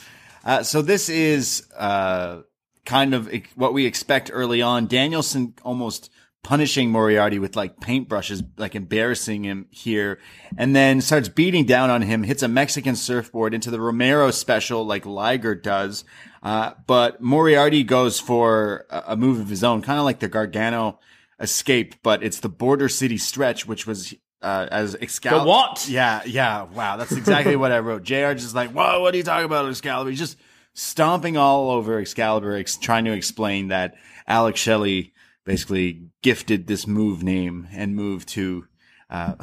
Uh, 0.44 0.62
so 0.62 0.80
this 0.80 1.08
is 1.08 1.66
uh, 1.76 2.42
kind 2.86 3.14
of 3.14 3.30
what 3.56 3.74
we 3.74 3.84
expect 3.84 4.30
early 4.32 4.62
on. 4.62 4.86
Danielson 4.86 5.54
almost 5.64 6.08
punishing 6.44 6.90
Moriarty 6.90 7.38
with 7.40 7.56
like 7.56 7.76
paintbrushes, 7.78 8.42
like 8.56 8.74
embarrassing 8.76 9.44
him 9.44 9.66
here, 9.70 10.18
and 10.56 10.74
then 10.74 11.00
starts 11.00 11.28
beating 11.28 11.66
down 11.66 11.90
on 11.90 12.02
him. 12.02 12.22
Hits 12.22 12.42
a 12.44 12.48
Mexican 12.48 12.94
surfboard 12.96 13.54
into 13.54 13.70
the 13.70 13.80
Romero 13.80 14.30
special, 14.30 14.84
like 14.86 15.04
Liger 15.04 15.54
does. 15.56 16.04
Uh, 16.44 16.72
but 16.86 17.20
Moriarty 17.20 17.82
goes 17.82 18.18
for 18.20 18.86
a, 18.88 19.02
a 19.08 19.16
move 19.16 19.40
of 19.40 19.48
his 19.48 19.62
own, 19.64 19.82
kind 19.82 19.98
of 19.98 20.04
like 20.04 20.20
the 20.20 20.28
Gargano 20.28 21.00
escape, 21.42 21.96
but 22.02 22.22
it's 22.22 22.40
the 22.40 22.48
Border 22.48 22.88
City 22.88 23.18
stretch, 23.18 23.66
which 23.66 23.86
was. 23.86 24.14
Uh, 24.40 24.66
as 24.72 24.96
Excalibur. 24.96 25.44
The 25.44 25.48
what? 25.48 25.88
Yeah, 25.88 26.20
yeah. 26.26 26.62
Wow, 26.64 26.96
that's 26.96 27.12
exactly 27.12 27.54
what 27.54 27.70
I 27.70 27.78
wrote. 27.78 28.02
JR 28.02 28.32
just 28.32 28.56
like, 28.56 28.72
whoa, 28.72 28.98
what 29.00 29.14
are 29.14 29.16
you 29.16 29.22
talking 29.22 29.44
about, 29.44 29.68
Excalibur? 29.68 30.10
He's 30.10 30.18
just 30.18 30.36
stomping 30.74 31.36
all 31.36 31.70
over 31.70 32.00
Excalibur, 32.00 32.56
ex- 32.56 32.76
trying 32.76 33.04
to 33.04 33.12
explain 33.12 33.68
that 33.68 33.94
Alex 34.26 34.58
Shelley 34.58 35.12
basically 35.44 36.06
gifted 36.22 36.66
this 36.66 36.88
move 36.88 37.22
name 37.22 37.68
and 37.72 37.94
move 37.94 38.26
to 38.26 38.66
uh, 39.10 39.34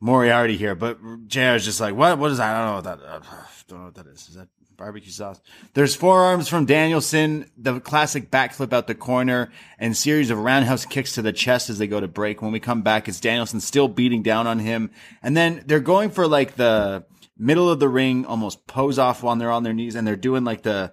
Moriarty 0.00 0.56
here. 0.56 0.74
But 0.74 0.98
JR 1.26 1.56
is 1.56 1.64
just 1.64 1.80
like, 1.80 1.94
what? 1.94 2.18
What 2.18 2.30
is 2.30 2.38
that? 2.38 2.54
I 2.54 2.58
don't 2.58 2.68
know 2.68 2.90
what 2.90 3.00
that. 3.00 3.08
Uh, 3.08 3.20
don't 3.68 3.78
know 3.80 3.84
what 3.86 3.94
that 3.94 4.06
is. 4.06 4.28
Is 4.28 4.34
that 4.34 4.48
barbecue 4.76 5.10
sauce? 5.10 5.40
There's 5.74 5.96
forearms 5.96 6.48
from 6.48 6.66
Danielson, 6.66 7.50
the 7.56 7.80
classic 7.80 8.30
backflip 8.30 8.72
out 8.72 8.86
the 8.86 8.94
corner, 8.94 9.50
and 9.78 9.96
series 9.96 10.30
of 10.30 10.38
roundhouse 10.38 10.84
kicks 10.84 11.14
to 11.14 11.22
the 11.22 11.32
chest 11.32 11.70
as 11.70 11.78
they 11.78 11.86
go 11.86 12.00
to 12.00 12.08
break. 12.08 12.42
When 12.42 12.52
we 12.52 12.60
come 12.60 12.82
back, 12.82 13.08
it's 13.08 13.20
Danielson 13.20 13.60
still 13.60 13.88
beating 13.88 14.22
down 14.22 14.46
on 14.46 14.58
him, 14.58 14.90
and 15.22 15.36
then 15.36 15.62
they're 15.66 15.80
going 15.80 16.10
for 16.10 16.26
like 16.26 16.56
the 16.56 17.04
middle 17.38 17.70
of 17.70 17.80
the 17.80 17.88
ring, 17.88 18.24
almost 18.26 18.66
pose 18.66 18.98
off 18.98 19.22
while 19.22 19.36
they're 19.36 19.50
on 19.50 19.62
their 19.62 19.74
knees, 19.74 19.94
and 19.94 20.06
they're 20.06 20.16
doing 20.16 20.44
like 20.44 20.62
the 20.62 20.92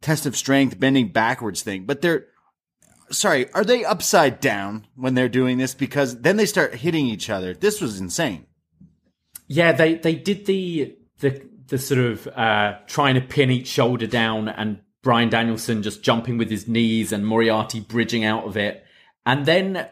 test 0.00 0.26
of 0.26 0.36
strength, 0.36 0.78
bending 0.78 1.08
backwards 1.08 1.62
thing. 1.62 1.84
But 1.84 2.02
they're 2.02 2.26
sorry, 3.10 3.50
are 3.52 3.64
they 3.64 3.84
upside 3.84 4.40
down 4.40 4.86
when 4.96 5.14
they're 5.14 5.28
doing 5.28 5.58
this? 5.58 5.74
Because 5.74 6.20
then 6.20 6.36
they 6.36 6.46
start 6.46 6.74
hitting 6.74 7.06
each 7.06 7.30
other. 7.30 7.54
This 7.54 7.80
was 7.80 8.00
insane. 8.00 8.46
Yeah, 9.46 9.72
they 9.72 9.94
they 9.94 10.14
did 10.14 10.46
the 10.46 10.96
the 11.20 11.48
the 11.68 11.78
sort 11.78 12.00
of 12.00 12.26
uh, 12.28 12.78
trying 12.86 13.14
to 13.14 13.20
pin 13.20 13.50
each 13.50 13.68
shoulder 13.68 14.06
down, 14.06 14.48
and 14.48 14.80
Brian 15.02 15.28
Danielson 15.28 15.82
just 15.82 16.02
jumping 16.02 16.38
with 16.38 16.50
his 16.50 16.68
knees, 16.68 17.12
and 17.12 17.26
Moriarty 17.26 17.80
bridging 17.80 18.24
out 18.24 18.44
of 18.44 18.56
it, 18.56 18.84
and 19.24 19.46
then 19.46 19.88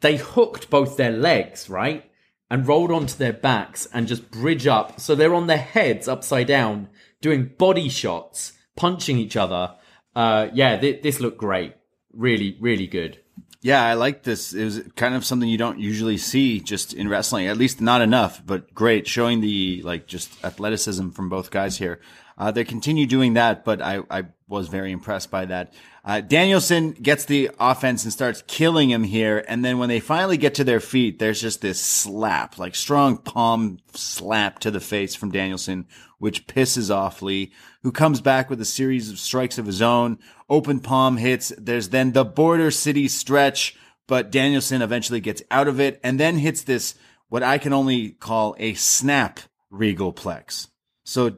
they 0.00 0.16
hooked 0.16 0.70
both 0.70 0.96
their 0.96 1.12
legs 1.12 1.70
right 1.70 2.10
and 2.50 2.68
rolled 2.68 2.92
onto 2.92 3.16
their 3.16 3.32
backs 3.32 3.86
and 3.92 4.06
just 4.06 4.30
bridge 4.30 4.66
up, 4.66 5.00
so 5.00 5.14
they're 5.14 5.34
on 5.34 5.46
their 5.46 5.56
heads 5.56 6.06
upside 6.06 6.46
down, 6.46 6.88
doing 7.20 7.50
body 7.58 7.88
shots, 7.88 8.52
punching 8.76 9.18
each 9.18 9.36
other. 9.36 9.74
Uh, 10.14 10.48
yeah, 10.52 10.76
th- 10.76 11.02
this 11.02 11.20
looked 11.20 11.38
great, 11.38 11.74
really, 12.12 12.56
really 12.60 12.86
good. 12.86 13.18
Yeah, 13.64 13.82
I 13.82 13.94
like 13.94 14.24
this. 14.24 14.52
It 14.52 14.62
was 14.62 14.82
kind 14.94 15.14
of 15.14 15.24
something 15.24 15.48
you 15.48 15.56
don't 15.56 15.78
usually 15.78 16.18
see 16.18 16.60
just 16.60 16.92
in 16.92 17.08
wrestling, 17.08 17.46
at 17.46 17.56
least 17.56 17.80
not 17.80 18.02
enough, 18.02 18.42
but 18.44 18.74
great, 18.74 19.08
showing 19.08 19.40
the 19.40 19.80
like 19.82 20.06
just 20.06 20.30
athleticism 20.44 21.08
from 21.12 21.30
both 21.30 21.50
guys 21.50 21.78
here. 21.78 21.98
Uh, 22.36 22.50
they 22.50 22.62
continue 22.64 23.06
doing 23.06 23.32
that, 23.34 23.64
but 23.64 23.80
I, 23.80 24.02
I 24.10 24.24
was 24.48 24.68
very 24.68 24.92
impressed 24.92 25.30
by 25.30 25.46
that. 25.46 25.72
Uh, 26.06 26.20
Danielson 26.20 26.92
gets 26.92 27.24
the 27.24 27.50
offense 27.58 28.04
and 28.04 28.12
starts 28.12 28.44
killing 28.46 28.90
him 28.90 29.04
here. 29.04 29.42
And 29.48 29.64
then 29.64 29.78
when 29.78 29.88
they 29.88 30.00
finally 30.00 30.36
get 30.36 30.54
to 30.56 30.64
their 30.64 30.80
feet, 30.80 31.18
there's 31.18 31.40
just 31.40 31.62
this 31.62 31.80
slap, 31.80 32.58
like 32.58 32.74
strong 32.74 33.16
palm 33.16 33.78
slap 33.94 34.58
to 34.60 34.70
the 34.70 34.80
face 34.80 35.14
from 35.14 35.30
Danielson, 35.30 35.86
which 36.18 36.46
pisses 36.46 36.94
off 36.94 37.22
Lee, 37.22 37.52
who 37.82 37.90
comes 37.90 38.20
back 38.20 38.50
with 38.50 38.60
a 38.60 38.66
series 38.66 39.10
of 39.10 39.18
strikes 39.18 39.56
of 39.56 39.64
his 39.64 39.80
own. 39.80 40.18
Open 40.50 40.78
palm 40.78 41.16
hits. 41.16 41.54
There's 41.56 41.88
then 41.88 42.12
the 42.12 42.24
border 42.24 42.70
city 42.70 43.08
stretch, 43.08 43.74
but 44.06 44.30
Danielson 44.30 44.82
eventually 44.82 45.20
gets 45.20 45.42
out 45.50 45.68
of 45.68 45.80
it 45.80 46.00
and 46.04 46.20
then 46.20 46.36
hits 46.36 46.64
this, 46.64 46.94
what 47.28 47.42
I 47.42 47.56
can 47.56 47.72
only 47.72 48.10
call 48.10 48.54
a 48.58 48.74
snap 48.74 49.40
regal 49.70 50.12
plex. 50.12 50.68
So 51.04 51.36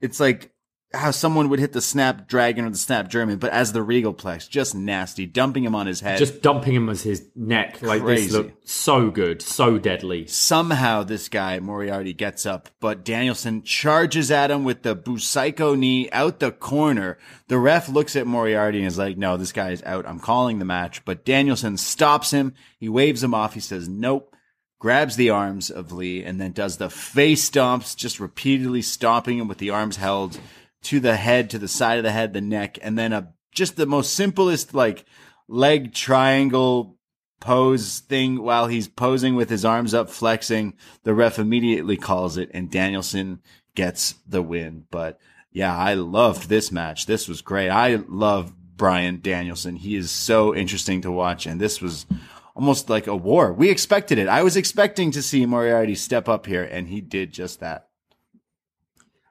it's 0.00 0.18
like 0.18 0.50
how 0.94 1.10
someone 1.10 1.50
would 1.50 1.58
hit 1.58 1.72
the 1.74 1.82
snap 1.82 2.26
dragon 2.28 2.64
or 2.64 2.70
the 2.70 2.78
snap 2.78 3.08
German, 3.08 3.36
but 3.38 3.52
as 3.52 3.72
the 3.72 3.82
regal 3.82 4.14
plex, 4.14 4.48
just 4.48 4.74
nasty, 4.74 5.26
dumping 5.26 5.62
him 5.64 5.74
on 5.74 5.86
his 5.86 6.00
head. 6.00 6.18
Just 6.18 6.40
dumping 6.40 6.74
him 6.74 6.88
as 6.88 7.02
his 7.02 7.28
neck, 7.36 7.82
like 7.82 8.00
Crazy. 8.00 8.24
this 8.24 8.32
looked 8.32 8.68
so 8.68 9.10
good, 9.10 9.42
so 9.42 9.76
deadly. 9.76 10.26
Somehow 10.26 11.02
this 11.02 11.28
guy, 11.28 11.60
Moriarty, 11.60 12.14
gets 12.14 12.46
up, 12.46 12.70
but 12.80 13.04
Danielson 13.04 13.62
charges 13.62 14.30
at 14.30 14.50
him 14.50 14.64
with 14.64 14.82
the 14.82 14.96
Busaiku 14.96 15.78
knee 15.78 16.10
out 16.10 16.40
the 16.40 16.52
corner. 16.52 17.18
The 17.48 17.58
ref 17.58 17.90
looks 17.90 18.16
at 18.16 18.26
Moriarty 18.26 18.78
and 18.78 18.86
is 18.86 18.96
like, 18.96 19.18
no, 19.18 19.36
this 19.36 19.52
guy 19.52 19.72
is 19.72 19.82
out. 19.82 20.08
I'm 20.08 20.20
calling 20.20 20.58
the 20.58 20.64
match. 20.64 21.04
But 21.04 21.24
Danielson 21.24 21.76
stops 21.76 22.30
him. 22.30 22.54
He 22.78 22.88
waves 22.88 23.22
him 23.22 23.34
off. 23.34 23.52
He 23.52 23.60
says, 23.60 23.88
nope. 23.88 24.34
Grabs 24.80 25.16
the 25.16 25.30
arms 25.30 25.70
of 25.70 25.90
Lee 25.90 26.22
and 26.22 26.40
then 26.40 26.52
does 26.52 26.76
the 26.76 26.88
face 26.88 27.50
stomps, 27.50 27.96
just 27.96 28.20
repeatedly 28.20 28.80
stomping 28.80 29.38
him 29.38 29.48
with 29.48 29.58
the 29.58 29.70
arms 29.70 29.96
held 29.96 30.38
to 30.82 31.00
the 31.00 31.16
head, 31.16 31.50
to 31.50 31.58
the 31.58 31.68
side 31.68 31.98
of 31.98 32.04
the 32.04 32.12
head, 32.12 32.32
the 32.32 32.40
neck, 32.40 32.78
and 32.82 32.98
then 32.98 33.12
a 33.12 33.32
just 33.52 33.76
the 33.76 33.86
most 33.86 34.14
simplest 34.14 34.74
like 34.74 35.04
leg 35.48 35.92
triangle 35.92 36.96
pose 37.40 38.00
thing 38.00 38.42
while 38.42 38.66
he's 38.66 38.88
posing 38.88 39.34
with 39.34 39.50
his 39.50 39.64
arms 39.64 39.94
up 39.94 40.10
flexing. 40.10 40.74
The 41.02 41.14
ref 41.14 41.38
immediately 41.38 41.96
calls 41.96 42.36
it 42.36 42.50
and 42.52 42.70
Danielson 42.70 43.40
gets 43.74 44.14
the 44.26 44.42
win. 44.42 44.84
But 44.90 45.18
yeah, 45.52 45.76
I 45.76 45.94
loved 45.94 46.48
this 46.48 46.70
match. 46.70 47.06
This 47.06 47.28
was 47.28 47.42
great. 47.42 47.70
I 47.70 47.96
love 48.08 48.52
Brian 48.76 49.20
Danielson. 49.20 49.76
He 49.76 49.96
is 49.96 50.10
so 50.10 50.54
interesting 50.54 51.00
to 51.02 51.12
watch 51.12 51.46
and 51.46 51.60
this 51.60 51.80
was 51.80 52.06
almost 52.54 52.90
like 52.90 53.06
a 53.06 53.16
war. 53.16 53.52
We 53.52 53.70
expected 53.70 54.18
it. 54.18 54.28
I 54.28 54.42
was 54.42 54.56
expecting 54.56 55.10
to 55.12 55.22
see 55.22 55.46
Moriarty 55.46 55.94
step 55.94 56.28
up 56.28 56.46
here 56.46 56.64
and 56.64 56.88
he 56.88 57.00
did 57.00 57.32
just 57.32 57.60
that. 57.60 57.87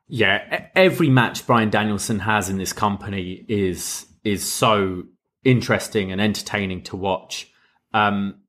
Yeah, 0.08 0.68
every 0.76 1.10
match 1.10 1.46
Brian 1.46 1.70
Danielson 1.70 2.20
has 2.20 2.50
in 2.50 2.58
this 2.58 2.74
company 2.74 3.46
is 3.48 4.06
is 4.24 4.50
so 4.50 5.04
interesting 5.44 6.12
and 6.12 6.20
entertaining 6.22 6.84
to 6.84 6.96
watch. 6.96 7.50
Um, 7.94 8.42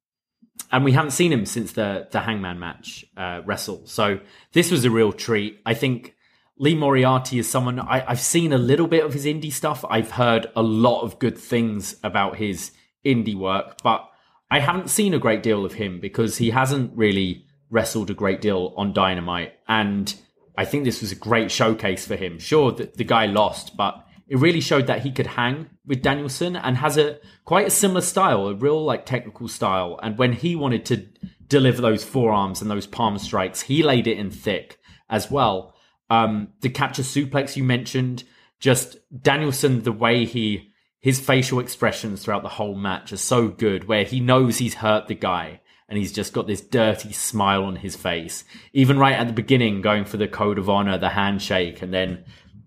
and 0.70 0.84
we 0.84 0.92
haven't 0.92 1.12
seen 1.12 1.32
him 1.32 1.46
since 1.46 1.72
the 1.72 2.08
the 2.10 2.20
Hangman 2.20 2.58
match 2.58 3.04
uh, 3.16 3.42
wrestle. 3.44 3.86
So 3.86 4.20
this 4.52 4.70
was 4.70 4.84
a 4.84 4.90
real 4.90 5.12
treat. 5.12 5.60
I 5.66 5.74
think 5.74 6.14
Lee 6.58 6.74
Moriarty 6.74 7.38
is 7.38 7.48
someone 7.48 7.80
I, 7.80 8.04
I've 8.06 8.20
seen 8.20 8.52
a 8.52 8.58
little 8.58 8.86
bit 8.86 9.04
of 9.04 9.12
his 9.12 9.26
indie 9.26 9.52
stuff. 9.52 9.84
I've 9.88 10.12
heard 10.12 10.46
a 10.54 10.62
lot 10.62 11.02
of 11.02 11.18
good 11.18 11.38
things 11.38 11.96
about 12.04 12.36
his 12.36 12.72
indie 13.04 13.36
work, 13.36 13.82
but 13.82 14.08
I 14.50 14.60
haven't 14.60 14.90
seen 14.90 15.14
a 15.14 15.18
great 15.18 15.42
deal 15.42 15.64
of 15.64 15.74
him 15.74 16.00
because 16.00 16.38
he 16.38 16.50
hasn't 16.50 16.96
really 16.96 17.46
wrestled 17.70 18.10
a 18.10 18.14
great 18.14 18.40
deal 18.40 18.74
on 18.76 18.92
Dynamite. 18.92 19.54
And 19.68 20.14
I 20.58 20.64
think 20.64 20.82
this 20.82 21.02
was 21.02 21.12
a 21.12 21.16
great 21.16 21.52
showcase 21.52 22.04
for 22.04 22.16
him. 22.16 22.40
Sure, 22.40 22.72
the, 22.72 22.90
the 22.92 23.04
guy 23.04 23.26
lost, 23.26 23.76
but 23.76 24.04
it 24.26 24.38
really 24.38 24.60
showed 24.60 24.88
that 24.88 25.02
he 25.02 25.12
could 25.12 25.28
hang 25.28 25.70
with 25.86 26.02
Danielson 26.02 26.56
and 26.56 26.76
has 26.78 26.98
a 26.98 27.20
quite 27.44 27.68
a 27.68 27.70
similar 27.70 28.00
style, 28.00 28.48
a 28.48 28.54
real 28.54 28.84
like 28.84 29.06
technical 29.06 29.46
style. 29.46 30.00
And 30.02 30.18
when 30.18 30.32
he 30.32 30.56
wanted 30.56 30.84
to 30.86 31.06
deliver 31.46 31.80
those 31.80 32.04
forearms 32.04 32.60
and 32.60 32.68
those 32.68 32.88
palm 32.88 33.18
strikes, 33.18 33.62
he 33.62 33.84
laid 33.84 34.08
it 34.08 34.18
in 34.18 34.32
thick 34.32 34.80
as 35.08 35.30
well. 35.30 35.76
Um, 36.10 36.48
the 36.60 36.70
capture 36.70 37.02
suplex 37.02 37.54
you 37.54 37.62
mentioned, 37.62 38.24
just 38.58 38.96
Danielson, 39.22 39.82
the 39.82 39.92
way 39.92 40.24
he 40.24 40.72
his 40.98 41.20
facial 41.20 41.60
expressions 41.60 42.24
throughout 42.24 42.42
the 42.42 42.48
whole 42.48 42.74
match 42.74 43.12
are 43.12 43.16
so 43.16 43.46
good, 43.46 43.84
where 43.84 44.02
he 44.02 44.18
knows 44.18 44.58
he's 44.58 44.74
hurt 44.74 45.06
the 45.06 45.14
guy 45.14 45.60
and 45.88 45.98
he's 45.98 46.12
just 46.12 46.32
got 46.32 46.46
this 46.46 46.60
dirty 46.60 47.12
smile 47.12 47.64
on 47.64 47.76
his 47.76 47.96
face. 47.96 48.44
Even 48.72 48.98
right 48.98 49.14
at 49.14 49.26
the 49.26 49.32
beginning, 49.32 49.80
going 49.80 50.04
for 50.04 50.18
the 50.18 50.28
code 50.28 50.58
of 50.58 50.68
honor, 50.68 50.98
the 50.98 51.08
handshake, 51.08 51.80
and 51.82 51.92
then 51.92 52.24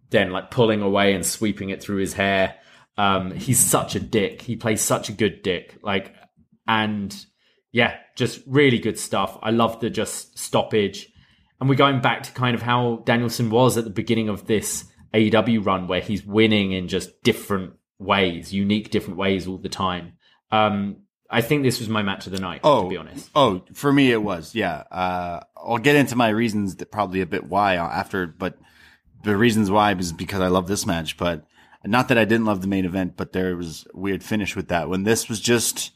then 0.10 0.32
like 0.32 0.52
pulling 0.52 0.82
away 0.82 1.14
and 1.14 1.26
sweeping 1.26 1.70
it 1.70 1.82
through 1.82 1.98
his 1.98 2.14
hair. 2.14 2.56
Um, 2.98 3.32
he's 3.32 3.60
such 3.60 3.96
a 3.96 4.00
dick. 4.00 4.42
He 4.42 4.56
plays 4.56 4.82
such 4.82 5.10
a 5.10 5.14
good 5.14 5.42
dick. 5.42 5.78
Like, 5.82 6.14
and 6.68 7.16
yeah, 7.72 7.98
just 8.16 8.42
really 8.46 8.80
good 8.80 9.00
stuff. 9.00 9.38
I 9.42 9.52
love 9.52 9.80
the 9.80 9.90
just 9.90 10.38
stoppage. 10.38 11.08
And 11.60 11.70
we're 11.70 11.76
going 11.76 12.02
back 12.02 12.24
to 12.24 12.32
kind 12.32 12.56
of 12.56 12.62
how 12.62 13.04
Danielson 13.06 13.50
was 13.50 13.78
at 13.78 13.86
the 13.86 13.90
beginning 13.90 14.28
of 14.30 14.48
this 14.48 14.86
AEW 15.14 15.66
run, 15.66 15.88
where 15.88 16.02
he's 16.02 16.26
winning 16.26 16.74
in 16.74 16.88
just 16.88 17.24
different 17.24 17.74
ways, 18.00 18.54
unique 18.54 18.90
different 18.90 19.18
ways 19.18 19.48
all 19.48 19.58
the 19.58 19.70
time. 19.70 20.14
Um, 20.52 21.04
I 21.32 21.42
think 21.42 21.64
this 21.64 21.80
was 21.80 21.88
my 21.88 22.02
match 22.04 22.26
of 22.28 22.34
the 22.34 22.40
night, 22.42 22.60
Oh, 22.64 22.84
to 22.84 22.90
be 22.90 22.98
honest. 22.98 23.30
Oh, 23.34 23.62
for 23.74 23.92
me 23.94 24.12
it 24.12 24.22
was. 24.22 24.54
Yeah. 24.54 24.84
Uh, 24.92 25.40
I'll 25.56 25.78
get 25.78 25.96
into 25.96 26.16
my 26.16 26.28
reasons 26.30 26.76
that 26.76 26.92
probably 26.92 27.22
a 27.22 27.26
bit 27.26 27.46
why 27.46 27.76
after, 27.76 28.28
but 28.28 28.58
the 29.24 29.38
reasons 29.38 29.72
why 29.72 29.94
is 29.96 30.12
because 30.12 30.42
I 30.42 30.48
love 30.48 30.68
this 30.68 30.86
match, 30.86 31.16
but 31.18 31.46
not 31.86 32.10
that 32.10 32.18
I 32.18 32.26
didn't 32.26 32.46
love 32.46 32.62
the 32.62 32.68
main 32.68 32.86
event, 32.86 33.16
but 33.16 33.32
there 33.32 33.56
was 33.56 33.88
a 33.94 33.98
weird 33.98 34.24
finish 34.24 34.56
with 34.56 34.68
that 34.68 34.90
when 34.90 35.04
this 35.04 35.30
was 35.30 35.40
just 35.40 35.92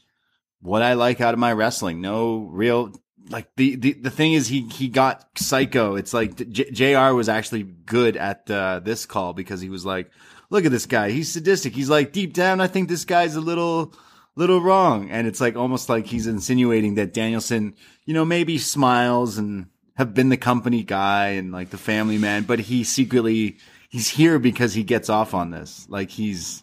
what 0.62 0.82
I 0.82 0.94
like 0.94 1.20
out 1.20 1.34
of 1.34 1.38
my 1.40 1.52
wrestling. 1.52 2.00
No 2.00 2.38
real, 2.50 2.92
like 3.28 3.48
the, 3.56 3.76
the, 3.76 3.92
the 3.92 4.10
thing 4.10 4.32
is 4.32 4.48
he, 4.48 4.62
he 4.68 4.88
got 4.88 5.28
psycho. 5.36 5.96
It's 5.96 6.14
like 6.14 6.48
J- 6.50 6.70
JR 6.70 7.12
was 7.14 7.28
actually 7.28 7.62
good 7.64 8.16
at, 8.16 8.50
uh, 8.50 8.80
this 8.82 9.04
call 9.04 9.32
because 9.34 9.60
he 9.60 9.68
was 9.68 9.84
like, 9.84 10.10
look 10.48 10.64
at 10.64 10.70
this 10.72 10.86
guy. 10.86 11.10
He's 11.10 11.30
sadistic. 11.32 11.74
He's 11.74 11.90
like, 11.90 12.12
deep 12.12 12.32
down, 12.32 12.60
I 12.60 12.68
think 12.68 12.88
this 12.88 13.04
guy's 13.04 13.36
a 13.36 13.40
little, 13.40 13.92
little 14.36 14.60
wrong. 14.60 15.10
And 15.10 15.26
it's 15.26 15.40
like 15.40 15.56
almost 15.56 15.88
like 15.88 16.06
he's 16.06 16.26
insinuating 16.26 16.94
that 16.94 17.12
Danielson, 17.12 17.74
you 18.04 18.14
know, 18.14 18.24
maybe 18.24 18.58
smiles 18.58 19.38
and 19.38 19.66
have 19.96 20.14
been 20.14 20.28
the 20.28 20.36
company 20.36 20.84
guy 20.84 21.28
and 21.30 21.50
like 21.52 21.70
the 21.70 21.78
family 21.78 22.18
man, 22.18 22.42
but 22.44 22.60
he 22.60 22.84
secretly, 22.84 23.56
he's 23.88 24.08
here 24.08 24.38
because 24.38 24.74
he 24.74 24.84
gets 24.84 25.08
off 25.08 25.32
on 25.34 25.50
this. 25.50 25.86
Like 25.88 26.10
he's, 26.10 26.62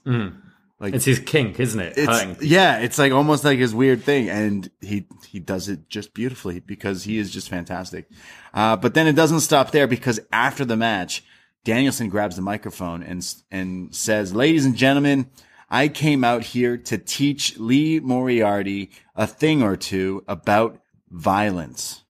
like, 0.80 0.94
It's 0.94 1.06
his 1.06 1.20
kink, 1.20 1.60
isn't 1.60 1.80
it? 1.80 1.94
It's, 1.98 2.10
yeah, 2.44 2.80
it's 2.80 3.00
like 3.00 3.12
almost 3.12 3.44
like 3.44 3.58
his 3.58 3.74
weird 3.74 4.04
thing. 4.04 4.30
And 4.30 4.70
he, 4.82 5.08
he 5.28 5.40
does 5.40 5.68
it 5.68 5.90
just 5.90 6.14
beautifully 6.14 6.60
because 6.60 7.04
he 7.06 7.18
is 7.18 7.32
just 7.32 7.50
fantastic. 7.50 8.08
Uh, 8.54 8.76
but 8.76 8.94
then 8.94 9.08
it 9.08 9.14
doesn't 9.14 9.40
stop 9.40 9.72
there 9.72 9.88
because 9.88 10.20
after 10.32 10.64
the 10.64 10.78
match, 10.78 11.24
Danielson 11.64 12.10
grabs 12.10 12.36
the 12.36 12.42
microphone 12.42 13.02
and, 13.02 13.26
and 13.50 13.96
says, 13.96 14.36
ladies 14.36 14.66
and 14.66 14.76
gentlemen, 14.76 15.32
I 15.74 15.88
came 15.88 16.24
out 16.24 16.44
here 16.44 16.78
to 16.78 17.00
teach 17.00 17.58
Lee 17.58 18.00
Moriarty 18.00 18.92
a 19.16 19.26
thing 19.26 19.64
or 19.64 19.76
two 19.76 20.24
about 20.28 20.80
violence. 21.10 22.04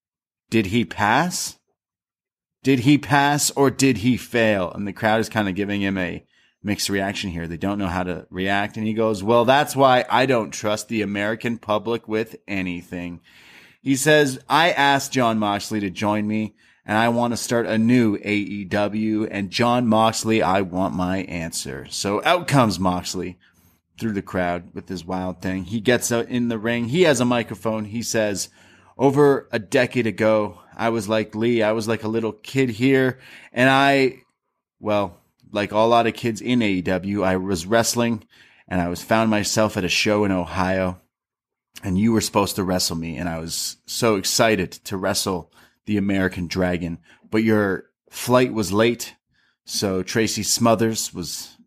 Did 0.49 0.65
he 0.65 0.83
pass? 0.83 1.57
Did 2.61 2.79
he 2.79 2.97
pass 2.97 3.51
or 3.51 3.71
did 3.71 3.99
he 3.99 4.17
fail? 4.17 4.69
And 4.69 4.85
the 4.85 4.91
crowd 4.91 5.21
is 5.21 5.29
kind 5.29 5.47
of 5.47 5.55
giving 5.55 5.79
him 5.79 5.97
a 5.97 6.25
mixed 6.61 6.89
reaction 6.89 7.29
here. 7.29 7.47
They 7.47 7.55
don't 7.55 7.79
know 7.79 7.87
how 7.87 8.03
to 8.03 8.27
react. 8.29 8.75
And 8.75 8.85
he 8.85 8.93
goes, 8.93 9.23
well, 9.23 9.45
that's 9.45 9.77
why 9.77 10.03
I 10.09 10.25
don't 10.25 10.51
trust 10.51 10.89
the 10.89 11.01
American 11.01 11.57
public 11.57 12.05
with 12.05 12.35
anything. 12.45 13.21
He 13.81 13.95
says, 13.95 14.39
I 14.49 14.71
asked 14.71 15.13
John 15.13 15.39
Moxley 15.39 15.79
to 15.79 15.89
join 15.89 16.27
me 16.27 16.53
and 16.85 16.97
I 16.97 17.07
want 17.09 17.31
to 17.31 17.37
start 17.37 17.65
a 17.65 17.77
new 17.77 18.17
AEW 18.17 19.29
and 19.31 19.49
John 19.51 19.87
Moxley, 19.87 20.41
I 20.41 20.61
want 20.61 20.93
my 20.95 21.19
answer. 21.19 21.87
So 21.89 22.21
out 22.25 22.47
comes 22.49 22.77
Moxley 22.77 23.37
through 23.99 24.13
the 24.13 24.21
crowd 24.21 24.73
with 24.73 24.87
this 24.87 25.05
wild 25.05 25.41
thing. 25.41 25.65
He 25.65 25.79
gets 25.79 26.11
in 26.11 26.47
the 26.49 26.57
ring. 26.57 26.89
He 26.89 27.03
has 27.03 27.19
a 27.19 27.25
microphone. 27.25 27.85
He 27.85 28.01
says, 28.01 28.49
over 28.97 29.47
a 29.51 29.59
decade 29.59 30.07
ago, 30.07 30.59
I 30.75 30.89
was 30.89 31.09
like 31.09 31.35
Lee. 31.35 31.63
I 31.63 31.71
was 31.71 31.87
like 31.87 32.03
a 32.03 32.09
little 32.09 32.31
kid 32.31 32.69
here 32.69 33.19
and 33.51 33.69
I, 33.69 34.21
well, 34.79 35.19
like 35.51 35.71
a 35.71 35.77
lot 35.77 36.07
of 36.07 36.13
kids 36.13 36.41
in 36.41 36.59
AEW, 36.59 37.23
I 37.23 37.37
was 37.37 37.65
wrestling 37.65 38.23
and 38.67 38.81
I 38.81 38.89
was 38.89 39.03
found 39.03 39.29
myself 39.29 39.77
at 39.77 39.83
a 39.83 39.89
show 39.89 40.25
in 40.25 40.31
Ohio 40.31 40.99
and 41.83 41.97
you 41.97 42.11
were 42.11 42.21
supposed 42.21 42.55
to 42.55 42.63
wrestle 42.63 42.95
me 42.95 43.17
and 43.17 43.29
I 43.29 43.39
was 43.39 43.77
so 43.85 44.15
excited 44.15 44.71
to 44.71 44.97
wrestle 44.97 45.51
the 45.85 45.97
American 45.97 46.47
Dragon, 46.47 46.99
but 47.29 47.43
your 47.43 47.85
flight 48.09 48.53
was 48.53 48.71
late. 48.71 49.15
So 49.65 50.03
Tracy 50.03 50.43
Smothers 50.43 51.13
was 51.13 51.57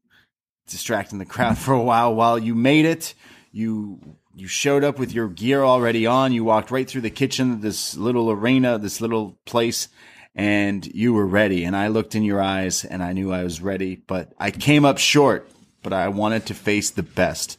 distracting 0.67 1.19
the 1.19 1.27
crowd 1.27 1.59
for 1.65 1.75
a 1.75 1.83
while 1.83 2.15
while 2.15 2.39
you 2.39 2.55
made 2.55 2.85
it. 2.85 3.15
You 3.53 4.01
you 4.35 4.49
showed 4.49 4.85
up 4.85 4.99
with 4.99 5.13
your 5.13 5.29
gear 5.29 5.65
already 5.65 6.07
on. 6.07 6.33
You 6.33 6.45
walked 6.45 6.71
right 6.71 6.87
through 6.87 7.01
the 7.01 7.11
kitchen, 7.11 7.63
this 7.63 7.97
little 7.97 8.31
arena, 8.31 8.79
this 8.79 9.01
little 9.01 9.39
place, 9.47 9.89
and 10.35 10.85
you 10.87 11.15
were 11.15 11.27
ready. 11.27 11.65
And 11.65 11.75
I 11.75 11.89
looked 11.89 12.15
in 12.15 12.23
your 12.23 12.43
eyes 12.43 12.85
and 12.85 13.03
I 13.03 13.15
knew 13.15 13.33
I 13.33 13.43
was 13.43 13.63
ready, 13.63 13.97
but 13.97 14.35
I 14.39 14.51
came 14.51 14.85
up 14.85 14.99
short, 14.99 15.49
but 15.83 15.95
I 15.95 16.09
wanted 16.09 16.47
to 16.47 16.55
face 16.55 16.91
the 16.91 17.03
best. 17.03 17.59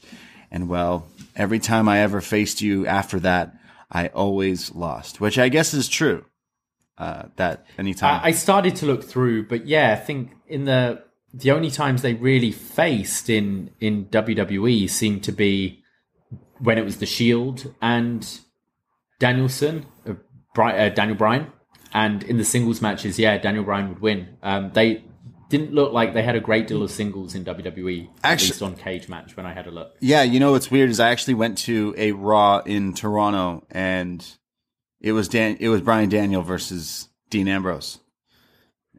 And 0.51 0.69
well, 0.69 1.07
every 1.35 1.57
time 1.57 1.89
I 1.89 2.01
ever 2.01 2.21
faced 2.21 2.61
you 2.61 2.85
after 2.85 3.19
that, 3.21 3.55
I 3.89 4.07
always 4.09 4.71
lost, 4.75 5.19
which 5.19 5.39
I 5.39 5.49
guess 5.49 5.73
is 5.73 5.87
true. 5.87 6.25
Uh, 6.97 7.23
that 7.35 7.65
anytime. 7.77 8.21
I 8.23 8.29
I 8.29 8.31
started 8.31 8.75
to 8.77 8.87
look 8.87 9.03
through, 9.03 9.47
but 9.47 9.67
yeah, 9.67 9.93
I 9.93 10.03
think 10.03 10.31
in 10.47 10.65
the 10.65 11.03
the 11.37 11.51
only 11.51 11.69
times 11.69 12.01
they 12.01 12.13
really 12.13 12.51
faced 12.51 13.29
in 13.29 13.71
in 13.79 14.05
WWE 14.05 14.89
seemed 14.89 15.23
to 15.23 15.31
be 15.31 15.83
when 16.59 16.77
it 16.77 16.85
was 16.85 16.97
the 16.97 17.05
Shield 17.05 17.73
and 17.81 18.39
Danielson, 19.19 19.85
uh, 20.07 20.13
Bri- 20.55 20.77
uh, 20.77 20.89
Daniel 20.89 21.17
Bryan, 21.17 21.47
and 21.93 22.23
in 22.23 22.37
the 22.37 22.43
singles 22.43 22.81
matches, 22.81 23.19
yeah, 23.19 23.37
Daniel 23.37 23.63
Bryan 23.63 23.89
would 23.89 23.99
win. 23.99 24.37
Um, 24.41 24.71
they 24.73 25.03
didn't 25.49 25.73
look 25.73 25.93
like 25.93 26.13
they 26.13 26.23
had 26.23 26.35
a 26.35 26.39
great 26.39 26.67
deal 26.67 26.83
of 26.83 26.91
singles 26.91 27.35
in 27.35 27.45
WWE, 27.45 28.09
at 28.23 28.41
least 28.41 28.61
on 28.61 28.75
Cage 28.75 29.07
Match 29.07 29.37
when 29.37 29.45
I 29.45 29.53
had 29.53 29.67
a 29.67 29.71
look. 29.71 29.95
Yeah, 29.99 30.23
you 30.23 30.39
know 30.39 30.51
what's 30.51 30.69
weird 30.69 30.89
is 30.89 30.99
I 30.99 31.11
actually 31.11 31.35
went 31.35 31.57
to 31.59 31.93
a 31.97 32.11
Raw 32.11 32.59
in 32.59 32.93
Toronto 32.93 33.65
and 33.71 34.25
it 34.99 35.11
was 35.13 35.27
Dan 35.27 35.57
it 35.59 35.69
was 35.69 35.81
Brian 35.81 36.09
Daniel 36.09 36.41
versus 36.41 37.07
Dean 37.29 37.47
Ambrose. 37.47 37.99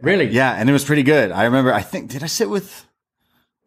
Really? 0.01 0.27
Yeah, 0.27 0.53
and 0.53 0.69
it 0.69 0.73
was 0.73 0.85
pretty 0.85 1.03
good. 1.03 1.31
I 1.33 1.45
remember 1.45 1.73
I 1.73 1.83
think 1.83 2.11
did 2.11 2.23
I 2.23 2.27
sit 2.27 2.51
with 2.51 2.87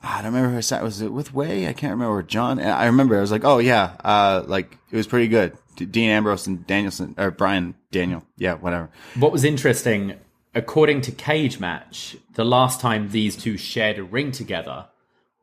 ah, 0.04 0.20
I 0.20 0.22
don't 0.22 0.34
remember 0.34 0.52
who 0.52 0.58
I 0.58 0.62
sat 0.62 0.84
was 0.84 1.02
it 1.02 1.12
with 1.12 1.34
Way? 1.34 1.68
I 1.68 1.74
can't 1.74 1.92
remember 1.92 2.22
John. 2.24 2.60
And 2.60 2.70
I 2.70 2.86
remember 2.86 3.18
I 3.18 3.22
was 3.22 3.32
like, 3.32 3.44
"Oh 3.44 3.60
yeah, 3.60 3.96
uh 4.04 4.44
like 4.48 4.78
it 4.92 4.96
was 4.98 5.08
pretty 5.08 5.28
good." 5.28 5.58
D- 5.76 5.86
Dean 5.86 6.10
Ambrose 6.10 6.48
and 6.48 6.66
Danielson 6.68 7.16
or 7.18 7.32
Brian 7.32 7.76
Daniel. 7.92 8.24
Yeah, 8.38 8.56
whatever. 8.56 8.90
What 9.16 9.32
was 9.32 9.44
interesting, 9.44 10.16
according 10.54 11.02
to 11.02 11.12
Cage 11.12 11.60
Match, 11.60 12.18
the 12.34 12.46
last 12.46 12.80
time 12.82 13.10
these 13.10 13.36
two 13.36 13.58
shared 13.58 13.98
a 14.00 14.04
ring 14.04 14.32
together 14.32 14.88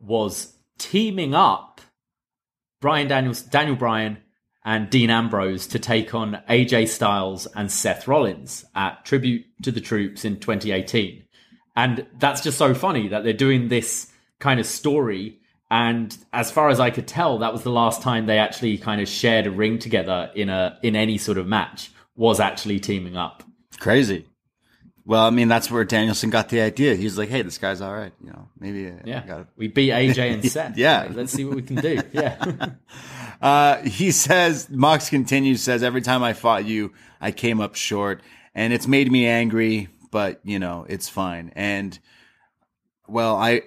was 0.01 0.55
teaming 0.78 1.34
up 1.34 1.80
Brian 2.80 3.09
Daniels, 3.09 3.43
Daniel 3.43 3.76
Bryan, 3.76 4.18
and 4.64 4.90
Dean 4.90 5.11
Ambrose 5.11 5.66
to 5.68 5.78
take 5.78 6.14
on 6.14 6.42
AJ 6.48 6.88
Styles 6.88 7.46
and 7.54 7.70
Seth 7.70 8.06
Rollins 8.09 8.64
at 8.74 9.04
Tribute 9.04 9.46
to 9.62 9.72
the 9.72 9.80
Troops 9.80 10.24
in 10.24 10.38
2018. 10.40 11.24
And 11.76 12.06
that's 12.18 12.40
just 12.40 12.59
so 12.59 12.74
funny 12.74 13.09
that 13.09 13.22
they're 13.24 13.32
doing 13.32 13.68
this 13.68 14.11
kind 14.40 14.59
of 14.61 14.66
story. 14.66 15.38
And 15.70 16.16
as 16.32 16.50
far 16.50 16.70
as 16.70 16.80
I 16.80 16.90
could 16.90 17.06
tell, 17.06 17.38
that 17.38 17.52
was 17.52 17.62
the 17.62 17.70
last 17.70 18.02
time 18.02 18.26
they 18.26 18.38
actually 18.38 18.78
kind 18.78 19.00
of 19.00 19.09
shared 19.09 19.46
a 19.46 19.50
ring 19.50 19.78
together 19.78 20.30
in 20.34 20.48
a 20.48 20.78
in 20.82 20.96
any 20.96 21.18
sort 21.18 21.38
of 21.38 21.46
match. 21.46 21.90
Was 22.16 22.40
actually 22.40 22.80
teaming 22.80 23.16
up. 23.16 23.44
Crazy. 23.78 24.26
Well, 25.04 25.24
I 25.24 25.30
mean, 25.30 25.48
that's 25.48 25.70
where 25.70 25.84
Danielson 25.84 26.30
got 26.30 26.48
the 26.48 26.61
idea. 26.61 26.94
He 26.96 27.04
was 27.04 27.16
like, 27.16 27.28
"Hey, 27.28 27.42
this 27.42 27.59
guy's 27.59 27.80
all 27.80 27.94
right. 27.94 28.12
You 28.22 28.30
know, 28.30 28.48
maybe 28.59 28.92
Yeah, 29.04 29.44
we 29.56 29.68
beat 29.68 29.90
AJ 29.92 30.32
and 30.34 30.44
Seth. 30.50 30.76
Yeah. 30.76 31.09
let's 31.12 31.32
see 31.32 31.44
what 31.44 31.54
we 31.56 31.62
can 31.62 31.76
do. 31.76 32.00
Yeah, 32.12 32.36
Uh, 33.41 33.78
he 33.82 34.11
says, 34.11 34.68
Mox 34.70 35.09
continues, 35.09 35.62
says, 35.62 35.82
every 35.82 36.03
time 36.03 36.22
I 36.22 36.32
fought 36.32 36.64
you, 36.64 36.93
I 37.20 37.30
came 37.30 37.61
up 37.61 37.74
short 37.74 38.20
and 38.55 38.72
it's 38.72 38.89
made 38.89 39.11
me 39.11 39.26
angry, 39.26 39.89
but 40.11 40.41
you 40.45 40.59
know, 40.59 40.84
it's 40.89 41.09
fine. 41.09 41.53
And 41.55 41.99
well, 43.07 43.36
I, 43.36 43.62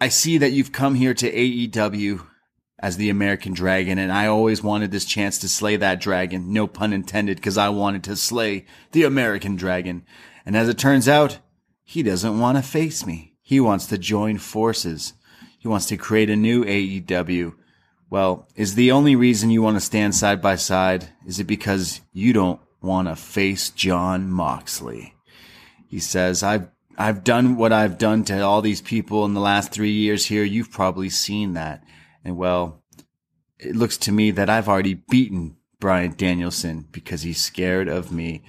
I 0.00 0.08
see 0.08 0.38
that 0.38 0.52
you've 0.52 0.72
come 0.72 0.94
here 0.94 1.14
to 1.14 1.30
AEW 1.30 2.26
as 2.78 2.96
the 2.96 3.10
American 3.10 3.52
Dragon, 3.52 3.98
and 3.98 4.10
I 4.10 4.26
always 4.26 4.62
wanted 4.62 4.90
this 4.90 5.04
chance 5.04 5.38
to 5.38 5.48
slay 5.48 5.76
that 5.76 6.00
dragon. 6.00 6.52
No 6.52 6.66
pun 6.66 6.92
intended, 6.92 7.36
because 7.36 7.56
I 7.56 7.68
wanted 7.68 8.02
to 8.04 8.16
slay 8.16 8.66
the 8.90 9.04
American 9.04 9.54
Dragon. 9.54 10.04
And 10.44 10.56
as 10.56 10.68
it 10.68 10.78
turns 10.78 11.08
out, 11.08 11.38
he 11.84 12.02
doesn't 12.02 12.40
want 12.40 12.58
to 12.58 12.62
face 12.62 13.06
me. 13.06 13.34
He 13.40 13.60
wants 13.60 13.86
to 13.86 13.98
join 13.98 14.38
forces. 14.38 15.12
He 15.60 15.68
wants 15.68 15.86
to 15.86 15.96
create 15.96 16.30
a 16.30 16.36
new 16.36 16.64
AEW. 16.64 17.54
Well, 18.12 18.46
is 18.54 18.74
the 18.74 18.92
only 18.92 19.16
reason 19.16 19.48
you 19.48 19.62
want 19.62 19.78
to 19.78 19.80
stand 19.80 20.14
side 20.14 20.42
by 20.42 20.56
side 20.56 21.08
is 21.24 21.40
it 21.40 21.44
because 21.44 22.02
you 22.12 22.34
don't 22.34 22.60
want 22.82 23.08
to 23.08 23.16
face 23.16 23.70
John 23.70 24.30
Moxley? 24.30 25.14
He 25.88 25.98
says, 25.98 26.42
I've, 26.42 26.68
I've 26.98 27.24
done 27.24 27.56
what 27.56 27.72
I've 27.72 27.96
done 27.96 28.22
to 28.24 28.42
all 28.42 28.60
these 28.60 28.82
people 28.82 29.24
in 29.24 29.32
the 29.32 29.40
last 29.40 29.72
three 29.72 29.92
years 29.92 30.26
here. 30.26 30.44
You've 30.44 30.70
probably 30.70 31.08
seen 31.08 31.54
that. 31.54 31.84
And 32.22 32.36
well, 32.36 32.82
it 33.58 33.74
looks 33.74 33.96
to 33.96 34.12
me 34.12 34.30
that 34.32 34.50
I've 34.50 34.68
already 34.68 34.92
beaten 35.08 35.56
Brian 35.80 36.12
Danielson 36.14 36.88
because 36.92 37.22
he's 37.22 37.42
scared 37.42 37.88
of 37.88 38.12
me. 38.12 38.42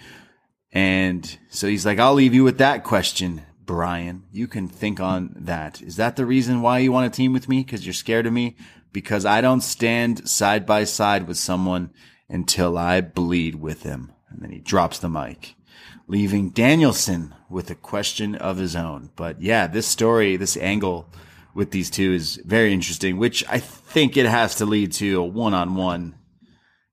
And 0.74 1.38
so 1.47 1.70
he's 1.70 1.86
like, 1.86 1.99
I'll 1.99 2.16
leave 2.16 2.34
you 2.34 2.43
with 2.43 2.57
that 2.57 2.84
question, 2.84 3.43
Brian. 3.61 4.24
You 4.30 4.45
can 4.49 4.68
think 4.68 4.99
on 4.99 5.34
that. 5.38 5.82
Is 5.82 5.95
that 5.95 6.18
the 6.18 6.26
reason 6.26 6.61
why 6.61 6.80
you 6.80 6.91
want 6.91 7.14
to 7.14 7.16
team 7.16 7.32
with 7.32 7.47
me? 7.47 7.64
Because 7.64 7.86
you're 7.86 7.93
scared 7.93 8.26
of 8.26 8.34
me? 8.34 8.57
Because 8.94 9.26
I 9.26 9.41
don't 9.41 9.62
stand 9.62 10.30
side 10.30 10.66
by 10.66 10.86
side 10.86 11.28
with 11.28 11.38
someone 11.38 11.89
until 12.30 12.78
I 12.78 13.02
bleed 13.02 13.56
with 13.56 13.84
him. 13.84 14.14
And 14.30 14.41
then 14.41 14.52
he 14.52 14.60
drops 14.60 15.00
the 15.00 15.10
mic, 15.10 15.56
leaving 16.08 16.50
Danielson 16.52 17.36
with 17.50 17.70
a 17.70 17.76
question 17.76 18.36
of 18.36 18.58
his 18.58 18.76
own. 18.76 19.10
But 19.16 19.41
yeah, 19.41 19.68
this 19.68 19.86
story, 19.88 20.38
this 20.38 20.56
angle 20.58 21.10
with 21.54 21.72
these 21.72 21.89
two 21.89 22.14
is 22.14 22.39
very 22.46 22.72
interesting, 22.74 23.18
which 23.18 23.44
I 23.50 23.60
think 23.60 24.16
it 24.16 24.26
has 24.26 24.56
to 24.56 24.66
lead 24.66 24.91
to 24.94 25.20
a 25.20 25.24
one 25.26 25.54
on 25.54 25.76
one 25.76 26.16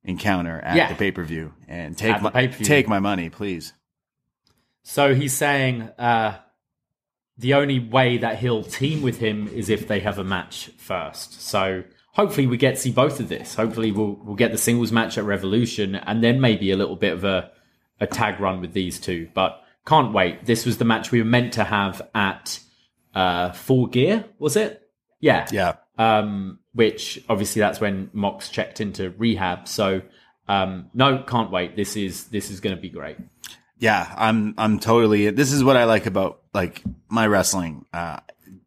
encounter 0.05 0.59
at 0.61 0.77
Yeah. 0.77 0.89
the 0.89 0.95
pay 0.97 1.13
per 1.13 1.23
view. 1.23 1.55
And 1.69 1.97
take 1.97 2.21
my, 2.21 2.47
take 2.49 2.89
my 2.89 2.99
money, 2.99 3.31
please. 3.31 3.73
So 4.83 5.15
he's 5.15 5.33
saying 5.35 5.83
uh, 5.99 6.39
the 7.41 7.55
only 7.55 7.79
way 7.79 8.19
that 8.19 8.39
he'll 8.39 8.63
team 8.63 9.03
with 9.03 9.19
him 9.19 9.49
is 9.49 9.69
if 9.69 9.89
they 9.89 10.01
have 10.01 10.19
a 10.19 10.25
match 10.25 10.71
first. 10.77 11.41
So 11.43 11.83
hopefully 12.13 12.47
we 12.47 12.57
get 12.57 12.75
to 12.77 12.81
see 12.81 12.93
both 12.93 13.19
of 13.21 13.29
this. 13.29 13.55
Hopefully 13.55 13.93
we'll 13.93 14.19
we'll 14.23 14.37
get 14.37 14.53
the 14.53 14.59
singles 14.59 14.93
match 14.93 15.17
at 15.19 15.25
Revolution 15.25 15.95
and 15.95 16.23
then 16.23 16.41
maybe 16.41 16.71
a 16.71 16.77
little 16.77 16.97
bit 16.97 17.13
of 17.13 17.25
a 17.25 17.51
a 17.99 18.07
tag 18.07 18.41
run 18.41 18.61
with 18.61 18.73
these 18.73 19.01
two. 19.01 19.29
But 19.35 19.63
can't 19.87 20.13
wait. 20.13 20.45
This 20.45 20.67
was 20.67 20.79
the 20.79 20.85
match 20.85 21.11
we 21.11 21.19
were 21.21 21.29
meant 21.29 21.55
to 21.55 21.65
have 21.65 22.03
at 22.15 22.61
uh, 23.15 23.53
Full 23.53 23.87
Gear, 23.87 24.25
was 24.39 24.57
it? 24.57 24.89
Yeah. 25.21 25.47
Yeah. 25.51 25.75
um, 25.99 26.59
which 26.73 27.23
obviously 27.29 27.61
that's 27.61 27.81
when 27.81 28.11
Mox 28.13 28.49
checked 28.49 28.81
into 28.81 29.11
rehab. 29.11 29.67
So 29.69 30.03
um, 30.49 30.91
no, 30.95 31.23
can't 31.23 31.51
wait. 31.51 31.77
This 31.77 31.97
is 31.97 32.25
this 32.29 32.51
is 32.51 32.61
going 32.61 32.75
to 32.77 32.81
be 32.81 32.89
great. 32.91 33.17
Yeah, 33.81 34.13
I'm 34.15 34.55
I'm 34.59 34.79
totally 34.79 35.31
this 35.31 35.53
is 35.53 35.65
what 35.65 35.79
I 35.79 35.85
like 35.85 36.05
about 36.05 36.43
like 36.53 36.83
my 37.09 37.27
wrestling. 37.27 37.87
Uh 37.95 38.21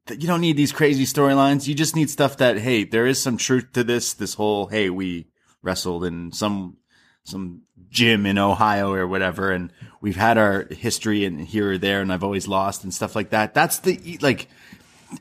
you 0.10 0.28
don't 0.28 0.42
need 0.42 0.58
these 0.58 0.74
crazy 0.74 1.06
storylines. 1.06 1.68
You 1.68 1.76
just 1.76 1.96
need 1.96 2.10
stuff 2.10 2.38
that 2.38 2.58
hey, 2.58 2.84
there 2.84 3.06
is 3.06 3.22
some 3.22 3.38
truth 3.38 3.72
to 3.74 3.84
this 3.84 4.14
this 4.14 4.34
whole 4.34 4.66
hey, 4.66 4.90
we 4.90 5.28
wrestled 5.62 6.04
in 6.04 6.32
some 6.32 6.78
some 7.24 7.62
gym 7.90 8.26
in 8.26 8.40
Ohio 8.40 8.92
or 8.92 9.08
whatever 9.08 9.52
and 9.52 9.72
we've 10.02 10.16
had 10.16 10.40
our 10.40 10.66
history 10.72 11.26
and 11.26 11.42
here 11.42 11.74
or 11.74 11.78
there 11.78 12.02
and 12.02 12.12
I've 12.12 12.24
always 12.24 12.48
lost 12.48 12.84
and 12.84 12.92
stuff 12.92 13.16
like 13.16 13.30
that. 13.30 13.54
That's 13.54 13.78
the 13.80 14.18
like 14.20 14.48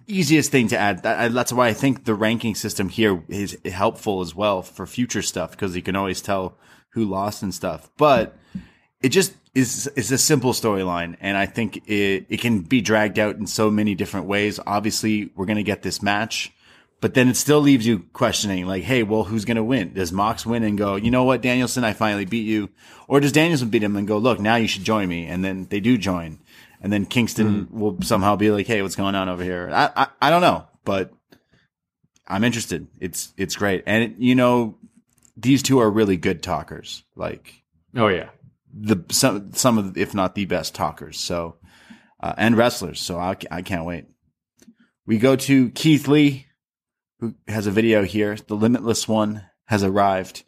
easiest 0.06 0.50
thing 0.50 0.68
to 0.68 0.78
add. 0.78 1.02
That, 1.02 1.34
that's 1.34 1.52
why 1.52 1.68
I 1.68 1.74
think 1.74 2.06
the 2.06 2.14
ranking 2.14 2.54
system 2.54 2.88
here 2.88 3.22
is 3.28 3.58
helpful 3.66 4.22
as 4.22 4.34
well 4.34 4.62
for 4.62 4.86
future 4.86 5.20
stuff 5.20 5.50
because 5.50 5.76
you 5.76 5.82
can 5.82 5.96
always 5.96 6.22
tell 6.22 6.56
who 6.94 7.04
lost 7.04 7.42
and 7.42 7.54
stuff. 7.54 7.90
But 7.98 8.38
it 9.02 9.10
just 9.10 9.34
is 9.54 9.86
is 9.88 10.10
a 10.10 10.18
simple 10.18 10.52
storyline, 10.52 11.16
and 11.20 11.36
I 11.36 11.46
think 11.46 11.88
it 11.88 12.26
it 12.28 12.40
can 12.40 12.60
be 12.60 12.80
dragged 12.80 13.18
out 13.18 13.36
in 13.36 13.46
so 13.46 13.70
many 13.70 13.94
different 13.94 14.26
ways. 14.26 14.58
Obviously, 14.66 15.30
we're 15.36 15.46
gonna 15.46 15.62
get 15.62 15.82
this 15.82 16.02
match, 16.02 16.52
but 17.00 17.14
then 17.14 17.28
it 17.28 17.36
still 17.36 17.60
leaves 17.60 17.86
you 17.86 18.00
questioning, 18.12 18.66
like, 18.66 18.82
hey, 18.84 19.02
well, 19.02 19.24
who's 19.24 19.44
gonna 19.44 19.64
win? 19.64 19.92
Does 19.92 20.12
Mox 20.12 20.46
win 20.46 20.62
and 20.62 20.78
go, 20.78 20.96
you 20.96 21.10
know 21.10 21.24
what, 21.24 21.42
Danielson, 21.42 21.84
I 21.84 21.92
finally 21.92 22.24
beat 22.24 22.46
you, 22.46 22.70
or 23.08 23.20
does 23.20 23.32
Danielson 23.32 23.68
beat 23.68 23.82
him 23.82 23.96
and 23.96 24.08
go, 24.08 24.16
look, 24.16 24.40
now 24.40 24.56
you 24.56 24.68
should 24.68 24.84
join 24.84 25.08
me, 25.08 25.26
and 25.26 25.44
then 25.44 25.66
they 25.68 25.80
do 25.80 25.98
join, 25.98 26.38
and 26.80 26.90
then 26.90 27.04
Kingston 27.04 27.66
mm-hmm. 27.66 27.78
will 27.78 27.98
somehow 28.02 28.36
be 28.36 28.50
like, 28.50 28.66
hey, 28.66 28.80
what's 28.80 28.96
going 28.96 29.14
on 29.14 29.28
over 29.28 29.44
here? 29.44 29.70
I 29.70 29.90
I, 29.94 30.06
I 30.22 30.30
don't 30.30 30.42
know, 30.42 30.66
but 30.84 31.12
I'm 32.26 32.44
interested. 32.44 32.86
It's 33.00 33.34
it's 33.36 33.56
great, 33.56 33.84
and 33.86 34.14
you 34.16 34.34
know, 34.34 34.78
these 35.36 35.62
two 35.62 35.78
are 35.80 35.90
really 35.90 36.16
good 36.16 36.42
talkers, 36.42 37.04
like 37.16 37.62
Oh 37.94 38.08
yeah. 38.08 38.30
The 38.72 39.04
some 39.10 39.52
some 39.52 39.78
of 39.78 39.96
if 39.96 40.14
not 40.14 40.34
the 40.34 40.44
best 40.44 40.74
talkers. 40.74 41.18
So 41.18 41.56
uh, 42.20 42.34
and 42.36 42.56
wrestlers. 42.56 43.00
So 43.00 43.18
I 43.18 43.36
I 43.50 43.62
can't 43.62 43.84
wait. 43.84 44.06
We 45.06 45.18
go 45.18 45.36
to 45.36 45.70
Keith 45.70 46.06
Lee, 46.06 46.46
who 47.18 47.34
has 47.48 47.66
a 47.66 47.72
video 47.72 48.04
here. 48.04 48.36
The 48.36 48.54
Limitless 48.54 49.08
one 49.08 49.44
has 49.66 49.82
arrived, 49.82 50.44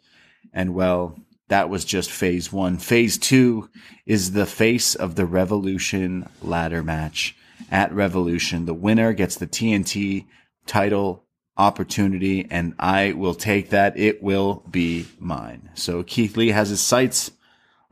and 0.53 0.73
well, 0.73 1.17
that 1.49 1.69
was 1.69 1.85
just 1.85 2.09
phase 2.09 2.51
one. 2.51 2.77
Phase 2.77 3.17
two 3.17 3.69
is 4.05 4.31
the 4.31 4.45
face 4.45 4.95
of 4.95 5.15
the 5.15 5.25
Revolution 5.25 6.29
ladder 6.41 6.83
match 6.83 7.35
at 7.69 7.93
Revolution. 7.93 8.65
The 8.65 8.73
winner 8.73 9.13
gets 9.13 9.35
the 9.35 9.47
TNT 9.47 10.25
title 10.65 11.25
opportunity, 11.57 12.47
and 12.49 12.75
I 12.79 13.13
will 13.13 13.35
take 13.35 13.69
that. 13.69 13.97
It 13.97 14.23
will 14.23 14.63
be 14.69 15.07
mine. 15.19 15.69
So 15.75 16.03
Keith 16.03 16.37
Lee 16.37 16.49
has 16.49 16.69
his 16.69 16.81
sights 16.81 17.31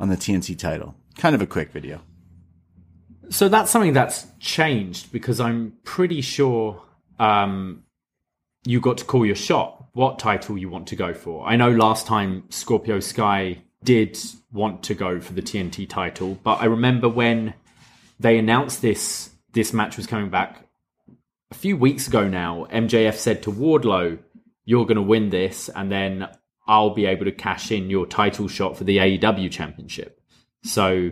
on 0.04 0.10
the 0.10 0.18
TNT 0.18 0.60
title. 0.60 0.94
Kind 1.18 1.34
of 1.34 1.42
a 1.42 1.48
quick 1.48 1.72
video. 1.72 2.02
So 3.30 3.48
that's 3.48 3.72
something 3.72 3.94
that's 3.94 4.28
changed 4.38 5.14
because 5.14 5.40
I'm 5.40 5.78
pretty 5.86 6.20
sure 6.20 6.84
um, 7.20 7.84
you 8.66 8.82
got 8.82 8.98
to 8.98 9.06
call 9.06 9.26
your 9.26 9.38
shot. 9.38 9.86
What 9.94 10.20
title 10.20 10.58
you 10.58 10.70
want 10.70 10.88
to 10.88 10.98
go 10.98 11.14
for? 11.14 11.48
I 11.48 11.56
know 11.56 11.72
last 11.72 12.06
time 12.06 12.44
Scorpio 12.50 13.00
Sky 13.00 13.64
did 13.86 14.20
want 14.52 14.84
to 14.84 14.94
go 14.94 15.22
for 15.22 15.32
the 15.32 15.42
TNT 15.42 15.88
title, 15.88 16.38
but 16.44 16.56
I 16.56 16.66
remember 16.66 17.08
when 17.08 17.54
they 18.20 18.38
announced 18.38 18.82
this 18.82 19.30
this 19.54 19.72
match 19.72 19.96
was 19.96 20.06
coming 20.06 20.30
back 20.30 20.68
a 21.52 21.56
few 21.56 21.78
weeks 21.78 22.08
ago 22.08 22.28
now. 22.28 22.68
MJF 22.72 23.16
said 23.16 23.44
to 23.44 23.52
Wardlow, 23.52 24.20
"You're 24.66 24.86
going 24.86 24.98
to 24.98 25.02
win 25.02 25.30
this, 25.30 25.70
and 25.70 25.90
then 25.90 26.28
I'll 26.68 26.94
be 26.94 27.06
able 27.06 27.26
to 27.26 27.32
cash 27.32 27.72
in 27.72 27.90
your 27.90 28.06
title 28.06 28.48
shot 28.48 28.78
for 28.78 28.84
the 28.84 28.98
AEW 28.98 29.52
championship." 29.52 30.20
So 30.64 31.12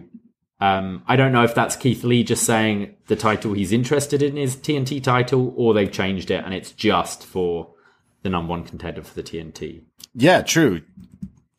um, 0.61 1.03
I 1.07 1.15
don't 1.15 1.31
know 1.31 1.43
if 1.43 1.55
that's 1.55 1.75
Keith 1.75 2.03
Lee 2.03 2.23
just 2.23 2.43
saying 2.45 2.95
the 3.07 3.15
title 3.15 3.53
he's 3.53 3.71
interested 3.71 4.21
in 4.21 4.37
is 4.37 4.55
TNT 4.55 5.03
title, 5.03 5.53
or 5.57 5.73
they've 5.73 5.91
changed 5.91 6.29
it 6.29 6.45
and 6.45 6.53
it's 6.53 6.71
just 6.71 7.25
for 7.25 7.73
the 8.21 8.29
number 8.29 8.51
one 8.51 8.63
contender 8.63 9.01
for 9.01 9.15
the 9.15 9.23
TNT. 9.23 9.81
Yeah, 10.13 10.41
true. 10.41 10.83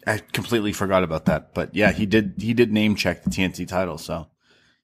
I 0.07 0.18
completely 0.18 0.72
forgot 0.72 1.03
about 1.03 1.26
that. 1.26 1.53
But 1.53 1.74
yeah, 1.74 1.90
he 1.93 2.07
did 2.07 2.34
he 2.38 2.55
did 2.55 2.72
name 2.72 2.95
check 2.95 3.24
the 3.24 3.30
TNT 3.30 3.66
title, 3.66 3.99
so 3.99 4.28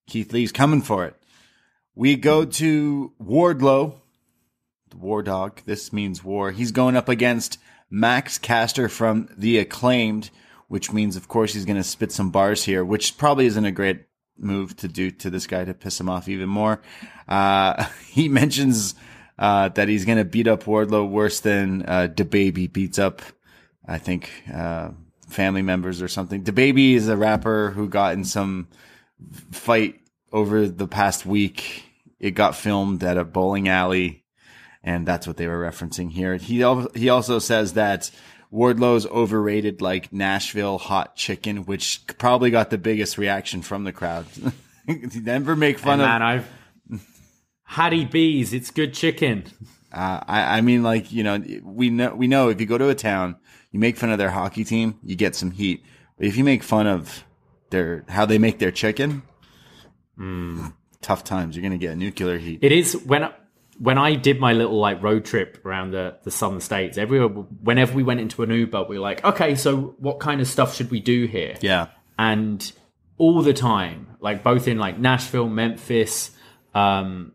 Keith 0.06 0.32
Lee's 0.32 0.52
coming 0.52 0.82
for 0.82 1.06
it. 1.06 1.14
We 1.94 2.16
go 2.16 2.44
to 2.44 3.12
Wardlow, 3.22 3.94
the 4.90 4.96
War 4.96 5.22
Dog. 5.22 5.62
This 5.64 5.92
means 5.92 6.24
war. 6.24 6.50
He's 6.50 6.72
going 6.72 6.96
up 6.96 7.08
against 7.08 7.58
Max 7.90 8.38
Caster 8.38 8.88
from 8.88 9.28
the 9.36 9.58
Acclaimed, 9.58 10.30
which 10.68 10.92
means 10.92 11.16
of 11.16 11.28
course 11.28 11.54
he's 11.54 11.64
going 11.64 11.76
to 11.76 11.84
spit 11.84 12.12
some 12.12 12.30
bars 12.30 12.64
here, 12.64 12.84
which 12.84 13.16
probably 13.16 13.46
isn't 13.46 13.64
a 13.64 13.72
great 13.72 14.04
move 14.38 14.76
to 14.76 14.88
do 14.88 15.10
to 15.10 15.30
this 15.30 15.46
guy 15.46 15.64
to 15.64 15.74
piss 15.74 16.00
him 16.00 16.08
off 16.08 16.28
even 16.28 16.48
more. 16.48 16.80
Uh, 17.26 17.84
he 18.08 18.28
mentions 18.28 18.94
uh, 19.38 19.68
that 19.70 19.88
he's 19.88 20.04
going 20.04 20.18
to 20.18 20.24
beat 20.24 20.48
up 20.48 20.64
Wardlow 20.64 21.08
worse 21.08 21.40
than 21.40 21.82
uh, 21.82 22.08
DaBaby 22.12 22.72
beats 22.72 22.98
up, 22.98 23.22
I 23.86 23.98
think, 23.98 24.30
uh, 24.52 24.90
family 25.28 25.62
members 25.62 26.02
or 26.02 26.08
something. 26.08 26.42
DaBaby 26.42 26.94
is 26.94 27.08
a 27.08 27.16
rapper 27.16 27.70
who 27.70 27.88
got 27.88 28.14
in 28.14 28.24
some 28.24 28.68
fight 29.50 30.00
over 30.32 30.68
the 30.68 30.88
past 30.88 31.26
week. 31.26 31.84
It 32.18 32.32
got 32.32 32.56
filmed 32.56 33.04
at 33.04 33.16
a 33.16 33.24
bowling 33.24 33.68
alley, 33.68 34.24
and 34.88 35.04
that's 35.04 35.26
what 35.26 35.36
they 35.36 35.46
were 35.46 35.60
referencing 35.70 36.10
here. 36.10 36.36
He 36.36 36.62
al- 36.62 36.88
he 36.94 37.10
also 37.10 37.38
says 37.38 37.74
that 37.74 38.10
Wardlow's 38.50 39.06
overrated 39.06 39.82
like 39.82 40.14
Nashville 40.14 40.78
hot 40.78 41.14
chicken, 41.14 41.66
which 41.66 42.00
probably 42.16 42.50
got 42.50 42.70
the 42.70 42.78
biggest 42.78 43.18
reaction 43.18 43.60
from 43.60 43.84
the 43.84 43.92
crowd. 43.92 44.24
Never 45.14 45.54
make 45.54 45.78
fun 45.78 46.00
And 46.00 46.02
of. 46.02 46.08
man, 46.08 46.22
I've 46.22 47.06
Hattie 47.64 48.06
B's, 48.06 48.54
it's 48.54 48.70
good 48.70 48.94
chicken. 48.94 49.44
Uh, 49.92 50.20
I, 50.26 50.56
I 50.56 50.60
mean, 50.62 50.82
like 50.82 51.12
you 51.12 51.22
know, 51.22 51.38
we 51.62 51.90
know 51.90 52.14
we 52.14 52.26
know 52.26 52.48
if 52.48 52.58
you 52.58 52.66
go 52.66 52.78
to 52.78 52.88
a 52.88 52.94
town, 52.94 53.36
you 53.70 53.78
make 53.78 53.98
fun 53.98 54.10
of 54.10 54.16
their 54.16 54.30
hockey 54.30 54.64
team, 54.64 54.98
you 55.02 55.16
get 55.16 55.34
some 55.36 55.50
heat. 55.50 55.84
But 56.16 56.26
if 56.28 56.38
you 56.38 56.44
make 56.44 56.62
fun 56.62 56.86
of 56.86 57.24
their 57.68 58.04
how 58.08 58.24
they 58.24 58.38
make 58.38 58.58
their 58.58 58.70
chicken, 58.72 59.22
tough 61.02 61.24
times. 61.24 61.56
You're 61.56 61.62
gonna 61.62 61.76
get 61.76 61.98
nuclear 61.98 62.38
heat. 62.38 62.60
It 62.62 62.72
is 62.72 62.94
when 63.04 63.28
when 63.78 63.96
I 63.96 64.14
did 64.14 64.40
my 64.40 64.52
little 64.52 64.78
like 64.78 65.02
road 65.02 65.24
trip 65.24 65.64
around 65.64 65.92
the 65.92 66.16
the 66.24 66.30
southern 66.30 66.60
states. 66.60 66.98
Everywhere, 66.98 67.28
whenever 67.28 67.94
we 67.94 68.02
went 68.02 68.20
into 68.20 68.42
an 68.42 68.50
Uber, 68.50 68.84
we 68.84 68.98
were 68.98 69.02
like, 69.02 69.24
okay, 69.24 69.54
so 69.54 69.94
what 69.98 70.20
kind 70.20 70.40
of 70.40 70.48
stuff 70.48 70.74
should 70.74 70.90
we 70.90 71.00
do 71.00 71.26
here? 71.26 71.56
yeah, 71.60 71.88
and 72.18 72.72
all 73.16 73.42
the 73.42 73.52
time, 73.52 74.16
like 74.20 74.42
both 74.42 74.68
in 74.68 74.78
like 74.78 74.98
Nashville, 74.98 75.48
Memphis, 75.48 76.30
um, 76.74 77.32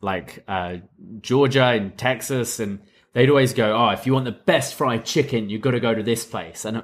like 0.00 0.44
uh, 0.48 0.76
Georgia 1.20 1.66
and 1.66 1.96
Texas, 1.96 2.58
and 2.58 2.80
they'd 3.12 3.30
always 3.30 3.52
go, 3.52 3.76
"Oh, 3.76 3.90
if 3.90 4.06
you 4.06 4.14
want 4.14 4.24
the 4.24 4.32
best 4.32 4.74
fried 4.74 5.04
chicken, 5.04 5.50
you've 5.50 5.62
got 5.62 5.72
to 5.72 5.80
go 5.80 5.94
to 5.94 6.02
this 6.02 6.24
place." 6.24 6.64
And 6.64 6.82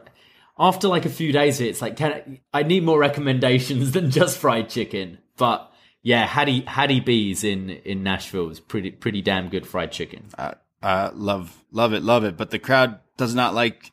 after 0.59 0.88
like 0.88 1.07
a 1.07 1.11
few 1.11 1.32
days, 1.32 1.61
it's 1.61 1.80
like, 1.80 1.97
can 1.97 2.12
I, 2.12 2.61
I 2.61 2.62
need 2.62 2.84
more 2.84 2.99
recommendations 2.99 3.90
than 3.93 4.11
just 4.11 4.38
fried 4.38 4.68
chicken? 4.68 5.18
But 5.36 5.72
yeah, 6.03 6.26
Hattie 6.26 6.62
Hattie 6.66 7.00
B's 7.00 7.44
in 7.44 7.70
in 7.70 8.03
Nashville 8.03 8.50
is 8.50 8.61
pretty 8.61 8.90
pretty 8.90 9.22
damn 9.22 9.48
good 9.48 9.66
fried 9.66 9.92
chicken. 9.92 10.24
uh, 10.36 10.55
uh, 10.82 11.11
love 11.14 11.64
love 11.70 11.92
it, 11.92 12.03
love 12.03 12.24
it. 12.24 12.36
But 12.36 12.50
the 12.50 12.59
crowd 12.59 12.98
does 13.16 13.34
not 13.34 13.55
like 13.55 13.92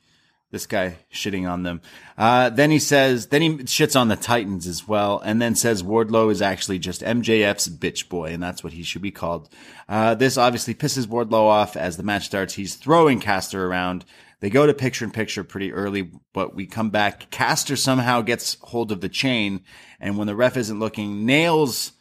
this 0.51 0.65
guy 0.65 0.97
shitting 1.13 1.49
on 1.49 1.63
them. 1.63 1.81
Uh, 2.17 2.49
then 2.49 2.71
he 2.71 2.79
says, 2.79 3.27
then 3.27 3.41
he 3.41 3.49
shits 3.59 3.99
on 3.99 4.07
the 4.07 4.15
Titans 4.15 4.65
as 4.65 4.87
well, 4.87 5.21
and 5.23 5.39
then 5.39 5.53
says 5.53 5.83
Wardlow 5.83 6.31
is 6.31 6.41
actually 6.41 6.79
just 6.79 7.01
MJF's 7.01 7.69
bitch 7.69 8.09
boy, 8.09 8.33
and 8.33 8.41
that's 8.41 8.63
what 8.63 8.73
he 8.73 8.81
should 8.81 9.03
be 9.03 9.11
called. 9.11 9.49
Uh, 9.87 10.15
this 10.15 10.37
obviously 10.37 10.73
pisses 10.73 11.05
Wardlow 11.05 11.45
off 11.45 11.77
as 11.77 11.97
the 11.97 12.03
match 12.03 12.25
starts. 12.25 12.55
He's 12.55 12.75
throwing 12.75 13.19
Caster 13.19 13.67
around. 13.67 14.05
They 14.39 14.49
go 14.49 14.65
to 14.65 14.73
picture 14.73 15.05
in 15.05 15.11
picture 15.11 15.43
pretty 15.43 15.71
early, 15.71 16.09
but 16.33 16.55
we 16.55 16.65
come 16.65 16.89
back. 16.89 17.29
Caster 17.29 17.75
somehow 17.75 18.21
gets 18.21 18.57
hold 18.61 18.91
of 18.91 19.01
the 19.01 19.09
chain, 19.09 19.61
and 19.99 20.17
when 20.17 20.27
the 20.27 20.35
ref 20.35 20.57
isn't 20.57 20.79
looking, 20.79 21.27
nails 21.27 21.91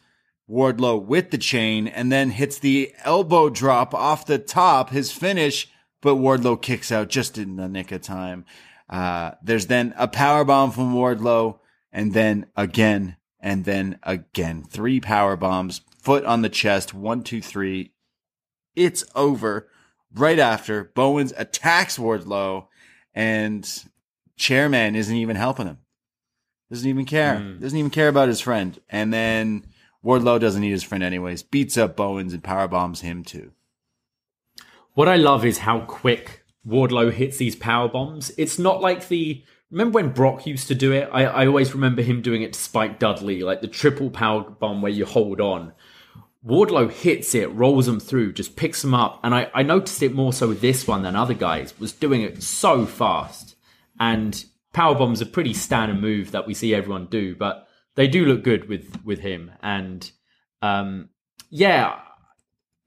Wardlow 0.49 1.03
with 1.03 1.31
the 1.31 1.37
chain 1.37 1.87
and 1.87 2.11
then 2.11 2.31
hits 2.31 2.57
the 2.57 2.93
elbow 3.03 3.49
drop 3.49 3.93
off 3.93 4.25
the 4.25 4.39
top, 4.39 4.89
his 4.89 5.11
finish, 5.11 5.69
but 6.01 6.15
Wardlow 6.15 6.61
kicks 6.61 6.91
out 6.91 7.09
just 7.09 7.37
in 7.37 7.55
the 7.55 7.67
nick 7.67 7.91
of 7.91 8.01
time. 8.01 8.45
Uh, 8.89 9.31
there's 9.43 9.67
then 9.67 9.93
a 9.97 10.07
power 10.07 10.43
bomb 10.43 10.71
from 10.71 10.93
Wardlow 10.93 11.59
and 11.91 12.13
then 12.13 12.47
again 12.55 13.17
and 13.39 13.65
then 13.65 13.99
again. 14.03 14.63
Three 14.63 14.99
power 14.99 15.35
bombs, 15.35 15.81
foot 16.01 16.25
on 16.25 16.41
the 16.41 16.49
chest, 16.49 16.93
one, 16.93 17.23
two, 17.23 17.41
three. 17.41 17.93
It's 18.75 19.03
over. 19.15 19.69
Right 20.11 20.39
after 20.39 20.91
Bowens 20.95 21.33
attacks 21.37 21.99
Wardlow 21.99 22.65
and 23.13 23.69
Chairman 24.37 24.95
isn't 24.95 25.15
even 25.15 25.35
helping 25.35 25.67
him. 25.67 25.77
Doesn't 26.71 26.89
even 26.89 27.05
care. 27.05 27.35
Mm. 27.35 27.59
Doesn't 27.59 27.77
even 27.77 27.91
care 27.91 28.07
about 28.07 28.27
his 28.27 28.41
friend. 28.41 28.79
And 28.89 29.13
then 29.13 29.65
Wardlow 30.03 30.39
doesn't 30.39 30.61
need 30.61 30.71
his 30.71 30.83
friend 30.83 31.03
anyways. 31.03 31.43
Beats 31.43 31.77
up 31.77 31.95
Bowens 31.95 32.33
and 32.33 32.43
power 32.43 32.67
bombs 32.67 33.01
him 33.01 33.23
too. 33.23 33.51
What 34.93 35.07
I 35.07 35.15
love 35.15 35.45
is 35.45 35.59
how 35.59 35.81
quick 35.81 36.43
Wardlow 36.67 37.11
hits 37.11 37.37
these 37.37 37.55
power 37.55 37.87
bombs. 37.87 38.31
It's 38.37 38.59
not 38.59 38.81
like 38.81 39.07
the 39.07 39.43
remember 39.71 39.95
when 39.95 40.11
Brock 40.11 40.45
used 40.45 40.67
to 40.69 40.75
do 40.75 40.91
it. 40.91 41.09
I, 41.11 41.25
I 41.25 41.47
always 41.47 41.73
remember 41.73 42.01
him 42.01 42.21
doing 42.21 42.41
it 42.41 42.53
to 42.53 42.59
Spike 42.59 42.99
Dudley, 42.99 43.41
like 43.41 43.61
the 43.61 43.67
triple 43.67 44.09
power 44.09 44.41
bomb 44.41 44.81
where 44.81 44.91
you 44.91 45.05
hold 45.05 45.41
on. 45.41 45.73
Wardlow 46.45 46.89
hits 46.89 47.35
it, 47.35 47.51
rolls 47.53 47.85
them 47.85 47.99
through, 47.99 48.33
just 48.33 48.55
picks 48.55 48.81
them 48.81 48.93
up, 48.93 49.19
and 49.23 49.35
I, 49.35 49.51
I 49.53 49.63
noticed 49.63 50.01
it 50.01 50.13
more 50.15 50.31
so 50.31 50.47
with 50.47 50.61
this 50.61 50.87
one 50.87 51.01
than 51.03 51.15
other 51.15 51.33
guys. 51.33 51.77
Was 51.79 51.91
doing 51.91 52.21
it 52.21 52.41
so 52.41 52.85
fast, 52.85 53.55
and 53.99 54.45
power 54.71 54.95
bombs 54.95 55.21
are 55.21 55.25
pretty 55.25 55.53
standard 55.53 55.99
move 55.99 56.31
that 56.31 56.47
we 56.47 56.53
see 56.53 56.73
everyone 56.73 57.07
do, 57.07 57.35
but 57.35 57.67
they 57.99 58.07
do 58.07 58.25
look 58.25 58.45
good 58.45 58.69
with 58.69 59.03
with 59.03 59.19
him. 59.19 59.51
And 59.61 60.09
um, 60.61 61.09
yeah, 61.49 61.99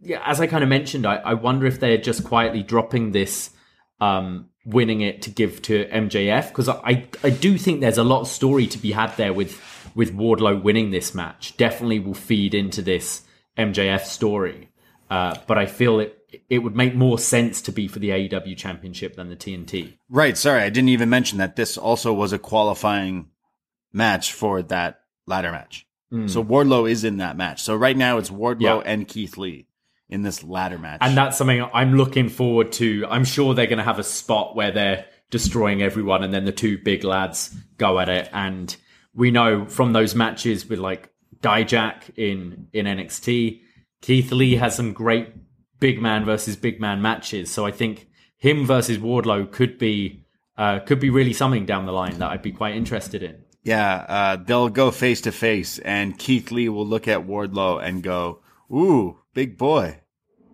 yeah, 0.00 0.22
as 0.24 0.40
I 0.40 0.46
kind 0.46 0.62
of 0.62 0.70
mentioned, 0.70 1.04
I, 1.04 1.16
I 1.16 1.34
wonder 1.34 1.66
if 1.66 1.80
they're 1.80 1.98
just 1.98 2.24
quietly 2.24 2.62
dropping 2.62 3.12
this, 3.12 3.50
um, 4.00 4.48
winning 4.64 5.02
it 5.02 5.20
to 5.22 5.30
give 5.30 5.60
to 5.62 5.84
MJF 5.84 6.48
because 6.48 6.70
I 6.70 7.08
I 7.22 7.28
do 7.28 7.58
think 7.58 7.82
there's 7.82 7.98
a 7.98 8.04
lot 8.04 8.22
of 8.22 8.28
story 8.28 8.66
to 8.68 8.78
be 8.78 8.92
had 8.92 9.14
there 9.18 9.34
with 9.34 9.60
with 9.94 10.16
Wardlow 10.16 10.62
winning 10.62 10.92
this 10.92 11.14
match. 11.14 11.58
Definitely 11.58 11.98
will 11.98 12.14
feed 12.14 12.54
into 12.54 12.80
this 12.80 13.20
MJF 13.58 14.04
story, 14.04 14.70
uh, 15.10 15.36
but 15.46 15.58
I 15.58 15.66
feel 15.66 16.00
it 16.00 16.16
it 16.48 16.60
would 16.60 16.74
make 16.74 16.94
more 16.94 17.18
sense 17.18 17.60
to 17.62 17.72
be 17.72 17.86
for 17.86 17.98
the 17.98 18.08
AEW 18.08 18.56
Championship 18.56 19.16
than 19.16 19.28
the 19.28 19.36
TNT. 19.36 19.98
Right. 20.08 20.38
Sorry, 20.38 20.62
I 20.62 20.70
didn't 20.70 20.88
even 20.88 21.10
mention 21.10 21.36
that 21.36 21.56
this 21.56 21.76
also 21.76 22.14
was 22.14 22.32
a 22.32 22.38
qualifying 22.38 23.28
match 23.92 24.32
for 24.32 24.62
that 24.62 25.01
ladder 25.26 25.52
match. 25.52 25.86
So 26.26 26.44
Wardlow 26.44 26.90
is 26.90 27.04
in 27.04 27.16
that 27.18 27.38
match. 27.38 27.62
So 27.62 27.74
right 27.74 27.96
now 27.96 28.18
it's 28.18 28.28
Wardlow 28.28 28.60
Yeah. 28.60 28.82
and 28.84 29.08
Keith 29.08 29.38
Lee 29.38 29.66
in 30.10 30.20
this 30.20 30.44
ladder 30.44 30.76
match. 30.76 30.98
And 31.00 31.16
that's 31.16 31.38
something 31.38 31.64
I'm 31.72 31.96
looking 31.96 32.28
forward 32.28 32.70
to. 32.72 33.06
I'm 33.08 33.24
sure 33.24 33.54
they're 33.54 33.66
going 33.66 33.78
to 33.78 33.84
have 33.84 33.98
a 33.98 34.04
spot 34.04 34.54
where 34.54 34.70
they're 34.70 35.06
destroying 35.30 35.80
everyone, 35.80 36.22
and 36.22 36.34
then 36.34 36.44
the 36.44 36.52
two 36.52 36.76
big 36.76 37.02
lads 37.02 37.56
go 37.78 37.98
at 37.98 38.10
it. 38.10 38.28
And 38.34 38.76
we 39.14 39.30
know 39.30 39.64
from 39.64 39.94
those 39.94 40.14
matches 40.14 40.68
with 40.68 40.78
like 40.78 41.08
Dijak 41.40 42.10
in 42.18 42.68
in 42.74 42.84
NXT, 42.84 43.60
Keith 44.02 44.30
Lee 44.32 44.56
has 44.56 44.76
some 44.76 44.92
great 44.92 45.28
big 45.80 46.02
man 46.02 46.26
versus 46.26 46.56
big 46.56 46.78
man 46.78 47.00
matches. 47.00 47.50
So 47.50 47.64
I 47.64 47.70
think 47.70 48.06
him 48.36 48.66
versus 48.66 48.98
Wardlow 48.98 49.50
could 49.50 49.78
be 49.78 50.26
uh, 50.58 50.80
could 50.80 51.00
be 51.00 51.08
really 51.08 51.32
something 51.32 51.64
down 51.64 51.86
the 51.86 51.92
line 51.92 52.18
that 52.18 52.30
I'd 52.30 52.42
be 52.42 52.52
quite 52.52 52.76
interested 52.76 53.22
in. 53.22 53.36
Yeah, 53.64 53.94
uh, 54.08 54.36
they'll 54.36 54.68
go 54.68 54.90
face 54.90 55.20
to 55.22 55.32
face, 55.32 55.78
and 55.78 56.18
Keith 56.18 56.50
Lee 56.50 56.68
will 56.68 56.86
look 56.86 57.06
at 57.06 57.26
Wardlow 57.26 57.82
and 57.82 58.02
go, 58.02 58.40
"Ooh, 58.72 59.18
big 59.34 59.56
boy." 59.56 59.98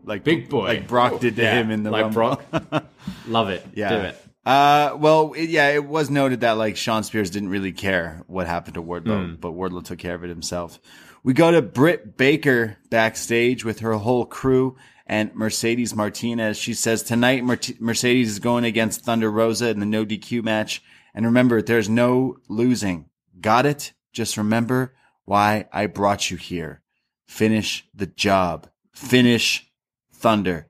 Like 0.05 0.25
Big 0.25 0.49
boy. 0.49 0.65
like 0.69 0.89
Brock 0.89 1.21
did 1.21 1.37
to 1.37 1.43
Yeah, 1.43 1.61
him 1.61 1.71
in 1.71 1.83
the 1.83 1.91
like 1.91 2.15
Rumble. 2.15 2.41
Brock. 2.71 2.85
Love 3.29 3.51
it. 3.51 3.65
Yeah. 3.75 3.89
Do 3.91 3.97
it. 4.09 4.25
Uh, 4.47 4.97
well, 4.99 5.35
it, 5.35 5.51
yeah, 5.51 5.69
it 5.69 5.85
was 5.85 6.09
noted 6.09 6.41
that 6.41 6.53
like 6.53 6.77
Shawn 6.79 7.03
Spears 7.05 7.29
didn't 7.29 7.51
really 7.51 7.73
care 7.73 8.23
what 8.27 8.47
happened 8.47 8.75
to 8.75 8.83
Wardlow, 8.83 9.39
but 9.39 9.53
Wardlow 9.53 9.85
took 9.85 9.99
care 9.99 10.15
of 10.15 10.25
it 10.25 10.29
himself. 10.29 10.79
We 11.23 11.35
go 11.35 11.51
to 11.51 11.61
Britt 11.61 12.17
Baker 12.17 12.79
backstage 12.89 13.65
with 13.67 13.81
her 13.81 13.93
whole 13.95 14.25
crew 14.25 14.77
and 15.07 15.35
Mercedes 15.35 15.95
Martinez. 15.95 16.57
She 16.57 16.73
says 16.73 17.03
tonight 17.03 17.45
Mart- 17.45 17.79
Mercedes 17.81 18.31
is 18.31 18.39
going 18.39 18.65
against 18.65 19.05
Thunder 19.05 19.31
Rosa 19.31 19.69
in 19.69 19.81
the 19.81 19.87
no 19.87 20.07
DQ 20.07 20.43
match. 20.43 20.83
And 21.19 21.27
remember, 21.27 21.61
there's 21.61 21.89
no 21.89 22.37
losing. 22.49 23.07
Got 23.41 23.67
it? 23.67 23.93
Just 24.13 24.37
remember 24.37 24.95
why 25.25 25.67
I 25.73 25.87
brought 25.87 26.31
you 26.31 26.37
here. 26.37 26.81
Finish 27.27 27.85
the 27.93 28.07
job. 28.07 28.69
Finish 28.93 29.69
Thunder. 30.13 30.69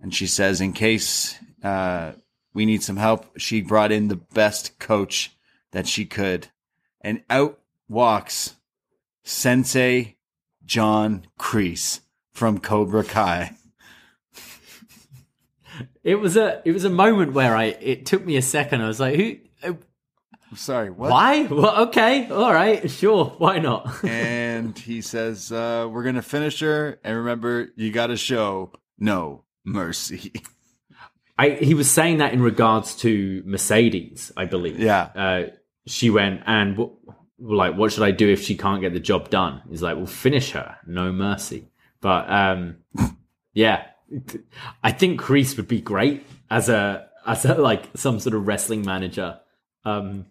And 0.00 0.14
she 0.14 0.26
says, 0.26 0.62
in 0.62 0.72
case 0.72 1.38
uh, 1.62 2.12
we 2.54 2.64
need 2.64 2.82
some 2.82 2.96
help, 2.96 3.38
she 3.38 3.60
brought 3.60 3.92
in 3.92 4.08
the 4.08 4.16
best 4.16 4.78
coach 4.78 5.36
that 5.72 5.86
she 5.86 6.06
could. 6.06 6.48
And 7.02 7.22
out 7.28 7.60
walks 7.86 8.56
Sensei 9.24 10.16
John 10.64 11.26
Kreese 11.38 12.00
from 12.30 12.60
Cobra 12.60 13.04
Kai. 13.04 13.58
It 16.02 16.14
was 16.14 16.38
a 16.38 16.62
it 16.64 16.72
was 16.72 16.84
a 16.84 16.90
moment 16.90 17.34
where 17.34 17.54
I 17.54 17.64
it 17.64 18.06
took 18.06 18.24
me 18.24 18.36
a 18.36 18.42
second. 18.42 18.80
I 18.80 18.88
was 18.88 18.98
like, 18.98 19.16
who? 19.16 19.36
I'm 19.64 19.78
sorry, 20.56 20.90
what? 20.90 21.10
Why? 21.10 21.42
Well, 21.44 21.84
okay, 21.88 22.28
all 22.28 22.52
right, 22.52 22.90
sure, 22.90 23.34
why 23.38 23.58
not? 23.58 24.04
and 24.04 24.78
he 24.78 25.00
says, 25.00 25.50
uh, 25.50 25.88
we're 25.90 26.02
going 26.02 26.16
to 26.16 26.22
finish 26.22 26.60
her. 26.60 26.98
And 27.02 27.16
remember, 27.16 27.68
you 27.76 27.90
got 27.90 28.08
to 28.08 28.16
show 28.16 28.72
no 28.98 29.44
mercy. 29.64 30.32
I 31.38 31.50
he 31.50 31.74
was 31.74 31.90
saying 31.90 32.18
that 32.18 32.32
in 32.32 32.42
regards 32.42 32.94
to 32.96 33.42
Mercedes, 33.46 34.30
I 34.36 34.44
believe. 34.44 34.78
Yeah. 34.78 35.02
Uh, 35.14 35.42
she 35.86 36.10
went 36.10 36.42
and 36.46 36.76
what, 36.76 36.92
like, 37.38 37.76
what 37.76 37.92
should 37.92 38.04
I 38.04 38.10
do 38.10 38.28
if 38.28 38.42
she 38.42 38.56
can't 38.56 38.80
get 38.80 38.92
the 38.92 39.00
job 39.00 39.30
done? 39.30 39.62
He's 39.68 39.82
like, 39.82 39.96
well, 39.96 40.06
finish 40.06 40.52
her, 40.52 40.76
no 40.86 41.10
mercy. 41.12 41.68
But 42.00 42.30
um, 42.30 42.76
yeah, 43.54 43.86
I 44.82 44.92
think 44.92 45.20
Kreese 45.20 45.56
would 45.56 45.68
be 45.68 45.80
great 45.80 46.26
as 46.50 46.68
a 46.68 47.08
as 47.26 47.44
a 47.44 47.54
like 47.54 47.88
some 47.96 48.20
sort 48.20 48.34
of 48.34 48.46
wrestling 48.46 48.84
manager. 48.84 49.40
Um, 49.84 50.26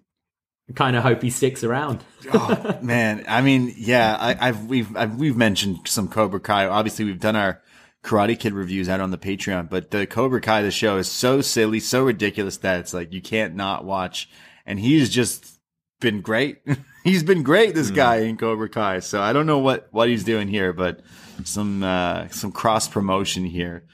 kind 0.75 0.95
of 0.95 1.03
hope 1.03 1.21
he 1.21 1.29
sticks 1.29 1.63
around. 1.63 2.03
oh, 2.33 2.79
man. 2.81 3.25
I 3.27 3.41
mean, 3.41 3.73
yeah, 3.77 4.15
I, 4.19 4.49
I've, 4.49 4.65
we've, 4.65 4.95
I've, 4.95 5.15
we've 5.15 5.37
mentioned 5.37 5.87
some 5.87 6.07
Cobra 6.07 6.39
Kai. 6.39 6.67
Obviously, 6.67 7.05
we've 7.05 7.19
done 7.19 7.35
our 7.35 7.61
Karate 8.03 8.39
Kid 8.39 8.53
reviews 8.53 8.89
out 8.89 8.99
on 8.99 9.11
the 9.11 9.17
Patreon, 9.17 9.69
but 9.69 9.91
the 9.91 10.07
Cobra 10.07 10.41
Kai, 10.41 10.61
the 10.61 10.71
show 10.71 10.97
is 10.97 11.09
so 11.09 11.41
silly, 11.41 11.79
so 11.79 12.03
ridiculous 12.03 12.57
that 12.57 12.79
it's 12.79 12.93
like, 12.93 13.13
you 13.13 13.21
can't 13.21 13.55
not 13.55 13.85
watch. 13.85 14.29
And 14.65 14.79
he's 14.79 15.09
just 15.09 15.59
been 15.99 16.21
great. 16.21 16.61
he's 17.03 17.23
been 17.23 17.43
great, 17.43 17.75
this 17.75 17.91
guy 17.91 18.17
in 18.17 18.37
Cobra 18.37 18.69
Kai. 18.69 18.99
So 18.99 19.21
I 19.21 19.33
don't 19.33 19.45
know 19.45 19.59
what, 19.59 19.87
what 19.91 20.09
he's 20.09 20.23
doing 20.23 20.47
here, 20.47 20.73
but 20.73 21.01
some, 21.43 21.83
uh, 21.83 22.27
some 22.29 22.51
cross 22.51 22.87
promotion 22.87 23.45
here 23.45 23.85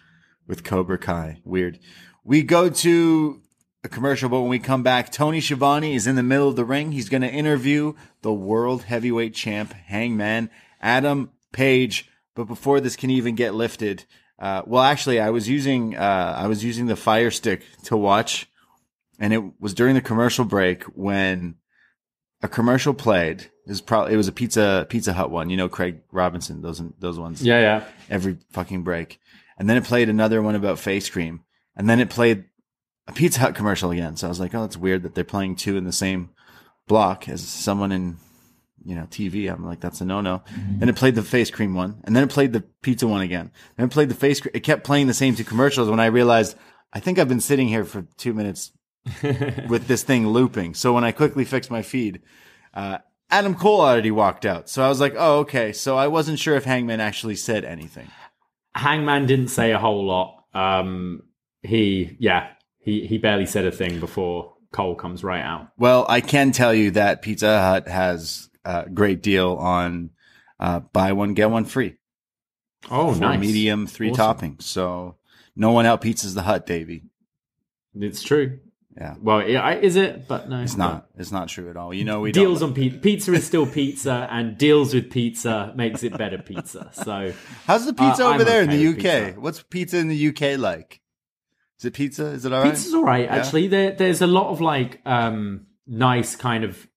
with 0.47 0.63
Cobra 0.63 0.97
Kai. 0.97 1.41
Weird. 1.43 1.79
We 2.23 2.43
go 2.43 2.69
to 2.69 3.41
a 3.83 3.89
commercial, 3.89 4.29
but 4.29 4.41
when 4.41 4.49
we 4.49 4.59
come 4.59 4.83
back, 4.83 5.11
Tony 5.11 5.39
Schiavone 5.39 5.93
is 5.93 6.07
in 6.07 6.15
the 6.15 6.23
middle 6.23 6.49
of 6.49 6.55
the 6.55 6.65
ring. 6.65 6.91
He's 6.91 7.09
going 7.09 7.21
to 7.21 7.29
interview 7.31 7.93
the 8.21 8.33
world 8.33 8.83
heavyweight 8.83 9.33
champ, 9.33 9.73
Hangman 9.73 10.49
Adam 10.81 11.31
Page. 11.51 12.09
But 12.35 12.45
before 12.45 12.79
this 12.79 12.95
can 12.95 13.09
even 13.09 13.35
get 13.35 13.53
lifted, 13.53 14.05
uh, 14.39 14.61
well, 14.65 14.83
actually, 14.83 15.19
I 15.19 15.29
was 15.31 15.49
using 15.49 15.95
uh, 15.95 16.33
I 16.37 16.47
was 16.47 16.63
using 16.63 16.85
the 16.87 16.95
Fire 16.95 17.31
Stick 17.31 17.63
to 17.85 17.97
watch, 17.97 18.47
and 19.19 19.33
it 19.33 19.41
was 19.59 19.73
during 19.73 19.95
the 19.95 20.01
commercial 20.01 20.45
break 20.45 20.83
when 20.83 21.55
a 22.43 22.47
commercial 22.47 22.93
played. 22.93 23.41
It 23.41 23.69
was 23.69 23.81
probably 23.81 24.13
it 24.13 24.17
was 24.17 24.27
a 24.27 24.31
pizza 24.31 24.85
Pizza 24.89 25.13
Hut 25.13 25.31
one, 25.31 25.49
you 25.49 25.57
know, 25.57 25.67
Craig 25.69 26.01
Robinson, 26.11 26.61
those 26.61 26.81
those 26.99 27.17
ones 27.19 27.41
Yeah, 27.41 27.59
yeah. 27.59 27.83
every 28.09 28.37
fucking 28.51 28.83
break. 28.83 29.19
And 29.57 29.67
then 29.67 29.77
it 29.77 29.83
played 29.85 30.07
another 30.07 30.41
one 30.41 30.53
about 30.55 30.77
face 30.77 31.09
cream. 31.09 31.41
And 31.75 31.89
then 31.89 31.99
it 31.99 32.09
played 32.11 32.45
a 33.07 33.13
Pizza 33.13 33.39
Hut 33.39 33.55
commercial 33.55 33.91
again. 33.91 34.17
So 34.17 34.27
I 34.27 34.29
was 34.29 34.39
like, 34.39 34.53
oh, 34.53 34.61
that's 34.61 34.77
weird 34.77 35.03
that 35.03 35.15
they're 35.15 35.23
playing 35.23 35.55
two 35.55 35.77
in 35.77 35.85
the 35.85 35.91
same 35.91 36.29
block 36.87 37.27
as 37.29 37.41
someone 37.47 37.91
in, 37.91 38.17
you 38.83 38.95
know, 38.95 39.03
TV. 39.03 39.51
I'm 39.51 39.65
like, 39.65 39.79
that's 39.79 40.01
a 40.01 40.05
no 40.05 40.21
no. 40.21 40.43
Then 40.77 40.89
it 40.89 40.95
played 40.95 41.15
the 41.15 41.23
face 41.23 41.49
cream 41.49 41.73
one. 41.73 42.01
And 42.03 42.15
then 42.15 42.23
it 42.23 42.29
played 42.29 42.53
the 42.53 42.63
pizza 42.81 43.07
one 43.07 43.21
again. 43.21 43.51
Then 43.75 43.87
it 43.87 43.91
played 43.91 44.09
the 44.09 44.15
face 44.15 44.41
cream. 44.41 44.51
It 44.53 44.61
kept 44.61 44.83
playing 44.83 45.07
the 45.07 45.13
same 45.13 45.35
two 45.35 45.43
commercials 45.43 45.89
when 45.89 45.99
I 45.99 46.07
realized 46.07 46.57
I 46.93 46.99
think 46.99 47.19
I've 47.19 47.27
been 47.27 47.41
sitting 47.41 47.67
here 47.67 47.83
for 47.83 48.07
two 48.17 48.33
minutes 48.33 48.71
with 49.69 49.87
this 49.87 50.03
thing 50.03 50.27
looping. 50.27 50.73
So 50.73 50.93
when 50.93 51.03
I 51.03 51.11
quickly 51.11 51.45
fixed 51.45 51.71
my 51.71 51.81
feed, 51.81 52.21
uh, 52.73 52.99
Adam 53.29 53.55
Cole 53.55 53.81
already 53.81 54.11
walked 54.11 54.45
out. 54.45 54.69
So 54.69 54.83
I 54.83 54.89
was 54.89 54.99
like, 55.01 55.13
oh, 55.17 55.39
okay. 55.39 55.73
So 55.73 55.97
I 55.97 56.07
wasn't 56.07 56.39
sure 56.39 56.55
if 56.55 56.63
Hangman 56.63 57.01
actually 57.01 57.35
said 57.35 57.65
anything. 57.65 58.07
Hangman 58.73 59.25
didn't 59.25 59.49
say 59.49 59.71
a 59.71 59.79
whole 59.79 60.05
lot. 60.05 60.43
Um, 60.53 61.23
he, 61.61 62.15
yeah, 62.19 62.51
he 62.87 63.05
he 63.05 63.17
barely 63.17 63.45
said 63.45 63.65
a 63.65 63.71
thing 63.71 63.99
before 63.99 64.53
Cole 64.71 64.95
comes 64.95 65.23
right 65.23 65.41
out. 65.43 65.67
Well, 65.77 66.05
I 66.09 66.21
can 66.21 66.51
tell 66.51 66.73
you 66.73 66.91
that 66.91 67.21
Pizza 67.21 67.59
Hut 67.59 67.87
has 67.87 68.49
a 68.65 68.89
great 68.89 69.21
deal 69.21 69.53
on 69.55 70.11
uh, 70.59 70.79
buy 70.79 71.11
one 71.11 71.33
get 71.33 71.49
one 71.51 71.65
free 71.65 71.95
Oh, 72.89 73.13
nice. 73.13 73.39
medium 73.39 73.87
three 73.87 74.11
Awesome. 74.11 74.37
toppings. 74.57 74.63
So 74.63 75.15
no 75.55 75.71
one 75.71 75.85
out 75.85 76.01
pizzas 76.01 76.33
the 76.35 76.41
hut, 76.43 76.65
Davie. 76.65 77.03
It's 77.95 78.23
true. 78.23 78.59
Yeah, 78.99 79.13
Well, 79.21 79.47
yeah, 79.47 79.61
I- 79.61 79.75
is 79.75 79.95
it? 79.95 80.27
But 80.27 80.49
no, 80.49 80.61
it's 80.61 80.75
not. 80.75 81.07
It's 81.17 81.31
not 81.31 81.49
true 81.49 81.69
at 81.69 81.77
all. 81.77 81.93
You 81.93 82.03
know 82.03 82.21
we 82.21 82.31
Deals 82.31 82.61
don't. 82.61 82.69
on 82.69 82.75
pizza. 82.75 82.97
Pizza 82.99 83.33
is 83.33 83.45
still 83.45 83.67
pizza, 83.79 84.27
and 84.31 84.57
deals 84.57 84.93
with 84.95 85.11
pizza 85.11 85.71
makes 85.75 86.01
it 86.03 86.17
better 86.17 86.39
pizza. 86.39 86.89
So 86.93 87.31
How's 87.67 87.85
the 87.85 87.93
pizza 87.93 88.23
Uh, 88.25 88.29
over 88.29 88.39
I'm 88.39 88.45
there 88.45 88.63
in 88.63 88.69
the 88.71 88.87
UK? 88.87 88.95
pizza. 88.95 89.33
What's 89.39 89.61
pizza 89.63 89.97
in 89.99 90.07
the 90.07 90.27
UK 90.29 90.57
like? 90.57 90.99
Is 91.79 91.85
it 91.85 91.93
pizza? 91.93 92.25
Is 92.27 92.45
it 92.45 92.53
all 92.53 92.63
right? 92.63 92.71
pizza's 92.71 92.93
all 92.93 93.03
right. 93.03 93.27
Actually, 93.29 93.67
there, 93.67 93.91
there's 93.91 94.21
a 94.21 94.27
lot 94.27 94.49
of 94.49 94.61
like 94.61 95.01
um, 95.05 95.67
nice 95.85 96.35
kind 96.35 96.63
of 96.63 96.87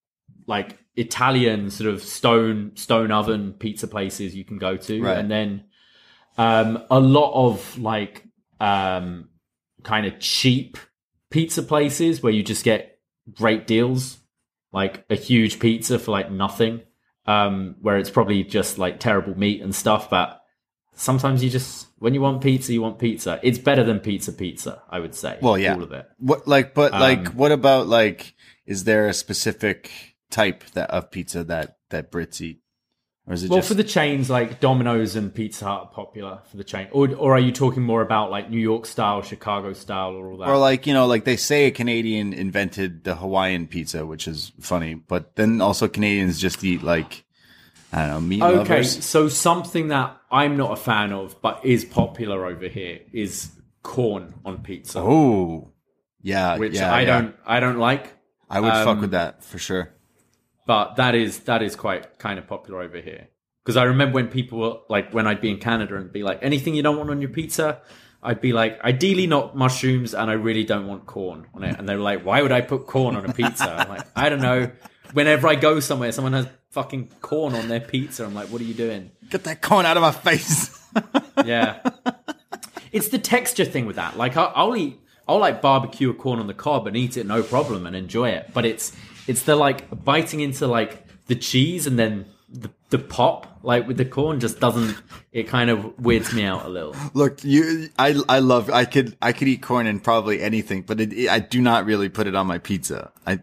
like 0.47 0.78
Italian 0.97 1.70
sort 1.70 1.93
of 1.93 2.03
stone 2.03 2.72
stone 2.76 3.12
oven 3.12 3.53
pizza 3.53 3.87
places 3.87 4.35
you 4.35 4.45
can 4.45 4.59
go 4.59 4.76
to, 4.76 5.03
Right. 5.03 5.18
and 5.18 5.31
then 5.31 5.64
um, 6.39 6.83
a 6.91 6.99
lot 7.01 7.33
of 7.35 7.78
like 7.78 8.24
um, 8.59 9.28
kind 9.83 10.07
of 10.07 10.18
cheap 10.18 10.78
pizza 11.31 11.62
places 11.62 12.22
where 12.22 12.33
you 12.33 12.43
just 12.43 12.64
get 12.64 12.99
great 13.35 13.66
deals, 13.66 14.18
like 14.72 15.05
a 15.11 15.14
huge 15.14 15.59
pizza 15.61 15.99
for 15.99 16.11
like 16.11 16.31
nothing, 16.31 16.81
um, 17.26 17.76
where 17.83 17.99
it's 17.99 18.11
probably 18.11 18.43
just 18.45 18.78
like 18.78 18.99
terrible 18.99 19.39
meat 19.39 19.61
and 19.61 19.74
stuff, 19.74 20.09
but 20.11 20.39
sometimes 21.01 21.42
you 21.42 21.51
just 21.51 21.88
when 21.98 22.14
you 22.14 22.20
want 22.20 22.42
pizza, 22.42 22.72
you 22.72 22.82
want 22.82 22.98
pizza. 22.98 23.40
It's 23.42 23.59
better 23.59 23.82
than 23.82 24.01
pizza 24.01 24.32
pizza, 24.32 24.82
I 24.88 25.01
would 25.01 25.14
say. 25.14 25.38
Well, 25.40 25.59
yeah. 25.59 25.74
all 25.74 25.82
of 25.82 25.92
it. 25.92 26.09
What 26.18 26.46
like, 26.46 26.74
but 26.74 26.92
like, 26.92 27.30
Um, 27.30 27.36
what 27.36 27.53
about 27.53 27.88
like? 27.88 28.34
Is 28.66 28.84
there 28.84 29.09
a 29.09 29.14
specific 29.14 29.90
type 30.30 30.64
that 30.74 30.90
of 30.90 31.11
pizza 31.11 31.42
that 31.44 31.78
that 31.88 32.12
Brits 32.12 32.40
eat, 32.40 32.61
or 33.26 33.34
is 33.34 33.42
it 33.42 33.51
Well, 33.51 33.59
just 33.59 33.68
for 33.68 33.74
the 33.74 33.84
chains 33.84 34.30
like 34.30 34.61
Domino's 34.61 35.16
and 35.16 35.34
Pizza 35.34 35.64
Hut 35.64 35.80
are 35.82 35.86
popular 35.88 36.38
for 36.51 36.57
the 36.57 36.64
chain, 36.64 36.88
or 36.92 37.12
or 37.16 37.34
are 37.34 37.40
you 37.40 37.53
talking 37.53 37.82
more 37.82 38.03
about 38.03 38.30
like 38.30 38.51
New 38.51 38.61
York 38.61 38.86
style, 38.86 39.22
Chicago 39.22 39.72
style, 39.72 40.14
or 40.14 40.30
all 40.30 40.38
that? 40.38 40.48
or 40.48 40.59
like 40.59 40.86
you 40.86 40.94
know 40.94 41.07
like 41.07 41.24
they 41.24 41.36
say 41.36 41.66
a 41.66 41.70
Canadian 41.70 42.32
invented 42.32 43.05
the 43.05 43.16
Hawaiian 43.16 43.66
pizza, 43.66 44.07
which 44.07 44.28
is 44.28 44.53
funny, 44.61 44.94
but 44.94 45.34
then 45.36 45.61
also 45.61 45.88
Canadians 45.88 46.38
just 46.38 46.62
eat 46.62 46.82
like 46.82 47.24
I 47.93 48.03
don't 48.03 48.11
know 48.11 48.20
meat 48.20 48.43
okay, 48.43 48.57
lovers. 48.57 49.05
so 49.05 49.28
something 49.28 49.88
that 49.88 50.16
I'm 50.30 50.57
not 50.57 50.72
a 50.72 50.76
fan 50.76 51.12
of, 51.12 51.41
but 51.43 51.64
is 51.64 51.84
popular 51.84 52.47
over 52.47 52.68
here, 52.68 53.01
is 53.12 53.51
corn 53.82 54.34
on 54.45 54.62
pizza, 54.62 55.01
Oh, 55.01 55.72
yeah, 56.22 56.57
which 56.59 56.74
yeah, 56.74 56.93
I 56.93 57.01
yeah. 57.01 57.07
don't 57.20 57.36
I 57.47 57.61
don't 57.61 57.78
like. 57.78 58.14
I 58.49 58.61
would 58.61 58.72
fuck 58.72 58.86
um, 58.88 59.01
with 59.01 59.11
that 59.12 59.43
for 59.45 59.59
sure. 59.59 59.93
but 60.66 60.97
that 60.97 61.14
is 61.14 61.41
that 61.41 61.62
is 61.62 61.74
quite 61.76 62.18
kind 62.18 62.38
of 62.38 62.47
popular 62.47 62.80
over 62.82 63.01
here 63.01 63.28
because 63.64 63.76
I 63.76 63.84
remember 63.84 64.14
when 64.16 64.28
people 64.28 64.59
were 64.59 64.76
like 64.88 65.12
when 65.12 65.26
I'd 65.26 65.41
be 65.41 65.51
in 65.51 65.59
Canada 65.59 65.97
and 65.97 66.12
be 66.12 66.22
like 66.22 66.41
anything 66.43 66.74
you 66.74 66.82
don't 66.82 66.97
want 66.99 67.11
on 67.11 67.20
your 67.20 67.30
pizza 67.30 67.80
I'd 68.22 68.41
be 68.41 68.53
like 68.53 68.80
ideally 68.82 69.26
not 69.26 69.57
mushrooms 69.57 70.14
and 70.14 70.30
I 70.30 70.34
really 70.34 70.64
don't 70.64 70.86
want 70.88 71.07
corn 71.07 71.47
on 71.55 71.62
it 71.64 71.78
and 71.78 71.88
they 71.88 71.95
were 71.95 72.03
like 72.03 72.24
why 72.24 72.43
would 72.43 72.53
I 72.53 72.61
put 72.61 72.86
corn 72.86 73.14
on 73.16 73.24
a 73.24 73.32
pizza 73.32 73.70
I'm 73.70 73.88
like 73.88 74.07
I 74.16 74.28
don't 74.28 74.43
know 74.43 74.70
whenever 75.12 75.48
I 75.48 75.54
go 75.54 75.80
somewhere 75.80 76.12
someone 76.12 76.32
has 76.32 76.46
fucking 76.70 77.08
corn 77.20 77.54
on 77.54 77.68
their 77.68 77.80
pizza. 77.80 78.24
I'm 78.24 78.34
like 78.34 78.48
what 78.48 78.61
are 78.61 78.64
you 78.64 78.74
doing? 78.74 79.11
Get 79.28 79.44
that 79.44 79.62
corn 79.62 79.86
out 79.86 79.96
of 79.96 80.02
my 80.02 80.12
face. 80.12 80.78
yeah. 81.44 81.80
It's 82.92 83.08
the 83.08 83.18
texture 83.18 83.64
thing 83.64 83.86
with 83.86 83.96
that. 83.96 84.16
Like 84.16 84.36
I'll 84.36 84.76
eat 84.76 85.00
I'll 85.28 85.38
like 85.38 85.62
barbecue 85.62 86.11
a 86.11 86.14
corn 86.14 86.40
on 86.40 86.46
the 86.46 86.54
cob 86.54 86.86
and 86.86 86.96
eat 86.96 87.16
it 87.16 87.26
no 87.26 87.42
problem 87.42 87.86
and 87.86 87.94
enjoy 87.94 88.30
it. 88.30 88.50
But 88.52 88.64
it's 88.64 88.96
it's 89.26 89.42
the 89.44 89.56
like 89.56 90.04
biting 90.04 90.40
into 90.40 90.66
like 90.66 91.06
the 91.26 91.36
cheese 91.36 91.86
and 91.86 91.98
then 91.98 92.26
the, 92.48 92.70
the 92.88 92.98
pop 92.98 93.61
like 93.62 93.86
with 93.86 93.96
the 93.96 94.04
corn 94.04 94.40
just 94.40 94.58
doesn't 94.58 94.96
it 95.32 95.44
kind 95.44 95.70
of 95.70 95.98
weirds 96.00 96.32
me 96.32 96.42
out 96.44 96.64
a 96.64 96.68
little. 96.68 96.96
Look, 97.14 97.44
you, 97.44 97.88
I, 97.98 98.20
I 98.28 98.40
love, 98.40 98.68
I 98.70 98.84
could, 98.84 99.16
I 99.22 99.32
could 99.32 99.46
eat 99.46 99.62
corn 99.62 99.86
in 99.86 100.00
probably 100.00 100.42
anything, 100.42 100.82
but 100.82 101.00
it, 101.00 101.28
I 101.28 101.38
do 101.38 101.61
not 101.61 101.84
really 101.84 102.08
put 102.08 102.26
it 102.26 102.34
on 102.34 102.48
my 102.48 102.58
pizza. 102.58 103.12
I, 103.26 103.40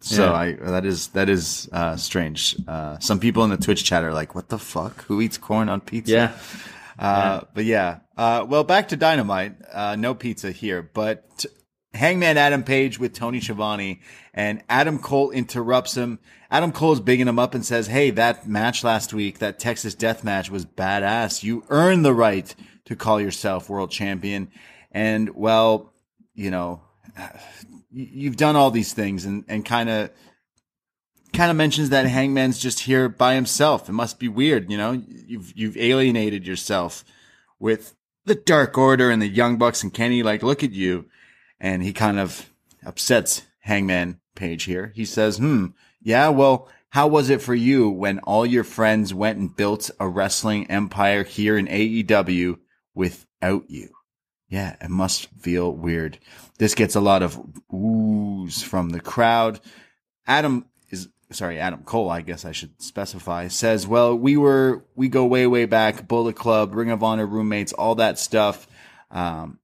so 0.00 0.26
Yeah. 0.26 0.32
I, 0.32 0.52
that 0.52 0.84
is, 0.84 1.08
that 1.08 1.28
is, 1.28 1.68
uh, 1.72 1.96
strange. 1.96 2.56
Uh, 2.66 2.98
some 2.98 3.20
people 3.20 3.44
in 3.44 3.50
the 3.50 3.56
Twitch 3.56 3.84
chat 3.84 4.04
are 4.04 4.12
like, 4.12 4.34
what 4.34 4.48
the 4.48 4.58
fuck? 4.58 5.04
Who 5.04 5.20
eats 5.20 5.38
corn 5.38 5.68
on 5.68 5.80
pizza? 5.80 6.12
yeah 6.12 6.38
Uh, 6.98 7.40
but 7.54 7.64
yeah. 7.64 7.98
Uh, 8.16 8.46
well, 8.48 8.64
back 8.64 8.88
to 8.88 8.96
Dynamite. 8.96 9.56
Uh, 9.72 9.96
no 9.96 10.14
pizza 10.14 10.52
here, 10.52 10.82
but 10.82 11.44
Hangman 11.92 12.36
Adam 12.36 12.62
Page 12.62 12.98
with 12.98 13.12
Tony 13.14 13.40
Schiavone 13.40 14.00
and 14.32 14.62
Adam 14.68 14.98
Cole 14.98 15.30
interrupts 15.30 15.96
him. 15.96 16.18
Adam 16.50 16.70
Cole's 16.70 17.00
bigging 17.00 17.26
him 17.26 17.38
up 17.38 17.54
and 17.54 17.64
says, 17.64 17.88
Hey, 17.88 18.10
that 18.10 18.48
match 18.48 18.84
last 18.84 19.12
week, 19.12 19.40
that 19.40 19.58
Texas 19.58 19.94
death 19.94 20.22
match 20.22 20.50
was 20.50 20.64
badass. 20.64 21.42
You 21.42 21.64
earned 21.68 22.04
the 22.04 22.14
right 22.14 22.54
to 22.84 22.94
call 22.94 23.20
yourself 23.20 23.68
world 23.68 23.90
champion. 23.90 24.50
And 24.92 25.34
well, 25.34 25.92
you 26.34 26.50
know, 26.52 26.82
you've 27.94 28.36
done 28.36 28.56
all 28.56 28.70
these 28.70 28.92
things 28.92 29.24
and, 29.24 29.44
and 29.48 29.64
kind 29.64 29.88
of, 29.88 30.10
kind 31.32 31.50
of 31.50 31.56
mentions 31.56 31.90
that 31.90 32.06
Hangman's 32.06 32.58
just 32.58 32.80
here 32.80 33.08
by 33.08 33.34
himself. 33.34 33.88
It 33.88 33.92
must 33.92 34.18
be 34.18 34.28
weird, 34.28 34.70
you 34.70 34.76
know. 34.76 34.92
You've 34.92 35.52
you've 35.54 35.76
alienated 35.76 36.46
yourself 36.46 37.04
with 37.58 37.94
the 38.24 38.34
Dark 38.34 38.78
Order 38.78 39.10
and 39.10 39.20
the 39.20 39.28
Young 39.28 39.58
Bucks 39.58 39.82
and 39.82 39.92
Kenny. 39.92 40.22
Like, 40.22 40.42
look 40.42 40.62
at 40.62 40.72
you, 40.72 41.06
and 41.60 41.82
he 41.82 41.92
kind 41.92 42.18
of 42.18 42.50
upsets 42.84 43.42
Hangman 43.60 44.20
Page 44.34 44.64
here. 44.64 44.92
He 44.94 45.04
says, 45.04 45.38
"Hmm, 45.38 45.68
yeah, 46.00 46.28
well." 46.28 46.68
How 46.90 47.08
was 47.08 47.28
it 47.28 47.42
for 47.42 47.56
you 47.56 47.90
when 47.90 48.20
all 48.20 48.46
your 48.46 48.62
friends 48.62 49.12
went 49.12 49.36
and 49.36 49.56
built 49.56 49.90
a 49.98 50.06
wrestling 50.06 50.70
empire 50.70 51.24
here 51.24 51.58
in 51.58 51.66
AEW 51.66 52.58
without 52.94 53.68
you? 53.68 53.88
Yeah, 54.54 54.76
it 54.80 54.88
must 54.88 55.26
feel 55.40 55.72
weird. 55.72 56.20
This 56.58 56.76
gets 56.76 56.94
a 56.94 57.00
lot 57.00 57.24
of 57.24 57.36
oohs 57.72 58.62
from 58.62 58.90
the 58.90 59.00
crowd. 59.00 59.58
Adam 60.28 60.66
is 60.90 61.08
sorry, 61.32 61.58
Adam 61.58 61.82
Cole, 61.82 62.08
I 62.08 62.20
guess 62.20 62.44
I 62.44 62.52
should 62.52 62.80
specify, 62.80 63.48
says, 63.48 63.84
well, 63.84 64.14
we 64.14 64.36
were, 64.36 64.84
we 64.94 65.08
go 65.08 65.24
way, 65.24 65.48
way 65.48 65.64
back, 65.64 66.06
Bullet 66.06 66.36
Club, 66.36 66.76
Ring 66.76 66.92
of 66.92 67.02
Honor 67.02 67.26
roommates, 67.26 67.72
all 67.72 67.96
that 67.96 68.16
stuff. 68.16 68.68
Um, 69.10 69.58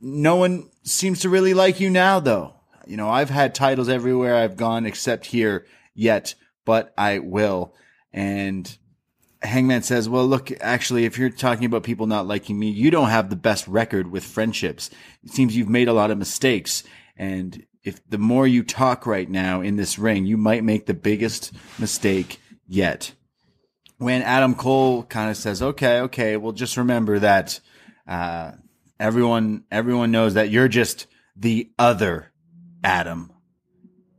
no 0.00 0.36
one 0.36 0.70
seems 0.84 1.20
to 1.20 1.28
really 1.28 1.52
like 1.52 1.78
you 1.78 1.90
now, 1.90 2.18
though. 2.18 2.54
You 2.86 2.96
know, 2.96 3.10
I've 3.10 3.28
had 3.28 3.54
titles 3.54 3.90
everywhere 3.90 4.36
I've 4.36 4.56
gone 4.56 4.86
except 4.86 5.26
here 5.26 5.66
yet, 5.92 6.34
but 6.64 6.94
I 6.96 7.18
will. 7.18 7.74
And 8.10 8.74
Hangman 9.42 9.82
says, 9.82 10.08
well, 10.08 10.26
look, 10.26 10.50
actually, 10.60 11.04
if 11.06 11.16
you're 11.16 11.30
talking 11.30 11.64
about 11.64 11.82
people 11.82 12.06
not 12.06 12.26
liking 12.26 12.58
me, 12.58 12.68
you 12.68 12.90
don't 12.90 13.08
have 13.08 13.30
the 13.30 13.36
best 13.36 13.66
record 13.66 14.10
with 14.10 14.24
friendships. 14.24 14.90
It 15.24 15.30
seems 15.30 15.56
you've 15.56 15.68
made 15.68 15.88
a 15.88 15.94
lot 15.94 16.10
of 16.10 16.18
mistakes. 16.18 16.84
And 17.16 17.64
if 17.82 18.06
the 18.08 18.18
more 18.18 18.46
you 18.46 18.62
talk 18.62 19.06
right 19.06 19.28
now 19.28 19.62
in 19.62 19.76
this 19.76 19.98
ring, 19.98 20.26
you 20.26 20.36
might 20.36 20.62
make 20.62 20.84
the 20.84 20.94
biggest 20.94 21.52
mistake 21.78 22.38
yet. 22.66 23.14
When 23.96 24.22
Adam 24.22 24.54
Cole 24.54 25.04
kind 25.04 25.30
of 25.30 25.36
says, 25.36 25.62
okay, 25.62 26.00
okay, 26.00 26.36
well, 26.36 26.52
just 26.52 26.76
remember 26.76 27.18
that, 27.18 27.60
uh, 28.06 28.52
everyone, 28.98 29.64
everyone 29.70 30.10
knows 30.10 30.34
that 30.34 30.50
you're 30.50 30.68
just 30.68 31.06
the 31.34 31.70
other 31.78 32.32
Adam 32.84 33.32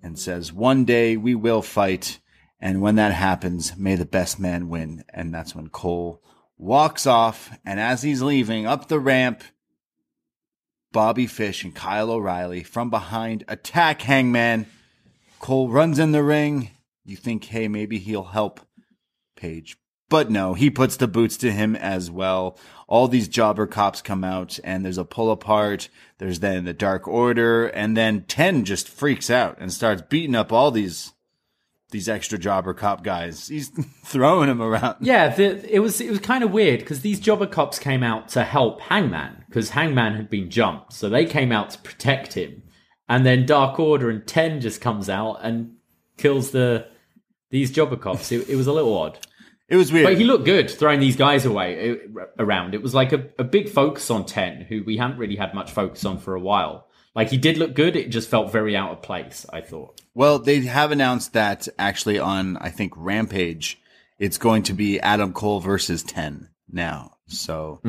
and 0.01 0.17
says, 0.17 0.51
one 0.51 0.85
day 0.85 1.17
we 1.17 1.35
will 1.35 1.61
fight. 1.61 2.19
And 2.61 2.81
when 2.81 2.95
that 2.95 3.11
happens, 3.11 3.75
may 3.75 3.95
the 3.95 4.05
best 4.05 4.39
man 4.39 4.69
win. 4.69 5.03
And 5.09 5.33
that's 5.33 5.55
when 5.55 5.69
Cole 5.69 6.21
walks 6.57 7.07
off. 7.07 7.57
And 7.65 7.79
as 7.79 8.03
he's 8.03 8.21
leaving 8.21 8.67
up 8.67 8.87
the 8.87 8.99
ramp, 8.99 9.43
Bobby 10.91 11.25
Fish 11.25 11.63
and 11.63 11.73
Kyle 11.73 12.11
O'Reilly 12.11 12.63
from 12.63 12.89
behind 12.89 13.43
attack 13.47 14.01
Hangman. 14.03 14.67
Cole 15.39 15.69
runs 15.69 15.97
in 15.97 16.11
the 16.11 16.23
ring. 16.23 16.69
You 17.03 17.15
think, 17.15 17.45
hey, 17.45 17.67
maybe 17.67 17.97
he'll 17.97 18.23
help 18.23 18.59
Page. 19.35 19.75
But 20.07 20.29
no, 20.29 20.53
he 20.53 20.69
puts 20.69 20.97
the 20.97 21.07
boots 21.07 21.37
to 21.37 21.51
him 21.51 21.75
as 21.75 22.11
well. 22.11 22.59
All 22.87 23.07
these 23.07 23.27
jobber 23.27 23.65
cops 23.65 24.01
come 24.01 24.23
out 24.23 24.59
and 24.63 24.85
there's 24.85 24.99
a 24.99 25.05
pull 25.05 25.31
apart. 25.31 25.89
There's 26.19 26.41
then 26.41 26.65
the 26.65 26.73
Dark 26.73 27.07
Order 27.07 27.67
and 27.67 27.97
then 27.97 28.25
10 28.27 28.65
just 28.65 28.87
freaks 28.87 29.29
out 29.31 29.57
and 29.59 29.73
starts 29.73 30.03
beating 30.09 30.35
up 30.35 30.51
all 30.51 30.69
these 30.69 31.13
these 31.91 32.09
extra 32.09 32.37
jobber 32.37 32.73
cop 32.73 33.03
guys. 33.03 33.47
He's 33.47 33.69
throwing 34.05 34.47
them 34.47 34.61
around. 34.61 34.95
Yeah, 35.01 35.29
the, 35.29 35.73
it 35.73 35.79
was 35.79 36.01
it 36.01 36.09
was 36.09 36.19
kind 36.19 36.43
of 36.43 36.51
weird 36.51 36.79
because 36.79 37.01
these 37.01 37.19
jobber 37.19 37.47
cops 37.47 37.77
came 37.79 38.01
out 38.03 38.29
to 38.29 38.43
help 38.43 38.81
Hangman 38.81 39.43
because 39.47 39.69
Hangman 39.71 40.15
had 40.15 40.29
been 40.29 40.49
jumped, 40.49 40.93
so 40.93 41.09
they 41.09 41.25
came 41.25 41.51
out 41.51 41.69
to 41.71 41.79
protect 41.79 42.33
him, 42.33 42.63
and 43.07 43.25
then 43.25 43.45
Dark 43.45 43.79
Order 43.79 44.09
and 44.09 44.25
Ten 44.25 44.61
just 44.61 44.81
comes 44.81 45.09
out 45.09 45.35
and 45.43 45.75
kills 46.17 46.51
the 46.51 46.87
these 47.49 47.71
jobber 47.71 47.97
cops. 47.97 48.31
It, 48.31 48.47
it 48.49 48.55
was 48.55 48.67
a 48.67 48.73
little 48.73 48.97
odd, 48.97 49.19
It 49.67 49.75
was 49.75 49.91
weird. 49.91 50.05
but 50.05 50.17
he 50.17 50.23
looked 50.23 50.45
good 50.45 50.69
throwing 50.71 51.01
these 51.01 51.17
guys 51.17 51.45
away 51.45 51.91
uh, 51.91 52.25
around. 52.39 52.73
It 52.73 52.81
was 52.81 52.93
like 52.93 53.11
a, 53.11 53.27
a 53.37 53.43
big 53.43 53.67
focus 53.69 54.09
on 54.09 54.25
Ten, 54.25 54.61
who 54.61 54.83
we 54.83 54.97
haven't 54.97 55.17
really 55.17 55.35
had 55.35 55.53
much 55.53 55.71
focus 55.71 56.05
on 56.05 56.17
for 56.17 56.33
a 56.35 56.39
while. 56.39 56.87
Like 57.13 57.29
he 57.29 57.37
did 57.37 57.57
look 57.57 57.73
good, 57.75 57.97
it 57.97 58.07
just 58.09 58.29
felt 58.29 58.51
very 58.53 58.77
out 58.77 58.91
of 58.91 59.01
place. 59.01 59.45
I 59.51 59.59
thought. 59.59 60.00
Well, 60.13 60.39
they 60.39 60.61
have 60.61 60.91
announced 60.91 61.33
that 61.33 61.67
actually 61.79 62.19
on 62.19 62.57
I 62.57 62.69
think 62.69 62.93
Rampage, 62.95 63.81
it's 64.19 64.37
going 64.37 64.63
to 64.63 64.73
be 64.73 64.99
Adam 64.99 65.33
Cole 65.33 65.59
versus 65.59 66.03
Ten 66.03 66.49
now. 66.69 67.17
So 67.27 67.79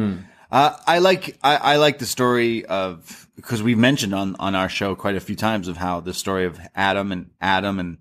uh, 0.50 0.76
I 0.86 0.98
like 0.98 1.36
I, 1.42 1.56
I 1.56 1.76
like 1.76 1.98
the 1.98 2.06
story 2.06 2.64
of 2.66 3.28
because 3.34 3.62
we've 3.62 3.78
mentioned 3.78 4.14
on 4.14 4.36
on 4.38 4.54
our 4.54 4.68
show 4.68 4.94
quite 4.94 5.16
a 5.16 5.20
few 5.20 5.34
times 5.34 5.66
of 5.66 5.76
how 5.76 6.00
the 6.00 6.14
story 6.14 6.44
of 6.44 6.60
Adam 6.74 7.10
and 7.10 7.30
Adam 7.40 7.78
and 7.80 7.98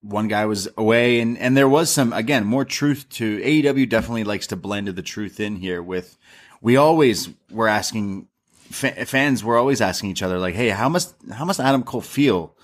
one 0.00 0.28
guy 0.28 0.46
was 0.46 0.68
away 0.76 1.20
and 1.20 1.36
and 1.38 1.56
there 1.56 1.68
was 1.68 1.90
some 1.90 2.12
again 2.12 2.44
more 2.44 2.64
truth 2.64 3.08
to 3.10 3.38
AEW 3.40 3.88
definitely 3.88 4.24
likes 4.24 4.46
to 4.46 4.56
blend 4.56 4.86
the 4.88 5.02
truth 5.02 5.40
in 5.40 5.56
here 5.56 5.82
with 5.82 6.16
we 6.60 6.76
always 6.76 7.28
were 7.50 7.66
asking 7.66 8.28
fa- 8.70 9.04
fans 9.04 9.42
were 9.42 9.56
always 9.56 9.80
asking 9.80 10.10
each 10.10 10.22
other 10.22 10.38
like 10.38 10.54
hey 10.54 10.68
how 10.68 10.88
must 10.88 11.14
how 11.32 11.44
must 11.44 11.58
Adam 11.58 11.82
Cole 11.82 12.00
feel 12.00 12.54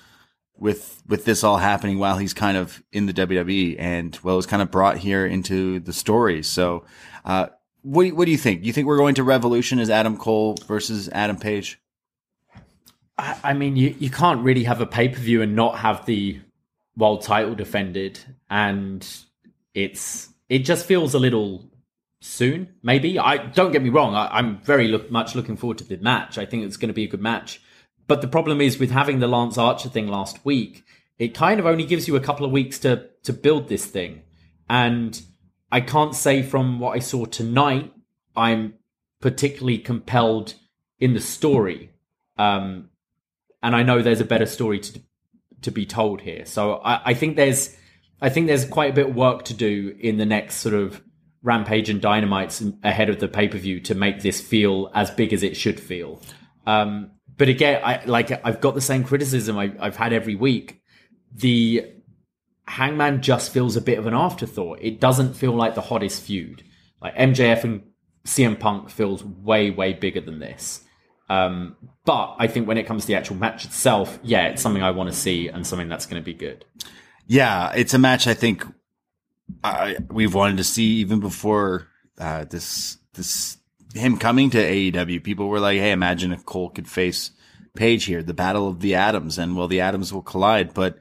with 0.63 1.03
with 1.07 1.25
this 1.25 1.45
all 1.45 1.59
happening 1.59 1.99
while 1.99 2.17
he's 2.17 2.33
kind 2.33 2.57
of 2.57 2.83
in 2.93 3.07
the 3.07 3.13
WWE 3.13 3.77
and 3.79 4.19
well 4.23 4.39
it's 4.39 4.47
kind 4.47 4.63
of 4.63 4.71
brought 4.71 4.97
here 4.97 5.27
into 5.27 5.81
the 5.81 5.93
story 5.93 6.43
so 6.43 6.85
uh 7.25 7.49
what 7.83 8.13
what 8.13 8.25
do 8.25 8.31
you 8.31 8.39
think? 8.39 8.65
You 8.65 8.73
think 8.73 8.87
we're 8.87 8.97
going 8.97 9.17
to 9.17 9.25
Revolution 9.25 9.79
as 9.79 9.91
Adam 9.91 10.17
Cole 10.17 10.57
versus 10.67 11.09
Adam 11.13 11.37
Page? 11.37 11.81
I, 13.19 13.39
I 13.45 13.53
mean, 13.53 13.77
you, 13.77 13.95
you 13.99 14.11
can't 14.11 14.43
really 14.43 14.65
have 14.65 14.81
a 14.81 14.87
pay 14.87 15.09
per 15.09 15.19
view 15.19 15.43
and 15.43 15.55
not 15.55 15.79
have 15.79 16.07
the 16.07 16.41
world 16.97 17.23
title 17.23 17.55
defended, 17.55 18.21
and 18.49 19.07
it's 19.75 20.29
it 20.49 20.61
just 20.61 20.87
feels 20.87 21.15
a 21.15 21.19
little 21.19 21.69
soon. 22.21 22.69
Maybe 22.83 23.19
I 23.19 23.39
don't 23.39 23.73
get 23.73 23.83
me 23.83 23.91
wrong. 23.91 24.15
I, 24.15 24.29
I'm 24.39 24.61
very 24.61 24.89
look, 24.89 25.11
much 25.11 25.35
looking 25.35 25.57
forward 25.57 25.79
to 25.79 25.85
the 25.85 25.97
match. 25.97 26.39
I 26.39 26.47
think 26.47 26.65
it's 26.65 26.77
going 26.77 26.89
to 26.89 26.95
be 26.95 27.05
a 27.05 27.09
good 27.09 27.21
match. 27.21 27.61
But 28.13 28.21
the 28.21 28.29
problem 28.29 28.61
is 28.61 28.79
with 28.79 28.91
having 28.91 29.21
the 29.21 29.27
Lance 29.27 29.57
Archer 29.57 29.89
thing 29.89 30.07
last 30.07 30.45
week, 30.45 30.85
it 31.19 31.33
kind 31.33 31.59
of 31.59 31.65
only 31.65 31.87
gives 31.87 32.07
you 32.07 32.15
a 32.15 32.21
couple 32.21 32.45
of 32.45 32.53
weeks 32.53 32.79
to 32.81 33.09
to 33.23 33.33
build 33.33 33.71
this 33.71 33.87
thing, 33.87 34.21
and 34.69 35.19
I 35.71 35.81
can't 35.81 36.15
say 36.15 36.43
from 36.43 36.79
what 36.79 36.95
I 36.95 36.99
saw 36.99 37.25
tonight, 37.25 37.91
I'm 38.37 38.75
particularly 39.23 39.79
compelled 39.79 40.57
in 41.01 41.15
the 41.15 41.21
story. 41.21 41.93
Um, 42.37 42.91
and 43.63 43.75
I 43.75 43.83
know 43.83 44.03
there's 44.03 44.21
a 44.21 44.27
better 44.27 44.45
story 44.45 44.81
to 44.81 45.01
to 45.63 45.71
be 45.71 45.87
told 45.87 46.21
here. 46.21 46.45
So 46.45 46.83
I, 46.85 47.13
I 47.13 47.15
think 47.15 47.37
there's 47.37 47.75
I 48.21 48.29
think 48.29 48.47
there's 48.47 48.67
quite 48.67 48.91
a 48.91 48.95
bit 48.95 49.09
of 49.09 49.17
work 49.17 49.47
to 49.47 49.55
do 49.55 49.97
in 49.99 50.19
the 50.19 50.27
next 50.27 50.57
sort 50.57 50.75
of 50.75 51.01
Rampage 51.43 51.89
and 51.89 52.03
Dynamites 52.03 52.63
ahead 52.83 53.09
of 53.09 53.21
the 53.21 53.29
pay 53.29 53.49
per 53.49 53.57
view 53.57 53.81
to 53.81 53.95
make 53.95 54.21
this 54.21 54.39
feel 54.39 54.91
as 54.93 55.11
big 55.11 55.33
as 55.33 55.43
it 55.43 55.57
should 55.57 55.81
feel. 55.81 56.21
Um, 56.67 57.13
but 57.37 57.49
again, 57.49 57.81
I 57.85 58.05
like 58.05 58.31
I've 58.45 58.61
got 58.61 58.75
the 58.75 58.81
same 58.81 59.05
criticism 59.05 59.59
I, 59.59 59.73
I've 59.79 59.97
had 59.97 60.13
every 60.13 60.35
week. 60.35 60.81
The 61.35 61.87
Hangman 62.67 63.23
just 63.23 63.53
feels 63.53 63.77
a 63.77 63.81
bit 63.81 63.99
of 63.99 64.07
an 64.07 64.15
afterthought. 64.15 64.79
It 64.81 65.01
doesn't 65.01 65.35
feel 65.35 65.53
like 65.53 65.75
the 65.75 65.81
hottest 65.81 66.23
feud. 66.23 66.63
Like 67.01 67.15
MJF 67.17 67.65
and 67.65 67.83
CM 68.25 68.59
Punk 68.59 68.91
feels 68.91 69.25
way 69.25 69.71
way 69.71 69.93
bigger 69.93 70.21
than 70.21 70.39
this. 70.39 70.83
Um, 71.29 71.77
but 72.05 72.37
I 72.39 72.47
think 72.47 72.69
when 72.69 72.77
it 72.77 72.87
comes 72.87 73.03
to 73.03 73.07
the 73.07 73.15
actual 73.15 73.37
match 73.37 73.65
itself, 73.65 74.19
yeah, 74.23 74.49
it's 74.49 74.61
something 74.61 74.83
I 74.83 74.91
want 74.91 75.11
to 75.11 75.17
see 75.17 75.49
and 75.49 75.67
something 75.67 75.89
that's 75.89 76.05
going 76.05 76.21
to 76.21 76.25
be 76.25 76.35
good. 76.35 76.65
Yeah, 77.27 77.73
it's 77.73 77.95
a 77.95 77.99
match 77.99 78.27
I 78.27 78.35
think 78.35 78.67
I, 79.65 79.97
we've 80.11 80.35
wanted 80.35 80.59
to 80.59 80.65
see 80.65 80.97
even 80.97 81.21
before 81.21 81.89
uh, 82.19 82.45
this 82.45 82.99
this 83.15 83.57
him 83.95 84.17
coming 84.17 84.51
to 84.51 84.59
AEW. 84.59 85.23
People 85.23 85.49
were 85.49 85.61
like, 85.61 85.79
"Hey, 85.79 85.93
imagine 85.93 86.33
if 86.33 86.45
Cole 86.45 86.71
could 86.71 86.89
face 86.89 87.31
Page 87.75 88.05
here, 88.05 88.23
the 88.23 88.35
battle 88.35 88.69
of 88.69 88.81
the 88.81 88.97
atoms, 88.97 89.39
and 89.39 89.57
well, 89.57 89.69
the 89.69 89.81
atoms 89.81 90.13
will 90.13 90.23
collide." 90.23 90.75
But 90.75 90.99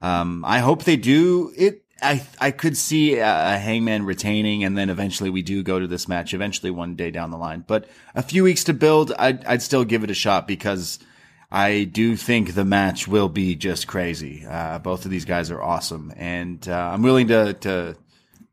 um, 0.00 0.44
I 0.44 0.60
hope 0.60 0.84
they 0.84 0.96
do 0.96 1.52
it. 1.56 1.82
I 2.00 2.24
I 2.40 2.52
could 2.52 2.76
see 2.76 3.16
a, 3.16 3.54
a 3.54 3.58
Hangman 3.58 4.04
retaining, 4.04 4.62
and 4.62 4.78
then 4.78 4.88
eventually 4.88 5.30
we 5.30 5.42
do 5.42 5.62
go 5.64 5.80
to 5.80 5.86
this 5.88 6.06
match. 6.06 6.32
Eventually, 6.32 6.70
one 6.70 6.94
day 6.94 7.10
down 7.10 7.30
the 7.30 7.38
line, 7.38 7.64
but 7.66 7.88
a 8.14 8.22
few 8.22 8.44
weeks 8.44 8.64
to 8.64 8.72
build, 8.72 9.12
I'd 9.18 9.44
I'd 9.44 9.62
still 9.62 9.84
give 9.84 10.04
it 10.04 10.10
a 10.10 10.14
shot 10.14 10.46
because. 10.46 10.98
I 11.54 11.84
do 11.84 12.16
think 12.16 12.54
the 12.54 12.64
match 12.64 13.06
will 13.06 13.28
be 13.28 13.56
just 13.56 13.86
crazy. 13.86 14.46
Uh, 14.48 14.78
both 14.78 15.04
of 15.04 15.10
these 15.10 15.26
guys 15.26 15.50
are 15.50 15.60
awesome, 15.60 16.10
and 16.16 16.66
uh, 16.66 16.90
I'm 16.94 17.02
willing 17.02 17.28
to 17.28 17.52
to 17.52 17.94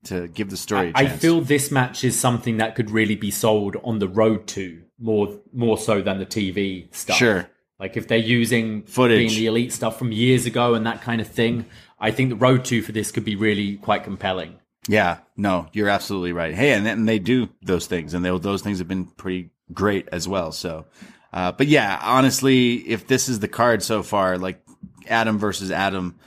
to 0.05 0.27
give 0.27 0.49
the 0.49 0.57
story. 0.57 0.91
I 0.95 1.05
chance. 1.05 1.21
feel 1.21 1.41
this 1.41 1.71
match 1.71 2.03
is 2.03 2.17
something 2.19 2.57
that 2.57 2.75
could 2.75 2.91
really 2.91 3.15
be 3.15 3.31
sold 3.31 3.75
on 3.83 3.99
the 3.99 4.07
road 4.07 4.47
to 4.47 4.81
more 4.97 5.39
more 5.53 5.77
so 5.77 6.01
than 6.01 6.19
the 6.19 6.25
TV 6.25 6.93
stuff. 6.93 7.17
Sure. 7.17 7.49
Like 7.79 7.95
if 7.95 8.07
they're 8.07 8.17
using 8.17 8.83
Footage. 8.83 9.17
being 9.17 9.39
the 9.39 9.45
elite 9.47 9.71
stuff 9.71 9.97
from 9.97 10.11
years 10.11 10.45
ago 10.45 10.73
and 10.73 10.85
that 10.85 11.01
kind 11.01 11.21
of 11.21 11.27
thing, 11.27 11.65
I 11.99 12.11
think 12.11 12.29
the 12.29 12.35
road 12.35 12.65
to 12.65 12.81
for 12.81 12.91
this 12.91 13.11
could 13.11 13.23
be 13.23 13.35
really 13.35 13.77
quite 13.77 14.03
compelling. 14.03 14.59
Yeah, 14.87 15.19
no, 15.37 15.67
you're 15.71 15.89
absolutely 15.89 16.33
right. 16.33 16.53
Hey, 16.55 16.73
and, 16.73 16.87
and 16.87 17.07
they 17.07 17.19
do 17.19 17.49
those 17.61 17.85
things, 17.85 18.13
and 18.13 18.25
they, 18.25 18.35
those 18.39 18.61
things 18.61 18.79
have 18.79 18.87
been 18.87 19.05
pretty 19.05 19.51
great 19.71 20.09
as 20.11 20.27
well. 20.27 20.51
So, 20.51 20.85
uh, 21.31 21.51
but 21.51 21.67
yeah, 21.67 21.99
honestly, 22.01 22.75
if 22.87 23.05
this 23.05 23.29
is 23.29 23.39
the 23.39 23.47
card 23.47 23.83
so 23.83 24.01
far, 24.01 24.37
like 24.37 24.61
Adam 25.07 25.37
versus 25.37 25.69
Adam, 25.69 26.17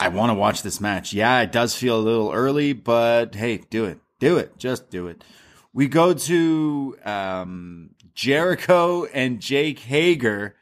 I 0.00 0.08
want 0.08 0.30
to 0.30 0.34
watch 0.34 0.62
this 0.62 0.80
match. 0.80 1.12
Yeah, 1.12 1.42
it 1.42 1.52
does 1.52 1.74
feel 1.74 1.98
a 1.98 2.00
little 2.00 2.32
early, 2.32 2.72
but 2.72 3.34
hey, 3.34 3.58
do 3.58 3.84
it, 3.84 3.98
do 4.18 4.38
it, 4.38 4.56
just 4.56 4.88
do 4.88 5.08
it. 5.08 5.22
We 5.74 5.88
go 5.88 6.14
to 6.14 6.96
um, 7.04 7.90
Jericho 8.14 9.04
and 9.04 9.40
Jake 9.40 9.80
Hager, 9.80 10.56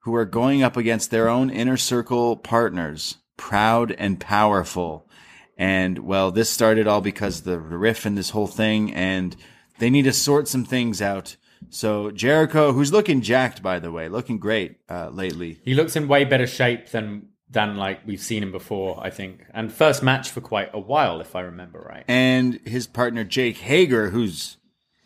who 0.00 0.14
are 0.14 0.26
going 0.26 0.62
up 0.62 0.76
against 0.76 1.10
their 1.10 1.26
own 1.26 1.48
inner 1.48 1.78
circle 1.78 2.36
partners, 2.36 3.16
proud 3.38 3.92
and 3.92 4.20
powerful. 4.20 5.08
And 5.56 6.00
well, 6.00 6.30
this 6.30 6.50
started 6.50 6.86
all 6.86 7.00
because 7.00 7.38
of 7.38 7.44
the 7.44 7.58
riff 7.58 8.04
and 8.04 8.16
this 8.16 8.30
whole 8.30 8.46
thing, 8.46 8.92
and 8.92 9.34
they 9.78 9.88
need 9.88 10.04
to 10.04 10.12
sort 10.12 10.48
some 10.48 10.66
things 10.66 11.00
out. 11.00 11.36
So 11.70 12.10
Jericho, 12.10 12.72
who's 12.72 12.92
looking 12.92 13.22
jacked, 13.22 13.62
by 13.62 13.78
the 13.78 13.90
way, 13.90 14.10
looking 14.10 14.38
great 14.38 14.76
uh, 14.90 15.08
lately. 15.08 15.60
He 15.64 15.72
looks 15.72 15.96
in 15.96 16.08
way 16.08 16.24
better 16.24 16.46
shape 16.46 16.90
than 16.90 17.30
than 17.48 17.76
like 17.76 18.00
we've 18.06 18.20
seen 18.20 18.42
him 18.42 18.52
before, 18.52 18.98
I 19.02 19.10
think. 19.10 19.46
And 19.54 19.72
first 19.72 20.02
match 20.02 20.30
for 20.30 20.40
quite 20.40 20.70
a 20.72 20.78
while, 20.78 21.20
if 21.20 21.36
I 21.36 21.40
remember 21.40 21.78
right. 21.80 22.04
and 22.08 22.60
his 22.66 22.86
partner 22.86 23.24
Jake 23.24 23.58
Hager, 23.58 24.10
who's 24.10 24.56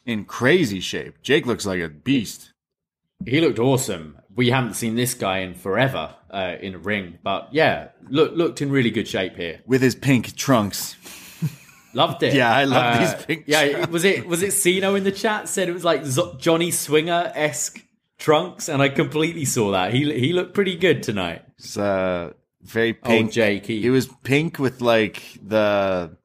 in 0.06 0.24
crazy 0.24 0.80
shape. 0.80 1.20
Jake 1.22 1.46
looks 1.46 1.66
like 1.66 1.80
a 1.80 1.88
beast. 1.88 2.52
He 3.26 3.40
looked 3.40 3.58
awesome. 3.58 4.16
We 4.34 4.50
haven't 4.50 4.74
seen 4.74 4.94
this 4.94 5.12
guy 5.12 5.38
in 5.38 5.54
forever 5.54 6.14
uh, 6.30 6.56
in 6.60 6.74
a 6.74 6.78
ring, 6.78 7.18
but 7.22 7.48
yeah, 7.52 7.88
look 8.08 8.32
looked 8.34 8.62
in 8.62 8.70
really 8.70 8.90
good 8.90 9.06
shape 9.06 9.36
here. 9.36 9.60
with 9.66 9.82
his 9.82 9.94
pink 9.94 10.34
trunks. 10.36 10.96
Loved 11.94 12.22
it. 12.22 12.32
Uh, 12.32 12.36
Yeah, 12.36 12.54
I 12.54 12.64
love 12.64 12.98
these 13.00 13.24
pink 13.26 13.44
Yeah, 13.46 13.86
was 13.86 14.04
it 14.04 14.26
was 14.26 14.42
it 14.42 14.52
Siino 14.52 14.94
in 14.96 15.04
the 15.04 15.12
chat 15.12 15.48
said 15.48 15.68
it 15.68 15.72
was 15.72 15.84
like 15.84 16.04
Z- 16.04 16.36
Johnny 16.38 16.70
Swinger 16.70 17.32
esque 17.34 17.84
trunks, 18.18 18.68
and 18.68 18.80
I 18.80 18.88
completely 18.88 19.44
saw 19.44 19.72
that. 19.72 19.92
He 19.92 20.10
he 20.18 20.32
looked 20.32 20.54
pretty 20.54 20.76
good 20.76 21.02
tonight. 21.02 21.42
It's 21.62 21.76
uh, 21.76 22.32
very 22.62 22.92
pink. 22.94 23.32
Jake, 23.32 23.66
he- 23.66 23.86
It 23.86 23.90
was 23.90 24.08
pink 24.22 24.58
with 24.58 24.80
like 24.80 25.22
the 25.46 26.16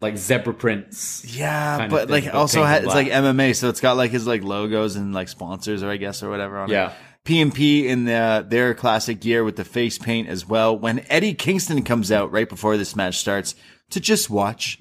Like 0.00 0.16
zebra 0.18 0.52
prints. 0.54 1.24
yeah, 1.26 1.88
but 1.88 2.10
like 2.10 2.24
but 2.24 2.34
also 2.34 2.64
pink 2.64 2.84
it's 2.84 2.94
like. 2.94 3.08
MMA, 3.08 3.56
so 3.56 3.68
it's 3.70 3.80
got 3.80 3.96
like 3.96 4.10
his 4.10 4.26
like 4.26 4.42
logos 4.42 4.96
and 4.96 5.14
like 5.14 5.28
sponsors 5.28 5.82
or 5.82 5.90
I 5.90 5.96
guess 5.96 6.22
or 6.22 6.28
whatever 6.30 6.58
on 6.58 6.68
Yeah. 6.70 6.90
it. 6.90 6.96
PNP 7.24 7.84
in 7.84 8.04
the, 8.04 8.44
their 8.48 8.74
classic 8.74 9.20
gear 9.20 9.44
with 9.44 9.54
the 9.56 9.64
face 9.64 9.96
paint 9.96 10.28
as 10.28 10.44
well. 10.46 10.76
When 10.76 11.06
Eddie 11.08 11.34
Kingston 11.34 11.82
comes 11.84 12.10
out 12.10 12.32
right 12.32 12.48
before 12.48 12.76
this 12.76 12.96
match 12.96 13.18
starts 13.18 13.54
to 13.90 14.00
just 14.00 14.28
watch 14.28 14.78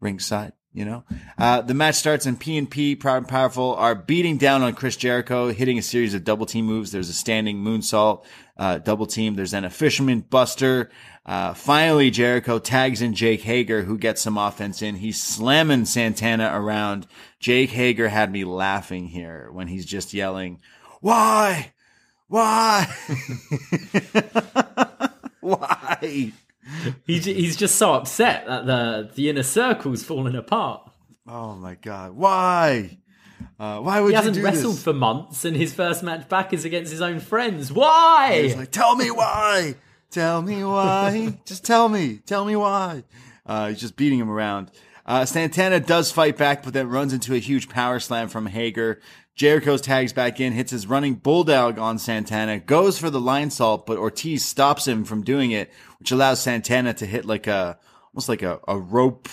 ringside, 0.00 0.52
you 0.78 0.84
know, 0.84 1.02
uh, 1.38 1.60
the 1.60 1.74
match 1.74 1.96
starts 1.96 2.24
and 2.24 2.40
PNP, 2.40 3.00
Proud 3.00 3.16
and 3.16 3.28
Powerful, 3.28 3.74
are 3.74 3.96
beating 3.96 4.38
down 4.38 4.62
on 4.62 4.74
Chris 4.74 4.94
Jericho, 4.94 5.50
hitting 5.50 5.76
a 5.76 5.82
series 5.82 6.14
of 6.14 6.22
double 6.22 6.46
team 6.46 6.66
moves. 6.66 6.92
There's 6.92 7.08
a 7.08 7.14
standing 7.14 7.64
moonsault, 7.64 8.24
uh, 8.56 8.78
double 8.78 9.06
team. 9.06 9.34
There's 9.34 9.50
then 9.50 9.64
a 9.64 9.70
fisherman 9.70 10.20
buster. 10.20 10.88
Uh, 11.26 11.52
finally, 11.52 12.12
Jericho 12.12 12.60
tags 12.60 13.02
in 13.02 13.14
Jake 13.14 13.40
Hager, 13.40 13.82
who 13.82 13.98
gets 13.98 14.22
some 14.22 14.38
offense 14.38 14.80
in. 14.80 14.94
He's 14.94 15.20
slamming 15.20 15.84
Santana 15.84 16.52
around. 16.54 17.08
Jake 17.40 17.70
Hager 17.70 18.08
had 18.08 18.30
me 18.30 18.44
laughing 18.44 19.08
here 19.08 19.50
when 19.50 19.66
he's 19.66 19.84
just 19.84 20.14
yelling, 20.14 20.60
why? 21.00 21.72
Why? 22.28 22.86
Why? 25.40 26.32
He, 27.06 27.20
j- 27.20 27.34
he's 27.34 27.56
just 27.56 27.76
so 27.76 27.94
upset 27.94 28.46
that 28.46 28.66
the 28.66 29.10
the 29.14 29.28
inner 29.30 29.42
circle's 29.42 30.02
fallen 30.02 30.36
apart. 30.36 30.90
Oh 31.26 31.54
my 31.54 31.74
god! 31.76 32.12
Why? 32.12 32.98
Uh, 33.60 33.78
why 33.80 34.00
would 34.00 34.10
He 34.10 34.14
hasn't 34.14 34.36
you 34.36 34.42
do 34.42 34.46
wrestled 34.46 34.74
this? 34.76 34.82
for 34.84 34.92
months, 34.92 35.44
and 35.44 35.56
his 35.56 35.72
first 35.74 36.02
match 36.02 36.28
back 36.28 36.52
is 36.52 36.64
against 36.64 36.90
his 36.92 37.00
own 37.00 37.20
friends. 37.20 37.72
Why? 37.72 38.40
He's 38.42 38.56
like, 38.56 38.70
tell 38.70 38.94
me 38.96 39.10
why. 39.10 39.74
Tell 40.10 40.42
me 40.42 40.62
why. 40.64 41.38
just 41.44 41.64
tell 41.64 41.88
me. 41.88 42.18
Tell 42.24 42.44
me 42.44 42.56
why. 42.56 43.04
Uh, 43.46 43.68
he's 43.68 43.80
just 43.80 43.96
beating 43.96 44.18
him 44.18 44.30
around. 44.30 44.70
Uh, 45.06 45.24
Santana 45.24 45.80
does 45.80 46.12
fight 46.12 46.36
back, 46.36 46.62
but 46.62 46.72
then 46.74 46.88
runs 46.88 47.12
into 47.12 47.34
a 47.34 47.38
huge 47.38 47.68
power 47.68 47.98
slam 47.98 48.28
from 48.28 48.46
Hager. 48.46 49.00
Jericho's 49.38 49.80
tags 49.80 50.12
back 50.12 50.40
in, 50.40 50.52
hits 50.52 50.72
his 50.72 50.88
running 50.88 51.14
bulldog 51.14 51.78
on 51.78 51.98
Santana, 51.98 52.58
goes 52.58 52.98
for 52.98 53.08
the 53.08 53.20
Lionsault, 53.20 53.86
but 53.86 53.96
Ortiz 53.96 54.44
stops 54.44 54.86
him 54.86 55.04
from 55.04 55.22
doing 55.22 55.52
it, 55.52 55.70
which 56.00 56.10
allows 56.10 56.40
Santana 56.40 56.92
to 56.94 57.06
hit 57.06 57.24
like 57.24 57.46
a, 57.46 57.78
almost 58.12 58.28
like 58.28 58.42
a, 58.42 58.58
a 58.66 58.76
rope, 58.76 59.28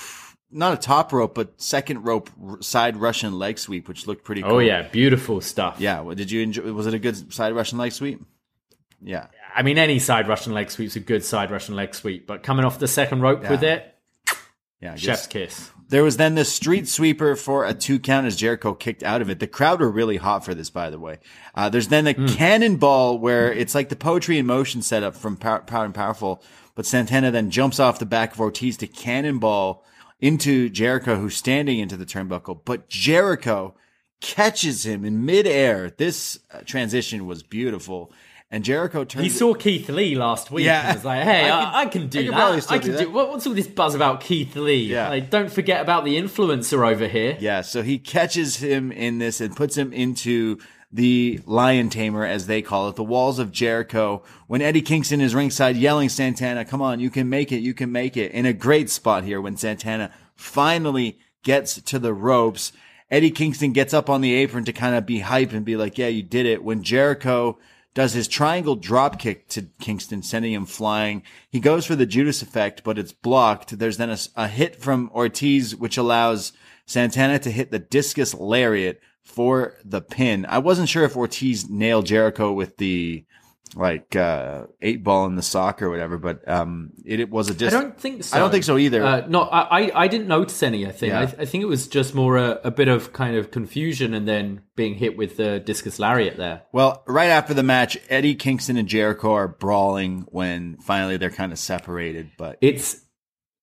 not 0.51 0.73
a 0.73 0.77
top 0.77 1.11
rope, 1.11 1.33
but 1.33 1.59
second 1.59 2.03
rope 2.03 2.29
side 2.59 2.97
Russian 2.97 3.39
leg 3.39 3.57
sweep, 3.57 3.87
which 3.87 4.05
looked 4.05 4.23
pretty 4.23 4.43
oh, 4.43 4.49
cool. 4.49 4.55
Oh 4.57 4.59
yeah, 4.59 4.83
beautiful 4.83 5.41
stuff. 5.41 5.77
Yeah. 5.79 6.01
Well, 6.01 6.13
did 6.13 6.29
you 6.29 6.43
enjoy, 6.43 6.71
was 6.71 6.85
it 6.85 6.93
a 6.93 6.99
good 6.99 7.33
side 7.33 7.55
Russian 7.55 7.79
leg 7.79 7.91
sweep? 7.91 8.23
Yeah. 9.01 9.25
I 9.55 9.63
mean, 9.63 9.79
any 9.79 9.97
side 9.97 10.27
Russian 10.27 10.53
leg 10.53 10.69
sweep's 10.69 10.95
a 10.95 10.99
good 10.99 11.25
side 11.25 11.49
Russian 11.49 11.75
leg 11.75 11.95
sweep, 11.95 12.27
but 12.27 12.43
coming 12.43 12.63
off 12.63 12.77
the 12.77 12.87
second 12.87 13.21
rope 13.21 13.49
with 13.49 13.63
it, 13.63 13.95
Yeah. 14.81 14.95
Chef's 14.97 15.25
kiss. 15.25 15.71
There 15.87 16.03
was 16.03 16.17
then 16.17 16.35
the 16.35 16.45
street 16.45 16.87
sweeper 16.87 17.35
for 17.35 17.65
a 17.65 17.73
two 17.73 17.99
count 17.99 18.25
as 18.25 18.35
Jericho 18.35 18.73
kicked 18.73 19.03
out 19.03 19.21
of 19.21 19.29
it. 19.29 19.39
The 19.39 19.47
crowd 19.47 19.79
were 19.79 19.91
really 19.91 20.17
hot 20.17 20.43
for 20.43 20.55
this, 20.55 20.69
by 20.69 20.89
the 20.89 20.99
way. 20.99 21.19
Uh, 21.53 21.69
there's 21.69 21.89
then 21.89 22.05
the 22.05 22.13
cannonball 22.13 23.19
where 23.19 23.53
it's 23.53 23.75
like 23.75 23.89
the 23.89 23.95
poetry 23.95 24.39
in 24.39 24.45
motion 24.45 24.81
setup 24.81 25.15
from 25.15 25.37
Power, 25.37 25.59
Power 25.59 25.85
and 25.85 25.93
Powerful, 25.93 26.43
but 26.73 26.85
Santana 26.85 27.29
then 27.31 27.51
jumps 27.51 27.79
off 27.79 27.99
the 27.99 28.05
back 28.05 28.33
of 28.33 28.39
Ortiz 28.39 28.77
to 28.77 28.87
cannonball 28.87 29.85
into 30.19 30.69
Jericho, 30.69 31.17
who's 31.17 31.35
standing 31.35 31.79
into 31.79 31.97
the 31.97 32.05
turnbuckle, 32.05 32.61
but 32.65 32.89
Jericho 32.89 33.75
catches 34.21 34.85
him 34.85 35.05
in 35.05 35.25
midair. 35.25 35.89
This 35.89 36.39
uh, 36.51 36.61
transition 36.65 37.25
was 37.25 37.43
beautiful. 37.43 38.11
And 38.55 38.63
Jericho 38.63 39.03
turns. 39.03 39.21
He 39.23 39.29
saw 39.29 39.53
Keith 39.53 39.89
Lee 39.89 40.15
last 40.15 40.49
week 40.49 40.65
Yeah. 40.65 40.87
and 40.87 40.95
was 40.95 41.03
like, 41.03 41.23
"Hey, 41.23 41.43
I 41.43 41.49
can- 41.49 41.75
I 41.75 41.85
can 41.87 42.07
do 42.07 42.19
I 42.19 42.23
can 42.23 42.31
that. 42.31 42.71
I 42.71 42.77
can 42.77 42.87
do 42.87 42.91
do. 42.93 42.97
that." 42.99 43.11
What, 43.11 43.29
what's 43.29 43.45
all 43.45 43.53
this 43.53 43.67
buzz 43.67 43.93
about 43.95 44.21
Keith 44.21 44.55
Lee? 44.55 44.85
Yeah. 44.85 45.09
Like, 45.09 45.29
don't 45.29 45.51
forget 45.51 45.81
about 45.81 46.05
the 46.05 46.15
influencer 46.15 46.89
over 46.89 47.05
here. 47.05 47.35
Yeah, 47.41 47.59
so 47.59 47.83
he 47.83 47.97
catches 47.99 48.55
him 48.55 48.93
in 48.93 49.17
this 49.17 49.41
and 49.41 49.53
puts 49.57 49.75
him 49.75 49.91
into 49.91 50.57
the 50.89 51.41
lion 51.45 51.89
tamer, 51.89 52.25
as 52.25 52.47
they 52.47 52.61
call 52.61 52.87
it, 52.87 52.95
the 52.95 53.03
walls 53.03 53.39
of 53.39 53.51
Jericho. 53.51 54.23
When 54.47 54.61
Eddie 54.61 54.81
Kingston 54.81 55.19
is 55.19 55.35
ringside 55.35 55.75
yelling, 55.75 56.07
Santana, 56.07 56.63
come 56.63 56.81
on, 56.81 57.01
you 57.01 57.09
can 57.09 57.27
make 57.27 57.51
it, 57.51 57.57
you 57.59 57.73
can 57.73 57.91
make 57.91 58.15
it. 58.15 58.31
In 58.31 58.45
a 58.45 58.53
great 58.53 58.89
spot 58.89 59.25
here 59.25 59.41
when 59.41 59.57
Santana 59.57 60.11
finally 60.33 61.17
gets 61.43 61.81
to 61.81 61.99
the 61.99 62.13
ropes. 62.13 62.71
Eddie 63.11 63.31
Kingston 63.31 63.73
gets 63.73 63.93
up 63.93 64.09
on 64.09 64.21
the 64.21 64.33
apron 64.33 64.63
to 64.63 64.71
kind 64.71 64.95
of 64.95 65.05
be 65.05 65.19
hype 65.19 65.51
and 65.51 65.65
be 65.65 65.75
like, 65.75 65.97
yeah, 65.97 66.07
you 66.07 66.23
did 66.23 66.45
it. 66.45 66.63
When 66.63 66.81
Jericho 66.83 67.57
does 67.95 68.13
his 68.13 68.27
triangle 68.27 68.75
drop 68.75 69.17
kick 69.17 69.47
to 69.47 69.63
Kingston, 69.79 70.21
sending 70.21 70.53
him 70.53 70.65
flying. 70.65 71.23
He 71.49 71.59
goes 71.59 71.85
for 71.85 71.95
the 71.95 72.05
Judas 72.05 72.41
effect, 72.43 72.83
but 72.83 72.99
it's 72.99 73.13
blocked. 73.13 73.79
There's 73.79 73.97
then 73.97 74.11
a, 74.11 74.17
a 74.35 74.47
hit 74.47 74.75
from 74.75 75.09
Ortiz, 75.15 75.75
which 75.75 75.97
allows 75.97 76.51
Santana 76.85 77.39
to 77.39 77.49
hit 77.49 77.71
the 77.71 77.79
discus 77.79 78.35
lariat 78.35 78.99
for 79.23 79.77
the 79.83 80.01
pin. 80.01 80.45
I 80.47 80.59
wasn't 80.59 80.89
sure 80.89 81.05
if 81.05 81.17
Ortiz 81.17 81.69
nailed 81.69 82.05
Jericho 82.05 82.51
with 82.51 82.77
the 82.77 83.25
like 83.75 84.15
uh 84.15 84.65
eight 84.81 85.03
ball 85.03 85.25
in 85.25 85.35
the 85.35 85.41
sock 85.41 85.81
or 85.81 85.89
whatever, 85.89 86.17
but 86.17 86.47
um 86.47 86.91
it, 87.03 87.19
it 87.19 87.29
was 87.29 87.49
a 87.49 87.53
I 87.53 87.55
dis- 87.55 87.73
don't 87.73 87.99
think 87.99 88.23
so. 88.23 88.37
I 88.37 88.39
don't 88.39 88.51
think 88.51 88.63
so 88.63 88.77
either. 88.77 89.03
Uh, 89.03 89.25
no, 89.27 89.41
I, 89.41 89.81
I- 89.87 90.03
I 90.03 90.07
didn't 90.07 90.27
notice 90.27 90.61
any. 90.63 90.85
I 90.85 90.91
think 90.91 91.11
Yeah. 91.11 91.21
I, 91.37 91.41
I 91.41 91.45
think 91.45 91.63
it 91.63 91.67
was 91.67 91.87
just 91.87 92.13
more 92.15 92.37
a, 92.37 92.59
a 92.63 92.71
bit 92.71 92.87
of 92.87 93.11
kind 93.11 93.35
of 93.35 93.51
confusion 93.51 94.13
and 94.13 94.27
then 94.27 94.61
being 94.75 94.95
hit 94.95 95.17
with 95.17 95.37
the 95.37 95.59
discus 95.59 95.99
lariat 95.99 96.37
there. 96.37 96.61
Well, 96.71 97.03
right 97.07 97.29
after 97.29 97.53
the 97.53 97.63
match, 97.63 97.97
Eddie 98.09 98.35
Kingston 98.35 98.77
and 98.77 98.87
Jericho 98.87 99.33
are 99.33 99.47
brawling 99.47 100.25
when 100.29 100.77
finally 100.77 101.17
they're 101.17 101.29
kind 101.31 101.51
of 101.51 101.59
separated, 101.59 102.31
but 102.37 102.57
It's 102.61 103.01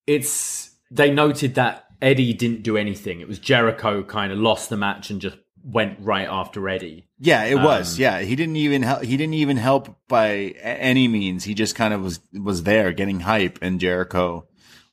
it's 0.07 0.71
they 0.91 1.11
noted 1.11 1.55
that 1.55 1.85
Eddie 2.01 2.33
didn't 2.35 2.63
do 2.65 2.77
anything. 2.77 3.21
It 3.21 3.29
was 3.29 3.39
Jericho 3.39 4.03
kind 4.03 4.33
of 4.33 4.39
lost 4.39 4.69
the 4.69 4.77
match 4.77 5.11
and 5.11 5.21
just 5.21 5.37
went 5.65 5.99
right 6.01 6.29
after 6.29 6.69
Eddie. 6.69 7.09
Yeah, 7.19 7.45
it 7.45 7.57
was. 7.57 7.97
Um, 7.97 8.03
Yeah, 8.03 8.21
he 8.21 8.37
didn't 8.37 8.57
even 8.57 8.83
help. 8.83 9.03
He 9.03 9.17
didn't 9.17 9.35
even 9.35 9.57
help 9.57 9.97
by 10.09 10.55
any 10.61 11.09
means. 11.09 11.45
He 11.45 11.55
just 11.55 11.75
kind 11.75 11.95
of 11.95 12.03
was 12.03 12.21
was 12.33 12.65
there, 12.65 12.93
getting 12.93 13.21
hype, 13.21 13.59
and 13.63 13.81
Jericho 13.81 14.47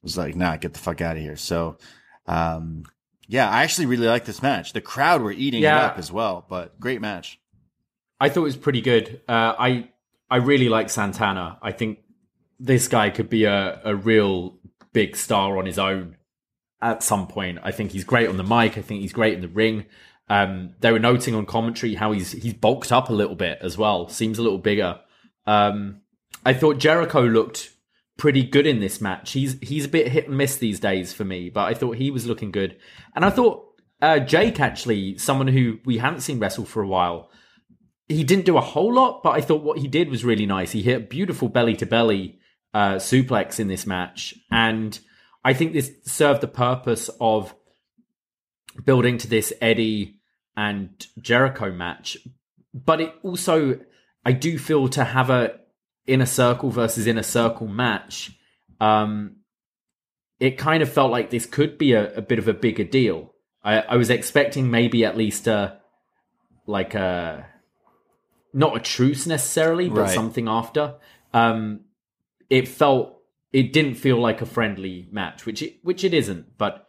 was 0.04 0.18
like, 0.18 0.36
"Nah, 0.36 0.58
get 0.58 0.74
the 0.74 0.80
fuck 0.80 1.02
out 1.02 1.18
of 1.18 1.22
here." 1.24 1.36
So, 1.36 1.78
um, 2.28 2.84
yeah, 3.28 3.50
I 3.50 3.64
actually 3.64 3.88
really 3.88 4.08
like 4.08 4.26
this 4.26 4.42
match. 4.42 4.74
The 4.74 4.82
crowd 4.82 5.22
were 5.22 5.32
eating 5.32 5.62
it 5.62 5.66
up 5.86 5.98
as 5.98 6.12
well, 6.12 6.46
but 6.48 6.80
great 6.80 7.02
match. 7.02 7.40
I 8.20 8.30
thought 8.30 8.42
it 8.42 8.44
was 8.44 8.58
pretty 8.58 8.82
good. 8.82 9.22
Uh, 9.28 9.56
I 9.58 9.90
I 10.30 10.38
really 10.38 10.70
like 10.70 10.90
Santana. 10.90 11.58
I 11.62 11.72
think 11.72 12.00
this 12.60 12.88
guy 12.88 13.10
could 13.10 13.30
be 13.30 13.46
a, 13.46 13.82
a 13.84 13.96
real 13.96 14.58
big 14.94 15.16
star 15.16 15.58
on 15.58 15.66
his 15.66 15.80
own 15.80 16.18
at 16.82 17.04
some 17.04 17.28
point. 17.28 17.60
I 17.64 17.72
think 17.72 17.92
he's 17.92 18.04
great 18.04 18.28
on 18.30 18.38
the 18.38 18.44
mic. 18.44 18.78
I 18.78 18.82
think 18.82 19.02
he's 19.02 19.14
great 19.14 19.34
in 19.34 19.42
the 19.42 19.48
ring. 19.48 19.86
Um, 20.30 20.76
they 20.80 20.92
were 20.92 21.00
noting 21.00 21.34
on 21.34 21.46
commentary 21.46 21.96
how 21.96 22.12
he's 22.12 22.32
he's 22.32 22.54
bulked 22.54 22.92
up 22.92 23.10
a 23.10 23.14
little 23.14 23.36
bit 23.36 23.60
as 23.62 23.78
well. 23.78 24.08
Seems 24.08 24.38
a 24.38 24.44
little 24.44 24.60
bigger. 24.60 25.00
Um, 25.48 26.02
I 26.46 26.54
thought 26.54 26.78
Jericho 26.78 27.22
looked 27.22 27.72
pretty 28.18 28.44
good 28.44 28.68
in 28.68 28.80
this 28.80 29.02
match. 29.02 29.32
He's 29.32 29.58
he's 29.62 29.86
a 29.86 29.90
bit 29.90 30.10
hit 30.10 30.28
and 30.28 30.38
miss 30.38 30.58
these 30.58 30.80
days 30.80 31.14
for 31.14 31.26
me, 31.26 31.50
but 31.50 31.62
I 31.62 31.74
thought 31.74 31.98
he 31.98 32.12
was 32.12 32.28
looking 32.28 32.52
good. 32.52 32.78
And 33.16 33.26
I 33.26 33.32
thought 33.32 33.66
uh, 34.02 34.20
Jake 34.20 34.60
actually, 34.60 35.18
someone 35.18 35.48
who 35.48 35.80
we 35.86 35.98
haven't 35.98 36.22
seen 36.22 36.40
wrestle 36.40 36.66
for 36.66 36.84
a 36.84 36.88
while, 36.88 37.32
he 38.08 38.24
didn't 38.24 38.46
do 38.46 38.58
a 38.58 38.62
whole 38.62 38.94
lot, 38.94 39.24
but 39.24 39.32
I 39.32 39.42
thought 39.42 39.64
what 39.64 39.80
he 39.80 39.88
did 39.88 40.10
was 40.10 40.24
really 40.24 40.46
nice. 40.46 40.72
He 40.72 40.84
hit 40.84 40.98
a 40.98 41.06
beautiful 41.06 41.50
belly 41.50 41.76
to 41.78 41.86
belly 41.88 42.40
uh, 42.74 42.96
suplex 42.96 43.60
in 43.60 43.68
this 43.68 43.88
match, 43.88 44.36
and 44.52 45.00
I 45.44 45.54
think 45.54 45.74
this 45.74 45.92
served 46.06 46.42
the 46.42 46.48
purpose 46.48 47.10
of 47.20 47.56
building 48.86 49.18
to 49.18 49.28
this 49.28 49.52
Eddie 49.60 50.19
and 50.56 51.08
Jericho 51.20 51.72
match. 51.72 52.18
But 52.74 53.02
it 53.02 53.14
also, 53.24 53.80
I 54.26 54.32
do 54.32 54.58
feel 54.58 54.88
to 54.90 55.04
have 55.04 55.30
a 55.30 55.60
inner 56.06 56.26
circle 56.26 56.70
versus 56.70 57.08
inner 57.08 57.24
circle 57.24 57.68
match. 57.68 58.32
Um, 58.80 59.38
it 60.40 60.58
kind 60.58 60.82
of 60.82 60.92
felt 60.92 61.12
like 61.12 61.30
this 61.30 61.46
could 61.46 61.78
be 61.78 61.94
a, 61.94 62.16
a 62.16 62.22
bit 62.22 62.40
of 62.40 62.48
a 62.48 62.54
bigger 62.54 62.84
deal. 62.84 63.34
I, 63.64 63.80
I 63.80 63.96
was 63.98 64.10
expecting 64.10 64.72
maybe 64.72 65.04
at 65.04 65.18
least 65.18 65.48
a 65.48 65.80
like 66.66 66.94
a 66.96 67.46
not 68.54 68.78
a 68.78 68.80
truce 68.80 69.28
necessarily, 69.28 69.90
but 69.90 70.02
Right. 70.02 70.16
something 70.16 70.48
after. 70.48 70.96
Um, 71.34 71.82
it 72.50 72.68
felt 72.68 73.18
it 73.52 73.74
didn't 73.74 73.96
feel 73.96 74.18
like 74.20 74.42
a 74.42 74.46
friendly 74.46 75.08
match, 75.12 75.46
which 75.46 75.62
it, 75.62 75.80
which 75.84 76.04
it 76.04 76.14
isn't. 76.14 76.58
But 76.58 76.88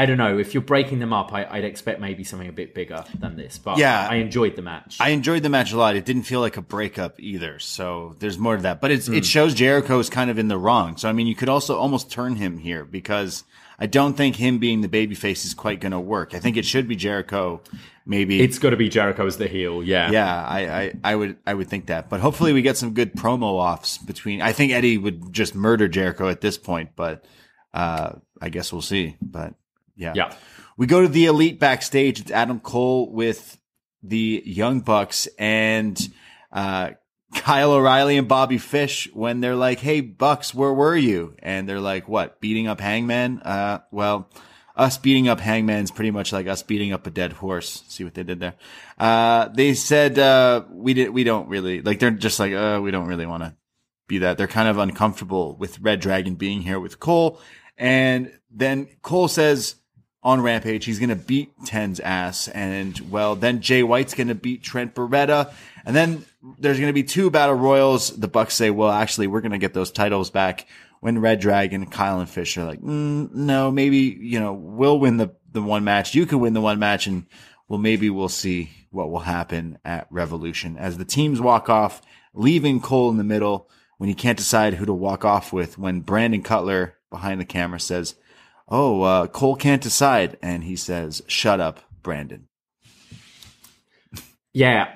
I 0.00 0.06
don't 0.06 0.16
know 0.16 0.38
if 0.38 0.54
you're 0.54 0.62
breaking 0.62 0.98
them 0.98 1.12
up, 1.12 1.32
I, 1.32 1.44
I'd 1.44 1.64
expect 1.64 2.00
maybe 2.00 2.24
something 2.24 2.48
a 2.48 2.52
bit 2.52 2.74
bigger 2.74 3.04
than 3.18 3.36
this. 3.36 3.58
But 3.58 3.76
Yeah. 3.78 4.08
I 4.10 4.16
enjoyed 4.16 4.56
the 4.56 4.62
match. 4.62 4.96
I 4.98 5.10
enjoyed 5.10 5.42
the 5.42 5.48
match 5.50 5.72
a 5.72 5.76
lot. 5.76 5.94
It 5.96 6.04
didn't 6.04 6.22
feel 6.22 6.40
like 6.40 6.56
a 6.56 6.62
breakup 6.62 7.20
either. 7.20 7.58
So 7.58 8.16
there's 8.18 8.38
more 8.38 8.56
to 8.56 8.62
that. 8.62 8.80
But 8.80 8.90
it's, 8.92 9.06
Hmm. 9.08 9.14
it 9.14 9.24
shows 9.26 9.52
Jericho's 9.54 10.08
kind 10.08 10.30
of 10.30 10.38
in 10.38 10.48
the 10.48 10.56
wrong. 10.58 10.96
So, 10.96 11.08
I 11.08 11.12
mean, 11.12 11.26
you 11.26 11.34
could 11.34 11.48
also 11.50 11.76
almost 11.78 12.10
turn 12.10 12.36
him 12.36 12.58
here 12.58 12.84
because 12.84 13.44
I 13.78 13.86
don't 13.86 14.16
think 14.16 14.36
him 14.36 14.58
being 14.58 14.80
the 14.80 14.88
babyface 14.88 15.44
is 15.44 15.52
quite 15.54 15.80
going 15.80 15.92
to 15.92 16.00
work. 16.00 16.34
I 16.34 16.38
think 16.38 16.56
it 16.56 16.64
should 16.64 16.88
be 16.88 16.96
Jericho. 16.96 17.60
Maybe 18.06 18.40
it's 18.40 18.58
got 18.58 18.70
to 18.70 18.76
be 18.76 18.88
Jericho 18.88 19.26
as 19.26 19.36
the 19.36 19.46
heel. 19.48 19.82
Yeah, 19.84 20.10
yeah, 20.10 20.44
I, 20.46 20.60
I, 20.80 20.92
I 21.04 21.14
would, 21.14 21.36
I 21.46 21.54
would 21.54 21.68
think 21.68 21.86
that. 21.86 22.08
But 22.08 22.20
hopefully 22.20 22.52
we 22.52 22.62
get 22.62 22.76
some 22.76 22.92
good 22.94 23.14
promo 23.14 23.52
offs 23.54 23.98
between, 23.98 24.40
I 24.42 24.52
think 24.52 24.72
Eddie 24.72 24.98
would 24.98 25.32
just 25.32 25.54
murder 25.54 25.86
Jericho 25.88 26.28
at 26.28 26.40
this 26.40 26.58
point, 26.58 26.90
but, 26.96 27.24
uh, 27.74 28.12
I 28.40 28.48
guess 28.48 28.72
we'll 28.72 28.82
see. 28.82 29.16
But 29.22 29.54
yeah. 30.00 30.12
yeah. 30.14 30.34
We 30.76 30.86
go 30.86 31.02
to 31.02 31.08
the 31.08 31.26
elite 31.26 31.60
backstage. 31.60 32.20
It's 32.20 32.30
Adam 32.30 32.58
Cole 32.58 33.12
with 33.12 33.58
the 34.02 34.42
Young 34.46 34.80
Bucks 34.80 35.28
and 35.38 36.00
uh, 36.50 36.92
Kyle 37.34 37.72
O'Reilly 37.72 38.16
and 38.16 38.26
Bobby 38.26 38.58
Fish 38.58 39.08
when 39.12 39.40
they're 39.40 39.56
like, 39.56 39.78
Hey, 39.78 40.00
Bucks, 40.00 40.54
where 40.54 40.72
were 40.72 40.96
you? 40.96 41.34
And 41.40 41.68
they're 41.68 41.80
like, 41.80 42.08
What, 42.08 42.40
beating 42.40 42.66
up 42.66 42.80
Hangman? 42.80 43.40
Uh, 43.40 43.80
well, 43.90 44.30
us 44.74 44.96
beating 44.96 45.28
up 45.28 45.40
Hangman's 45.40 45.90
pretty 45.90 46.10
much 46.10 46.32
like 46.32 46.46
us 46.46 46.62
beating 46.62 46.92
up 46.92 47.06
a 47.06 47.10
dead 47.10 47.34
horse. 47.34 47.84
See 47.88 48.02
what 48.02 48.14
they 48.14 48.22
did 48.22 48.40
there? 48.40 48.54
Uh, 48.98 49.48
they 49.48 49.74
said, 49.74 50.18
uh, 50.18 50.64
we 50.70 50.94
did, 50.94 51.10
we 51.10 51.24
don't 51.24 51.48
really, 51.48 51.82
like, 51.82 51.98
they're 51.98 52.10
just 52.10 52.40
like, 52.40 52.54
uh, 52.54 52.80
we 52.82 52.90
don't 52.90 53.06
really 53.06 53.26
want 53.26 53.42
to 53.42 53.54
be 54.08 54.18
that. 54.18 54.38
They're 54.38 54.46
kind 54.46 54.68
of 54.68 54.78
uncomfortable 54.78 55.56
with 55.56 55.80
Red 55.80 56.00
Dragon 56.00 56.36
being 56.36 56.62
here 56.62 56.80
with 56.80 56.98
Cole. 56.98 57.40
And 57.76 58.32
then 58.50 58.88
Cole 59.02 59.28
says 59.28 59.76
on 60.22 60.42
Rampage, 60.42 60.84
he's 60.84 60.98
going 60.98 61.10
to 61.10 61.16
beat 61.16 61.52
Ten's 61.64 62.00
ass. 62.00 62.48
And 62.48 62.98
well, 63.10 63.36
then 63.36 63.60
Jay 63.60 63.82
White's 63.82 64.14
going 64.14 64.28
to 64.28 64.34
beat 64.34 64.62
Trent 64.62 64.94
Beretta. 64.94 65.52
And 65.84 65.96
then 65.96 66.24
there's 66.58 66.78
going 66.78 66.90
to 66.90 66.94
be 66.94 67.04
two 67.04 67.30
battle 67.30 67.54
royals. 67.54 68.10
The 68.10 68.28
Bucks 68.28 68.54
say, 68.54 68.70
well, 68.70 68.90
actually, 68.90 69.26
we're 69.26 69.40
going 69.40 69.52
to 69.52 69.58
get 69.58 69.74
those 69.74 69.90
titles 69.90 70.30
back 70.30 70.66
when 71.00 71.18
Red 71.18 71.40
Dragon, 71.40 71.86
Kyle 71.86 72.20
and 72.20 72.28
Fish 72.28 72.56
are 72.58 72.66
like, 72.66 72.80
mm, 72.80 73.32
no, 73.32 73.70
maybe, 73.70 74.18
you 74.20 74.38
know, 74.38 74.52
we'll 74.52 74.98
win 74.98 75.16
the, 75.16 75.34
the 75.52 75.62
one 75.62 75.84
match. 75.84 76.14
You 76.14 76.26
can 76.26 76.40
win 76.40 76.52
the 76.52 76.60
one 76.60 76.78
match 76.78 77.06
and 77.06 77.26
well, 77.68 77.78
maybe 77.78 78.10
we'll 78.10 78.28
see 78.28 78.70
what 78.90 79.10
will 79.10 79.20
happen 79.20 79.78
at 79.84 80.08
Revolution 80.10 80.76
as 80.76 80.98
the 80.98 81.04
teams 81.04 81.40
walk 81.40 81.70
off, 81.70 82.02
leaving 82.34 82.80
Cole 82.80 83.10
in 83.10 83.16
the 83.16 83.24
middle 83.24 83.70
when 83.96 84.08
he 84.08 84.14
can't 84.14 84.36
decide 84.38 84.74
who 84.74 84.84
to 84.84 84.92
walk 84.92 85.24
off 85.24 85.52
with 85.52 85.78
when 85.78 86.00
Brandon 86.00 86.42
Cutler 86.42 86.96
behind 87.10 87.40
the 87.40 87.44
camera 87.44 87.80
says, 87.80 88.16
Oh, 88.70 89.02
uh, 89.02 89.26
Cole 89.26 89.56
can't 89.56 89.82
decide. 89.82 90.38
And 90.42 90.64
he 90.64 90.76
says, 90.76 91.22
shut 91.26 91.60
up, 91.60 91.80
Brandon. 92.02 92.46
Yeah, 94.52 94.94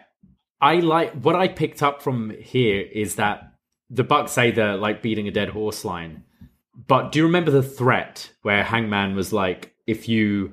I 0.60 0.76
like 0.76 1.12
what 1.14 1.36
I 1.36 1.48
picked 1.48 1.82
up 1.82 2.02
from 2.02 2.30
here 2.30 2.80
is 2.80 3.16
that 3.16 3.52
the 3.90 4.04
Bucks 4.04 4.32
say 4.32 4.50
they're 4.50 4.76
like 4.76 5.02
beating 5.02 5.28
a 5.28 5.30
dead 5.30 5.50
horse 5.50 5.84
line. 5.84 6.24
But 6.88 7.12
do 7.12 7.20
you 7.20 7.24
remember 7.26 7.52
the 7.52 7.62
threat 7.62 8.32
where 8.42 8.64
Hangman 8.64 9.14
was 9.14 9.32
like, 9.32 9.74
if 9.86 10.08
you 10.08 10.52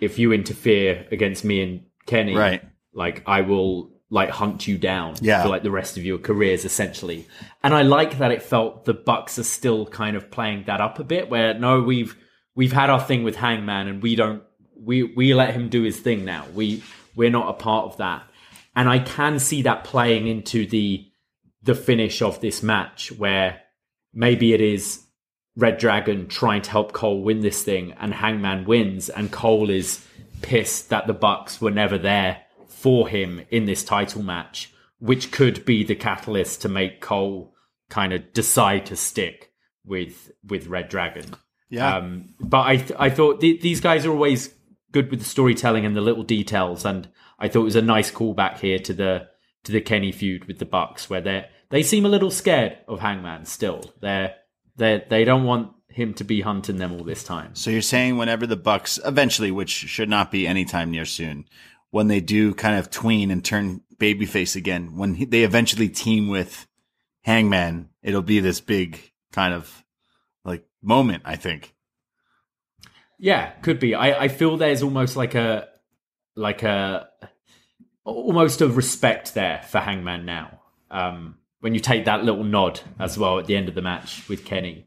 if 0.00 0.18
you 0.18 0.32
interfere 0.32 1.06
against 1.10 1.44
me 1.44 1.62
and 1.62 1.82
Kenny, 2.06 2.36
Right. 2.36 2.62
like 2.94 3.22
I 3.26 3.40
will 3.42 3.90
like 4.10 4.30
hunt 4.30 4.66
you 4.68 4.78
down 4.78 5.14
Yeah. 5.20 5.42
for 5.42 5.48
like 5.48 5.62
the 5.62 5.70
rest 5.70 5.96
of 5.96 6.04
your 6.04 6.18
careers 6.18 6.64
essentially. 6.64 7.26
And 7.64 7.74
I 7.74 7.82
like 7.82 8.18
that 8.18 8.30
it 8.30 8.42
felt 8.42 8.84
the 8.84 8.94
Bucks 8.94 9.38
are 9.38 9.44
still 9.44 9.86
kind 9.86 10.16
of 10.16 10.30
playing 10.30 10.64
that 10.66 10.80
up 10.80 10.98
a 11.00 11.04
bit 11.04 11.28
where 11.30 11.54
no 11.54 11.80
we've 11.82 12.16
we've 12.54 12.72
had 12.72 12.90
our 12.90 13.00
thing 13.00 13.22
with 13.22 13.36
Hangman 13.36 13.88
and 13.88 14.02
we 14.02 14.16
don't 14.16 14.42
we 14.74 15.02
we 15.02 15.34
let 15.34 15.54
him 15.54 15.68
do 15.68 15.82
his 15.82 15.98
thing 16.00 16.24
now. 16.24 16.46
We 16.54 16.82
we're 17.14 17.30
not 17.30 17.48
a 17.48 17.54
part 17.54 17.86
of 17.86 17.96
that. 17.98 18.24
And 18.74 18.88
I 18.88 18.98
can 19.00 19.38
see 19.38 19.62
that 19.62 19.84
playing 19.84 20.26
into 20.26 20.66
the 20.66 21.06
the 21.62 21.74
finish 21.74 22.22
of 22.22 22.40
this 22.40 22.62
match 22.62 23.12
where 23.12 23.60
maybe 24.14 24.52
it 24.54 24.60
is 24.60 25.04
Red 25.56 25.78
Dragon 25.78 26.28
trying 26.28 26.62
to 26.62 26.70
help 26.70 26.92
Cole 26.92 27.22
win 27.22 27.40
this 27.40 27.62
thing 27.62 27.92
and 28.00 28.14
Hangman 28.14 28.64
wins 28.64 29.10
and 29.10 29.30
Cole 29.30 29.68
is 29.68 30.06
pissed 30.42 30.88
that 30.88 31.06
the 31.06 31.12
Bucks 31.12 31.60
were 31.60 31.70
never 31.70 31.98
there 31.98 32.42
for 32.68 33.08
him 33.08 33.42
in 33.50 33.66
this 33.66 33.84
title 33.84 34.22
match, 34.22 34.72
which 34.98 35.30
could 35.30 35.64
be 35.66 35.84
the 35.84 35.94
catalyst 35.94 36.62
to 36.62 36.68
make 36.68 37.00
Cole 37.00 37.54
kind 37.90 38.12
of 38.12 38.32
decide 38.32 38.86
to 38.86 38.96
stick 38.96 39.52
with 39.84 40.30
with 40.46 40.68
Red 40.68 40.88
Dragon. 40.88 41.36
Yeah. 41.70 41.96
Um, 41.96 42.34
but 42.40 42.66
I 42.66 42.76
th- 42.76 42.92
I 42.98 43.10
thought 43.10 43.40
th- 43.40 43.62
these 43.62 43.80
guys 43.80 44.04
are 44.04 44.10
always 44.10 44.52
good 44.92 45.10
with 45.10 45.20
the 45.20 45.24
storytelling 45.24 45.86
and 45.86 45.96
the 45.96 46.00
little 46.00 46.24
details, 46.24 46.84
and 46.84 47.08
I 47.38 47.48
thought 47.48 47.62
it 47.62 47.64
was 47.64 47.76
a 47.76 47.82
nice 47.82 48.10
callback 48.10 48.58
here 48.58 48.78
to 48.80 48.92
the 48.92 49.28
to 49.64 49.72
the 49.72 49.80
Kenny 49.80 50.12
feud 50.12 50.46
with 50.46 50.58
the 50.58 50.64
Bucks, 50.64 51.08
where 51.08 51.20
they 51.20 51.46
they 51.70 51.82
seem 51.82 52.04
a 52.04 52.08
little 52.08 52.30
scared 52.30 52.78
of 52.88 53.00
Hangman 53.00 53.44
still. 53.46 53.94
They're 54.00 54.34
they 54.76 55.04
they 55.08 55.24
don't 55.24 55.44
want 55.44 55.72
him 55.88 56.14
to 56.14 56.24
be 56.24 56.40
hunting 56.40 56.76
them 56.76 56.92
all 56.92 57.04
this 57.04 57.24
time. 57.24 57.54
So 57.54 57.70
you're 57.70 57.82
saying 57.82 58.16
whenever 58.16 58.46
the 58.46 58.56
Bucks 58.56 58.98
eventually, 59.04 59.50
which 59.50 59.70
should 59.70 60.08
not 60.08 60.30
be 60.30 60.46
anytime 60.46 60.90
near 60.90 61.04
soon, 61.04 61.46
when 61.90 62.08
they 62.08 62.20
do 62.20 62.54
kind 62.54 62.78
of 62.78 62.90
tween 62.90 63.30
and 63.30 63.44
turn 63.44 63.82
babyface 63.96 64.56
again, 64.56 64.96
when 64.96 65.14
he, 65.14 65.24
they 65.24 65.42
eventually 65.42 65.88
team 65.88 66.28
with 66.28 66.66
Hangman, 67.22 67.90
it'll 68.02 68.22
be 68.22 68.40
this 68.40 68.60
big 68.60 69.12
kind 69.32 69.52
of 69.52 69.84
moment. 70.82 71.22
I 71.24 71.36
think. 71.36 71.74
Yeah, 73.18 73.50
could 73.62 73.78
be. 73.78 73.94
I, 73.94 74.24
I 74.24 74.28
feel 74.28 74.56
there's 74.56 74.82
almost 74.82 75.16
like 75.16 75.34
a 75.34 75.68
like 76.36 76.62
a 76.62 77.08
almost 78.04 78.60
a 78.60 78.68
respect 78.68 79.34
there 79.34 79.62
for 79.68 79.78
Hangman 79.78 80.24
now. 80.24 80.60
Um, 80.90 81.36
when 81.60 81.74
you 81.74 81.80
take 81.80 82.06
that 82.06 82.24
little 82.24 82.44
nod 82.44 82.80
as 82.98 83.18
well 83.18 83.38
at 83.38 83.46
the 83.46 83.56
end 83.56 83.68
of 83.68 83.74
the 83.74 83.82
match 83.82 84.28
with 84.28 84.44
Kenny. 84.44 84.86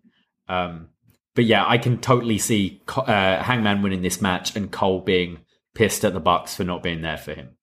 Um, 0.50 0.90
but 1.36 1.46
yeah, 1.46 1.64
I 1.68 1.78
can 1.78 2.00
totally 2.00 2.38
see 2.38 2.82
uh, 2.88 3.42
Hangman 3.42 3.82
winning 3.82 4.02
this 4.02 4.22
match 4.22 4.56
and 4.56 4.72
Cole 4.72 5.02
being 5.02 5.40
pissed 5.74 6.04
at 6.04 6.14
the 6.14 6.20
Bucks 6.20 6.56
for 6.56 6.64
not 6.64 6.84
being 6.84 7.02
there 7.02 7.18
for 7.18 7.34
him. 7.34 7.56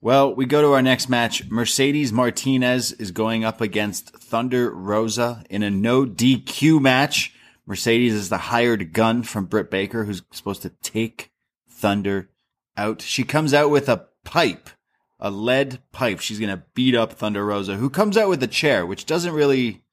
Well, 0.00 0.34
we 0.34 0.46
go 0.46 0.62
to 0.62 0.72
our 0.72 0.82
next 0.82 1.08
match. 1.08 1.48
Mercedes 1.50 2.12
Martinez 2.12 2.92
is 2.92 3.10
going 3.10 3.44
up 3.44 3.60
against 3.60 4.16
Thunder 4.16 4.70
Rosa 4.70 5.44
in 5.50 5.62
a 5.62 5.70
no 5.70 6.06
DQ 6.06 6.80
match. 6.80 7.34
Mercedes 7.70 8.14
is 8.14 8.30
the 8.30 8.36
hired 8.36 8.92
gun 8.92 9.22
from 9.22 9.44
Britt 9.44 9.70
Baker, 9.70 10.02
who's 10.02 10.22
supposed 10.32 10.62
to 10.62 10.70
take 10.82 11.30
Thunder 11.70 12.28
out. 12.76 13.00
She 13.00 13.22
comes 13.22 13.54
out 13.54 13.70
with 13.70 13.88
a 13.88 14.08
pipe, 14.24 14.70
a 15.20 15.30
lead 15.30 15.78
pipe. 15.92 16.18
She's 16.18 16.40
going 16.40 16.50
to 16.50 16.64
beat 16.74 16.96
up 16.96 17.12
Thunder 17.12 17.46
Rosa, 17.46 17.76
who 17.76 17.88
comes 17.88 18.16
out 18.16 18.28
with 18.28 18.42
a 18.42 18.48
chair, 18.48 18.84
which 18.84 19.06
doesn't 19.06 19.32
really, 19.32 19.84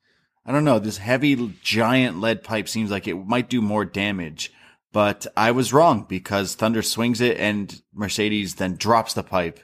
I 0.43 0.51
don't 0.51 0.65
know, 0.65 0.79
this 0.79 0.97
heavy 0.97 1.53
giant 1.61 2.19
lead 2.19 2.43
pipe 2.43 2.67
seems 2.67 2.89
like 2.89 3.07
it 3.07 3.27
might 3.27 3.47
do 3.47 3.61
more 3.61 3.85
damage. 3.85 4.51
But 4.91 5.27
I 5.37 5.51
was 5.51 5.71
wrong 5.71 6.07
because 6.09 6.55
Thunder 6.55 6.81
swings 6.81 7.21
it 7.21 7.37
and 7.37 7.79
Mercedes 7.93 8.55
then 8.55 8.77
drops 8.77 9.13
the 9.13 9.21
pipe 9.21 9.59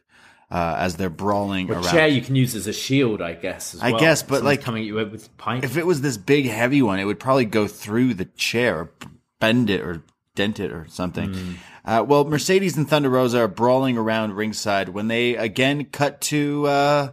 uh, 0.53 0.75
as 0.77 0.95
they're 0.97 1.09
brawling 1.09 1.69
A 1.69 1.73
around. 1.73 1.83
chair 1.91 2.07
you 2.07 2.21
can 2.21 2.35
use 2.35 2.53
as 2.55 2.67
a 2.67 2.73
shield, 2.73 3.21
I 3.21 3.33
guess. 3.33 3.73
As 3.73 3.81
I 3.81 3.91
well. 3.91 3.99
guess, 3.99 4.21
but, 4.21 4.35
Someone's 4.37 4.45
like, 4.45 4.61
coming 4.61 4.83
at 4.83 4.87
you 4.87 4.93
with 4.95 5.35
pipe. 5.37 5.63
if 5.63 5.75
it 5.77 5.85
was 5.85 6.01
this 6.01 6.15
big 6.17 6.45
heavy 6.45 6.81
one, 6.81 6.99
it 6.99 7.05
would 7.05 7.19
probably 7.19 7.45
go 7.45 7.67
through 7.67 8.13
the 8.13 8.25
chair 8.25 8.77
or 8.79 8.91
bend 9.39 9.69
it 9.69 9.81
or 9.81 10.03
dent 10.35 10.59
it 10.59 10.71
or 10.71 10.85
something. 10.89 11.33
Hmm. 11.33 11.53
Uh, 11.85 12.05
well, 12.07 12.23
Mercedes 12.23 12.77
and 12.77 12.87
Thunder 12.87 13.09
Rosa 13.09 13.39
are 13.39 13.47
brawling 13.47 13.97
around 13.97 14.33
ringside 14.35 14.89
when 14.89 15.07
they 15.07 15.35
again 15.35 15.85
cut 15.85 16.21
to 16.21 16.65
uh, 16.67 17.09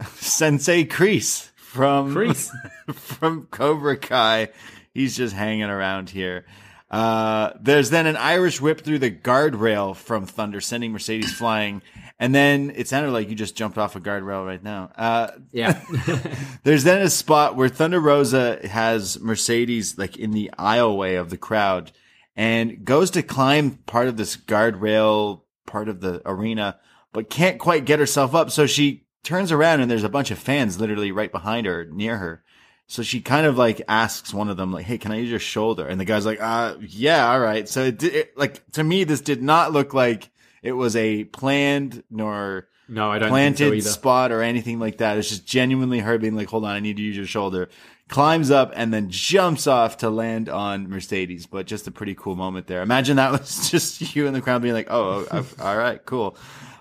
Sensei 0.16 0.84
Kreese 0.84 1.50
from 1.56 2.14
Kreese. 2.14 2.50
from 2.94 3.46
Cobra 3.50 3.96
Kai. 3.96 4.50
He's 4.92 5.16
just 5.16 5.34
hanging 5.34 5.64
around 5.64 6.10
here. 6.10 6.44
Uh, 6.90 7.50
there's 7.60 7.90
then 7.90 8.06
an 8.06 8.16
Irish 8.16 8.60
whip 8.60 8.82
through 8.82 9.00
the 9.00 9.10
guardrail 9.10 9.96
from 9.96 10.26
Thunder, 10.26 10.60
sending 10.60 10.92
Mercedes 10.92 11.32
flying. 11.32 11.82
And 12.18 12.34
then 12.34 12.72
it 12.76 12.86
sounded 12.86 13.10
like 13.10 13.28
you 13.28 13.34
just 13.34 13.56
jumped 13.56 13.76
off 13.76 13.96
a 13.96 14.00
guardrail 14.00 14.46
right 14.46 14.62
now. 14.62 14.90
Uh, 14.96 15.32
yeah. 15.52 15.82
there's 16.62 16.84
then 16.84 17.02
a 17.02 17.10
spot 17.10 17.56
where 17.56 17.68
Thunder 17.68 18.00
Rosa 18.00 18.66
has 18.66 19.20
Mercedes 19.20 19.98
like 19.98 20.16
in 20.16 20.30
the 20.30 20.50
aisleway 20.58 21.20
of 21.20 21.30
the 21.30 21.36
crowd 21.36 21.92
and 22.36 22.84
goes 22.84 23.10
to 23.12 23.22
climb 23.22 23.78
part 23.86 24.08
of 24.08 24.16
this 24.16 24.36
guardrail 24.36 25.42
part 25.66 25.88
of 25.88 26.00
the 26.00 26.22
arena, 26.24 26.78
but 27.12 27.30
can't 27.30 27.58
quite 27.58 27.84
get 27.84 27.98
herself 27.98 28.34
up. 28.34 28.50
So 28.50 28.66
she 28.66 29.06
turns 29.24 29.50
around 29.50 29.80
and 29.80 29.90
there's 29.90 30.04
a 30.04 30.08
bunch 30.08 30.30
of 30.30 30.38
fans 30.38 30.78
literally 30.78 31.10
right 31.10 31.32
behind 31.32 31.66
her, 31.66 31.84
near 31.84 32.18
her. 32.18 32.44
So 32.86 33.02
she 33.02 33.20
kind 33.20 33.46
of 33.46 33.56
like 33.56 33.80
asks 33.88 34.34
one 34.34 34.50
of 34.50 34.58
them, 34.58 34.70
like, 34.70 34.84
"Hey, 34.84 34.98
can 34.98 35.10
I 35.10 35.16
use 35.16 35.30
your 35.30 35.38
shoulder?" 35.38 35.86
And 35.86 35.98
the 35.98 36.04
guy's 36.04 36.26
like, 36.26 36.38
"Uh, 36.40 36.74
yeah, 36.80 37.30
all 37.30 37.40
right." 37.40 37.66
So 37.66 37.84
it, 37.84 37.98
di- 37.98 38.08
it 38.08 38.36
like 38.36 38.70
to 38.72 38.84
me, 38.84 39.04
this 39.04 39.22
did 39.22 39.42
not 39.42 39.72
look 39.72 39.94
like 39.94 40.28
it 40.64 40.72
was 40.72 40.96
a 40.96 41.24
planned 41.24 42.02
nor 42.10 42.66
no, 42.88 43.10
I 43.10 43.18
don't 43.18 43.28
planted 43.28 43.82
so 43.82 43.90
spot 43.90 44.32
or 44.32 44.42
anything 44.42 44.80
like 44.80 44.98
that. 44.98 45.16
It's 45.18 45.28
just 45.28 45.46
genuinely 45.46 46.00
her 46.00 46.18
being 46.18 46.34
like, 46.34 46.48
hold 46.48 46.64
on, 46.64 46.70
I 46.70 46.80
need 46.80 46.96
to 46.96 47.02
use 47.02 47.16
your 47.16 47.26
shoulder. 47.26 47.68
Climbs 48.08 48.50
up 48.50 48.72
and 48.74 48.92
then 48.92 49.08
jumps 49.10 49.66
off 49.66 49.98
to 49.98 50.10
land 50.10 50.48
on 50.48 50.88
Mercedes. 50.88 51.46
But 51.46 51.66
just 51.66 51.86
a 51.86 51.90
pretty 51.90 52.14
cool 52.14 52.34
moment 52.34 52.66
there. 52.66 52.82
Imagine 52.82 53.16
that 53.16 53.32
was 53.40 53.70
just 53.70 54.16
you 54.16 54.26
in 54.26 54.32
the 54.32 54.40
crowd 54.40 54.62
being 54.62 54.74
like, 54.74 54.88
oh, 54.90 55.26
oh, 55.30 55.46
all 55.60 55.76
right, 55.76 56.04
cool. 56.04 56.36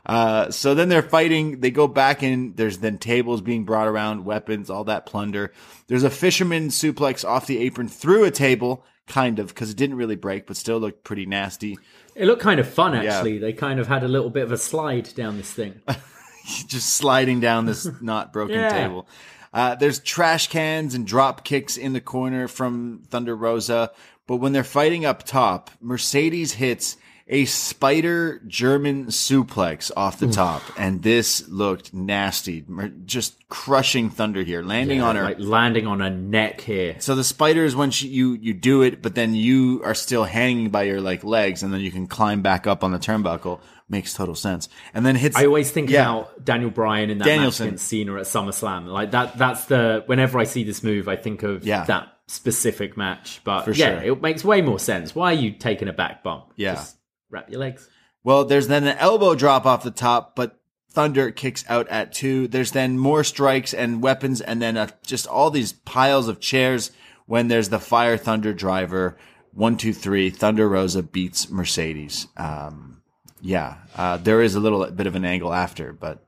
Uh, 0.06 0.52
so 0.52 0.74
then 0.76 0.90
they're 0.90 1.02
fighting. 1.02 1.62
They 1.62 1.72
go 1.72 1.88
back 1.88 2.24
in. 2.24 2.54
There's 2.56 2.80
then 2.80 2.98
tables 2.98 3.42
being 3.42 3.64
brought 3.64 3.88
around, 3.88 4.26
weapons, 4.26 4.70
all 4.70 4.86
that 4.86 5.06
plunder. 5.06 5.54
There's 5.88 6.04
a 6.04 6.10
fisherman 6.10 6.70
suplex 6.70 7.24
off 7.28 7.48
the 7.48 7.60
apron 7.60 7.88
through 7.88 8.26
a 8.26 8.32
table, 8.32 8.86
kind 9.08 9.40
of, 9.40 9.48
because 9.48 9.70
it 9.70 9.78
didn't 9.78 9.96
really 9.96 10.18
break, 10.18 10.48
but 10.48 10.58
still 10.58 10.80
looked 10.80 11.06
pretty 11.06 11.26
nasty. 11.26 11.78
It 12.16 12.26
looked 12.26 12.42
kind 12.42 12.60
of 12.60 12.68
fun, 12.68 12.94
actually. 12.94 13.38
They 13.40 13.54
kind 13.54 13.80
of 13.80 13.88
had 13.88 14.04
a 14.04 14.08
little 14.08 14.30
bit 14.30 14.44
of 14.44 14.52
a 14.52 14.58
slide 14.58 15.10
down 15.16 15.38
this 15.38 15.52
thing. 15.52 15.82
just 16.68 16.94
sliding 16.94 17.40
down 17.40 17.66
this 17.66 17.88
not 18.02 18.34
broken 18.34 18.56
Yeah. 18.56 18.70
table. 18.70 19.08
Uh, 19.54 19.76
there's 19.76 20.00
trash 20.00 20.48
cans 20.48 20.96
and 20.96 21.06
drop 21.06 21.44
kicks 21.44 21.78
in 21.78 21.94
the 21.94 22.02
corner 22.02 22.48
from 22.48 23.04
Thunder 23.10 23.36
Rosa. 23.36 23.92
But 24.26 24.38
when 24.38 24.52
they're 24.54 24.64
fighting 24.64 25.06
up 25.06 25.24
top, 25.24 25.70
Mercedes 25.80 26.54
hits 26.54 26.98
a 27.28 27.46
spider 27.46 28.42
German 28.48 29.06
suplex 29.08 29.92
off 29.96 30.20
the 30.20 30.28
top. 30.28 30.62
And 30.78 31.02
this 31.04 31.48
looked 31.48 31.94
nasty. 31.94 32.66
Just 33.06 33.48
crushing 33.48 34.10
Thunder 34.10 34.44
here, 34.44 34.62
landing 34.62 35.02
on 35.02 35.16
her. 35.16 35.24
Like 35.24 35.40
landing 35.40 35.88
on 35.88 36.00
her 36.02 36.10
neck 36.10 36.62
here. 36.62 36.96
So 37.00 37.16
the 37.16 37.24
spider 37.24 37.64
is 37.66 37.76
when 37.76 37.92
she, 37.92 38.08
you 38.10 38.34
you 38.34 38.54
do 38.54 38.82
it, 38.82 39.02
but 39.02 39.16
then 39.16 39.36
you 39.36 39.82
are 39.84 39.96
still 39.96 40.26
hanging 40.26 40.70
by 40.70 40.84
your 40.84 41.00
like 41.02 41.24
legs, 41.24 41.64
and 41.64 41.74
then 41.74 41.80
you 41.82 41.92
can 41.92 42.08
climb 42.08 42.42
back 42.42 42.68
up 42.68 42.84
on 42.84 42.92
the 42.92 43.00
turnbuckle. 43.00 43.60
Makes 43.90 44.14
total 44.14 44.36
sense. 44.36 44.70
And 44.94 45.06
then 45.06 45.16
hits. 45.16 45.36
I 45.36 45.46
always 45.46 45.70
think 45.70 45.90
Yeah. 45.90 46.10
about 46.10 46.44
Daniel 46.44 46.72
Bryan 46.72 47.10
in 47.10 47.18
that 47.20 47.26
Danielson. 47.26 47.66
match 47.66 47.70
against 47.72 47.88
Cena 47.88 48.16
at 48.16 48.22
SummerSlam. 48.24 48.88
Like 48.88 49.12
that. 49.12 49.38
That's 49.38 49.66
the. 49.66 50.04
Whenever 50.08 50.40
I 50.40 50.46
see 50.46 50.64
this 50.64 50.84
move, 50.84 51.08
I 51.08 51.16
think 51.16 51.44
of 51.44 51.64
Yeah. 51.66 51.84
that 51.86 52.08
specific 52.28 52.98
match. 52.98 53.42
But 53.44 53.64
For 53.66 53.72
yeah, 53.72 54.02
sure. 54.02 54.14
it 54.14 54.22
makes 54.22 54.44
way 54.44 54.62
more 54.62 54.80
sense. 54.80 55.14
Why 55.14 55.32
are 55.32 55.38
you 55.38 55.52
taking 55.52 55.88
a 55.90 55.94
back 55.94 56.24
bump? 56.24 56.46
Yeah. 56.56 56.76
Just 56.76 56.96
wrap 57.34 57.50
your 57.50 57.60
legs. 57.60 57.90
Well, 58.24 58.46
there's 58.46 58.68
then 58.68 58.88
an 58.88 58.98
elbow 58.98 59.36
drop 59.36 59.66
off 59.66 59.84
the 59.84 59.92
top, 59.92 60.36
but 60.36 60.60
Thunder 60.92 61.32
kicks 61.32 61.66
out 61.68 61.88
at 61.90 62.14
two. 62.14 62.48
There's 62.48 62.72
then 62.72 62.98
more 62.98 63.24
strikes 63.24 63.74
and 63.74 64.02
weapons, 64.02 64.40
and 64.40 64.62
then 64.62 64.78
uh, 64.78 64.88
just 65.06 65.28
all 65.28 65.50
these 65.50 65.74
piles 65.74 66.28
of 66.28 66.40
chairs. 66.40 66.92
When 67.26 67.48
there's 67.48 67.70
the 67.70 67.80
Fire 67.80 68.18
Thunder 68.18 68.54
driver, 68.54 69.18
one, 69.54 69.78
two, 69.78 69.94
three. 69.94 70.30
Thunder 70.30 70.68
Rosa 70.68 71.02
beats 71.02 71.50
Mercedes. 71.50 72.28
Um, 72.38 73.02
yeah, 73.42 73.78
uh, 73.96 74.18
there 74.18 74.42
is 74.42 74.56
a 74.56 74.60
little 74.60 74.86
bit 74.92 75.08
of 75.08 75.16
an 75.16 75.24
angle 75.26 75.54
after, 75.54 75.94
but 75.94 76.26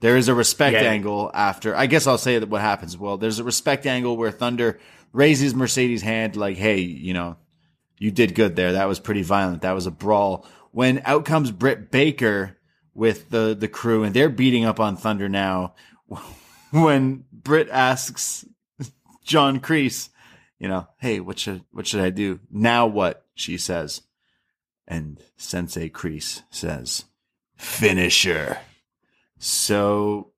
there 0.00 0.16
is 0.16 0.28
a 0.28 0.34
respect 0.34 0.74
Yeah. 0.74 0.82
angle 0.90 1.30
after. 1.34 1.74
I 1.74 1.86
guess 1.86 2.06
I'll 2.06 2.18
say 2.18 2.38
that 2.38 2.48
what 2.50 2.60
happens. 2.60 2.96
Well, 2.98 3.16
there's 3.16 3.38
a 3.38 3.44
respect 3.44 3.86
angle 3.86 4.16
where 4.16 4.30
Thunder 4.30 4.78
raises 5.12 5.54
Mercedes' 5.54 6.02
hand, 6.02 6.36
like, 6.36 6.58
"Hey, 6.58 6.80
you 6.80 7.14
know, 7.14 7.36
you 8.04 8.10
did 8.10 8.34
good 8.34 8.56
there. 8.56 8.72
That 8.72 8.88
was 8.88 9.00
pretty 9.00 9.22
violent. 9.22 9.62
That 9.62 9.72
was 9.72 9.86
a 9.86 9.90
brawl." 9.90 10.46
When 10.70 11.02
out 11.04 11.24
comes 11.24 11.50
Britt 11.50 11.90
Baker 11.90 12.58
with 12.94 13.30
the 13.30 13.56
the 13.58 13.68
crew, 13.68 14.02
and 14.02 14.14
they're 14.14 14.28
beating 14.28 14.64
up 14.64 14.80
on 14.80 14.96
Thunder 14.96 15.28
now. 15.28 15.74
When 16.70 17.24
Britt 17.32 17.68
asks 17.68 18.44
John 19.22 19.60
Kreese, 19.60 20.08
you 20.58 20.66
know, 20.66 20.88
hey, 20.98 21.20
what 21.20 21.38
should 21.38 21.62
what 21.70 21.86
should 21.86 22.00
I 22.00 22.10
do 22.10 22.40
now? 22.50 22.86
What 22.86 23.26
she 23.34 23.58
says, 23.58 24.02
and 24.88 25.22
Sensei 25.36 25.88
Kreese 25.88 26.42
says, 26.50 27.04
finisher. 27.56 28.58
So 29.38 30.32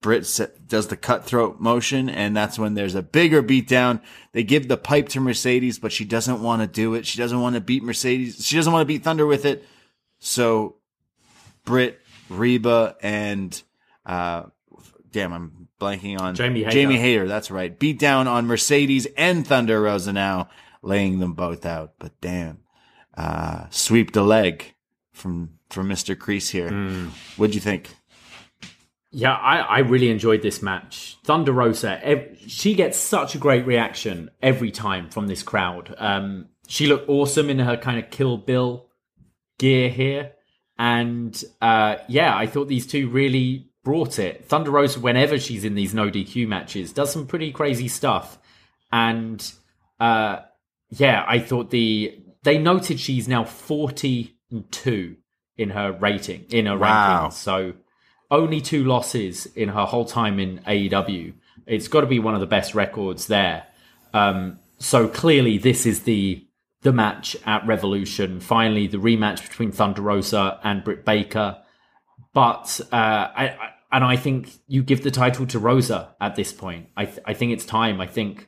Britt 0.00 0.40
does 0.68 0.86
the 0.86 0.96
cutthroat 0.96 1.58
motion, 1.58 2.08
and 2.08 2.36
that's 2.36 2.56
when 2.56 2.74
there's 2.74 2.94
a 2.94 3.02
bigger 3.02 3.42
beatdown. 3.42 4.00
They 4.32 4.44
give 4.44 4.68
the 4.68 4.76
pipe 4.76 5.08
to 5.10 5.20
Mercedes, 5.20 5.80
but 5.80 5.90
she 5.90 6.04
doesn't 6.04 6.40
want 6.40 6.62
to 6.62 6.68
do 6.68 6.94
it. 6.94 7.04
She 7.04 7.18
doesn't 7.18 7.40
want 7.40 7.56
to 7.56 7.60
beat 7.60 7.82
Mercedes. 7.82 8.46
She 8.46 8.54
doesn't 8.54 8.72
want 8.72 8.82
to 8.82 8.86
beat 8.86 9.02
Thunder 9.02 9.26
with 9.26 9.44
it. 9.44 9.64
So 10.20 10.76
Britt, 11.64 12.00
Reba, 12.28 12.96
and 13.02 13.60
uh, 14.06 14.44
damn, 15.10 15.32
I'm 15.32 15.68
blanking 15.80 16.20
on 16.20 16.36
Jamie 16.36 16.60
Hayter. 16.60 16.70
Jamie 16.70 16.98
Hayter. 16.98 17.26
That's 17.26 17.50
right. 17.50 17.76
Beat 17.76 17.98
down 17.98 18.28
on 18.28 18.46
Mercedes 18.46 19.06
and 19.16 19.44
Thunder 19.44 19.82
Rosa 19.82 20.12
now, 20.12 20.48
laying 20.80 21.18
them 21.18 21.32
both 21.32 21.66
out. 21.66 21.94
But 21.98 22.12
damn, 22.20 22.58
uh, 23.16 23.66
sweep 23.70 24.12
the 24.12 24.22
leg 24.22 24.74
from 25.12 25.58
from 25.70 25.88
Mister 25.88 26.14
Kreese 26.14 26.50
here. 26.50 26.68
Hmm. 26.68 27.08
What'd 27.36 27.56
you 27.56 27.60
think? 27.60 27.96
Yeah, 29.18 29.34
I, 29.34 29.56
I 29.58 29.78
really 29.80 30.10
enjoyed 30.10 30.42
this 30.42 30.62
match. 30.62 31.16
Thunder 31.24 31.50
Rosa, 31.52 31.98
ev- 32.04 32.38
she 32.46 32.74
gets 32.74 32.96
such 32.96 33.34
a 33.34 33.38
great 33.38 33.66
reaction 33.66 34.30
every 34.40 34.70
time 34.70 35.10
from 35.10 35.26
this 35.26 35.42
crowd. 35.42 35.92
Um, 35.98 36.46
she 36.68 36.86
looked 36.86 37.08
awesome 37.08 37.50
in 37.50 37.58
her 37.58 37.76
kind 37.76 37.98
of 37.98 38.10
Kill 38.10 38.36
Bill 38.36 38.86
gear 39.58 39.88
here. 39.88 40.32
And 40.78 41.42
uh, 41.60 41.96
yeah, 42.08 42.36
I 42.36 42.46
thought 42.46 42.68
these 42.68 42.86
two 42.86 43.08
really 43.08 43.70
brought 43.82 44.20
it. 44.20 44.44
Thunder 44.44 44.70
Rosa, 44.70 45.00
whenever 45.00 45.36
she's 45.38 45.64
in 45.64 45.74
these 45.74 45.94
no 45.94 46.08
DQ 46.10 46.46
matches, 46.46 46.92
does 46.92 47.10
some 47.12 47.26
pretty 47.26 47.50
crazy 47.50 47.88
stuff. 47.88 48.38
And 48.92 49.42
uh, 49.98 50.40
yeah, 50.90 51.24
I 51.26 51.40
thought 51.40 51.70
the 51.70 52.22
they 52.44 52.58
noted 52.58 53.00
she's 53.00 53.26
now 53.26 53.42
42 53.44 55.16
in 55.56 55.70
her 55.70 55.90
rating 55.92 56.44
in 56.50 56.66
her 56.66 56.78
Wow. 56.78 57.26
rankings. 57.28 57.32
So 57.32 57.72
only 58.30 58.60
two 58.60 58.84
losses 58.84 59.46
in 59.46 59.70
her 59.70 59.84
whole 59.84 60.04
time 60.04 60.38
in 60.38 60.58
AEW. 60.60 61.34
It's 61.66 61.88
got 61.88 62.02
to 62.02 62.06
be 62.06 62.18
one 62.18 62.34
of 62.34 62.40
the 62.40 62.46
best 62.46 62.74
records 62.74 63.26
there. 63.26 63.66
Um, 64.12 64.58
so 64.78 65.08
clearly, 65.08 65.58
this 65.58 65.86
is 65.86 66.02
the 66.02 66.44
the 66.82 66.92
match 66.92 67.36
at 67.44 67.66
Revolution. 67.66 68.40
Finally, 68.40 68.86
the 68.86 68.98
rematch 68.98 69.42
between 69.42 69.72
Thunder 69.72 70.02
Rosa 70.02 70.60
and 70.62 70.84
Britt 70.84 71.04
Baker. 71.04 71.58
But 72.32 72.80
uh, 72.92 72.94
I, 72.94 73.48
I 73.48 73.70
and 73.90 74.04
I 74.04 74.16
think 74.16 74.52
you 74.66 74.82
give 74.82 75.02
the 75.02 75.10
title 75.10 75.46
to 75.46 75.58
Rosa 75.58 76.14
at 76.20 76.36
this 76.36 76.52
point. 76.52 76.88
I 76.96 77.06
th- 77.06 77.20
I 77.24 77.34
think 77.34 77.52
it's 77.52 77.64
time. 77.64 78.00
I 78.00 78.06
think 78.06 78.46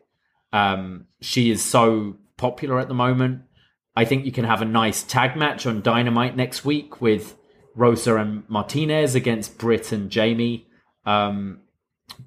um, 0.52 1.07
she 1.20 1.51
is 1.51 1.65
so 1.65 2.19
popular 2.36 2.78
at 2.78 2.89
the 2.89 2.94
moment. 2.94 3.43
I 3.97 4.05
think 4.05 4.24
you 4.24 4.32
can 4.32 4.44
have 4.44 4.62
a 4.62 4.66
nice 4.66 5.02
tag 5.02 5.36
match 5.36 5.66
on 5.66 5.82
Dynamite 5.82 6.36
next 6.36 6.65
week 6.65 7.01
with 7.01 7.35
Rosa 7.74 8.16
and 8.16 8.48
Martinez 8.48 9.14
against 9.14 9.59
Britt 9.59 9.92
and 9.92 10.10
Jamie. 10.10 10.66
Um, 11.05 11.60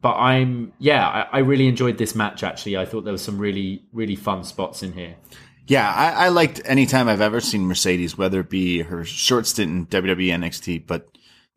but 0.01 0.15
I'm 0.15 0.73
yeah, 0.79 1.07
I, 1.07 1.37
I 1.37 1.39
really 1.39 1.67
enjoyed 1.67 1.97
this 1.97 2.15
match. 2.15 2.43
Actually, 2.43 2.77
I 2.77 2.85
thought 2.85 3.03
there 3.03 3.11
was 3.11 3.21
some 3.21 3.37
really 3.37 3.83
really 3.91 4.15
fun 4.15 4.43
spots 4.43 4.83
in 4.83 4.93
here. 4.93 5.15
Yeah, 5.67 5.89
I, 5.89 6.25
I 6.25 6.29
liked 6.29 6.61
any 6.65 6.85
time 6.85 7.07
I've 7.07 7.21
ever 7.21 7.39
seen 7.39 7.65
Mercedes, 7.65 8.17
whether 8.17 8.41
it 8.41 8.49
be 8.49 8.81
her 8.81 9.05
short 9.05 9.47
stint 9.47 9.71
in 9.71 9.85
WWE 9.87 10.27
NXT, 10.27 10.85
but 10.87 11.07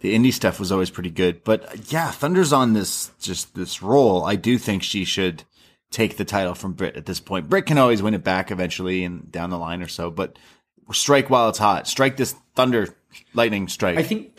the 0.01 0.15
indie 0.15 0.33
stuff 0.33 0.61
was 0.61 0.71
always 0.71 0.91
pretty 0.91 1.11
good. 1.11 1.43
But 1.43 1.91
yeah, 1.93 2.11
Thunder's 2.13 2.53
on 2.53 2.73
this 2.73 3.11
just 3.21 3.55
this 3.55 3.83
role. 3.83 4.25
I 4.25 4.37
do 4.37 4.59
think 4.59 4.83
she 4.83 5.05
should 5.05 5.45
take 5.91 6.17
the 6.17 6.25
title 6.25 6.55
from 6.55 6.73
Britt 6.73 6.97
at 6.97 7.07
this 7.07 7.21
point. 7.21 7.49
Britt 7.49 7.67
can 7.67 7.79
always 7.79 8.03
win 8.03 8.15
it 8.15 8.25
back 8.25 8.51
eventually 8.51 9.05
and 9.05 9.31
down 9.31 9.51
the 9.51 9.59
line 9.59 9.83
or 9.83 9.89
so, 9.89 10.11
but 10.11 10.39
strike 10.93 11.31
while 11.31 11.49
it's 11.49 11.59
hot. 11.59 11.89
Strike 11.89 12.17
this 12.17 12.35
Thunder 12.55 12.97
lightning 13.35 13.69
strike. 13.69 13.99
I 13.99 14.03
think 14.03 14.39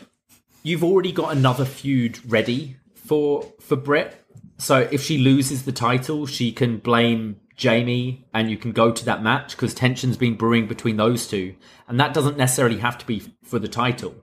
you've 0.62 0.84
already 0.84 1.12
got 1.12 1.36
another 1.36 1.64
feud 1.64 2.18
ready 2.30 2.76
for 2.94 3.52
for 3.60 3.76
Britt. 3.76 4.24
So 4.58 4.88
if 4.90 5.02
she 5.02 5.18
loses 5.18 5.64
the 5.64 5.72
title, 5.72 6.26
she 6.26 6.50
can 6.52 6.78
blame 6.78 7.40
Jamie, 7.56 8.26
and 8.32 8.50
you 8.50 8.56
can 8.56 8.72
go 8.72 8.92
to 8.92 9.04
that 9.04 9.22
match 9.22 9.56
because 9.56 9.74
tension's 9.74 10.16
been 10.16 10.34
brewing 10.34 10.66
between 10.66 10.96
those 10.96 11.26
two, 11.26 11.54
and 11.88 11.98
that 11.98 12.14
doesn't 12.14 12.36
necessarily 12.36 12.78
have 12.78 12.98
to 12.98 13.06
be 13.06 13.22
for 13.44 13.58
the 13.58 13.68
title. 13.68 14.14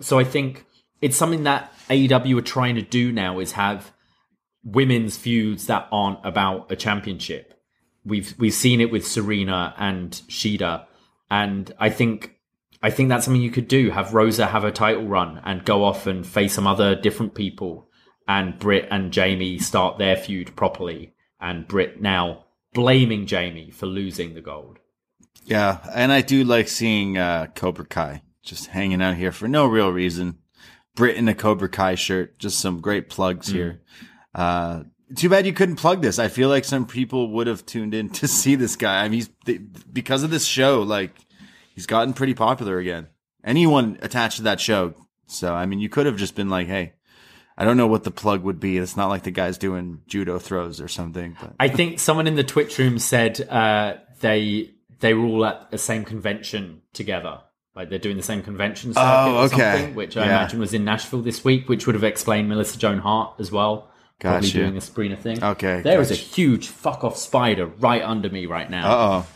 So 0.00 0.18
I 0.18 0.24
think 0.24 0.66
it's 1.00 1.16
something 1.16 1.44
that 1.44 1.72
AEW 1.88 2.38
are 2.38 2.42
trying 2.42 2.74
to 2.74 2.82
do 2.82 3.10
now 3.10 3.38
is 3.38 3.52
have 3.52 3.92
women's 4.64 5.16
feuds 5.16 5.66
that 5.66 5.88
aren't 5.92 6.18
about 6.24 6.70
a 6.70 6.76
championship. 6.76 7.54
We've 8.04 8.34
we've 8.38 8.54
seen 8.54 8.80
it 8.80 8.90
with 8.90 9.06
Serena 9.06 9.74
and 9.78 10.10
Shida, 10.28 10.86
and 11.30 11.72
I 11.78 11.88
think 11.88 12.33
I 12.84 12.90
think 12.90 13.08
that's 13.08 13.24
something 13.24 13.40
you 13.40 13.50
could 13.50 13.66
do. 13.66 13.88
Have 13.88 14.12
Rosa 14.12 14.44
have 14.44 14.64
a 14.64 14.70
title 14.70 15.06
run 15.06 15.40
and 15.42 15.64
go 15.64 15.84
off 15.84 16.06
and 16.06 16.26
face 16.26 16.52
some 16.52 16.66
other 16.66 16.94
different 16.94 17.34
people, 17.34 17.88
and 18.28 18.58
Britt 18.58 18.88
and 18.90 19.10
Jamie 19.10 19.58
start 19.58 19.96
their 19.96 20.16
feud 20.16 20.54
properly, 20.54 21.14
and 21.40 21.66
Britt 21.66 22.02
now 22.02 22.44
blaming 22.74 23.24
Jamie 23.24 23.70
for 23.70 23.86
losing 23.86 24.34
the 24.34 24.42
gold. 24.42 24.80
Yeah, 25.46 25.78
and 25.94 26.12
I 26.12 26.20
do 26.20 26.44
like 26.44 26.68
seeing 26.68 27.16
uh, 27.16 27.46
Cobra 27.54 27.86
Kai 27.86 28.20
just 28.42 28.66
hanging 28.66 29.00
out 29.00 29.16
here 29.16 29.32
for 29.32 29.48
no 29.48 29.64
real 29.64 29.90
reason. 29.90 30.40
Brit 30.94 31.16
in 31.16 31.26
a 31.26 31.34
Cobra 31.34 31.70
Kai 31.70 31.94
shirt, 31.94 32.38
just 32.38 32.60
some 32.60 32.82
great 32.82 33.08
plugs 33.08 33.48
here. 33.48 33.80
Uh, 34.34 34.82
too 35.16 35.30
bad 35.30 35.46
you 35.46 35.54
couldn't 35.54 35.76
plug 35.76 36.02
this. 36.02 36.18
I 36.18 36.28
feel 36.28 36.50
like 36.50 36.66
some 36.66 36.86
people 36.86 37.30
would 37.30 37.46
have 37.46 37.64
tuned 37.64 37.94
in 37.94 38.10
to 38.10 38.28
see 38.28 38.56
this 38.56 38.76
guy. 38.76 39.02
I 39.02 39.04
mean, 39.04 39.20
he's 39.20 39.30
th- 39.46 39.62
because 39.90 40.22
of 40.22 40.30
this 40.30 40.44
show, 40.44 40.82
like 40.82 41.12
he's 41.74 41.86
gotten 41.86 42.12
pretty 42.14 42.34
popular 42.34 42.78
again. 42.78 43.08
Anyone 43.44 43.98
attached 44.02 44.36
to 44.38 44.42
that 44.44 44.60
show. 44.60 44.94
So, 45.26 45.54
I 45.54 45.66
mean, 45.66 45.80
you 45.80 45.88
could 45.88 46.06
have 46.06 46.16
just 46.16 46.34
been 46.34 46.48
like, 46.48 46.66
Hey, 46.66 46.94
I 47.56 47.64
don't 47.64 47.76
know 47.76 47.86
what 47.86 48.04
the 48.04 48.10
plug 48.10 48.42
would 48.42 48.58
be. 48.60 48.78
It's 48.78 48.96
not 48.96 49.08
like 49.08 49.22
the 49.22 49.30
guy's 49.30 49.58
doing 49.58 50.00
judo 50.06 50.38
throws 50.38 50.80
or 50.80 50.88
something, 50.88 51.36
but 51.40 51.54
I 51.60 51.68
think 51.68 52.00
someone 52.00 52.26
in 52.26 52.34
the 52.34 52.44
Twitch 52.44 52.78
room 52.78 52.98
said 52.98 53.40
uh, 53.48 53.94
they 54.20 54.70
they 55.00 55.14
were 55.14 55.26
all 55.26 55.44
at 55.46 55.70
the 55.70 55.78
same 55.78 56.04
convention 56.04 56.82
together. 56.94 57.40
Like 57.76 57.90
they're 57.90 57.98
doing 57.98 58.16
the 58.16 58.22
same 58.22 58.42
convention 58.42 58.94
circuit 58.94 59.06
Oh, 59.06 59.34
or 59.36 59.44
okay. 59.44 59.56
something, 59.56 59.94
which 59.94 60.16
I 60.16 60.20
Yeah. 60.26 60.38
imagine 60.38 60.60
was 60.60 60.74
in 60.74 60.84
Nashville 60.84 61.22
this 61.22 61.44
week, 61.44 61.68
which 61.68 61.86
would 61.86 61.94
have 61.94 62.04
explained 62.04 62.48
Melissa 62.48 62.78
Joan 62.78 62.98
Hart 62.98 63.34
as 63.40 63.50
well. 63.52 63.90
Probably 64.20 64.46
Gotcha. 64.48 64.58
doing 64.58 64.76
a 64.76 64.80
Sabrina 64.80 65.16
thing. 65.16 65.42
Okay, 65.42 65.80
There 65.82 66.00
is 66.00 66.10
a 66.12 66.14
huge 66.14 66.68
fuck 66.68 67.02
off 67.04 67.16
spider 67.18 67.66
right 67.66 68.02
under 68.02 68.30
me 68.30 68.46
right 68.46 68.70
now. 68.70 68.86
uh 68.86 68.96
oh. 69.22 69.26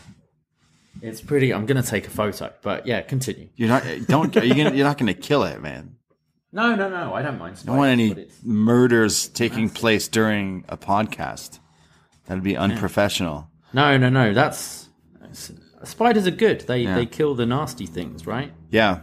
It's 1.01 1.21
pretty. 1.21 1.53
I'm 1.53 1.65
gonna 1.65 1.83
take 1.83 2.07
a 2.07 2.09
photo, 2.09 2.53
but 2.61 2.85
yeah, 2.87 3.01
continue. 3.01 3.49
You're 3.55 3.69
not, 3.69 3.83
don't, 4.07 4.35
are 4.37 4.43
you 4.45 4.55
gonna, 4.55 4.75
you're 4.75 4.85
not 4.87 4.97
going 4.97 5.13
to 5.13 5.19
kill 5.19 5.43
it, 5.43 5.61
man. 5.61 5.95
No, 6.51 6.73
no, 6.73 6.89
no. 6.89 7.13
I 7.13 7.21
don't 7.21 7.37
mind. 7.37 7.59
I 7.61 7.65
don't 7.67 7.77
want 7.77 7.91
any 7.91 8.27
murders 8.43 9.27
taking 9.27 9.69
place 9.69 10.07
during 10.07 10.65
a 10.67 10.77
podcast. 10.77 11.59
That'd 12.25 12.43
be 12.43 12.57
unprofessional. 12.57 13.51
No, 13.71 13.97
no, 13.99 14.09
no. 14.09 14.33
That's, 14.33 14.89
that's 15.21 15.51
spiders 15.83 16.25
are 16.25 16.31
good. 16.31 16.61
They 16.61 16.79
Yeah. 16.79 16.95
they 16.95 17.05
kill 17.05 17.35
the 17.35 17.45
nasty 17.45 17.85
things, 17.85 18.25
right? 18.25 18.51
Yeah. 18.71 19.01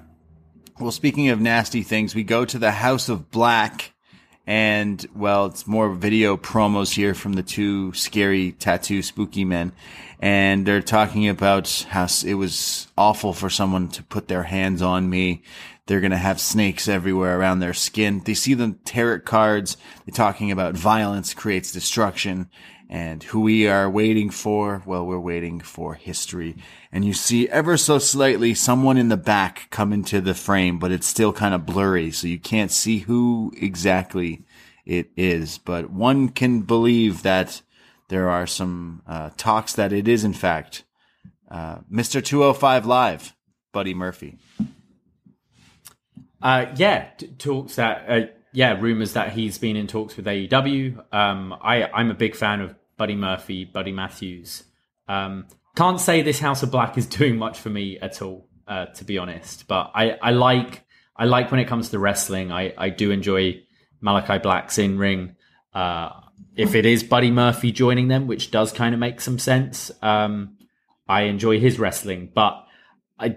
Well, 0.80 0.90
speaking 0.90 1.28
of 1.28 1.40
nasty 1.40 1.84
things, 1.84 2.16
we 2.16 2.24
go 2.24 2.44
to 2.44 2.58
the 2.58 2.72
House 2.72 3.08
of 3.08 3.30
Black, 3.30 3.92
and 4.46 5.04
well, 5.14 5.46
it's 5.46 5.66
more 5.66 5.90
video 5.90 6.36
promos 6.36 6.94
here 6.94 7.14
from 7.14 7.32
the 7.32 7.42
two 7.42 7.92
scary 7.94 8.52
tattoo 8.52 9.02
spooky 9.02 9.44
men, 9.44 9.72
and 10.20 10.64
they're 10.64 10.80
talking 10.80 11.28
about 11.28 11.86
how 11.88 12.06
it 12.24 12.34
was 12.34 12.86
awful 12.96 13.32
for 13.32 13.50
someone 13.50 13.88
to 13.88 14.02
put 14.04 14.28
their 14.28 14.44
hands 14.44 14.82
on 14.82 15.10
me. 15.10 15.42
They're 15.86 16.00
gonna 16.00 16.16
have 16.16 16.40
snakes 16.40 16.88
everywhere 16.88 17.38
around 17.38 17.58
their 17.58 17.74
skin. 17.74 18.22
They 18.24 18.34
see 18.34 18.54
the 18.54 18.76
tarot 18.84 19.20
cards. 19.20 19.76
They're 20.04 20.14
talking 20.14 20.50
about 20.50 20.76
violence 20.76 21.34
creates 21.34 21.72
destruction. 21.72 22.48
And 22.88 23.22
who 23.24 23.40
we 23.40 23.66
are 23.66 23.90
waiting 23.90 24.30
for? 24.30 24.82
Well, 24.86 25.04
we're 25.04 25.18
waiting 25.18 25.60
for 25.60 25.94
history. 25.94 26.56
And 26.92 27.04
you 27.04 27.14
see 27.14 27.48
ever 27.48 27.76
so 27.76 27.98
slightly 27.98 28.54
someone 28.54 28.96
in 28.96 29.08
the 29.08 29.16
back 29.16 29.68
come 29.70 29.92
into 29.92 30.20
the 30.20 30.34
frame, 30.34 30.78
but 30.78 30.92
it's 30.92 31.06
still 31.06 31.32
kind 31.32 31.52
of 31.54 31.66
blurry. 31.66 32.12
So 32.12 32.28
you 32.28 32.38
can't 32.38 32.70
see 32.70 32.98
who 32.98 33.52
exactly 33.56 34.44
it 34.84 35.10
is. 35.16 35.58
But 35.58 35.90
one 35.90 36.28
can 36.28 36.60
believe 36.60 37.22
that 37.22 37.60
there 38.08 38.28
are 38.28 38.46
some 38.46 39.02
uh, 39.06 39.30
talks 39.36 39.72
that 39.72 39.92
it 39.92 40.06
is, 40.06 40.22
in 40.22 40.32
fact, 40.32 40.84
uh, 41.50 41.78
Mr. 41.92 42.24
205 42.24 42.86
Live, 42.86 43.34
Buddy 43.72 43.94
Murphy. 43.94 44.38
Uh, 46.40 46.66
yeah, 46.76 47.08
talks 47.38 47.76
that. 47.76 48.35
Yeah, 48.56 48.78
rumors 48.80 49.12
that 49.12 49.34
he's 49.34 49.58
been 49.58 49.76
in 49.76 49.86
talks 49.86 50.16
with 50.16 50.24
AEW. 50.24 51.12
Um, 51.12 51.54
I 51.60 51.90
I'm 51.92 52.10
a 52.10 52.14
big 52.14 52.34
fan 52.34 52.62
of 52.62 52.74
Buddy 52.96 53.14
Murphy, 53.14 53.66
Buddy 53.66 53.92
Matthews. 53.92 54.64
Um, 55.06 55.44
can't 55.76 56.00
say 56.00 56.22
this 56.22 56.38
House 56.38 56.62
of 56.62 56.70
Black 56.70 56.96
is 56.96 57.04
doing 57.18 57.36
much 57.36 57.60
for 57.60 57.68
me 57.68 57.98
at 57.98 58.22
all, 58.22 58.48
uh, 58.66 58.86
to 58.86 59.04
be 59.04 59.18
honest. 59.18 59.68
But 59.68 59.90
I 59.94 60.12
I 60.22 60.30
like 60.30 60.86
I 61.14 61.26
like 61.26 61.50
when 61.50 61.60
it 61.60 61.68
comes 61.68 61.90
to 61.90 61.98
wrestling. 61.98 62.50
I 62.50 62.72
I 62.78 62.88
do 62.88 63.10
enjoy 63.10 63.60
Malachi 64.00 64.38
Black's 64.38 64.78
in 64.78 64.96
ring. 64.96 65.36
Uh, 65.74 66.12
if 66.54 66.74
it 66.74 66.86
is 66.86 67.02
Buddy 67.04 67.30
Murphy 67.30 67.72
joining 67.72 68.08
them, 68.08 68.26
which 68.26 68.50
does 68.50 68.72
kind 68.72 68.94
of 68.94 68.98
make 68.98 69.20
some 69.20 69.38
sense, 69.38 69.90
um, 70.00 70.56
I 71.06 71.24
enjoy 71.24 71.60
his 71.60 71.78
wrestling. 71.78 72.30
But 72.34 72.64
I 73.18 73.36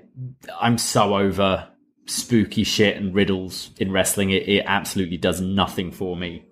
I'm 0.62 0.78
so 0.78 1.18
over 1.18 1.68
spooky 2.10 2.64
shit 2.64 2.98
and 2.98 3.14
riddles 3.14 3.72
in 3.78 3.92
wrestling. 3.92 4.32
It, 4.32 4.48
it 4.48 4.64
absolutely 4.66 5.18
does 5.18 5.40
nothing 5.40 5.92
for 5.92 6.16
me. 6.16 6.46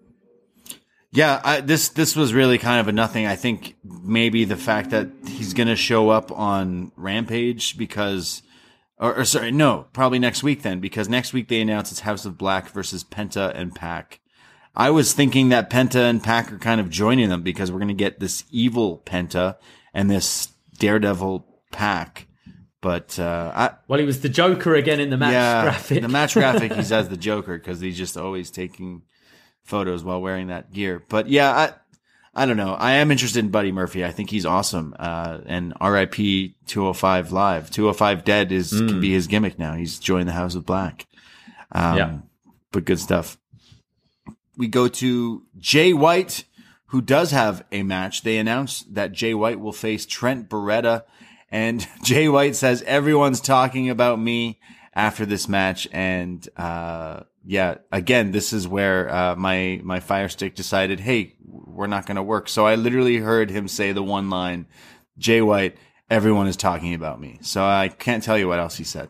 Yeah, 1.11 1.41
I, 1.43 1.61
this 1.61 1.89
this 1.89 2.15
was 2.15 2.33
really 2.33 2.57
kind 2.57 2.79
of 2.79 2.87
a 2.87 2.91
nothing. 2.91 3.25
I 3.25 3.35
think 3.35 3.75
maybe 3.83 4.45
the 4.45 4.57
fact 4.57 4.91
that 4.91 5.07
he's 5.25 5.53
going 5.53 5.67
to 5.67 5.75
show 5.75 6.09
up 6.09 6.31
on 6.31 6.91
Rampage 6.95 7.77
because, 7.77 8.43
or, 8.99 9.15
or, 9.15 9.25
sorry, 9.25 9.51
no, 9.51 9.87
probably 9.93 10.19
next 10.19 10.43
week 10.43 10.63
then 10.63 10.79
because 10.79 11.07
next 11.07 11.33
week 11.33 11.47
they 11.47 11.61
announce 11.61 11.91
it's 11.91 12.01
House 12.01 12.25
of 12.25 12.37
Black 12.37 12.69
versus 12.69 13.03
Penta 13.03 13.51
and 13.55 13.73
Pac. 13.73 14.19
I 14.75 14.91
was 14.91 15.13
thinking 15.13 15.49
that 15.49 15.71
Penta 15.71 16.07
and 16.07 16.21
Pac 16.21 16.51
are 16.51 16.59
kind 16.59 16.79
of 16.79 16.91
joining 16.91 17.29
them 17.29 17.41
because 17.41 17.71
we're 17.71 17.79
going 17.79 17.87
to 17.87 17.93
get 17.95 18.19
this 18.19 18.43
evil 18.51 19.01
Penta 19.05 19.55
and 19.93 20.11
this 20.11 20.49
Daredevil 20.77 21.47
Pac. 21.71 22.26
But 22.87 23.19
uh, 23.19 23.51
I, 23.53 23.71
well, 23.89 23.99
he 23.99 24.05
was 24.05 24.21
the 24.21 24.29
Joker 24.29 24.73
again 24.73 25.01
in 25.01 25.09
the 25.09 25.17
match 25.17 25.33
yeah, 25.33 25.63
graphic. 25.63 26.01
the 26.01 26.07
match 26.07 26.35
graphic, 26.35 26.71
he's 26.71 26.89
as 26.93 27.09
the 27.09 27.17
Joker 27.17 27.57
because 27.57 27.81
he's 27.81 27.97
just 27.97 28.15
always 28.15 28.49
taking 28.49 29.01
photos 29.65 30.05
while 30.05 30.21
wearing 30.21 30.47
that 30.47 30.71
gear. 30.71 31.03
But 31.09 31.27
yeah, 31.27 31.51
I 31.51 31.73
I 32.33 32.45
don't 32.45 32.55
know. 32.55 32.75
I 32.75 32.93
am 32.93 33.11
interested 33.11 33.43
in 33.43 33.51
Buddy 33.51 33.73
Murphy. 33.73 34.05
I 34.05 34.11
think 34.13 34.29
he's 34.29 34.45
awesome. 34.45 34.95
Uh, 34.97 35.39
and 35.47 35.73
RIP 35.81 36.15
205 36.67 37.33
Live. 37.33 37.69
205 37.71 38.23
Dead 38.23 38.53
is 38.53 38.71
mm. 38.71 38.87
can 38.87 39.01
be 39.01 39.11
his 39.11 39.27
gimmick 39.27 39.59
now. 39.59 39.73
He's 39.73 39.99
joined 39.99 40.29
the 40.29 40.31
House 40.31 40.55
of 40.55 40.65
Black. 40.65 41.07
Um, 41.73 41.97
yeah. 41.97 42.17
But 42.71 42.85
good 42.85 42.99
stuff. 42.99 43.37
We 44.55 44.69
go 44.69 44.87
to 44.87 45.43
Jay 45.57 45.91
White, 45.91 46.45
who 46.85 47.01
does 47.01 47.31
have 47.31 47.65
a 47.69 47.83
match. 47.83 48.21
They 48.21 48.37
announced 48.37 48.93
that 48.93 49.11
Jay 49.11 49.33
White 49.33 49.59
will 49.59 49.73
face 49.73 50.05
Trent 50.05 50.47
Beretta. 50.47 51.03
And 51.49 51.87
Jay 52.03 52.27
White 52.27 52.55
says, 52.55 52.81
everyone's 52.83 53.41
talking 53.41 53.89
about 53.89 54.19
me 54.19 54.59
after 54.93 55.25
this 55.25 55.47
match. 55.47 55.87
And, 55.91 56.47
uh, 56.57 57.21
yeah, 57.47 57.75
again, 57.91 58.31
this 58.31 58.51
is 58.51 58.67
where 58.67 59.09
uh, 59.09 59.35
my 59.37 59.79
my 59.81 60.01
Fire 60.01 60.27
Stick 60.27 60.53
decided, 60.53 60.99
hey, 60.99 61.35
we're 61.45 61.87
not 61.87 62.05
going 62.05 62.17
to 62.17 62.23
work. 62.23 62.49
So 62.49 62.65
I 62.65 62.75
literally 62.75 63.17
heard 63.17 63.49
him 63.49 63.69
say 63.69 63.93
the 63.93 64.03
one 64.03 64.29
line, 64.29 64.67
"Jay 65.17 65.41
White, 65.41 65.77
everyone 66.09 66.47
is 66.47 66.57
talking 66.57 66.93
about 66.93 67.21
me." 67.21 67.39
So 67.41 67.63
I 67.63 67.87
can't 67.87 68.21
tell 68.21 68.37
you 68.37 68.49
what 68.49 68.59
else 68.59 68.75
he 68.75 68.83
said. 68.83 69.07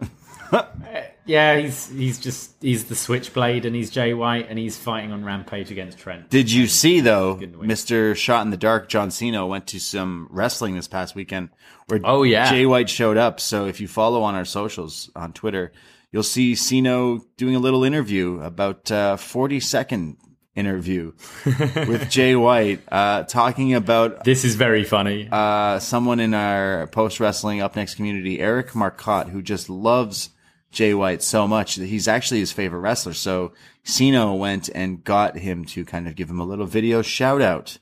yeah, 1.30 1.56
he's 1.56 1.88
he's 1.88 2.18
just 2.18 2.54
he's 2.60 2.84
the 2.86 2.96
Switchblade 2.96 3.64
and 3.64 3.74
he's 3.74 3.90
Jay 3.90 4.14
White 4.14 4.46
and 4.48 4.58
he's 4.58 4.76
fighting 4.76 5.12
on 5.12 5.24
Rampage 5.24 5.70
against 5.70 5.98
Trent. 5.98 6.28
Did 6.30 6.50
you 6.50 6.66
see 6.66 7.00
though, 7.00 7.36
Mister 7.60 8.14
Shot 8.14 8.42
in 8.44 8.50
the 8.50 8.56
Dark, 8.56 8.88
John 8.88 9.10
Siino 9.10 9.48
went 9.48 9.66
to 9.68 9.80
some 9.80 10.28
wrestling 10.30 10.74
this 10.74 10.88
past 10.88 11.14
weekend 11.14 11.50
where 11.86 12.00
oh 12.04 12.22
yeah, 12.22 12.50
Jay 12.50 12.66
White 12.66 12.90
showed 12.90 13.16
up. 13.16 13.40
So 13.40 13.66
if 13.66 13.80
you 13.80 13.88
follow 13.88 14.22
on 14.22 14.34
our 14.34 14.44
socials 14.44 15.10
on 15.14 15.32
Twitter 15.32 15.72
you'll 16.12 16.22
see 16.22 16.54
Siino 16.54 17.20
doing 17.36 17.54
a 17.54 17.58
little 17.58 17.84
interview 17.84 18.40
about 18.40 18.90
uh, 18.90 19.16
40 19.16 19.60
second 19.60 20.16
interview 20.54 21.12
with 21.46 22.10
Jay 22.10 22.34
White, 22.34 22.80
uh, 22.90 23.22
talking 23.24 23.74
about 23.74 24.24
this 24.24 24.44
is 24.44 24.56
very 24.56 24.84
funny. 24.84 25.28
Uh, 25.30 25.78
someone 25.78 26.20
in 26.20 26.34
our 26.34 26.86
post 26.88 27.20
wrestling 27.20 27.60
up 27.60 27.76
next 27.76 27.94
community, 27.94 28.40
Eric 28.40 28.74
Marcotte, 28.74 29.28
who 29.28 29.42
just 29.42 29.70
loves 29.70 30.30
Jay 30.70 30.94
White 30.94 31.22
so 31.22 31.48
much 31.48 31.76
that 31.76 31.86
he's 31.86 32.08
actually 32.08 32.40
his 32.40 32.52
favorite 32.52 32.80
wrestler. 32.80 33.14
So 33.14 33.52
Siino 33.84 34.38
went 34.38 34.68
and 34.74 35.02
got 35.02 35.38
him 35.38 35.64
to 35.66 35.84
kind 35.84 36.06
of 36.06 36.14
give 36.14 36.30
him 36.30 36.40
a 36.40 36.44
little 36.44 36.66
video 36.66 37.02
shout 37.02 37.42
out 37.42 37.78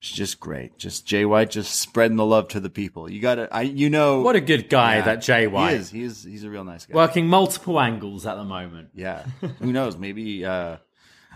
it's 0.00 0.10
just 0.10 0.40
great. 0.40 0.78
Just 0.78 1.06
Jay 1.06 1.26
White 1.26 1.50
just 1.50 1.78
spreading 1.78 2.16
the 2.16 2.24
love 2.24 2.48
to 2.48 2.60
the 2.60 2.70
people. 2.70 3.10
You 3.10 3.20
got 3.20 3.34
to, 3.34 3.54
I, 3.54 3.62
you 3.62 3.90
know, 3.90 4.22
what 4.22 4.34
a 4.34 4.40
good 4.40 4.70
guy 4.70 4.96
yeah, 4.96 5.02
that 5.02 5.20
Jay 5.20 5.46
White 5.46 5.72
he 5.72 5.76
is. 5.76 5.90
He 5.90 6.02
is. 6.02 6.24
He's 6.24 6.44
a 6.44 6.48
real 6.48 6.64
nice 6.64 6.86
guy. 6.86 6.94
Working 6.94 7.26
multiple 7.26 7.78
angles 7.78 8.24
at 8.24 8.36
the 8.36 8.44
moment. 8.44 8.90
Yeah. 8.94 9.24
Who 9.58 9.72
knows? 9.72 9.98
Maybe 9.98 10.42
uh, 10.42 10.78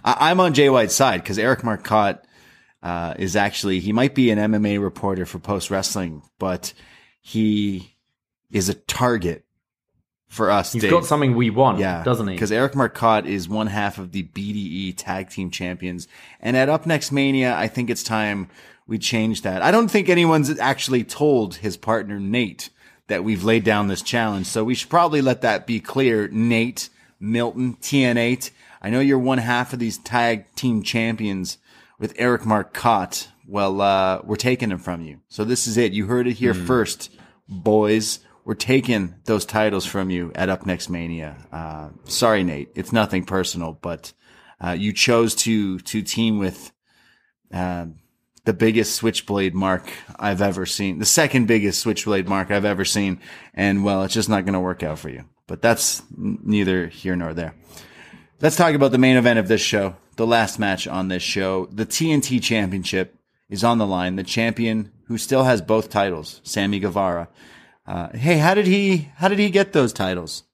I, 0.03 0.31
am 0.31 0.41
on 0.41 0.55
Jay 0.55 0.71
White's 0.71 0.95
side 0.95 1.21
because 1.21 1.39
Eric 1.39 1.63
Marcotte 1.63 2.25
uh, 2.83 3.13
is 3.19 3.37
actually 3.37 3.81
he 3.81 3.93
might 3.93 4.15
be 4.15 4.31
an 4.31 4.39
MMA 4.39 4.81
reporter 4.81 5.27
for 5.27 5.39
Post 5.39 5.71
Wrestling, 5.71 6.23
but 6.39 6.73
he 7.21 7.99
is 8.51 8.71
a 8.71 8.75
target 8.75 9.44
for 10.35 10.51
us. 10.51 10.73
He's 10.73 10.83
Dave. 10.83 10.91
got 10.91 11.05
something 11.07 11.35
we 11.35 11.51
want, 11.51 11.79
yeah, 11.79 12.03
doesn't 12.03 12.27
he? 12.27 12.35
Because 12.35 12.53
Eric 12.53 12.75
Marcotte 12.75 13.27
is 13.27 13.49
one 13.49 13.69
half 13.69 13.99
of 13.99 14.13
the 14.13 14.25
BDE 14.25 14.95
Tag 14.97 15.31
Team 15.31 15.51
Champions, 15.51 16.09
and 16.41 16.57
at 16.57 16.69
Up 16.69 16.87
Next 16.87 17.13
Mania, 17.13 17.57
I 17.57 17.69
think 17.69 17.89
it's 17.89 18.03
time 18.03 18.49
we 18.87 18.99
change 18.99 19.43
that. 19.43 19.63
I 19.63 19.71
don't 19.71 19.89
think 19.89 20.09
anyone's 20.09 20.59
actually 20.59 21.05
told 21.05 21.57
his 21.57 21.77
partner 21.77 22.21
Nate 22.21 22.71
that 23.07 23.25
we've 23.25 23.45
laid 23.45 23.65
down 23.65 23.89
this 23.89 24.03
challenge, 24.03 24.47
so 24.47 24.65
we 24.65 24.75
should 24.75 24.91
probably 24.91 25.23
let 25.23 25.43
that 25.43 25.67
be 25.67 25.81
clear. 25.81 26.29
Nate 26.29 26.91
Milton, 27.21 27.77
TN8. 27.77 28.51
I 28.83 28.91
know 28.91 29.01
you're 29.01 29.19
one 29.19 29.39
half 29.39 29.73
of 29.73 29.79
these 29.79 29.99
tag 29.99 30.53
team 30.57 30.83
champions 30.83 31.59
with 31.99 32.15
Eric 32.19 32.45
Marcotte. 32.45 33.29
Well, 33.47 33.81
uh, 33.81 34.21
we're 34.25 34.37
taking 34.37 34.71
him 34.71 34.79
from 34.79 35.03
you. 35.03 35.21
So 35.29 35.45
this 35.45 35.67
is 35.67 35.77
it. 35.77 35.93
You 35.93 36.07
heard 36.07 36.27
it 36.27 36.35
here 36.35 36.55
mm. 36.55 36.67
first, 36.67 37.11
boys 37.49 38.21
we're 38.45 38.55
taking 38.55 39.15
those 39.25 39.47
titles 39.47 39.87
from 39.87 40.11
you 40.11 40.31
at 40.35 40.49
Up 40.49 40.67
Next 40.67 40.91
Mania. 40.91 41.37
Uh, 41.51 41.91
sorry, 42.05 42.45
Nate. 42.45 42.71
It's 42.75 42.93
nothing 42.93 43.25
personal, 43.25 43.73
but 43.73 44.13
uh, 44.61 44.73
you 44.73 44.93
chose 44.93 45.35
to 45.37 45.79
to 45.81 46.03
team 46.03 46.39
with 46.39 46.73
uh, 47.53 47.87
the 48.45 48.53
biggest 48.53 48.95
Switchblade 48.97 49.55
mark 49.55 49.91
I've 50.19 50.43
ever 50.43 50.67
seen, 50.67 50.99
the 50.99 51.07
second 51.07 51.47
biggest 51.47 51.81
Switchblade 51.81 52.29
mark 52.29 52.51
I've 52.51 52.65
ever 52.65 52.85
seen, 52.85 53.21
and 53.55 53.85
well, 53.85 54.05
it's 54.05 54.15
just 54.15 54.29
not 54.29 54.45
going 54.45 54.55
to 54.55 54.61
work 54.61 54.83
out 54.83 54.99
for 54.99 55.09
you. 55.09 55.25
But 55.47 55.63
that's 55.63 56.03
neither 56.17 56.89
here 56.89 57.17
nor 57.17 57.35
there. 57.35 57.55
Let's 58.41 58.57
talk 58.57 58.75
about 58.75 58.93
the 58.93 58.99
main 58.99 59.17
event 59.17 59.39
of 59.39 59.49
this 59.49 59.61
show, 59.61 59.97
the 60.17 60.27
last 60.27 60.59
match 60.59 60.87
on 60.87 61.09
this 61.09 61.23
show. 61.23 61.67
The 61.67 61.87
TNT 61.87 62.43
Championship 62.43 63.17
is 63.49 63.65
on 63.65 63.79
the 63.79 63.87
line. 63.87 64.17
The 64.17 64.23
champion 64.23 64.93
who 65.07 65.19
still 65.19 65.45
has 65.45 65.63
both 65.63 65.91
titles, 65.91 66.41
Sammy 66.45 66.79
Guevara 66.79 67.29
uh, 67.87 68.09
hey, 68.17 68.39
how 68.39 68.55
did 68.55 68.67
he? 68.67 69.11
How 69.17 69.29
did 69.29 69.39
he 69.39 69.51
get 69.51 69.73
those 69.73 69.93
titles? 69.93 70.45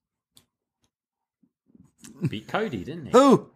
Beat 2.28 2.48
Cody, 2.48 2.84
didn't 2.84 3.06
he? 3.06 3.12
Who? 3.12 3.50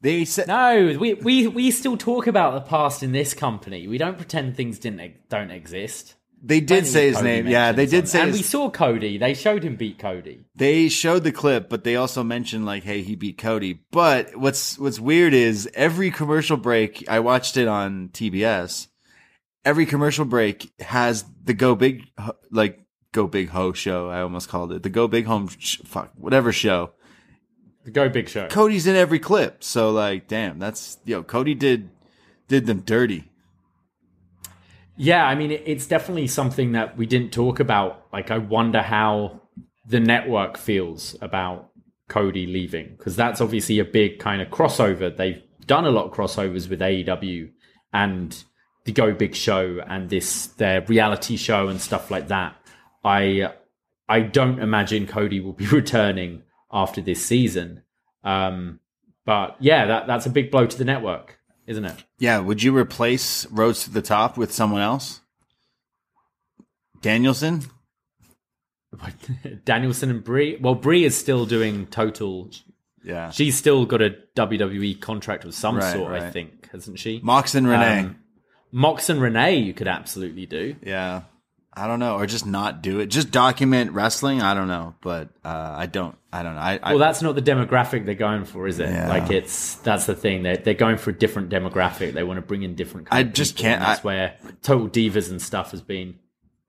They 0.00 0.24
said 0.24 0.48
no. 0.48 0.96
We 0.98 1.14
we 1.14 1.46
we 1.46 1.70
still 1.70 1.96
talk 1.96 2.26
about 2.26 2.54
the 2.54 2.60
past 2.60 3.02
in 3.02 3.12
this 3.12 3.32
company. 3.32 3.88
We 3.88 3.96
don't 3.96 4.16
pretend 4.16 4.56
things 4.56 4.78
didn't 4.78 5.28
don't 5.28 5.50
exist. 5.50 6.16
They 6.46 6.60
did 6.60 6.86
say 6.86 7.06
his 7.06 7.16
Cody 7.16 7.28
name. 7.28 7.46
Yeah, 7.46 7.72
they 7.72 7.86
did 7.86 8.06
say. 8.06 8.20
And 8.20 8.28
his... 8.28 8.40
we 8.40 8.42
saw 8.42 8.68
Cody. 8.68 9.16
They 9.16 9.32
showed 9.32 9.62
him 9.62 9.76
beat 9.76 9.98
Cody. 9.98 10.44
They 10.54 10.90
showed 10.90 11.24
the 11.24 11.32
clip, 11.32 11.70
but 11.70 11.84
they 11.84 11.96
also 11.96 12.22
mentioned 12.22 12.66
like, 12.66 12.82
"Hey, 12.82 13.00
he 13.00 13.14
beat 13.14 13.38
Cody." 13.38 13.80
But 13.90 14.36
what's 14.36 14.78
what's 14.78 15.00
weird 15.00 15.32
is 15.32 15.70
every 15.72 16.10
commercial 16.10 16.58
break 16.58 17.08
I 17.08 17.20
watched 17.20 17.56
it 17.56 17.66
on 17.66 18.10
TBS 18.10 18.88
every 19.64 19.86
commercial 19.86 20.24
break 20.24 20.72
has 20.80 21.24
the 21.42 21.54
Go 21.54 21.74
Big, 21.74 22.04
like 22.50 22.80
Go 23.12 23.26
Big 23.26 23.48
Ho 23.50 23.72
show. 23.72 24.08
I 24.08 24.20
almost 24.20 24.48
called 24.48 24.72
it 24.72 24.82
the 24.82 24.90
Go 24.90 25.08
Big 25.08 25.26
Home, 25.26 25.48
sh- 25.58 25.80
fuck, 25.84 26.12
whatever 26.16 26.52
show. 26.52 26.92
The 27.84 27.90
Go 27.90 28.08
Big 28.08 28.28
show. 28.28 28.48
Cody's 28.48 28.86
in 28.86 28.96
every 28.96 29.18
clip. 29.18 29.62
So 29.62 29.90
like, 29.90 30.28
damn, 30.28 30.58
that's, 30.58 30.98
yo, 31.04 31.22
Cody 31.22 31.54
did, 31.54 31.90
did 32.48 32.66
them 32.66 32.80
dirty. 32.80 33.30
Yeah. 34.96 35.26
I 35.26 35.34
mean, 35.34 35.50
it's 35.50 35.86
definitely 35.86 36.28
something 36.28 36.72
that 36.72 36.96
we 36.96 37.06
didn't 37.06 37.32
talk 37.32 37.60
about. 37.60 38.06
Like, 38.12 38.30
I 38.30 38.38
wonder 38.38 38.80
how 38.80 39.42
the 39.86 40.00
network 40.00 40.56
feels 40.56 41.16
about 41.20 41.70
Cody 42.08 42.46
leaving 42.46 42.94
because 42.96 43.16
that's 43.16 43.40
obviously 43.40 43.78
a 43.78 43.84
big 43.84 44.18
kind 44.18 44.40
of 44.40 44.48
crossover. 44.48 45.14
They've 45.14 45.42
done 45.66 45.84
a 45.84 45.90
lot 45.90 46.06
of 46.06 46.12
crossovers 46.12 46.68
with 46.68 46.80
AEW 46.80 47.50
and 47.92 48.44
the 48.84 48.92
Go 48.92 49.12
Big 49.12 49.34
Show 49.34 49.80
and 49.86 50.10
this 50.10 50.46
their 50.48 50.82
reality 50.82 51.36
show 51.36 51.68
and 51.68 51.80
stuff 51.80 52.10
like 52.10 52.28
that. 52.28 52.56
I 53.04 53.52
I 54.08 54.20
don't 54.20 54.60
imagine 54.60 55.06
Cody 55.06 55.40
will 55.40 55.52
be 55.52 55.66
returning 55.72 56.42
after 56.72 57.00
this 57.00 57.24
season. 57.24 57.82
Um, 58.22 58.80
but 59.24 59.56
yeah, 59.60 59.86
that 59.86 60.06
that's 60.06 60.26
a 60.26 60.30
big 60.30 60.50
blow 60.50 60.66
to 60.66 60.78
the 60.78 60.84
network, 60.84 61.38
isn't 61.66 61.84
it? 61.84 62.04
Yeah. 62.18 62.40
Would 62.40 62.62
you 62.62 62.76
replace 62.76 63.46
Rhodes 63.46 63.84
to 63.84 63.90
the 63.90 64.02
Top 64.02 64.36
with 64.36 64.52
someone 64.52 64.82
else? 64.82 65.20
Danielson. 67.00 67.62
Danielson 69.64 70.10
and 70.10 70.24
Brie. 70.24 70.56
Well, 70.56 70.74
Brie 70.74 71.04
is 71.04 71.16
still 71.16 71.46
doing 71.46 71.86
total. 71.86 72.50
Yeah, 73.02 73.30
she's 73.30 73.56
still 73.56 73.84
got 73.84 74.00
a 74.00 74.16
WWE 74.36 75.00
contract 75.00 75.44
of 75.44 75.54
some 75.54 75.76
right, 75.76 75.92
sort, 75.92 76.12
right. 76.12 76.22
I 76.22 76.30
think, 76.30 76.70
hasn't 76.70 76.98
she? 76.98 77.20
Mox 77.22 77.54
and 77.54 77.66
Renee. 77.66 78.00
Um, 78.00 78.16
Mox 78.74 79.08
and 79.08 79.20
Renee, 79.22 79.58
you 79.58 79.72
could 79.72 79.86
absolutely 79.86 80.46
do. 80.46 80.74
Yeah. 80.82 81.22
I 81.76 81.86
don't 81.86 81.98
know, 81.98 82.16
or 82.16 82.26
just 82.26 82.44
not 82.46 82.82
do 82.82 83.00
it. 83.00 83.06
Just 83.06 83.30
document 83.32 83.92
wrestling. 83.92 84.40
I 84.42 84.54
don't 84.54 84.68
know, 84.68 84.94
but 85.00 85.30
uh, 85.44 85.74
I 85.76 85.86
don't. 85.86 86.16
I 86.32 86.42
don't 86.44 86.54
know. 86.54 86.60
I, 86.60 86.78
I, 86.82 86.90
Well, 86.90 86.98
that's 87.00 87.20
not 87.20 87.34
the 87.34 87.42
demographic 87.42 88.04
they're 88.06 88.14
going 88.14 88.44
for, 88.44 88.68
is 88.68 88.78
it? 88.78 88.90
Yeah. 88.90 89.08
Like 89.08 89.30
it's 89.30 89.74
that's 89.76 90.06
the 90.06 90.14
thing. 90.14 90.44
They're 90.44 90.56
they're 90.56 90.74
going 90.74 90.98
for 90.98 91.10
a 91.10 91.12
different 91.12 91.50
demographic. 91.50 92.12
They 92.12 92.22
want 92.22 92.38
to 92.38 92.42
bring 92.42 92.62
in 92.62 92.76
different. 92.76 93.08
Kind 93.10 93.28
I 93.28 93.30
just 93.30 93.56
can't- 93.56 93.80
That's 93.80 94.00
I- 94.00 94.02
where 94.04 94.36
Total 94.62 94.88
Divas 94.88 95.30
and 95.30 95.42
stuff 95.42 95.72
has 95.72 95.82
been. 95.82 96.18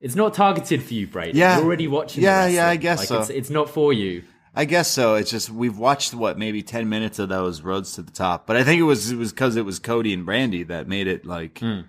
It's 0.00 0.16
not 0.16 0.34
targeted 0.34 0.82
for 0.82 0.94
you, 0.94 1.06
Brady. 1.06 1.38
Yeah. 1.38 1.56
You're 1.56 1.66
already 1.66 1.86
watching. 1.88 2.22
Yeah, 2.24 2.46
yeah, 2.46 2.68
I 2.68 2.74
guess 2.76 2.98
like, 2.98 3.08
so. 3.08 3.20
It's, 3.20 3.30
it's 3.30 3.50
not 3.50 3.70
for 3.70 3.92
you. 3.92 4.24
I 4.56 4.64
guess 4.64 4.88
so. 4.88 5.14
It's 5.14 5.30
just 5.30 5.50
we've 5.50 5.78
watched 5.78 6.14
what 6.14 6.36
maybe 6.36 6.62
ten 6.64 6.88
minutes 6.88 7.20
of 7.20 7.28
those 7.28 7.62
Rhodes 7.62 7.92
to 7.92 8.02
the 8.02 8.10
Top, 8.12 8.46
but 8.46 8.56
I 8.56 8.64
think 8.64 8.80
it 8.80 8.84
was 8.84 9.12
it 9.12 9.16
was 9.16 9.32
because 9.32 9.54
it 9.54 9.64
was 9.64 9.78
Cody 9.78 10.12
and 10.12 10.26
Brandi 10.26 10.66
that 10.66 10.88
made 10.88 11.06
it 11.06 11.24
like 11.26 11.60
Hmm. 11.60 11.82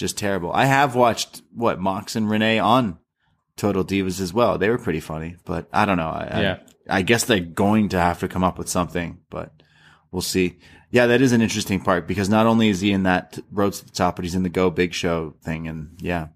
Just 0.00 0.16
terrible. 0.16 0.50
I 0.50 0.64
have 0.64 0.94
watched 0.94 1.42
what 1.54 1.78
Mox 1.78 2.16
and 2.16 2.28
Renee 2.30 2.58
on 2.58 2.98
Total 3.58 3.84
Divas 3.84 4.18
as 4.18 4.32
well. 4.32 4.56
They 4.56 4.70
were 4.70 4.78
pretty 4.78 5.00
funny, 5.00 5.36
but 5.44 5.68
I 5.74 5.84
don't 5.84 5.98
know. 5.98 6.08
I, 6.08 6.28
I- 6.32 6.40
Yeah. 6.40 6.58
I, 6.88 7.02
guess 7.02 7.24
they're 7.26 7.38
going 7.40 7.90
to 7.90 8.00
have 8.00 8.18
to 8.20 8.26
come 8.28 8.42
up 8.42 8.56
with 8.56 8.66
something, 8.70 9.18
but 9.28 9.52
we'll 10.10 10.22
see. 10.22 10.58
Yeah, 10.90 11.06
that 11.08 11.20
is 11.20 11.32
an 11.32 11.42
interesting 11.42 11.82
part 11.82 12.08
because 12.08 12.30
not 12.30 12.46
only 12.46 12.70
is 12.70 12.80
he 12.80 12.92
in 12.92 13.02
that 13.02 13.38
Rhodes 13.52 13.80
to 13.80 13.84
the 13.84 13.92
Top, 13.92 14.16
but 14.16 14.24
he's 14.24 14.34
in 14.34 14.42
the 14.42 14.48
Go 14.48 14.70
Big 14.70 14.94
Show 14.94 15.34
thing, 15.42 15.68
and 15.68 15.98
yeah. 16.00 16.28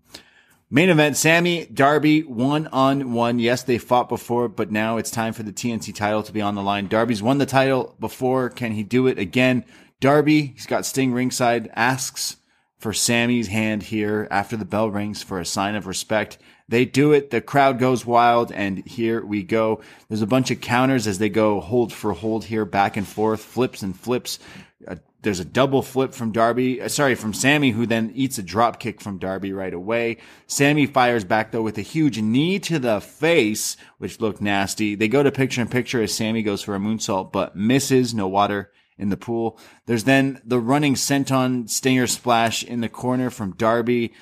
Main 0.70 0.90
event, 0.90 1.16
Sammy, 1.16 1.64
Darby, 1.64 2.20
one 2.22 2.66
on 2.66 3.14
one. 3.14 3.38
Yes, 3.38 3.62
they 3.62 3.78
fought 3.78 4.10
before, 4.10 4.48
but 4.48 4.70
now 4.70 4.98
it's 4.98 5.10
time 5.10 5.32
for 5.32 5.42
the 5.42 5.52
TNT 5.52 5.94
title 5.94 6.22
to 6.22 6.32
be 6.32 6.42
on 6.42 6.54
the 6.54 6.62
line. 6.62 6.86
Darby's 6.88 7.22
won 7.22 7.38
the 7.38 7.46
title 7.46 7.96
before. 7.98 8.50
Can 8.50 8.72
he 8.72 8.82
do 8.82 9.06
it 9.06 9.18
again? 9.18 9.64
Darby, 10.00 10.48
he's 10.48 10.66
got 10.66 10.84
Sting 10.84 11.14
ringside, 11.14 11.70
asks 11.74 12.36
for 12.84 12.92
Sammy's 12.92 13.48
hand 13.48 13.82
here 13.82 14.28
after 14.30 14.58
the 14.58 14.66
bell 14.66 14.90
rings 14.90 15.22
for 15.22 15.40
a 15.40 15.46
sign 15.46 15.74
of 15.74 15.86
respect. 15.86 16.36
They 16.68 16.84
do 16.84 17.12
it. 17.12 17.30
The 17.30 17.40
crowd 17.40 17.78
goes 17.78 18.04
wild, 18.04 18.52
and 18.52 18.86
here 18.86 19.24
we 19.24 19.42
go. 19.42 19.80
There's 20.08 20.20
a 20.20 20.26
bunch 20.26 20.50
of 20.50 20.60
counters 20.60 21.06
as 21.06 21.16
they 21.18 21.30
go 21.30 21.60
hold 21.60 21.94
for 21.94 22.12
hold 22.12 22.44
here, 22.44 22.66
back 22.66 22.98
and 22.98 23.08
forth, 23.08 23.42
flips 23.42 23.80
and 23.80 23.98
flips. 23.98 24.38
Uh, 24.86 24.96
there's 25.22 25.40
a 25.40 25.46
double 25.46 25.80
flip 25.80 26.12
from 26.12 26.30
Darby, 26.30 26.82
uh, 26.82 26.88
sorry, 26.88 27.14
from 27.14 27.32
Sammy, 27.32 27.70
who 27.70 27.86
then 27.86 28.12
eats 28.14 28.36
a 28.36 28.42
drop 28.42 28.80
kick 28.80 29.00
from 29.00 29.16
Darby 29.16 29.54
right 29.54 29.72
away. 29.72 30.18
Sammy 30.46 30.84
fires 30.84 31.24
back 31.24 31.52
though 31.52 31.62
with 31.62 31.78
a 31.78 31.80
huge 31.80 32.20
knee 32.20 32.58
to 32.58 32.78
the 32.78 33.00
face, 33.00 33.78
which 33.96 34.20
looked 34.20 34.42
nasty. 34.42 34.94
They 34.94 35.08
go 35.08 35.22
to 35.22 35.32
picture 35.32 35.62
in 35.62 35.68
picture 35.68 36.02
as 36.02 36.12
Sammy 36.12 36.42
goes 36.42 36.60
for 36.60 36.74
a 36.74 36.78
moonsault, 36.78 37.32
but 37.32 37.56
misses. 37.56 38.12
No 38.12 38.28
water 38.28 38.70
in 38.98 39.08
the 39.08 39.16
pool. 39.16 39.58
There's 39.86 40.04
then 40.04 40.40
the 40.44 40.60
running 40.60 40.94
senton 40.94 41.68
stinger 41.68 42.06
splash 42.06 42.62
in 42.62 42.80
the 42.80 42.88
corner 42.88 43.30
from 43.30 43.56
Darby, 43.56 44.12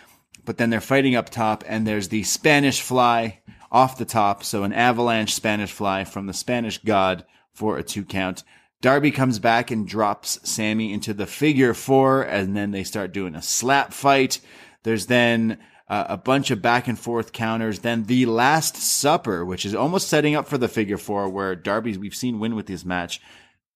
but 0.44 0.56
then 0.56 0.70
they're 0.70 0.80
fighting 0.80 1.14
up 1.14 1.30
top 1.30 1.62
and 1.66 1.86
there's 1.86 2.08
the 2.08 2.22
Spanish 2.22 2.80
fly 2.80 3.40
off 3.70 3.98
the 3.98 4.04
top. 4.04 4.44
So 4.44 4.64
an 4.64 4.72
avalanche 4.72 5.34
Spanish 5.34 5.72
fly 5.72 6.04
from 6.04 6.26
the 6.26 6.32
Spanish 6.32 6.78
god 6.78 7.24
for 7.52 7.78
a 7.78 7.82
two 7.82 8.04
count. 8.04 8.44
Darby 8.80 9.12
comes 9.12 9.38
back 9.38 9.70
and 9.70 9.86
drops 9.86 10.40
Sammy 10.42 10.92
into 10.92 11.14
the 11.14 11.26
figure 11.26 11.72
four, 11.72 12.22
and 12.22 12.56
then 12.56 12.72
they 12.72 12.82
start 12.82 13.12
doing 13.12 13.36
a 13.36 13.42
slap 13.42 13.92
fight. 13.92 14.40
There's 14.82 15.06
then 15.06 15.58
uh, 15.88 16.06
a 16.08 16.16
bunch 16.16 16.50
of 16.50 16.60
back 16.60 16.88
and 16.88 16.98
forth 16.98 17.32
counters. 17.32 17.78
Then 17.78 18.04
the 18.04 18.26
Last 18.26 18.74
Supper, 18.74 19.44
which 19.44 19.64
is 19.64 19.74
almost 19.74 20.08
setting 20.08 20.34
up 20.34 20.48
for 20.48 20.58
the 20.58 20.66
figure 20.66 20.98
four, 20.98 21.28
where 21.28 21.54
Darby 21.54 21.96
we've 21.96 22.14
seen 22.14 22.40
win 22.40 22.56
with 22.56 22.66
this 22.66 22.84
match, 22.84 23.20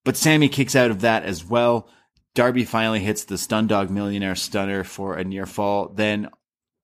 but 0.06 0.16
Sammy 0.16 0.48
kicks 0.48 0.76
out 0.76 0.92
of 0.92 1.00
that 1.00 1.24
as 1.24 1.44
well. 1.44 1.88
Darby 2.36 2.64
finally 2.64 3.00
hits 3.00 3.24
the 3.24 3.36
Stun 3.36 3.66
Dog 3.66 3.90
Millionaire 3.90 4.36
Stunner 4.36 4.84
for 4.84 5.16
a 5.16 5.24
near 5.24 5.46
fall. 5.46 5.88
Then 5.88 6.30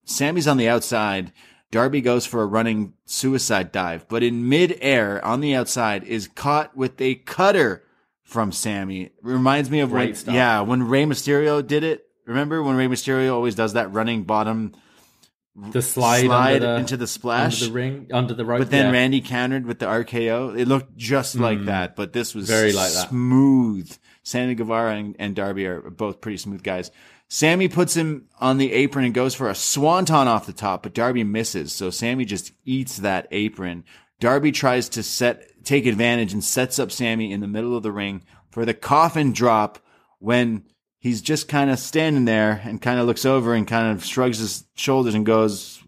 Sammy's 0.05 0.49
on 0.49 0.57
the 0.57 0.69
outside. 0.69 1.33
Darby 1.71 2.01
goes 2.01 2.27
for 2.27 2.43
a 2.43 2.47
running 2.47 2.95
suicide 3.05 3.71
dive, 3.71 4.09
but 4.09 4.25
in 4.25 4.49
midair 4.49 5.25
on 5.25 5.41
the 5.41 5.55
outside 5.55 6.03
is 6.03 6.27
caught 6.27 6.77
with 6.77 7.01
a 7.01 7.15
cutter 7.15 7.85
from 8.25 8.51
Sammy. 8.51 9.11
Reminds 9.23 9.71
me 9.71 9.79
of 9.79 9.93
when, 9.93 10.17
stuff. 10.17 10.35
yeah, 10.35 10.61
when 10.63 10.83
Rey 10.89 11.05
Mysterio 11.05 11.65
did 11.65 11.85
it. 11.85 12.05
Remember 12.27 12.61
when 12.61 12.75
Rey 12.75 12.89
Mysterio 12.89 13.35
always 13.35 13.55
does 13.55 13.75
that 13.75 13.93
running 13.93 14.25
bottom 14.25 14.73
The 15.55 15.83
slide, 15.83 16.25
slide 16.25 16.63
the, 16.63 16.77
into 16.77 16.97
the 16.97 17.07
splash? 17.07 17.61
under 17.61 17.67
the 17.67 17.73
ring, 17.73 18.07
under 18.11 18.33
the 18.35 18.45
rope. 18.45 18.61
But 18.61 18.71
then 18.71 18.87
yeah. 18.87 18.93
Randy 18.93 19.21
countered 19.21 19.67
with 19.67 19.79
the 19.81 19.87
RKO. 19.87 20.59
It 20.59 20.67
looked 20.67 20.97
just 20.97 21.35
like 21.35 21.67
that, 21.67 21.95
but 21.95 22.13
this 22.15 22.35
was 22.35 22.47
Mm. 22.47 22.49
Very 22.49 22.73
like 22.73 22.93
that. 22.93 23.11
smooth. 23.11 23.95
Sammy 24.23 24.55
Guevara 24.55 24.95
and, 24.97 25.17
and 25.19 25.37
Darby 25.37 25.67
are 25.67 25.81
both 25.91 26.21
pretty 26.23 26.39
smooth 26.39 26.63
guys. 26.63 26.91
Sammy 27.29 27.69
puts 27.69 27.95
him 27.95 28.29
on 28.41 28.57
the 28.59 28.73
apron 28.73 29.05
and 29.05 29.13
goes 29.15 29.35
for 29.35 29.49
a 29.51 29.55
swanton 29.55 30.29
off 30.29 30.47
the 30.47 30.53
top, 30.53 30.83
but 30.83 30.95
Darby 30.95 31.25
misses. 31.25 31.73
So 31.73 31.91
Sammy 31.91 32.25
just 32.25 32.53
eats 32.65 32.99
that 32.99 33.27
apron. 33.31 33.85
Darby 34.21 34.53
tries 34.53 34.89
to 34.91 35.03
set, 35.03 35.65
take 35.65 35.85
advantage 35.87 36.33
and 36.33 36.43
sets 36.45 36.79
up 36.79 36.91
Sammy 36.93 37.33
in 37.33 37.41
the 37.41 37.49
middle 37.49 37.77
of 37.77 37.83
the 37.83 37.93
ring 37.93 38.23
for 38.51 38.65
the 38.65 38.75
coffin 38.75 39.33
drop 39.33 39.79
when 40.19 40.65
he's 41.03 41.21
just 41.21 41.49
kind 41.49 41.69
of 41.69 41.81
standing 41.81 42.27
there 42.27 42.63
and 42.65 42.81
kind 42.81 43.01
of 43.01 43.07
looks 43.07 43.27
over 43.27 43.55
and 43.55 43.67
kind 43.67 43.91
of 43.91 44.05
shrugs 44.05 44.39
his 44.39 44.65
shoulders 44.77 45.15
and 45.15 45.27
goes, 45.27 45.83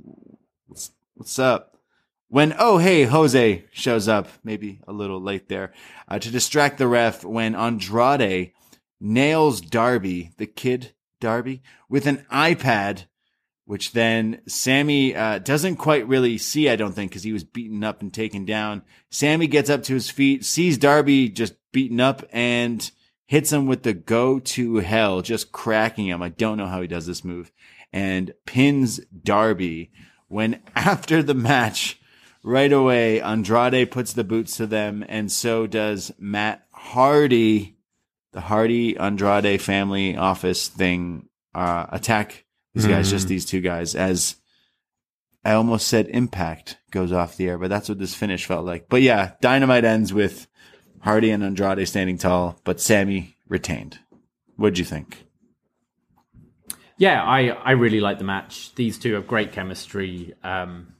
what's, 0.66 1.38
up? 1.38 1.78
When, 2.26 2.52
oh, 2.58 2.78
hey, 2.78 3.04
Jose 3.04 3.64
shows 3.70 4.08
up, 4.08 4.26
maybe 4.42 4.80
a 4.88 4.92
little 4.92 5.22
late 5.22 5.48
there, 5.48 5.72
uh, 6.08 6.18
to 6.18 6.30
distract 6.32 6.78
the 6.78 6.88
ref 6.88 7.24
when 7.24 7.54
Andrade 7.54 8.52
nails 9.00 9.60
Darby, 9.60 10.32
the 10.36 10.46
kid 10.46 10.94
Darby, 11.20 11.62
with 11.88 12.08
an 12.08 12.26
iPad, 12.32 13.04
which 13.66 13.92
then 13.92 14.40
Sammy 14.48 15.14
uh, 15.14 15.38
doesn't 15.38 15.76
quite 15.76 16.08
really 16.08 16.38
see, 16.38 16.68
I 16.68 16.74
don't 16.74 16.92
think, 16.92 17.12
because 17.12 17.22
he 17.22 17.32
was 17.32 17.44
beaten 17.44 17.84
up 17.84 18.02
and 18.02 18.12
taken 18.12 18.44
down. 18.44 18.82
Sammy 19.10 19.46
gets 19.46 19.70
up 19.70 19.84
to 19.84 19.94
his 19.94 20.10
feet, 20.10 20.44
sees 20.44 20.76
Darby 20.76 21.28
just 21.28 21.54
beaten 21.70 22.00
up, 22.00 22.24
and 22.32 22.90
hits 23.26 23.52
him 23.52 23.66
with 23.66 23.82
the 23.82 23.94
go 23.94 24.38
to 24.38 24.76
hell, 24.76 25.22
just 25.22 25.52
cracking 25.52 26.06
him. 26.06 26.22
I 26.22 26.28
don't 26.28 26.58
know 26.58 26.66
how 26.66 26.80
he 26.80 26.88
does 26.88 27.06
this 27.06 27.24
move, 27.24 27.52
and 27.92 28.32
pins 28.46 29.00
Darby. 29.22 29.90
When 30.28 30.62
after 30.76 31.22
the 31.22 31.34
match, 31.34 32.00
right 32.42 32.72
away, 32.72 33.20
Andrade 33.20 33.90
puts 33.90 34.12
the 34.12 34.24
boots 34.24 34.56
to 34.56 34.66
them, 34.66 35.04
and 35.08 35.30
so 35.30 35.66
does 35.66 36.12
Matt 36.18 36.66
Hardy 36.72 37.74
the 38.34 38.40
Hardy 38.40 38.96
Andrade 38.98 39.62
family 39.62 40.16
office 40.16 40.68
thing 40.68 41.28
uh, 41.54 41.86
attack 41.90 42.44
these 42.74 42.86
guys, 42.86 43.08
just 43.08 43.28
these 43.28 43.44
two 43.44 43.60
guys. 43.60 43.94
As 43.94 44.34
I 45.44 45.52
almost 45.52 45.86
said, 45.86 46.08
Impact 46.08 46.78
goes 46.90 47.12
off 47.12 47.36
the 47.36 47.48
air, 47.48 47.58
but 47.58 47.70
that's 47.70 47.88
what 47.88 48.00
this 48.00 48.14
finish 48.14 48.44
felt 48.44 48.66
like. 48.66 48.88
But 48.88 49.02
yeah, 49.02 49.32
Dynamite 49.40 49.84
ends 49.84 50.12
with 50.12 50.48
Hardy 51.04 51.30
and 51.30 51.44
Andrade 51.44 51.86
standing 51.86 52.16
tall, 52.16 52.58
but 52.64 52.80
Sammy 52.80 53.36
retained. 53.46 53.98
What'd 54.56 54.78
you 54.78 54.86
think? 54.86 55.26
Yeah, 56.96 57.22
I, 57.22 57.48
I 57.48 57.72
really 57.72 58.00
like 58.00 58.16
the 58.16 58.24
match. 58.24 58.74
These 58.74 58.98
two 58.98 59.12
have 59.12 59.26
great 59.26 59.52
chemistry. 59.52 60.32
Um, 60.42 60.94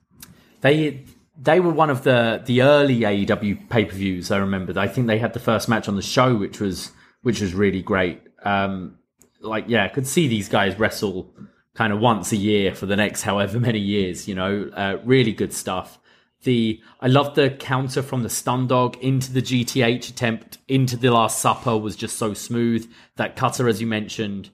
they 0.61 1.05
they 1.41 1.59
were 1.59 1.73
one 1.73 1.89
of 1.89 2.05
the 2.05 2.43
the 2.45 2.61
early 2.61 3.01
AEW 3.01 3.71
pay 3.71 3.87
per 3.87 3.95
views. 3.95 4.31
I 4.31 4.37
remember. 4.37 4.79
I 4.79 4.89
think 4.89 5.07
they 5.07 5.19
had 5.19 5.33
the 5.33 5.41
first 5.41 5.71
match 5.71 5.89
on 5.89 5.97
the 5.97 6.03
show, 6.03 6.37
which 6.37 6.61
was 6.61 6.93
which 7.23 7.41
was 7.41 7.55
really 7.55 7.81
great. 7.81 8.21
Um, 8.45 8.99
like 9.41 9.65
yeah, 9.69 9.89
could 9.89 10.07
see 10.07 10.29
these 10.29 10.51
guys 10.51 10.79
wrestle 10.79 11.35
kind 11.75 11.95
of 11.95 11.99
once 11.99 12.31
a 12.31 12.37
year 12.37 12.75
for 12.75 12.85
the 12.85 12.97
next 12.97 13.23
however 13.23 13.59
many 13.59 13.81
years. 13.81 14.29
You 14.29 14.35
know, 14.35 14.71
uh, 14.77 14.99
really 15.03 15.33
good 15.33 15.55
stuff. 15.55 15.99
The 16.45 16.81
I 17.01 17.09
love 17.09 17.35
the 17.35 17.51
counter 17.51 18.03
from 18.03 18.23
the 18.23 18.31
stun 18.31 18.67
dog 18.67 18.97
into 19.01 19.33
the 19.33 19.43
GTH 19.43 20.11
attempt 20.11 20.59
into 20.69 20.97
the 20.97 21.11
Last 21.11 21.41
Supper 21.41 21.77
was 21.77 21.97
just 21.97 22.17
so 22.17 22.35
smooth. 22.35 22.91
That 23.17 23.37
cutter, 23.37 23.69
as 23.69 23.81
you 23.81 23.87
mentioned, 23.87 24.51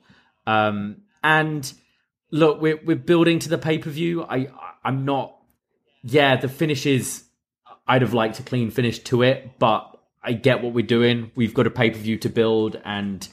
um, 0.47 1.03
and 1.23 1.73
look, 2.31 2.61
we're 2.61 2.81
we're 2.85 2.97
building 2.97 3.39
to 3.41 3.49
the 3.49 3.59
pay 3.59 3.79
per 3.79 3.91
view. 3.91 4.25
I 4.25 4.49
I'm 4.85 5.05
not. 5.05 5.37
Yeah, 6.03 6.37
the 6.37 6.49
finishes. 6.49 7.25
I'd 7.87 8.03
have 8.03 8.15
liked 8.15 8.39
a 8.39 8.45
clean 8.45 8.71
finish 8.71 9.01
to 9.01 9.23
it, 9.23 9.59
but 9.59 9.99
I 10.23 10.33
get 10.33 10.63
what 10.63 10.73
we're 10.73 10.87
doing. 10.87 11.33
We've 11.35 11.55
got 11.55 11.67
a 11.67 11.71
pay 11.71 11.91
per 11.91 11.99
view 11.99 12.17
to 12.19 12.29
build, 12.29 12.81
and 12.85 13.27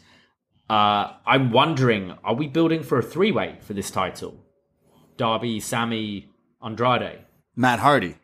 uh, 0.69 1.13
I'm 1.25 1.51
wondering: 1.51 2.15
Are 2.23 2.33
we 2.33 2.47
building 2.47 2.83
for 2.83 2.97
a 2.97 3.03
three 3.03 3.31
way 3.31 3.57
for 3.61 3.73
this 3.73 3.91
title? 3.91 4.35
Darby, 5.15 5.59
Sammy, 5.59 6.29
Andrade. 6.63 7.19
Matt 7.55 7.79
Hardy. 7.79 8.15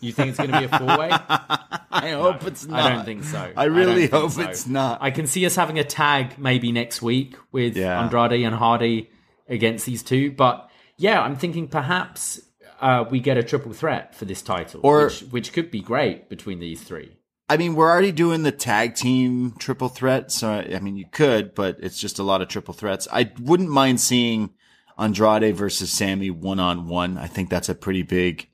You 0.00 0.12
think 0.12 0.30
it's 0.30 0.38
going 0.38 0.50
to 0.50 0.58
be 0.58 0.64
a 0.64 0.78
four 0.78 0.98
way? 0.98 1.10
I 1.90 2.10
hope 2.10 2.44
it's 2.46 2.66
not. 2.66 2.80
I 2.82 2.94
don't 2.94 3.04
think 3.04 3.24
so. 3.24 3.52
I 3.56 3.64
really 3.64 4.08
don't 4.08 4.22
hope 4.22 4.30
so. 4.32 4.42
it's 4.42 4.66
not. 4.66 4.98
I 5.00 5.10
can 5.10 5.26
see 5.26 5.44
us 5.46 5.56
having 5.56 5.78
a 5.78 5.84
tag 5.84 6.38
maybe 6.38 6.72
next 6.72 7.00
week 7.02 7.36
with 7.52 7.76
Yeah. 7.76 8.00
Andrade 8.02 8.44
and 8.44 8.54
Hardy 8.54 9.10
against 9.48 9.86
these 9.86 10.02
two. 10.02 10.30
But 10.32 10.68
yeah, 10.98 11.20
I'm 11.22 11.36
thinking 11.36 11.68
perhaps 11.68 12.40
uh, 12.80 13.04
we 13.10 13.20
get 13.20 13.36
a 13.38 13.42
triple 13.42 13.72
threat 13.72 14.14
for 14.14 14.24
this 14.26 14.42
title, 14.42 14.80
Or- 14.82 15.04
which, 15.04 15.20
which 15.30 15.52
could 15.52 15.70
be 15.70 15.80
great 15.80 16.28
between 16.28 16.58
these 16.60 16.82
three. 16.82 17.16
I 17.48 17.56
mean, 17.56 17.76
we're 17.76 17.88
already 17.88 18.10
doing 18.12 18.42
the 18.42 18.50
tag 18.52 18.96
team 18.96 19.52
triple 19.58 19.88
threat. 19.88 20.32
So, 20.32 20.50
I 20.50 20.80
mean, 20.80 20.96
you 20.96 21.06
could, 21.10 21.54
but 21.54 21.76
it's 21.80 21.98
just 21.98 22.18
a 22.18 22.24
lot 22.24 22.42
of 22.42 22.48
triple 22.48 22.74
threats. 22.74 23.06
I 23.12 23.30
wouldn't 23.40 23.70
mind 23.70 24.00
seeing 24.00 24.50
Andrade 24.98 25.54
versus 25.56 25.92
Sammy 25.92 26.28
one 26.30 26.58
on 26.58 26.88
one. 26.88 27.16
I 27.16 27.28
think 27.28 27.48
that's 27.48 27.68
a 27.68 27.74
pretty 27.76 28.02
big 28.02 28.48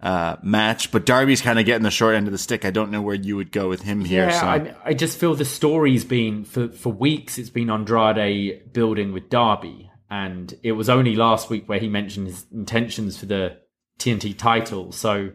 uh, 0.00 0.36
match. 0.42 0.90
But 0.90 1.06
Darby's 1.06 1.40
kind 1.40 1.58
of 1.58 1.66
getting 1.66 1.82
the 1.82 1.90
short 1.90 2.14
end 2.14 2.26
of 2.26 2.32
the 2.32 2.38
stick. 2.38 2.64
I 2.64 2.70
don't 2.70 2.90
know 2.90 3.02
where 3.02 3.14
you 3.14 3.36
would 3.36 3.52
go 3.52 3.68
with 3.68 3.82
him 3.82 4.04
here. 4.04 4.28
Yeah, 4.28 4.40
so. 4.40 4.46
I, 4.46 4.74
I 4.84 4.94
just 4.94 5.18
feel 5.18 5.34
the 5.34 5.44
story's 5.44 6.04
been 6.04 6.44
for 6.44 6.68
for 6.68 6.92
weeks. 6.92 7.38
It's 7.38 7.50
been 7.50 7.70
Andrade 7.70 8.72
building 8.72 9.12
with 9.12 9.28
Darby, 9.30 9.90
and 10.10 10.54
it 10.62 10.72
was 10.72 10.88
only 10.88 11.16
last 11.16 11.50
week 11.50 11.68
where 11.68 11.78
he 11.78 11.88
mentioned 11.88 12.28
his 12.28 12.46
intentions 12.52 13.18
for 13.18 13.26
the 13.26 13.58
TNT 13.98 14.36
title. 14.36 14.92
So 14.92 15.30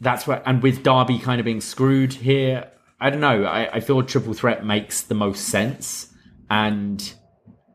that's 0.00 0.26
where, 0.26 0.42
and 0.46 0.62
with 0.62 0.82
Darby 0.82 1.18
kind 1.18 1.40
of 1.40 1.44
being 1.44 1.60
screwed 1.60 2.12
here, 2.12 2.70
I 3.00 3.10
don't 3.10 3.20
know. 3.20 3.44
I, 3.44 3.76
I 3.76 3.80
feel 3.80 4.02
triple 4.02 4.34
threat 4.34 4.64
makes 4.64 5.02
the 5.02 5.14
most 5.14 5.46
sense, 5.46 6.12
and 6.50 7.12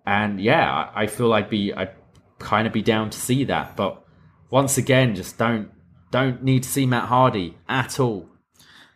and 0.06 0.42
yeah, 0.42 0.70
I, 0.70 1.04
I 1.04 1.08
feel 1.08 1.34
I'd 1.34 1.50
be 1.50 1.74
I'd 1.74 1.92
kind 2.40 2.68
of 2.68 2.74
be 2.74 2.82
down 2.82 3.10
to 3.10 3.18
see 3.18 3.46
that, 3.46 3.78
but 3.78 4.04
once 4.50 4.78
again, 4.78 5.16
just 5.16 5.38
don't 5.38 5.72
don't 6.14 6.44
need 6.44 6.62
to 6.62 6.70
see 6.70 6.86
Matt 6.86 7.06
Hardy 7.10 7.58
at 7.68 8.00
all 8.00 8.30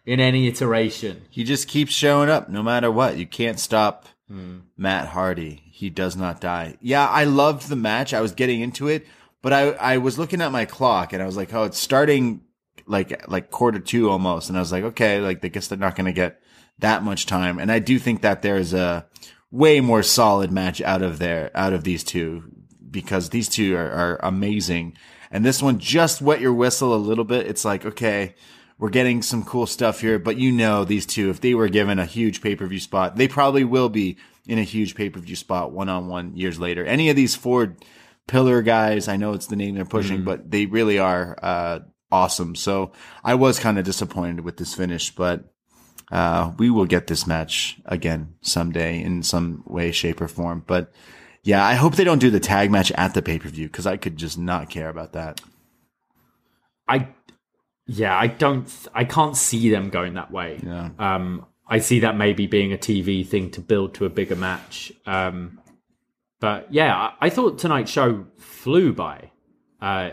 in 0.06 0.20
any 0.20 0.48
iteration. 0.48 1.24
he 1.32 1.44
just 1.44 1.68
keeps 1.68 1.92
showing 1.92 2.30
up 2.30 2.48
no 2.48 2.62
matter 2.62 2.92
what. 2.92 3.18
You 3.18 3.26
can't 3.26 3.60
stop 3.60 4.06
hmm. 4.28 4.60
Matt 4.78 5.08
Hardy. 5.08 5.64
He 5.66 5.90
does 5.90 6.16
not 6.16 6.40
die. 6.40 6.78
Yeah, 6.80 7.08
I 7.08 7.24
loved 7.24 7.70
the 7.70 7.76
match. 7.76 8.14
I 8.14 8.22
was 8.22 8.34
getting 8.34 8.62
into 8.62 8.88
it, 8.88 9.08
but 9.42 9.52
I, 9.52 9.72
I 9.72 9.98
was 9.98 10.20
looking 10.20 10.42
at 10.42 10.52
my 10.52 10.66
clock 10.66 11.12
and 11.12 11.22
I 11.22 11.26
was 11.26 11.36
like, 11.36 11.52
oh, 11.56 11.64
it's 11.64 11.80
starting 11.80 12.42
like 12.86 13.28
like 13.28 13.50
quarter 13.50 13.80
two 13.80 14.12
almost. 14.12 14.50
And 14.50 14.58
I 14.58 14.62
was 14.62 14.72
like, 14.72 14.84
okay, 14.84 15.20
like 15.20 15.44
I 15.44 15.48
guess 15.48 15.68
they're 15.68 15.78
not 15.78 15.96
going 15.96 16.06
to 16.06 16.14
get 16.14 16.40
that 16.78 17.04
much 17.04 17.26
time. 17.26 17.58
And 17.58 17.72
I 17.72 17.80
do 17.80 17.98
think 17.98 18.22
that 18.22 18.44
there's 18.44 18.76
a 18.76 19.08
way 19.50 19.82
more 19.82 20.04
solid 20.04 20.52
match 20.52 20.82
out 20.82 21.02
of 21.02 21.18
there, 21.18 21.50
out 21.56 21.74
of 21.74 21.84
these 21.84 22.04
two, 22.04 22.44
because 22.92 23.32
these 23.32 23.50
two 23.50 23.76
are, 23.76 23.92
are 23.92 24.20
amazing. 24.22 24.96
And 25.32 25.46
this 25.46 25.62
one 25.62 25.80
just 25.80 26.22
wet 26.22 26.42
your 26.42 26.54
whistle 26.54 26.94
a 26.94 26.98
little 26.98 27.26
bit. 27.26 27.48
It's 27.48 27.66
like, 27.66 27.86
okay, 27.86 28.36
we're 28.80 28.90
getting 28.90 29.22
some 29.22 29.44
cool 29.44 29.66
stuff 29.66 30.02
here, 30.02 30.20
but 30.20 30.38
you 30.38 30.52
know, 30.52 30.86
these 30.86 31.06
two, 31.06 31.30
if 31.30 31.42
they 31.42 31.54
were 31.54 31.68
given 31.70 32.00
a 32.00 32.06
huge 32.06 32.42
pay 32.42 32.56
per 32.56 32.68
view 32.68 32.80
spot, 32.80 33.16
they 33.16 33.28
probably 33.28 33.64
will 33.64 33.90
be 33.90 34.18
in 34.48 34.60
a 34.60 34.64
huge 34.64 34.96
pay 34.96 35.10
per 35.10 35.20
view 35.20 35.36
spot 35.36 35.72
one 35.72 35.90
on 35.90 36.08
one 36.08 36.36
years 36.36 36.60
later. 36.60 36.86
Any 36.86 37.10
of 37.10 37.16
these 37.16 37.36
four 37.36 37.76
pillar 38.28 38.62
guys, 38.62 39.08
I 39.08 39.18
know 39.18 39.34
it's 39.34 39.48
the 39.48 39.56
name 39.56 39.76
they're 39.76 39.86
pushing, 39.86 40.24
but 40.24 40.52
they 40.52 40.66
really 40.66 41.00
are, 41.00 41.38
uh, 41.42 41.80
awesome. 42.12 42.56
So 42.56 42.92
I 43.24 43.36
was 43.36 43.60
kind 43.60 43.80
of 43.80 43.86
disappointed 43.86 44.42
with 44.42 44.58
this 44.58 44.74
finish, 44.74 45.14
but, 45.14 45.46
uh, 46.12 46.52
we 46.58 46.70
will 46.70 46.86
get 46.86 47.08
this 47.08 47.26
match 47.28 47.80
again 47.86 48.36
someday 48.42 49.02
in 49.02 49.24
some 49.24 49.64
way, 49.66 49.92
shape 49.92 50.22
or 50.22 50.28
form. 50.28 50.64
But 50.66 50.92
yeah, 51.48 51.66
I 51.66 51.76
hope 51.76 51.96
they 51.96 52.04
don't 52.04 52.20
do 52.20 52.30
the 52.30 52.42
tag 52.42 52.72
match 52.72 52.92
at 52.92 53.14
the 53.14 53.22
pay 53.22 53.40
per 53.40 53.48
view 53.48 53.68
because 53.68 53.88
I 53.88 53.96
could 53.96 54.18
just 54.18 54.38
not 54.38 54.70
care 54.70 54.90
about 54.90 55.14
that. 55.14 55.40
I 56.90 57.08
yeah, 57.86 58.18
I 58.18 58.28
don't 58.28 58.70
I 58.94 59.06
can't 59.06 59.38
see 59.38 59.70
them 59.70 59.90
going 59.90 60.16
that 60.16 60.30
way. 60.30 60.60
Yeah. 60.62 60.90
Um 61.00 61.46
I 61.66 61.80
see 61.80 62.02
that 62.02 62.18
maybe 62.18 62.48
being 62.48 62.74
a 62.74 62.78
TV 62.78 63.26
thing 63.26 63.50
to 63.52 63.62
build 63.62 63.94
to 63.96 64.06
a 64.06 64.10
bigger 64.10 64.36
match. 64.36 64.92
Um 65.06 65.62
but 66.42 66.68
yeah, 66.70 66.94
I, 66.94 67.28
I 67.28 67.30
thought 67.30 67.60
tonight's 67.60 67.92
show 67.92 68.26
flew 68.38 68.92
by. 68.92 69.32
Uh 69.82 70.10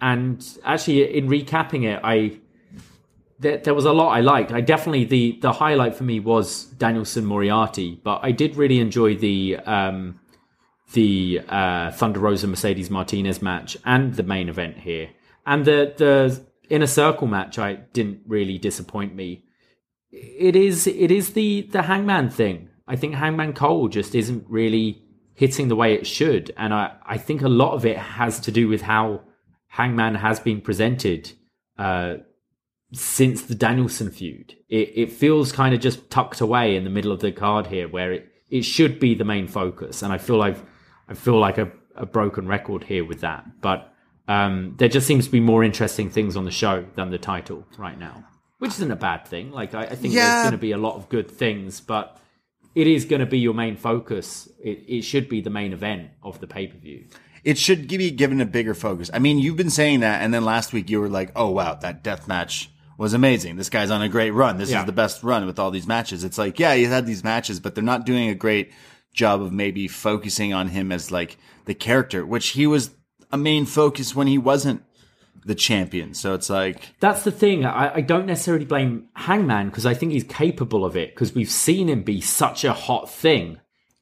and 0.00 0.44
actually 0.64 1.16
in 1.16 1.28
recapping 1.28 1.84
it, 1.84 2.00
I 2.02 2.40
there, 3.38 3.58
there 3.58 3.74
was 3.74 3.84
a 3.84 3.92
lot 3.92 4.08
I 4.08 4.22
liked. 4.22 4.50
I 4.50 4.60
definitely 4.60 5.04
the 5.04 5.38
the 5.40 5.52
highlight 5.52 5.94
for 5.94 6.02
me 6.02 6.18
was 6.18 6.64
Danielson 6.64 7.26
Moriarty, 7.26 8.00
but 8.02 8.18
I 8.24 8.32
did 8.32 8.56
really 8.56 8.80
enjoy 8.80 9.14
the 9.14 9.58
um 9.58 10.18
the 10.92 11.42
uh, 11.48 11.90
Thunder 11.92 12.20
Rosa 12.20 12.46
Mercedes 12.46 12.90
Martinez 12.90 13.42
match 13.42 13.76
and 13.84 14.14
the 14.14 14.22
main 14.22 14.48
event 14.48 14.78
here. 14.78 15.10
And 15.46 15.64
the 15.64 15.92
the 15.96 16.46
inner 16.68 16.86
circle 16.86 17.26
match 17.26 17.58
I 17.58 17.74
didn't 17.74 18.20
really 18.26 18.58
disappoint 18.58 19.14
me. 19.14 19.44
It 20.10 20.56
is 20.56 20.86
it 20.86 21.10
is 21.10 21.32
the 21.32 21.62
the 21.62 21.82
Hangman 21.82 22.30
thing. 22.30 22.70
I 22.86 22.96
think 22.96 23.14
Hangman 23.14 23.52
Cole 23.52 23.88
just 23.88 24.14
isn't 24.14 24.44
really 24.48 25.02
hitting 25.34 25.68
the 25.68 25.76
way 25.76 25.94
it 25.94 26.06
should, 26.06 26.52
and 26.56 26.72
I 26.72 26.96
I 27.04 27.18
think 27.18 27.42
a 27.42 27.48
lot 27.48 27.74
of 27.74 27.84
it 27.84 27.98
has 27.98 28.40
to 28.40 28.52
do 28.52 28.68
with 28.68 28.82
how 28.82 29.22
Hangman 29.68 30.16
has 30.16 30.40
been 30.40 30.60
presented 30.60 31.32
uh, 31.78 32.14
since 32.92 33.42
the 33.42 33.54
Danielson 33.54 34.10
feud. 34.10 34.56
It 34.68 34.92
it 34.94 35.12
feels 35.12 35.52
kind 35.52 35.74
of 35.74 35.80
just 35.80 36.10
tucked 36.10 36.40
away 36.40 36.76
in 36.76 36.84
the 36.84 36.90
middle 36.90 37.12
of 37.12 37.20
the 37.20 37.32
card 37.32 37.66
here, 37.66 37.88
where 37.88 38.12
it 38.12 38.32
it 38.50 38.62
should 38.62 38.98
be 38.98 39.14
the 39.14 39.24
main 39.24 39.46
focus, 39.46 40.02
and 40.02 40.12
I 40.12 40.18
feel 40.18 40.40
I've 40.40 40.64
I 41.08 41.14
feel 41.14 41.38
like 41.38 41.58
a, 41.58 41.70
a 41.96 42.06
broken 42.06 42.46
record 42.46 42.84
here 42.84 43.04
with 43.04 43.20
that. 43.22 43.44
But 43.60 43.92
um, 44.26 44.74
there 44.78 44.88
just 44.88 45.06
seems 45.06 45.26
to 45.26 45.32
be 45.32 45.40
more 45.40 45.64
interesting 45.64 46.10
things 46.10 46.36
on 46.36 46.44
the 46.44 46.50
show 46.50 46.84
than 46.96 47.10
the 47.10 47.18
title 47.18 47.66
right 47.78 47.98
now, 47.98 48.24
which 48.58 48.72
isn't 48.72 48.90
a 48.90 48.96
bad 48.96 49.26
thing. 49.26 49.50
Like 49.52 49.74
I, 49.74 49.84
I 49.84 49.94
think 49.94 50.14
Yeah. 50.14 50.26
there's 50.26 50.42
going 50.44 50.52
to 50.52 50.58
be 50.58 50.72
a 50.72 50.78
lot 50.78 50.96
of 50.96 51.08
good 51.08 51.30
things, 51.30 51.80
but 51.80 52.18
it 52.74 52.86
is 52.86 53.04
going 53.06 53.20
to 53.20 53.26
be 53.26 53.38
your 53.38 53.54
main 53.54 53.76
focus. 53.76 54.48
It, 54.62 54.84
it 54.86 55.02
should 55.02 55.28
be 55.28 55.40
the 55.40 55.50
main 55.50 55.72
event 55.72 56.10
of 56.22 56.40
the 56.40 56.46
pay 56.46 56.66
per 56.66 56.76
view. 56.78 57.04
It 57.44 57.56
should 57.56 57.88
be 57.88 58.10
given 58.10 58.40
a 58.40 58.46
bigger 58.46 58.74
focus. 58.74 59.10
I 59.14 59.18
mean, 59.20 59.38
you've 59.38 59.56
been 59.56 59.70
saying 59.70 60.00
that, 60.00 60.22
and 60.22 60.34
then 60.34 60.44
last 60.44 60.72
week 60.72 60.90
you 60.90 61.00
were 61.00 61.08
like, 61.08 61.30
"Oh 61.34 61.50
wow, 61.50 61.74
that 61.74 62.02
death 62.04 62.28
match 62.28 62.68
was 62.98 63.14
amazing. 63.14 63.56
This 63.56 63.70
guy's 63.70 63.90
on 63.90 64.02
a 64.02 64.08
great 64.08 64.32
run. 64.32 64.58
This 64.58 64.70
Yeah. 64.70 64.80
is 64.80 64.86
the 64.86 64.92
best 64.92 65.22
run 65.22 65.46
with 65.46 65.58
all 65.58 65.70
these 65.70 65.86
matches." 65.86 66.24
It's 66.24 66.36
like, 66.36 66.58
yeah, 66.58 66.74
he's 66.74 66.88
had 66.88 67.06
these 67.06 67.24
matches, 67.24 67.60
but 67.60 67.74
they're 67.74 67.82
not 67.84 68.04
doing 68.04 68.28
a 68.28 68.34
great 68.34 68.72
job 69.12 69.42
of 69.42 69.52
maybe 69.52 69.88
focusing 69.88 70.52
on 70.52 70.68
him 70.68 70.92
as 70.92 71.10
like 71.10 71.36
the 71.64 71.74
character, 71.74 72.24
which 72.24 72.48
he 72.48 72.66
was 72.66 72.90
a 73.30 73.36
main 73.36 73.66
focus 73.66 74.14
when 74.14 74.26
he 74.26 74.38
wasn't 74.38 74.82
the 75.44 75.54
champion. 75.54 76.14
So 76.14 76.34
it's 76.34 76.50
like, 76.50 76.94
That's 77.00 77.24
the 77.24 77.32
thing. 77.32 77.64
I, 77.64 77.96
I 77.96 78.00
don't 78.00 78.26
necessarily 78.26 78.64
blame 78.64 79.08
Hangman 79.14 79.68
because 79.68 79.86
I 79.86 79.94
think 79.94 80.12
he's 80.12 80.24
capable 80.24 80.84
of 80.84 80.96
it 80.96 81.14
because 81.14 81.34
we've 81.34 81.50
seen 81.50 81.88
him 81.88 82.02
be 82.02 82.20
such 82.20 82.64
a 82.64 82.72
hot 82.72 83.10
thing 83.10 83.58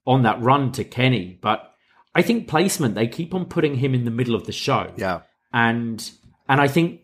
on 0.07 0.23
that 0.23 0.41
run 0.41 0.73
to 0.73 0.85
Kenny. 0.85 1.39
But 1.41 1.73
I 2.15 2.23
think 2.23 2.49
placement, 2.49 2.95
they 2.95 3.09
keep 3.09 3.35
on 3.35 3.47
putting 3.47 3.77
him 3.77 3.95
in 3.95 4.05
the 4.05 4.11
middle 4.11 4.35
of 4.35 4.47
the 4.47 4.53
show. 4.53 4.93
yeah, 4.97 5.21
And 5.53 6.09
and 6.49 6.61
I 6.61 6.69
think 6.69 7.01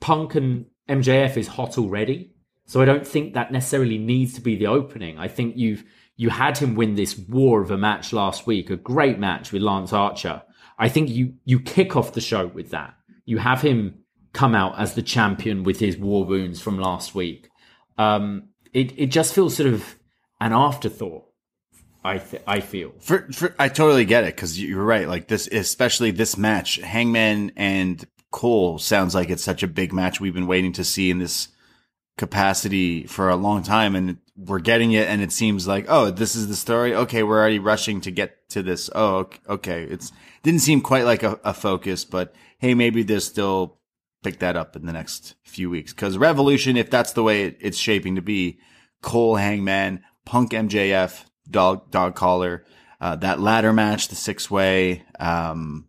Punk 0.00 0.34
and 0.34 0.66
MJF 0.88 1.36
is 1.36 1.48
hot 1.48 1.78
already. 1.78 2.34
So 2.66 2.80
I 2.80 2.84
don't 2.84 3.06
think 3.06 3.34
that 3.34 3.52
necessarily 3.52 3.98
needs 3.98 4.34
to 4.34 4.40
be 4.40 4.56
the 4.56 4.68
opening. 4.68 5.18
I 5.18 5.28
think 5.28 5.56
you've 5.56 5.84
you 6.16 6.30
had 6.30 6.58
him 6.58 6.74
win 6.74 6.94
this 6.94 7.18
war 7.18 7.60
of 7.60 7.70
a 7.70 7.78
match 7.78 8.12
last 8.12 8.46
week, 8.46 8.70
a 8.70 8.76
great 8.76 9.18
match 9.18 9.52
with 9.52 9.62
Lance 9.62 9.92
Archer. 9.92 10.42
I 10.78 10.88
think 10.88 11.08
you 11.08 11.34
you 11.44 11.60
kick 11.60 11.96
off 11.96 12.12
the 12.12 12.20
show 12.20 12.46
with 12.46 12.70
that. 12.70 12.94
You 13.24 13.38
have 13.38 13.62
him 13.62 14.04
come 14.32 14.54
out 14.54 14.78
as 14.78 14.94
the 14.94 15.02
champion 15.02 15.62
with 15.62 15.80
his 15.80 15.96
war 15.96 16.24
wounds 16.24 16.60
from 16.60 16.78
last 16.78 17.14
week. 17.14 17.48
Um, 17.98 18.50
it 18.72 18.92
it 18.98 19.06
just 19.06 19.34
feels 19.34 19.56
sort 19.56 19.72
of 19.72 19.96
an 20.40 20.52
afterthought. 20.52 21.24
I 22.04 22.18
th- 22.18 22.42
I 22.46 22.60
feel. 22.60 22.92
For, 23.00 23.26
for 23.32 23.54
I 23.58 23.68
totally 23.68 24.04
get 24.04 24.24
it 24.24 24.36
because 24.36 24.60
you're 24.60 24.84
right. 24.84 25.08
Like 25.08 25.28
this, 25.28 25.46
especially 25.46 26.10
this 26.10 26.36
match, 26.36 26.76
Hangman 26.76 27.52
and 27.56 28.04
Cole 28.30 28.78
sounds 28.78 29.14
like 29.14 29.30
it's 29.30 29.44
such 29.44 29.62
a 29.62 29.68
big 29.68 29.92
match 29.92 30.20
we've 30.20 30.34
been 30.34 30.46
waiting 30.46 30.72
to 30.74 30.84
see 30.84 31.10
in 31.10 31.18
this 31.18 31.48
capacity 32.16 33.06
for 33.06 33.28
a 33.28 33.36
long 33.36 33.62
time, 33.62 33.96
and 33.96 34.18
we're 34.36 34.60
getting 34.60 34.92
it. 34.92 35.08
And 35.08 35.22
it 35.22 35.32
seems 35.32 35.66
like, 35.66 35.86
oh, 35.88 36.10
this 36.10 36.34
is 36.34 36.48
the 36.48 36.56
story. 36.56 36.94
Okay, 36.94 37.22
we're 37.22 37.40
already 37.40 37.58
rushing 37.58 38.00
to 38.02 38.10
get 38.10 38.48
to 38.50 38.62
this. 38.62 38.90
Oh, 38.94 39.16
ok- 39.16 39.40
okay. 39.48 39.82
It's 39.84 40.12
didn't 40.42 40.60
seem 40.60 40.80
quite 40.80 41.04
like 41.04 41.22
a, 41.22 41.38
a 41.44 41.54
focus, 41.54 42.04
but 42.04 42.34
hey, 42.58 42.74
maybe 42.74 43.02
they'll 43.02 43.20
still 43.20 43.78
pick 44.22 44.38
that 44.38 44.56
up 44.56 44.74
in 44.74 44.86
the 44.86 44.92
next 44.92 45.34
few 45.44 45.68
weeks 45.70 45.92
because 45.92 46.16
Revolution, 46.16 46.76
if 46.76 46.90
that's 46.90 47.12
the 47.12 47.22
way 47.22 47.44
it, 47.44 47.58
it's 47.60 47.78
shaping 47.78 48.16
to 48.16 48.22
be, 48.22 48.58
Cole 49.02 49.36
Hangman, 49.36 50.02
Punk 50.24 50.52
MJF, 50.52 51.24
Dog 51.50 51.90
Dog 51.90 52.14
Collar, 52.14 52.64
uh, 53.00 53.16
that 53.16 53.40
ladder 53.40 53.72
match, 53.72 54.08
the 54.08 54.14
six 54.14 54.50
way, 54.50 55.04
um, 55.20 55.88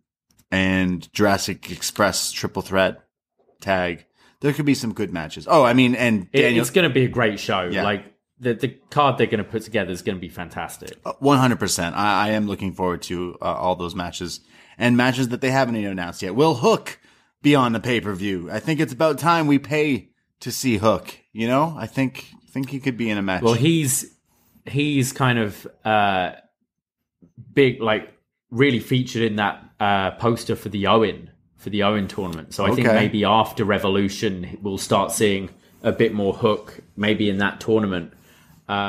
and 0.50 1.10
Jurassic 1.12 1.70
Express 1.70 2.30
triple 2.30 2.62
threat 2.62 3.00
tag. 3.60 4.06
There 4.46 4.54
could 4.54 4.64
be 4.64 4.76
some 4.76 4.94
good 4.94 5.12
matches. 5.12 5.48
Oh, 5.50 5.64
I 5.64 5.72
mean, 5.72 5.96
and 5.96 6.30
Daniel, 6.30 6.60
it's 6.60 6.70
going 6.70 6.86
to 6.88 6.94
be 6.94 7.04
a 7.04 7.08
great 7.08 7.40
show. 7.40 7.68
Yeah. 7.68 7.82
Like 7.82 8.14
the 8.38 8.54
the 8.54 8.68
card 8.90 9.18
they're 9.18 9.26
going 9.26 9.42
to 9.42 9.50
put 9.50 9.62
together 9.62 9.90
is 9.90 10.02
going 10.02 10.16
to 10.16 10.20
be 10.20 10.28
fantastic. 10.28 10.96
one 11.18 11.38
hundred 11.38 11.58
percent. 11.58 11.96
I 11.96 12.30
am 12.30 12.46
looking 12.46 12.72
forward 12.72 13.02
to 13.02 13.36
uh, 13.42 13.46
all 13.46 13.74
those 13.74 13.96
matches 13.96 14.38
and 14.78 14.96
matches 14.96 15.30
that 15.30 15.40
they 15.40 15.50
haven't 15.50 15.74
even 15.74 15.90
announced 15.90 16.22
yet. 16.22 16.36
Will 16.36 16.54
Hook 16.54 17.00
be 17.42 17.56
on 17.56 17.72
the 17.72 17.80
pay 17.80 18.00
per 18.00 18.14
view? 18.14 18.48
I 18.48 18.60
think 18.60 18.78
it's 18.78 18.92
about 18.92 19.18
time 19.18 19.48
we 19.48 19.58
pay 19.58 20.10
to 20.38 20.52
see 20.52 20.76
Hook. 20.76 21.18
You 21.32 21.48
know, 21.48 21.74
I 21.76 21.86
think 21.88 22.26
I 22.46 22.50
think 22.50 22.70
he 22.70 22.78
could 22.78 22.96
be 22.96 23.10
in 23.10 23.18
a 23.18 23.22
match. 23.22 23.42
Well, 23.42 23.54
he's 23.54 24.16
he's 24.64 25.12
kind 25.12 25.40
of 25.40 25.66
uh 25.84 26.34
big, 27.52 27.82
like 27.82 28.14
really 28.52 28.78
featured 28.78 29.22
in 29.22 29.36
that 29.36 29.64
uh 29.80 30.12
poster 30.12 30.54
for 30.54 30.68
the 30.68 30.86
Owen 30.86 31.30
for 31.66 31.70
the 31.70 31.82
Owen 31.82 32.06
tournament. 32.06 32.54
So 32.54 32.64
I 32.64 32.70
think 32.76 32.86
maybe 32.86 33.24
after 33.24 33.64
Revolution 33.64 34.56
we'll 34.62 34.78
start 34.78 35.10
seeing 35.10 35.50
a 35.82 35.90
bit 35.90 36.14
more 36.14 36.32
hook, 36.32 36.78
maybe 36.96 37.28
in 37.28 37.38
that 37.38 37.58
tournament. 37.58 38.12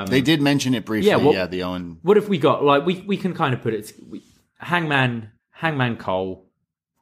they 0.06 0.22
did 0.22 0.44
mention 0.44 0.76
it 0.76 0.86
briefly. 0.86 1.10
yeah, 1.10 1.18
Yeah, 1.34 1.48
the 1.48 1.64
Owen. 1.64 1.98
What 2.04 2.18
have 2.18 2.30
we 2.30 2.38
got? 2.38 2.64
Like 2.64 2.86
we 2.86 3.02
we 3.08 3.18
can 3.18 3.34
kind 3.34 3.56
of 3.56 3.64
put 3.64 3.74
it. 3.74 3.94
We, 4.08 4.22
Hangman 4.60 5.32
Hangman 5.50 5.98
Cole, 5.98 6.46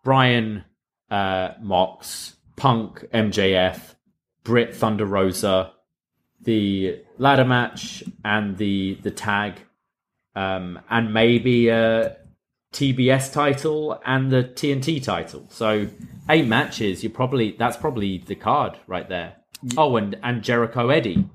Bryan 0.06 0.64
uh, 1.12 1.50
Mox, 1.62 2.38
Punk, 2.56 3.06
MJF, 3.14 3.96
Britt 4.46 4.74
Thunder 4.78 5.06
Rosa, 5.06 5.74
the 6.40 7.02
ladder 7.18 7.44
match, 7.44 8.02
and 8.24 8.56
the 8.56 8.98
the 9.04 9.12
tag, 9.12 9.60
um, 10.36 10.80
and 10.90 11.14
maybe 11.14 11.68
a 11.68 12.16
TBS 12.76 13.32
title 13.32 14.02
and 14.06 14.30
the 14.32 14.44
TNT 14.44 15.02
title. 15.02 15.48
So 15.50 15.88
eight 16.30 16.46
matches. 16.46 17.04
You 17.04 17.10
probably 17.10 17.56
that's 17.58 17.78
probably 17.78 18.18
the 18.18 18.36
card 18.36 18.78
right 18.86 19.08
there. 19.08 19.38
Oh, 19.78 19.96
and 19.96 20.18
and 20.22 20.44
Jericho 20.44 20.90
Eddie. 20.90 21.30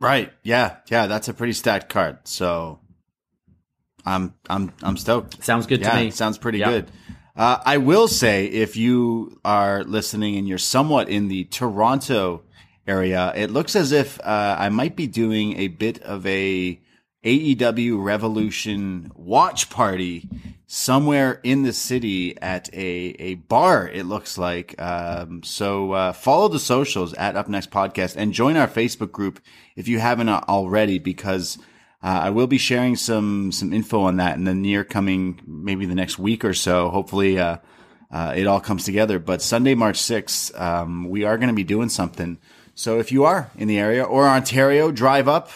Right. 0.00 0.32
Yeah. 0.42 0.76
Yeah. 0.88 1.06
That's 1.06 1.28
a 1.28 1.34
pretty 1.34 1.52
stacked 1.52 1.88
card. 1.88 2.18
So 2.24 2.80
I'm 4.04 4.34
I'm 4.48 4.72
I'm 4.82 4.96
stoked. 4.96 5.44
Sounds 5.44 5.66
good 5.66 5.80
yeah, 5.82 5.90
to 5.90 6.04
me. 6.04 6.10
Sounds 6.10 6.36
pretty 6.36 6.58
Yeah. 6.58 6.70
good. 6.70 6.90
Uh, 7.36 7.58
I 7.64 7.76
will 7.78 8.08
say, 8.08 8.46
if 8.46 8.76
you 8.76 9.38
are 9.44 9.84
listening 9.84 10.36
and 10.36 10.48
you're 10.48 10.58
somewhat 10.58 11.08
in 11.08 11.28
the 11.28 11.44
Toronto 11.44 12.42
area, 12.88 13.32
it 13.36 13.50
looks 13.50 13.76
as 13.76 13.92
if 13.92 14.20
uh, 14.20 14.56
I 14.58 14.68
might 14.68 14.96
be 14.96 15.06
doing 15.06 15.56
a 15.56 15.68
bit 15.68 16.02
of 16.02 16.26
a 16.26 16.80
AEW 17.24 18.02
Revolution 18.02 19.12
watch 19.14 19.68
party 19.68 20.28
somewhere 20.66 21.40
in 21.42 21.64
the 21.64 21.72
city 21.72 22.40
at 22.40 22.72
a, 22.72 23.14
a 23.18 23.34
bar, 23.34 23.88
it 23.88 24.04
looks 24.04 24.38
like. 24.38 24.80
Um, 24.80 25.42
so 25.42 25.92
uh, 25.92 26.12
follow 26.12 26.48
the 26.48 26.58
socials 26.58 27.12
at 27.14 27.36
Up 27.36 27.48
Next 27.48 27.70
Podcast 27.70 28.16
and 28.16 28.32
join 28.32 28.56
our 28.56 28.68
Facebook 28.68 29.12
group 29.12 29.40
if 29.76 29.86
you 29.86 29.98
haven't 29.98 30.28
uh, 30.30 30.44
already, 30.48 30.98
because 30.98 31.58
uh, 32.02 32.20
I 32.22 32.30
will 32.30 32.46
be 32.46 32.56
sharing 32.56 32.96
some 32.96 33.52
some 33.52 33.72
info 33.72 34.00
on 34.00 34.16
that 34.16 34.36
in 34.36 34.44
the 34.44 34.54
near 34.54 34.84
coming, 34.84 35.42
maybe 35.46 35.84
the 35.84 35.94
next 35.94 36.18
week 36.18 36.42
or 36.44 36.54
so. 36.54 36.88
Hopefully, 36.88 37.38
uh, 37.38 37.58
uh, 38.10 38.32
it 38.34 38.46
all 38.46 38.60
comes 38.60 38.84
together. 38.84 39.18
But 39.18 39.42
Sunday, 39.42 39.74
March 39.74 39.98
sixth, 39.98 40.58
um, 40.58 41.08
we 41.10 41.24
are 41.24 41.36
going 41.36 41.48
to 41.48 41.54
be 41.54 41.64
doing 41.64 41.90
something. 41.90 42.38
So 42.74 42.98
if 42.98 43.12
you 43.12 43.24
are 43.24 43.50
in 43.56 43.68
the 43.68 43.78
area 43.78 44.04
or 44.04 44.26
Ontario, 44.26 44.90
drive 44.90 45.28
up. 45.28 45.50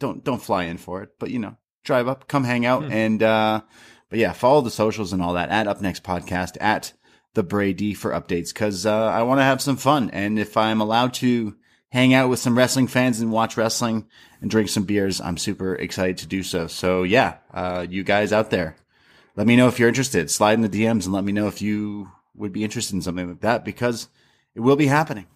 Don't 0.00 0.24
don't 0.24 0.42
fly 0.42 0.64
in 0.64 0.78
for 0.78 1.02
it, 1.02 1.10
but 1.20 1.30
you 1.30 1.38
know, 1.38 1.56
drive 1.84 2.08
up, 2.08 2.26
come 2.26 2.42
hang 2.42 2.66
out, 2.66 2.82
and 2.90 3.22
uh, 3.22 3.60
but 4.08 4.18
yeah, 4.18 4.32
follow 4.32 4.60
the 4.60 4.70
socials 4.70 5.12
and 5.12 5.22
all 5.22 5.34
that 5.34 5.50
at 5.50 5.68
Up 5.68 5.80
Next 5.80 6.02
Podcast 6.02 6.56
at 6.60 6.92
the 7.34 7.42
Brady 7.44 7.94
for 7.94 8.10
updates 8.10 8.52
because 8.52 8.84
uh, 8.84 9.06
I 9.06 9.22
want 9.22 9.38
to 9.38 9.44
have 9.44 9.62
some 9.62 9.76
fun. 9.76 10.10
And 10.10 10.38
if 10.38 10.56
I'm 10.56 10.80
allowed 10.80 11.14
to 11.14 11.54
hang 11.90 12.12
out 12.12 12.28
with 12.28 12.40
some 12.40 12.58
wrestling 12.58 12.88
fans 12.88 13.20
and 13.20 13.30
watch 13.30 13.56
wrestling 13.56 14.08
and 14.40 14.50
drink 14.50 14.68
some 14.68 14.82
beers, 14.82 15.20
I'm 15.20 15.36
super 15.36 15.74
excited 15.76 16.18
to 16.18 16.26
do 16.26 16.42
so. 16.42 16.66
So 16.66 17.04
yeah, 17.04 17.36
uh, 17.54 17.86
you 17.88 18.02
guys 18.02 18.32
out 18.32 18.50
there, 18.50 18.76
let 19.36 19.46
me 19.46 19.56
know 19.56 19.68
if 19.68 19.78
you're 19.78 19.88
interested. 19.88 20.30
Slide 20.30 20.54
in 20.54 20.62
the 20.62 20.68
DMs 20.68 21.04
and 21.04 21.12
let 21.12 21.24
me 21.24 21.32
know 21.32 21.46
if 21.46 21.62
you 21.62 22.08
would 22.34 22.52
be 22.52 22.64
interested 22.64 22.94
in 22.94 23.02
something 23.02 23.28
like 23.28 23.40
that 23.40 23.64
because 23.64 24.08
it 24.54 24.60
will 24.60 24.76
be 24.76 24.86
happening. 24.86 25.26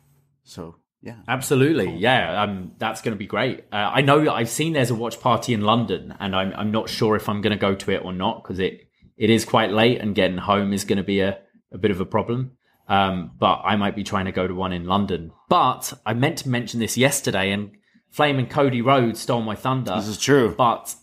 So 0.42 0.76
yeah, 1.04 1.16
Absolutely, 1.28 1.96
yeah. 1.96 2.42
Um, 2.44 2.72
that's 2.78 3.02
going 3.02 3.12
to 3.12 3.18
be 3.18 3.26
great. 3.26 3.64
Uh, 3.70 3.76
I 3.76 4.00
know 4.00 4.32
I've 4.32 4.48
seen 4.48 4.72
there's 4.72 4.90
a 4.90 4.94
watch 4.94 5.20
party 5.20 5.52
in 5.52 5.60
London, 5.60 6.14
and 6.18 6.34
I'm 6.34 6.54
I'm 6.54 6.70
not 6.70 6.88
sure 6.88 7.14
if 7.14 7.28
I'm 7.28 7.42
going 7.42 7.50
to 7.50 7.58
go 7.58 7.74
to 7.74 7.90
it 7.90 8.02
or 8.02 8.14
not 8.14 8.42
because 8.42 8.58
it 8.58 8.88
it 9.18 9.28
is 9.28 9.44
quite 9.44 9.70
late, 9.70 10.00
and 10.00 10.14
getting 10.14 10.38
home 10.38 10.72
is 10.72 10.86
going 10.86 10.96
to 10.96 11.04
be 11.04 11.20
a, 11.20 11.38
a 11.70 11.76
bit 11.76 11.90
of 11.90 12.00
a 12.00 12.06
problem. 12.06 12.52
Um, 12.88 13.32
but 13.38 13.60
I 13.64 13.76
might 13.76 13.94
be 13.94 14.02
trying 14.02 14.24
to 14.24 14.32
go 14.32 14.48
to 14.48 14.54
one 14.54 14.72
in 14.72 14.86
London. 14.86 15.32
But 15.50 15.92
I 16.06 16.14
meant 16.14 16.38
to 16.38 16.48
mention 16.48 16.80
this 16.80 16.96
yesterday, 16.96 17.50
and 17.50 17.72
Flame 18.10 18.38
and 18.38 18.48
Cody 18.48 18.80
Rhodes 18.80 19.20
stole 19.20 19.42
my 19.42 19.56
thunder. 19.56 19.94
this 19.96 20.08
is 20.08 20.18
true. 20.18 20.54
But 20.56 20.94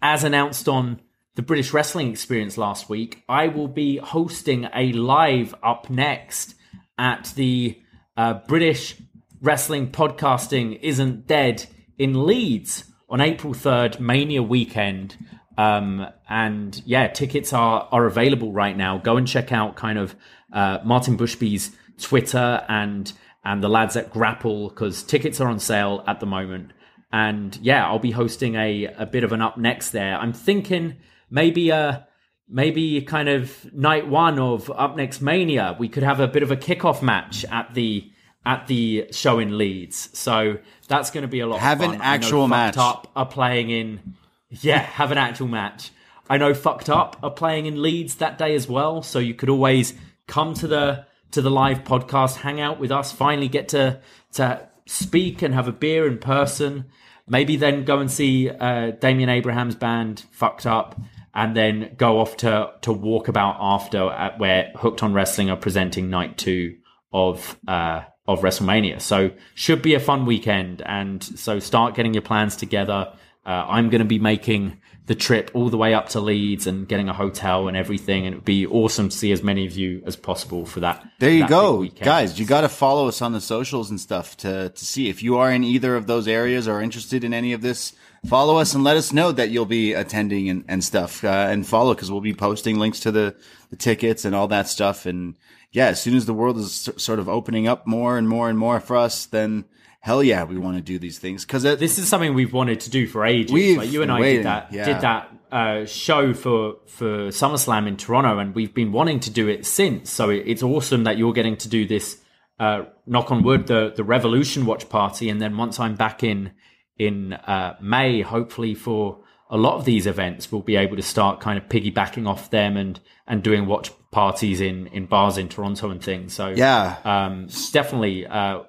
as 0.00 0.22
announced 0.22 0.68
on 0.68 1.00
the 1.34 1.42
British 1.42 1.72
Wrestling 1.72 2.12
Experience 2.12 2.56
last 2.58 2.88
week, 2.88 3.24
I 3.28 3.48
will 3.48 3.66
be 3.66 3.96
hosting 3.96 4.68
a 4.72 4.92
live 4.92 5.52
up 5.64 5.90
next 5.90 6.54
at 6.96 7.32
the 7.34 7.80
uh, 8.16 8.34
British 8.46 8.96
Wrestling 9.40 9.90
Podcasting 9.90 10.78
Isn't 10.82 11.26
Dead 11.26 11.66
in 11.96 12.26
Leeds 12.26 12.84
on 13.08 13.20
April 13.20 13.54
3rd, 13.54 14.00
Mania 14.00 14.42
weekend. 14.42 15.16
Um, 15.56 16.06
and 16.28 16.80
yeah, 16.84 17.08
tickets 17.08 17.52
are, 17.52 17.88
are 17.90 18.06
available 18.06 18.52
right 18.52 18.76
now. 18.76 18.98
Go 18.98 19.16
and 19.16 19.26
check 19.26 19.52
out 19.52 19.76
kind 19.76 19.98
of 19.98 20.14
uh, 20.52 20.78
Martin 20.84 21.16
Bushby's 21.16 21.72
Twitter 22.00 22.64
and 22.68 23.12
and 23.44 23.62
the 23.62 23.68
lads 23.68 23.96
at 23.96 24.10
Grapple 24.10 24.68
because 24.68 25.02
tickets 25.02 25.40
are 25.40 25.48
on 25.48 25.58
sale 25.58 26.04
at 26.06 26.20
the 26.20 26.26
moment. 26.26 26.72
And 27.12 27.56
yeah, 27.62 27.86
I'll 27.86 27.98
be 27.98 28.10
hosting 28.10 28.56
a, 28.56 28.84
a 28.98 29.06
bit 29.06 29.24
of 29.24 29.32
an 29.32 29.40
up 29.40 29.56
next 29.56 29.90
there. 29.90 30.16
I'm 30.16 30.32
thinking 30.32 30.96
maybe 31.30 31.70
a 31.70 32.06
maybe 32.48 33.00
kind 33.02 33.28
of 33.28 33.72
night 33.72 34.06
one 34.06 34.38
of 34.38 34.70
Up 34.70 34.96
Next 34.96 35.20
Mania. 35.20 35.76
We 35.78 35.88
could 35.88 36.02
have 36.02 36.20
a 36.20 36.28
bit 36.28 36.42
of 36.42 36.50
a 36.50 36.56
kickoff 36.56 37.02
match 37.02 37.44
at 37.46 37.74
the 37.74 38.10
at 38.48 38.66
the 38.66 39.06
show 39.10 39.38
in 39.38 39.58
Leeds. 39.58 40.08
So 40.14 40.56
that's 40.88 41.10
going 41.10 41.22
to 41.22 41.28
be 41.28 41.40
a 41.40 41.46
lot. 41.46 41.60
Have 41.60 41.82
of 41.82 41.84
an 41.84 41.90
fun. 41.90 41.98
Know 41.98 42.04
actual 42.04 42.48
match. 42.48 42.78
Up 42.78 43.06
are 43.14 43.26
playing 43.26 43.68
in. 43.68 44.16
Yeah, 44.48 44.78
have 44.78 45.12
an 45.12 45.18
actual 45.18 45.48
match. 45.48 45.90
I 46.30 46.38
know 46.38 46.54
Fucked 46.54 46.88
Up 46.88 47.18
are 47.22 47.30
playing 47.30 47.66
in 47.66 47.82
Leeds 47.82 48.16
that 48.16 48.38
day 48.38 48.54
as 48.54 48.66
well. 48.66 49.02
So 49.02 49.18
you 49.18 49.34
could 49.34 49.50
always 49.50 49.92
come 50.26 50.54
to 50.54 50.66
the 50.66 51.04
to 51.32 51.42
the 51.42 51.50
live 51.50 51.84
podcast, 51.84 52.36
hang 52.36 52.58
out 52.58 52.80
with 52.80 52.90
us, 52.90 53.12
finally 53.12 53.48
get 53.48 53.68
to 53.68 54.00
to 54.32 54.66
speak 54.86 55.42
and 55.42 55.52
have 55.52 55.68
a 55.68 55.72
beer 55.72 56.06
in 56.06 56.16
person. 56.16 56.86
Maybe 57.28 57.56
then 57.56 57.84
go 57.84 57.98
and 57.98 58.10
see 58.10 58.48
uh, 58.48 58.92
Damian 58.92 59.28
Abraham's 59.28 59.74
band, 59.74 60.24
Fucked 60.30 60.64
Up, 60.64 60.98
and 61.34 61.54
then 61.54 61.96
go 61.98 62.18
off 62.18 62.38
to 62.38 62.72
to 62.80 62.94
Walkabout 62.94 63.56
after, 63.60 64.08
at 64.08 64.38
where 64.38 64.72
Hooked 64.74 65.02
on 65.02 65.12
Wrestling 65.12 65.50
are 65.50 65.56
presenting 65.58 66.08
night 66.08 66.38
two 66.38 66.78
of 67.12 67.58
uh, 67.68 68.04
of 68.28 68.42
WrestleMania. 68.42 69.00
So 69.00 69.32
should 69.54 69.82
be 69.82 69.94
a 69.94 70.00
fun 70.00 70.26
weekend, 70.26 70.82
and 70.82 71.24
so 71.24 71.58
start 71.58 71.96
getting 71.96 72.14
your 72.14 72.22
plans 72.22 72.54
together. 72.54 73.12
Uh, 73.44 73.66
I'm 73.66 73.88
going 73.88 74.02
to 74.02 74.04
be 74.04 74.18
making 74.18 74.80
the 75.06 75.14
trip 75.14 75.50
all 75.54 75.70
the 75.70 75.78
way 75.78 75.94
up 75.94 76.10
to 76.10 76.20
Leeds 76.20 76.66
and 76.66 76.86
getting 76.86 77.08
a 77.08 77.14
hotel 77.14 77.66
and 77.66 77.76
everything, 77.76 78.26
and 78.26 78.34
it 78.34 78.36
would 78.36 78.44
be 78.44 78.66
awesome 78.66 79.08
to 79.08 79.16
see 79.16 79.32
as 79.32 79.42
many 79.42 79.66
of 79.66 79.74
you 79.74 80.02
as 80.04 80.14
possible 80.14 80.66
for 80.66 80.80
that. 80.80 81.02
There 81.18 81.30
you 81.30 81.40
that 81.40 81.48
go, 81.48 81.82
guys. 81.84 82.38
You 82.38 82.44
got 82.44 82.60
to 82.60 82.68
follow 82.68 83.08
us 83.08 83.22
on 83.22 83.32
the 83.32 83.40
socials 83.40 83.88
and 83.88 83.98
stuff 83.98 84.36
to 84.38 84.68
to 84.68 84.84
see 84.84 85.08
if 85.08 85.22
you 85.22 85.38
are 85.38 85.50
in 85.50 85.64
either 85.64 85.96
of 85.96 86.06
those 86.06 86.28
areas 86.28 86.68
or 86.68 86.82
interested 86.82 87.24
in 87.24 87.32
any 87.32 87.54
of 87.54 87.62
this. 87.62 87.94
Follow 88.26 88.58
us 88.58 88.74
and 88.74 88.84
let 88.84 88.96
us 88.98 89.12
know 89.12 89.32
that 89.32 89.48
you'll 89.48 89.64
be 89.64 89.94
attending 89.94 90.50
and, 90.50 90.64
and 90.68 90.84
stuff. 90.84 91.24
Uh, 91.24 91.46
and 91.48 91.66
follow 91.66 91.94
because 91.94 92.10
we'll 92.10 92.20
be 92.20 92.34
posting 92.34 92.78
links 92.78 93.00
to 93.00 93.10
the 93.10 93.34
the 93.70 93.76
tickets 93.76 94.26
and 94.26 94.34
all 94.34 94.48
that 94.48 94.68
stuff. 94.68 95.06
And 95.06 95.36
yeah, 95.70 95.86
as 95.86 96.00
soon 96.00 96.16
as 96.16 96.26
the 96.26 96.34
world 96.34 96.56
is 96.58 96.88
sort 96.96 97.18
of 97.18 97.28
opening 97.28 97.66
up 97.66 97.86
more 97.86 98.16
and 98.16 98.28
more 98.28 98.48
and 98.48 98.58
more 98.58 98.80
for 98.80 98.96
us, 98.96 99.26
then 99.26 99.64
hell 100.00 100.22
yeah, 100.22 100.44
we 100.44 100.56
want 100.56 100.76
to 100.76 100.82
do 100.82 100.98
these 100.98 101.18
things 101.18 101.44
because 101.44 101.62
this 101.62 101.98
is 101.98 102.08
something 102.08 102.34
we've 102.34 102.52
wanted 102.52 102.80
to 102.80 102.90
do 102.90 103.06
for 103.06 103.24
ages. 103.24 103.76
Like 103.76 103.90
you 103.90 104.02
and 104.02 104.10
I 104.10 104.20
waiting, 104.20 104.36
did 104.38 104.46
that 104.46 104.72
yeah. 104.72 104.84
did 104.84 105.00
that 105.02 105.30
uh, 105.52 105.84
show 105.84 106.32
for 106.32 106.76
for 106.86 107.28
SummerSlam 107.28 107.86
in 107.86 107.96
Toronto, 107.96 108.38
and 108.38 108.54
we've 108.54 108.74
been 108.74 108.92
wanting 108.92 109.20
to 109.20 109.30
do 109.30 109.48
it 109.48 109.66
since. 109.66 110.10
So 110.10 110.30
it, 110.30 110.44
it's 110.46 110.62
awesome 110.62 111.04
that 111.04 111.18
you're 111.18 111.32
getting 111.32 111.56
to 111.58 111.68
do 111.68 111.86
this. 111.86 112.20
Uh, 112.58 112.86
knock 113.06 113.30
on 113.30 113.42
wood, 113.42 113.66
the 113.66 113.92
the 113.94 114.04
Revolution 114.04 114.66
watch 114.66 114.88
party, 114.88 115.28
and 115.28 115.40
then 115.40 115.56
once 115.56 115.78
I'm 115.78 115.94
back 115.94 116.24
in 116.24 116.52
in 116.98 117.34
uh, 117.34 117.76
May, 117.80 118.22
hopefully 118.22 118.74
for 118.74 119.20
a 119.50 119.56
lot 119.56 119.76
of 119.76 119.84
these 119.84 120.06
events, 120.06 120.52
we'll 120.52 120.62
be 120.62 120.76
able 120.76 120.96
to 120.96 121.02
start 121.02 121.40
kind 121.40 121.58
of 121.58 121.68
piggybacking 121.68 122.28
off 122.28 122.50
them 122.50 122.76
and 122.76 123.00
and 123.26 123.42
doing 123.42 123.66
watch 123.66 123.90
parties 124.10 124.60
in 124.60 124.86
in 124.88 125.06
bars 125.06 125.38
in 125.38 125.48
Toronto 125.48 125.90
and 125.90 126.02
things. 126.02 126.34
So 126.34 126.48
yeah, 126.48 126.98
um, 127.04 127.48
definitely, 127.72 128.26
uh, 128.26 128.62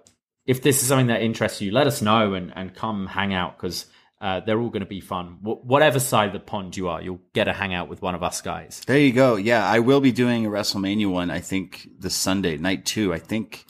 if 0.45 0.61
this 0.61 0.81
is 0.81 0.87
something 0.87 1.07
that 1.07 1.21
interests 1.21 1.61
you, 1.61 1.71
let 1.71 1.87
us 1.87 2.01
know 2.01 2.33
and, 2.33 2.51
and 2.55 2.73
come 2.73 3.07
hang 3.07 3.33
out 3.33 3.57
because 3.57 3.85
uh, 4.21 4.39
they're 4.41 4.59
all 4.59 4.69
going 4.69 4.81
to 4.81 4.85
be 4.85 5.01
fun. 5.01 5.37
Wh- 5.41 5.65
whatever 5.65 5.99
side 5.99 6.27
of 6.27 6.33
the 6.33 6.39
pond 6.39 6.75
you 6.75 6.89
are, 6.89 7.01
you'll 7.01 7.21
get 7.33 7.47
a 7.47 7.53
hangout 7.53 7.87
with 7.89 8.01
one 8.01 8.15
of 8.15 8.23
us 8.23 8.41
guys. 8.41 8.81
There 8.85 8.99
you 8.99 9.13
go. 9.13 9.35
Yeah, 9.35 9.65
I 9.65 9.79
will 9.79 10.01
be 10.01 10.11
doing 10.11 10.45
a 10.45 10.49
WrestleMania 10.49 11.09
one. 11.09 11.29
I 11.29 11.39
think 11.39 11.89
this 11.97 12.15
Sunday 12.15 12.57
night 12.57 12.85
too. 12.85 13.13
I 13.13 13.19
think 13.19 13.65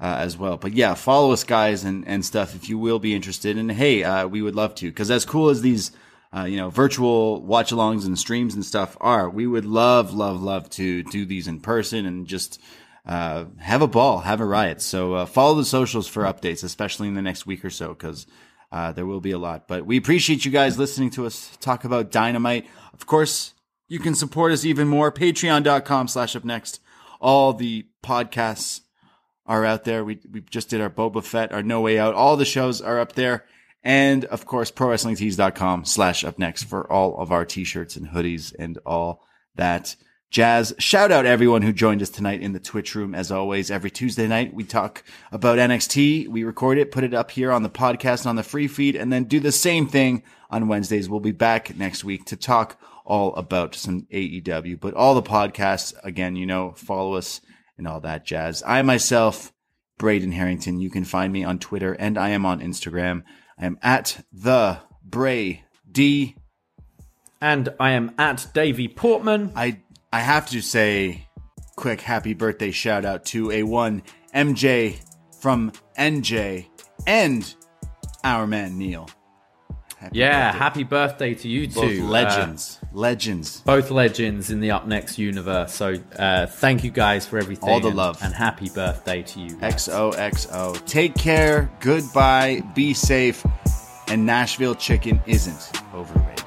uh, 0.00 0.16
as 0.18 0.36
well. 0.36 0.56
But 0.56 0.72
yeah, 0.72 0.94
follow 0.94 1.32
us 1.32 1.44
guys 1.44 1.84
and 1.84 2.06
and 2.08 2.24
stuff 2.24 2.54
if 2.54 2.68
you 2.70 2.78
will 2.78 2.98
be 2.98 3.14
interested. 3.14 3.58
And 3.58 3.70
hey, 3.70 4.02
uh, 4.02 4.26
we 4.26 4.40
would 4.40 4.54
love 4.54 4.74
to 4.76 4.86
because 4.86 5.10
as 5.10 5.26
cool 5.26 5.50
as 5.50 5.60
these. 5.60 5.90
Uh, 6.34 6.44
you 6.44 6.56
know, 6.56 6.68
virtual 6.68 7.40
watch 7.42 7.70
alongs 7.70 8.06
and 8.06 8.18
streams 8.18 8.54
and 8.54 8.64
stuff 8.64 8.96
are. 9.00 9.30
We 9.30 9.46
would 9.46 9.64
love, 9.64 10.12
love, 10.12 10.42
love 10.42 10.68
to 10.70 11.04
do 11.04 11.24
these 11.24 11.46
in 11.46 11.60
person 11.60 12.06
and 12.06 12.26
just 12.26 12.60
uh, 13.06 13.44
have 13.58 13.82
a 13.82 13.86
ball, 13.86 14.20
have 14.20 14.40
a 14.40 14.44
riot. 14.44 14.80
So 14.80 15.14
uh, 15.14 15.26
follow 15.26 15.54
the 15.54 15.64
socials 15.64 16.08
for 16.08 16.24
updates, 16.24 16.64
especially 16.64 17.06
in 17.06 17.14
the 17.14 17.22
next 17.22 17.46
week 17.46 17.64
or 17.64 17.70
so, 17.70 17.90
because 17.90 18.26
uh, 18.72 18.90
there 18.90 19.06
will 19.06 19.20
be 19.20 19.30
a 19.30 19.38
lot. 19.38 19.68
But 19.68 19.86
we 19.86 19.96
appreciate 19.96 20.44
you 20.44 20.50
guys 20.50 20.78
listening 20.78 21.10
to 21.10 21.26
us 21.26 21.56
talk 21.60 21.84
about 21.84 22.10
Dynamite. 22.10 22.66
Of 22.92 23.06
course, 23.06 23.54
you 23.86 24.00
can 24.00 24.16
support 24.16 24.50
us 24.50 24.64
even 24.64 24.88
more. 24.88 25.12
Patreon.com 25.12 26.08
slash 26.08 26.34
up 26.34 26.44
next. 26.44 26.80
All 27.20 27.52
the 27.52 27.86
podcasts 28.02 28.80
are 29.46 29.64
out 29.64 29.84
there. 29.84 30.04
We, 30.04 30.18
we 30.30 30.40
just 30.40 30.70
did 30.70 30.80
our 30.80 30.90
Boba 30.90 31.22
Fett, 31.22 31.52
our 31.52 31.62
No 31.62 31.80
Way 31.80 31.98
Out. 31.98 32.14
All 32.14 32.36
the 32.36 32.44
shows 32.44 32.80
are 32.80 32.98
up 32.98 33.12
there. 33.12 33.44
And 33.84 34.24
of 34.24 34.46
course, 34.46 34.72
ProWrestlingTees.com 34.72 35.84
slash 35.84 36.24
up 36.24 36.38
next 36.38 36.64
for 36.64 36.90
all 36.90 37.18
of 37.18 37.30
our 37.30 37.44
t-shirts 37.44 37.96
and 37.96 38.08
hoodies 38.08 38.54
and 38.58 38.78
all 38.86 39.22
that 39.54 39.94
Jazz. 40.34 40.74
Shout 40.80 41.12
out 41.12 41.26
everyone 41.26 41.62
who 41.62 41.72
joined 41.72 42.02
us 42.02 42.10
tonight 42.10 42.40
in 42.40 42.54
the 42.54 42.58
Twitch 42.58 42.96
room. 42.96 43.14
As 43.14 43.30
always, 43.30 43.70
every 43.70 43.88
Tuesday 43.88 44.26
night, 44.26 44.52
we 44.52 44.64
talk 44.64 45.04
about 45.30 45.58
NXT. 45.58 46.26
We 46.26 46.42
record 46.42 46.76
it, 46.76 46.90
put 46.90 47.04
it 47.04 47.14
up 47.14 47.30
here 47.30 47.52
on 47.52 47.62
the 47.62 47.70
podcast 47.70 48.26
on 48.26 48.34
the 48.34 48.42
free 48.42 48.66
feed, 48.66 48.96
and 48.96 49.12
then 49.12 49.24
do 49.24 49.38
the 49.38 49.52
same 49.52 49.86
thing 49.86 50.24
on 50.50 50.66
Wednesdays. 50.66 51.08
We'll 51.08 51.20
be 51.20 51.30
back 51.30 51.76
next 51.76 52.02
week 52.02 52.24
to 52.24 52.36
talk 52.36 52.80
all 53.04 53.32
about 53.36 53.76
some 53.76 54.08
AEW, 54.12 54.80
but 54.80 54.94
all 54.94 55.14
the 55.14 55.22
podcasts, 55.22 55.94
again, 56.02 56.34
you 56.34 56.46
know, 56.46 56.72
follow 56.72 57.14
us 57.14 57.40
and 57.78 57.86
all 57.86 58.00
that 58.00 58.26
jazz. 58.26 58.60
I 58.66 58.82
myself, 58.82 59.52
Braden 59.98 60.32
Herrington, 60.32 60.80
you 60.80 60.90
can 60.90 61.04
find 61.04 61.32
me 61.32 61.44
on 61.44 61.60
Twitter 61.60 61.92
and 61.92 62.18
I 62.18 62.30
am 62.30 62.44
on 62.44 62.60
Instagram. 62.60 63.22
I 63.58 63.66
am 63.66 63.78
at 63.82 64.24
the 64.32 64.78
Bray 65.02 65.64
D. 65.90 66.36
And 67.40 67.68
I 67.78 67.90
am 67.92 68.12
at 68.18 68.46
Davie 68.54 68.88
Portman. 68.88 69.52
I 69.54 69.80
I 70.12 70.20
have 70.20 70.48
to 70.50 70.60
say, 70.60 71.28
quick 71.76 72.00
happy 72.00 72.34
birthday 72.34 72.70
shout 72.70 73.04
out 73.04 73.24
to 73.26 73.50
a 73.50 73.62
one 73.62 74.02
MJ 74.34 74.98
from 75.40 75.72
NJ 75.98 76.66
and 77.06 77.54
our 78.22 78.46
man 78.46 78.78
Neil. 78.78 79.08
Happy 79.98 80.18
yeah, 80.18 80.48
birthday. 80.48 80.58
happy 80.58 80.84
birthday 80.84 81.34
to 81.34 81.48
you 81.48 81.68
both 81.68 81.90
two. 81.90 82.04
Legends, 82.06 82.80
uh, 82.82 82.83
legends, 82.94 83.60
both 83.62 83.90
legends 83.90 84.50
in 84.50 84.60
the 84.60 84.70
Up 84.70 84.86
Next 84.86 85.18
universe. 85.18 85.74
So 85.74 85.96
uh, 86.16 86.46
thank 86.46 86.84
you 86.84 86.90
guys 86.90 87.26
for 87.26 87.38
everything. 87.38 87.68
All 87.68 87.80
the 87.80 87.90
love 87.90 88.18
and 88.22 88.32
happy 88.32 88.70
birthday 88.70 89.22
to 89.22 89.40
you. 89.40 89.56
Guys. 89.56 89.88
XOXO. 89.88 90.86
Take 90.86 91.14
care. 91.14 91.70
Goodbye. 91.80 92.62
Be 92.74 92.94
safe. 92.94 93.44
And 94.08 94.24
Nashville 94.26 94.74
chicken 94.74 95.20
isn't 95.26 95.72
overrated. 95.94 96.44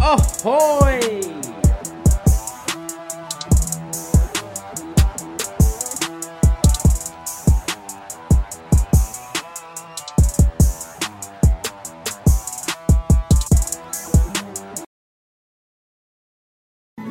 Ahoy! 0.00 1.57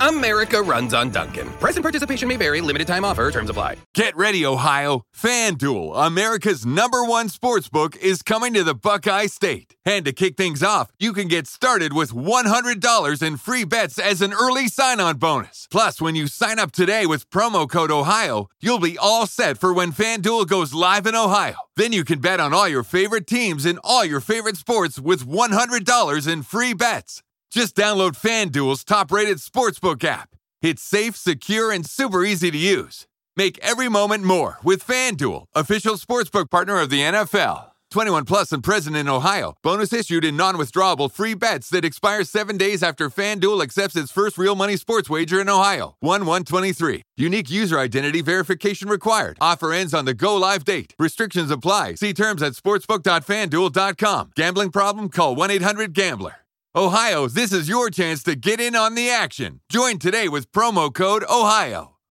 America 0.00 0.62
runs 0.62 0.94
on 0.94 1.10
Dunkin'. 1.10 1.48
Present 1.60 1.82
participation 1.82 2.28
may 2.28 2.36
vary. 2.36 2.60
Limited 2.60 2.86
time 2.86 3.04
offer. 3.04 3.30
Terms 3.30 3.50
apply. 3.50 3.76
Get 3.94 4.16
ready, 4.16 4.44
Ohio. 4.44 5.02
FanDuel, 5.16 6.06
America's 6.06 6.66
number 6.66 7.04
one 7.04 7.28
sports 7.28 7.68
book, 7.68 7.96
is 7.96 8.22
coming 8.22 8.52
to 8.54 8.64
the 8.64 8.74
Buckeye 8.74 9.26
State. 9.26 9.74
And 9.84 10.04
to 10.04 10.12
kick 10.12 10.36
things 10.36 10.62
off, 10.62 10.90
you 10.98 11.12
can 11.12 11.28
get 11.28 11.46
started 11.46 11.92
with 11.92 12.10
$100 12.12 13.22
in 13.22 13.36
free 13.36 13.64
bets 13.64 13.98
as 13.98 14.20
an 14.20 14.32
early 14.32 14.68
sign-on 14.68 15.16
bonus. 15.16 15.66
Plus, 15.70 16.00
when 16.00 16.14
you 16.14 16.26
sign 16.26 16.58
up 16.58 16.72
today 16.72 17.06
with 17.06 17.30
promo 17.30 17.68
code 17.68 17.90
Ohio, 17.90 18.48
you'll 18.60 18.80
be 18.80 18.98
all 18.98 19.26
set 19.26 19.58
for 19.58 19.72
when 19.72 19.92
FanDuel 19.92 20.46
goes 20.48 20.74
live 20.74 21.06
in 21.06 21.14
Ohio. 21.14 21.56
Then 21.76 21.92
you 21.92 22.04
can 22.04 22.20
bet 22.20 22.40
on 22.40 22.52
all 22.52 22.68
your 22.68 22.82
favorite 22.82 23.26
teams 23.26 23.66
in 23.66 23.78
all 23.84 24.04
your 24.04 24.20
favorite 24.20 24.56
sports 24.56 24.98
with 24.98 25.26
$100 25.26 26.32
in 26.32 26.42
free 26.42 26.72
bets. 26.74 27.22
Just 27.50 27.76
download 27.76 28.12
FanDuel's 28.20 28.84
top 28.84 29.10
rated 29.10 29.38
sportsbook 29.38 30.04
app. 30.04 30.30
It's 30.62 30.82
safe, 30.82 31.16
secure, 31.16 31.70
and 31.72 31.86
super 31.86 32.24
easy 32.24 32.50
to 32.50 32.58
use. 32.58 33.06
Make 33.36 33.58
every 33.62 33.88
moment 33.88 34.24
more 34.24 34.58
with 34.62 34.86
FanDuel, 34.86 35.44
official 35.54 35.94
sportsbook 35.94 36.50
partner 36.50 36.80
of 36.80 36.90
the 36.90 37.00
NFL. 37.00 37.70
21 37.90 38.24
plus 38.24 38.50
and 38.50 38.64
present 38.64 38.96
in 38.96 39.08
Ohio. 39.08 39.54
Bonus 39.62 39.92
issued 39.92 40.24
in 40.24 40.36
non 40.36 40.56
withdrawable 40.56 41.10
free 41.10 41.34
bets 41.34 41.70
that 41.70 41.84
expire 41.84 42.24
seven 42.24 42.56
days 42.56 42.82
after 42.82 43.08
FanDuel 43.08 43.62
accepts 43.62 43.96
its 43.96 44.10
first 44.10 44.36
real 44.38 44.56
money 44.56 44.76
sports 44.76 45.08
wager 45.08 45.40
in 45.40 45.48
Ohio. 45.48 45.94
1 46.00 46.26
123. 46.26 47.02
Unique 47.16 47.50
user 47.50 47.78
identity 47.78 48.22
verification 48.22 48.88
required. 48.88 49.38
Offer 49.40 49.72
ends 49.72 49.94
on 49.94 50.04
the 50.04 50.14
go 50.14 50.36
live 50.36 50.64
date. 50.64 50.94
Restrictions 50.98 51.50
apply. 51.50 51.94
See 51.94 52.12
terms 52.12 52.42
at 52.42 52.54
sportsbook.fanduel.com. 52.54 54.30
Gambling 54.34 54.72
problem? 54.72 55.08
Call 55.08 55.36
1 55.36 55.50
800 55.50 55.92
Gambler. 55.92 56.45
Ohio, 56.76 57.26
this 57.26 57.54
is 57.54 57.70
your 57.70 57.88
chance 57.88 58.22
to 58.22 58.34
get 58.34 58.60
in 58.60 58.76
on 58.76 58.94
the 58.94 59.08
action. 59.08 59.60
Join 59.70 59.98
today 59.98 60.28
with 60.28 60.52
promo 60.52 60.92
code 60.92 61.24
OHIO. 61.26 61.95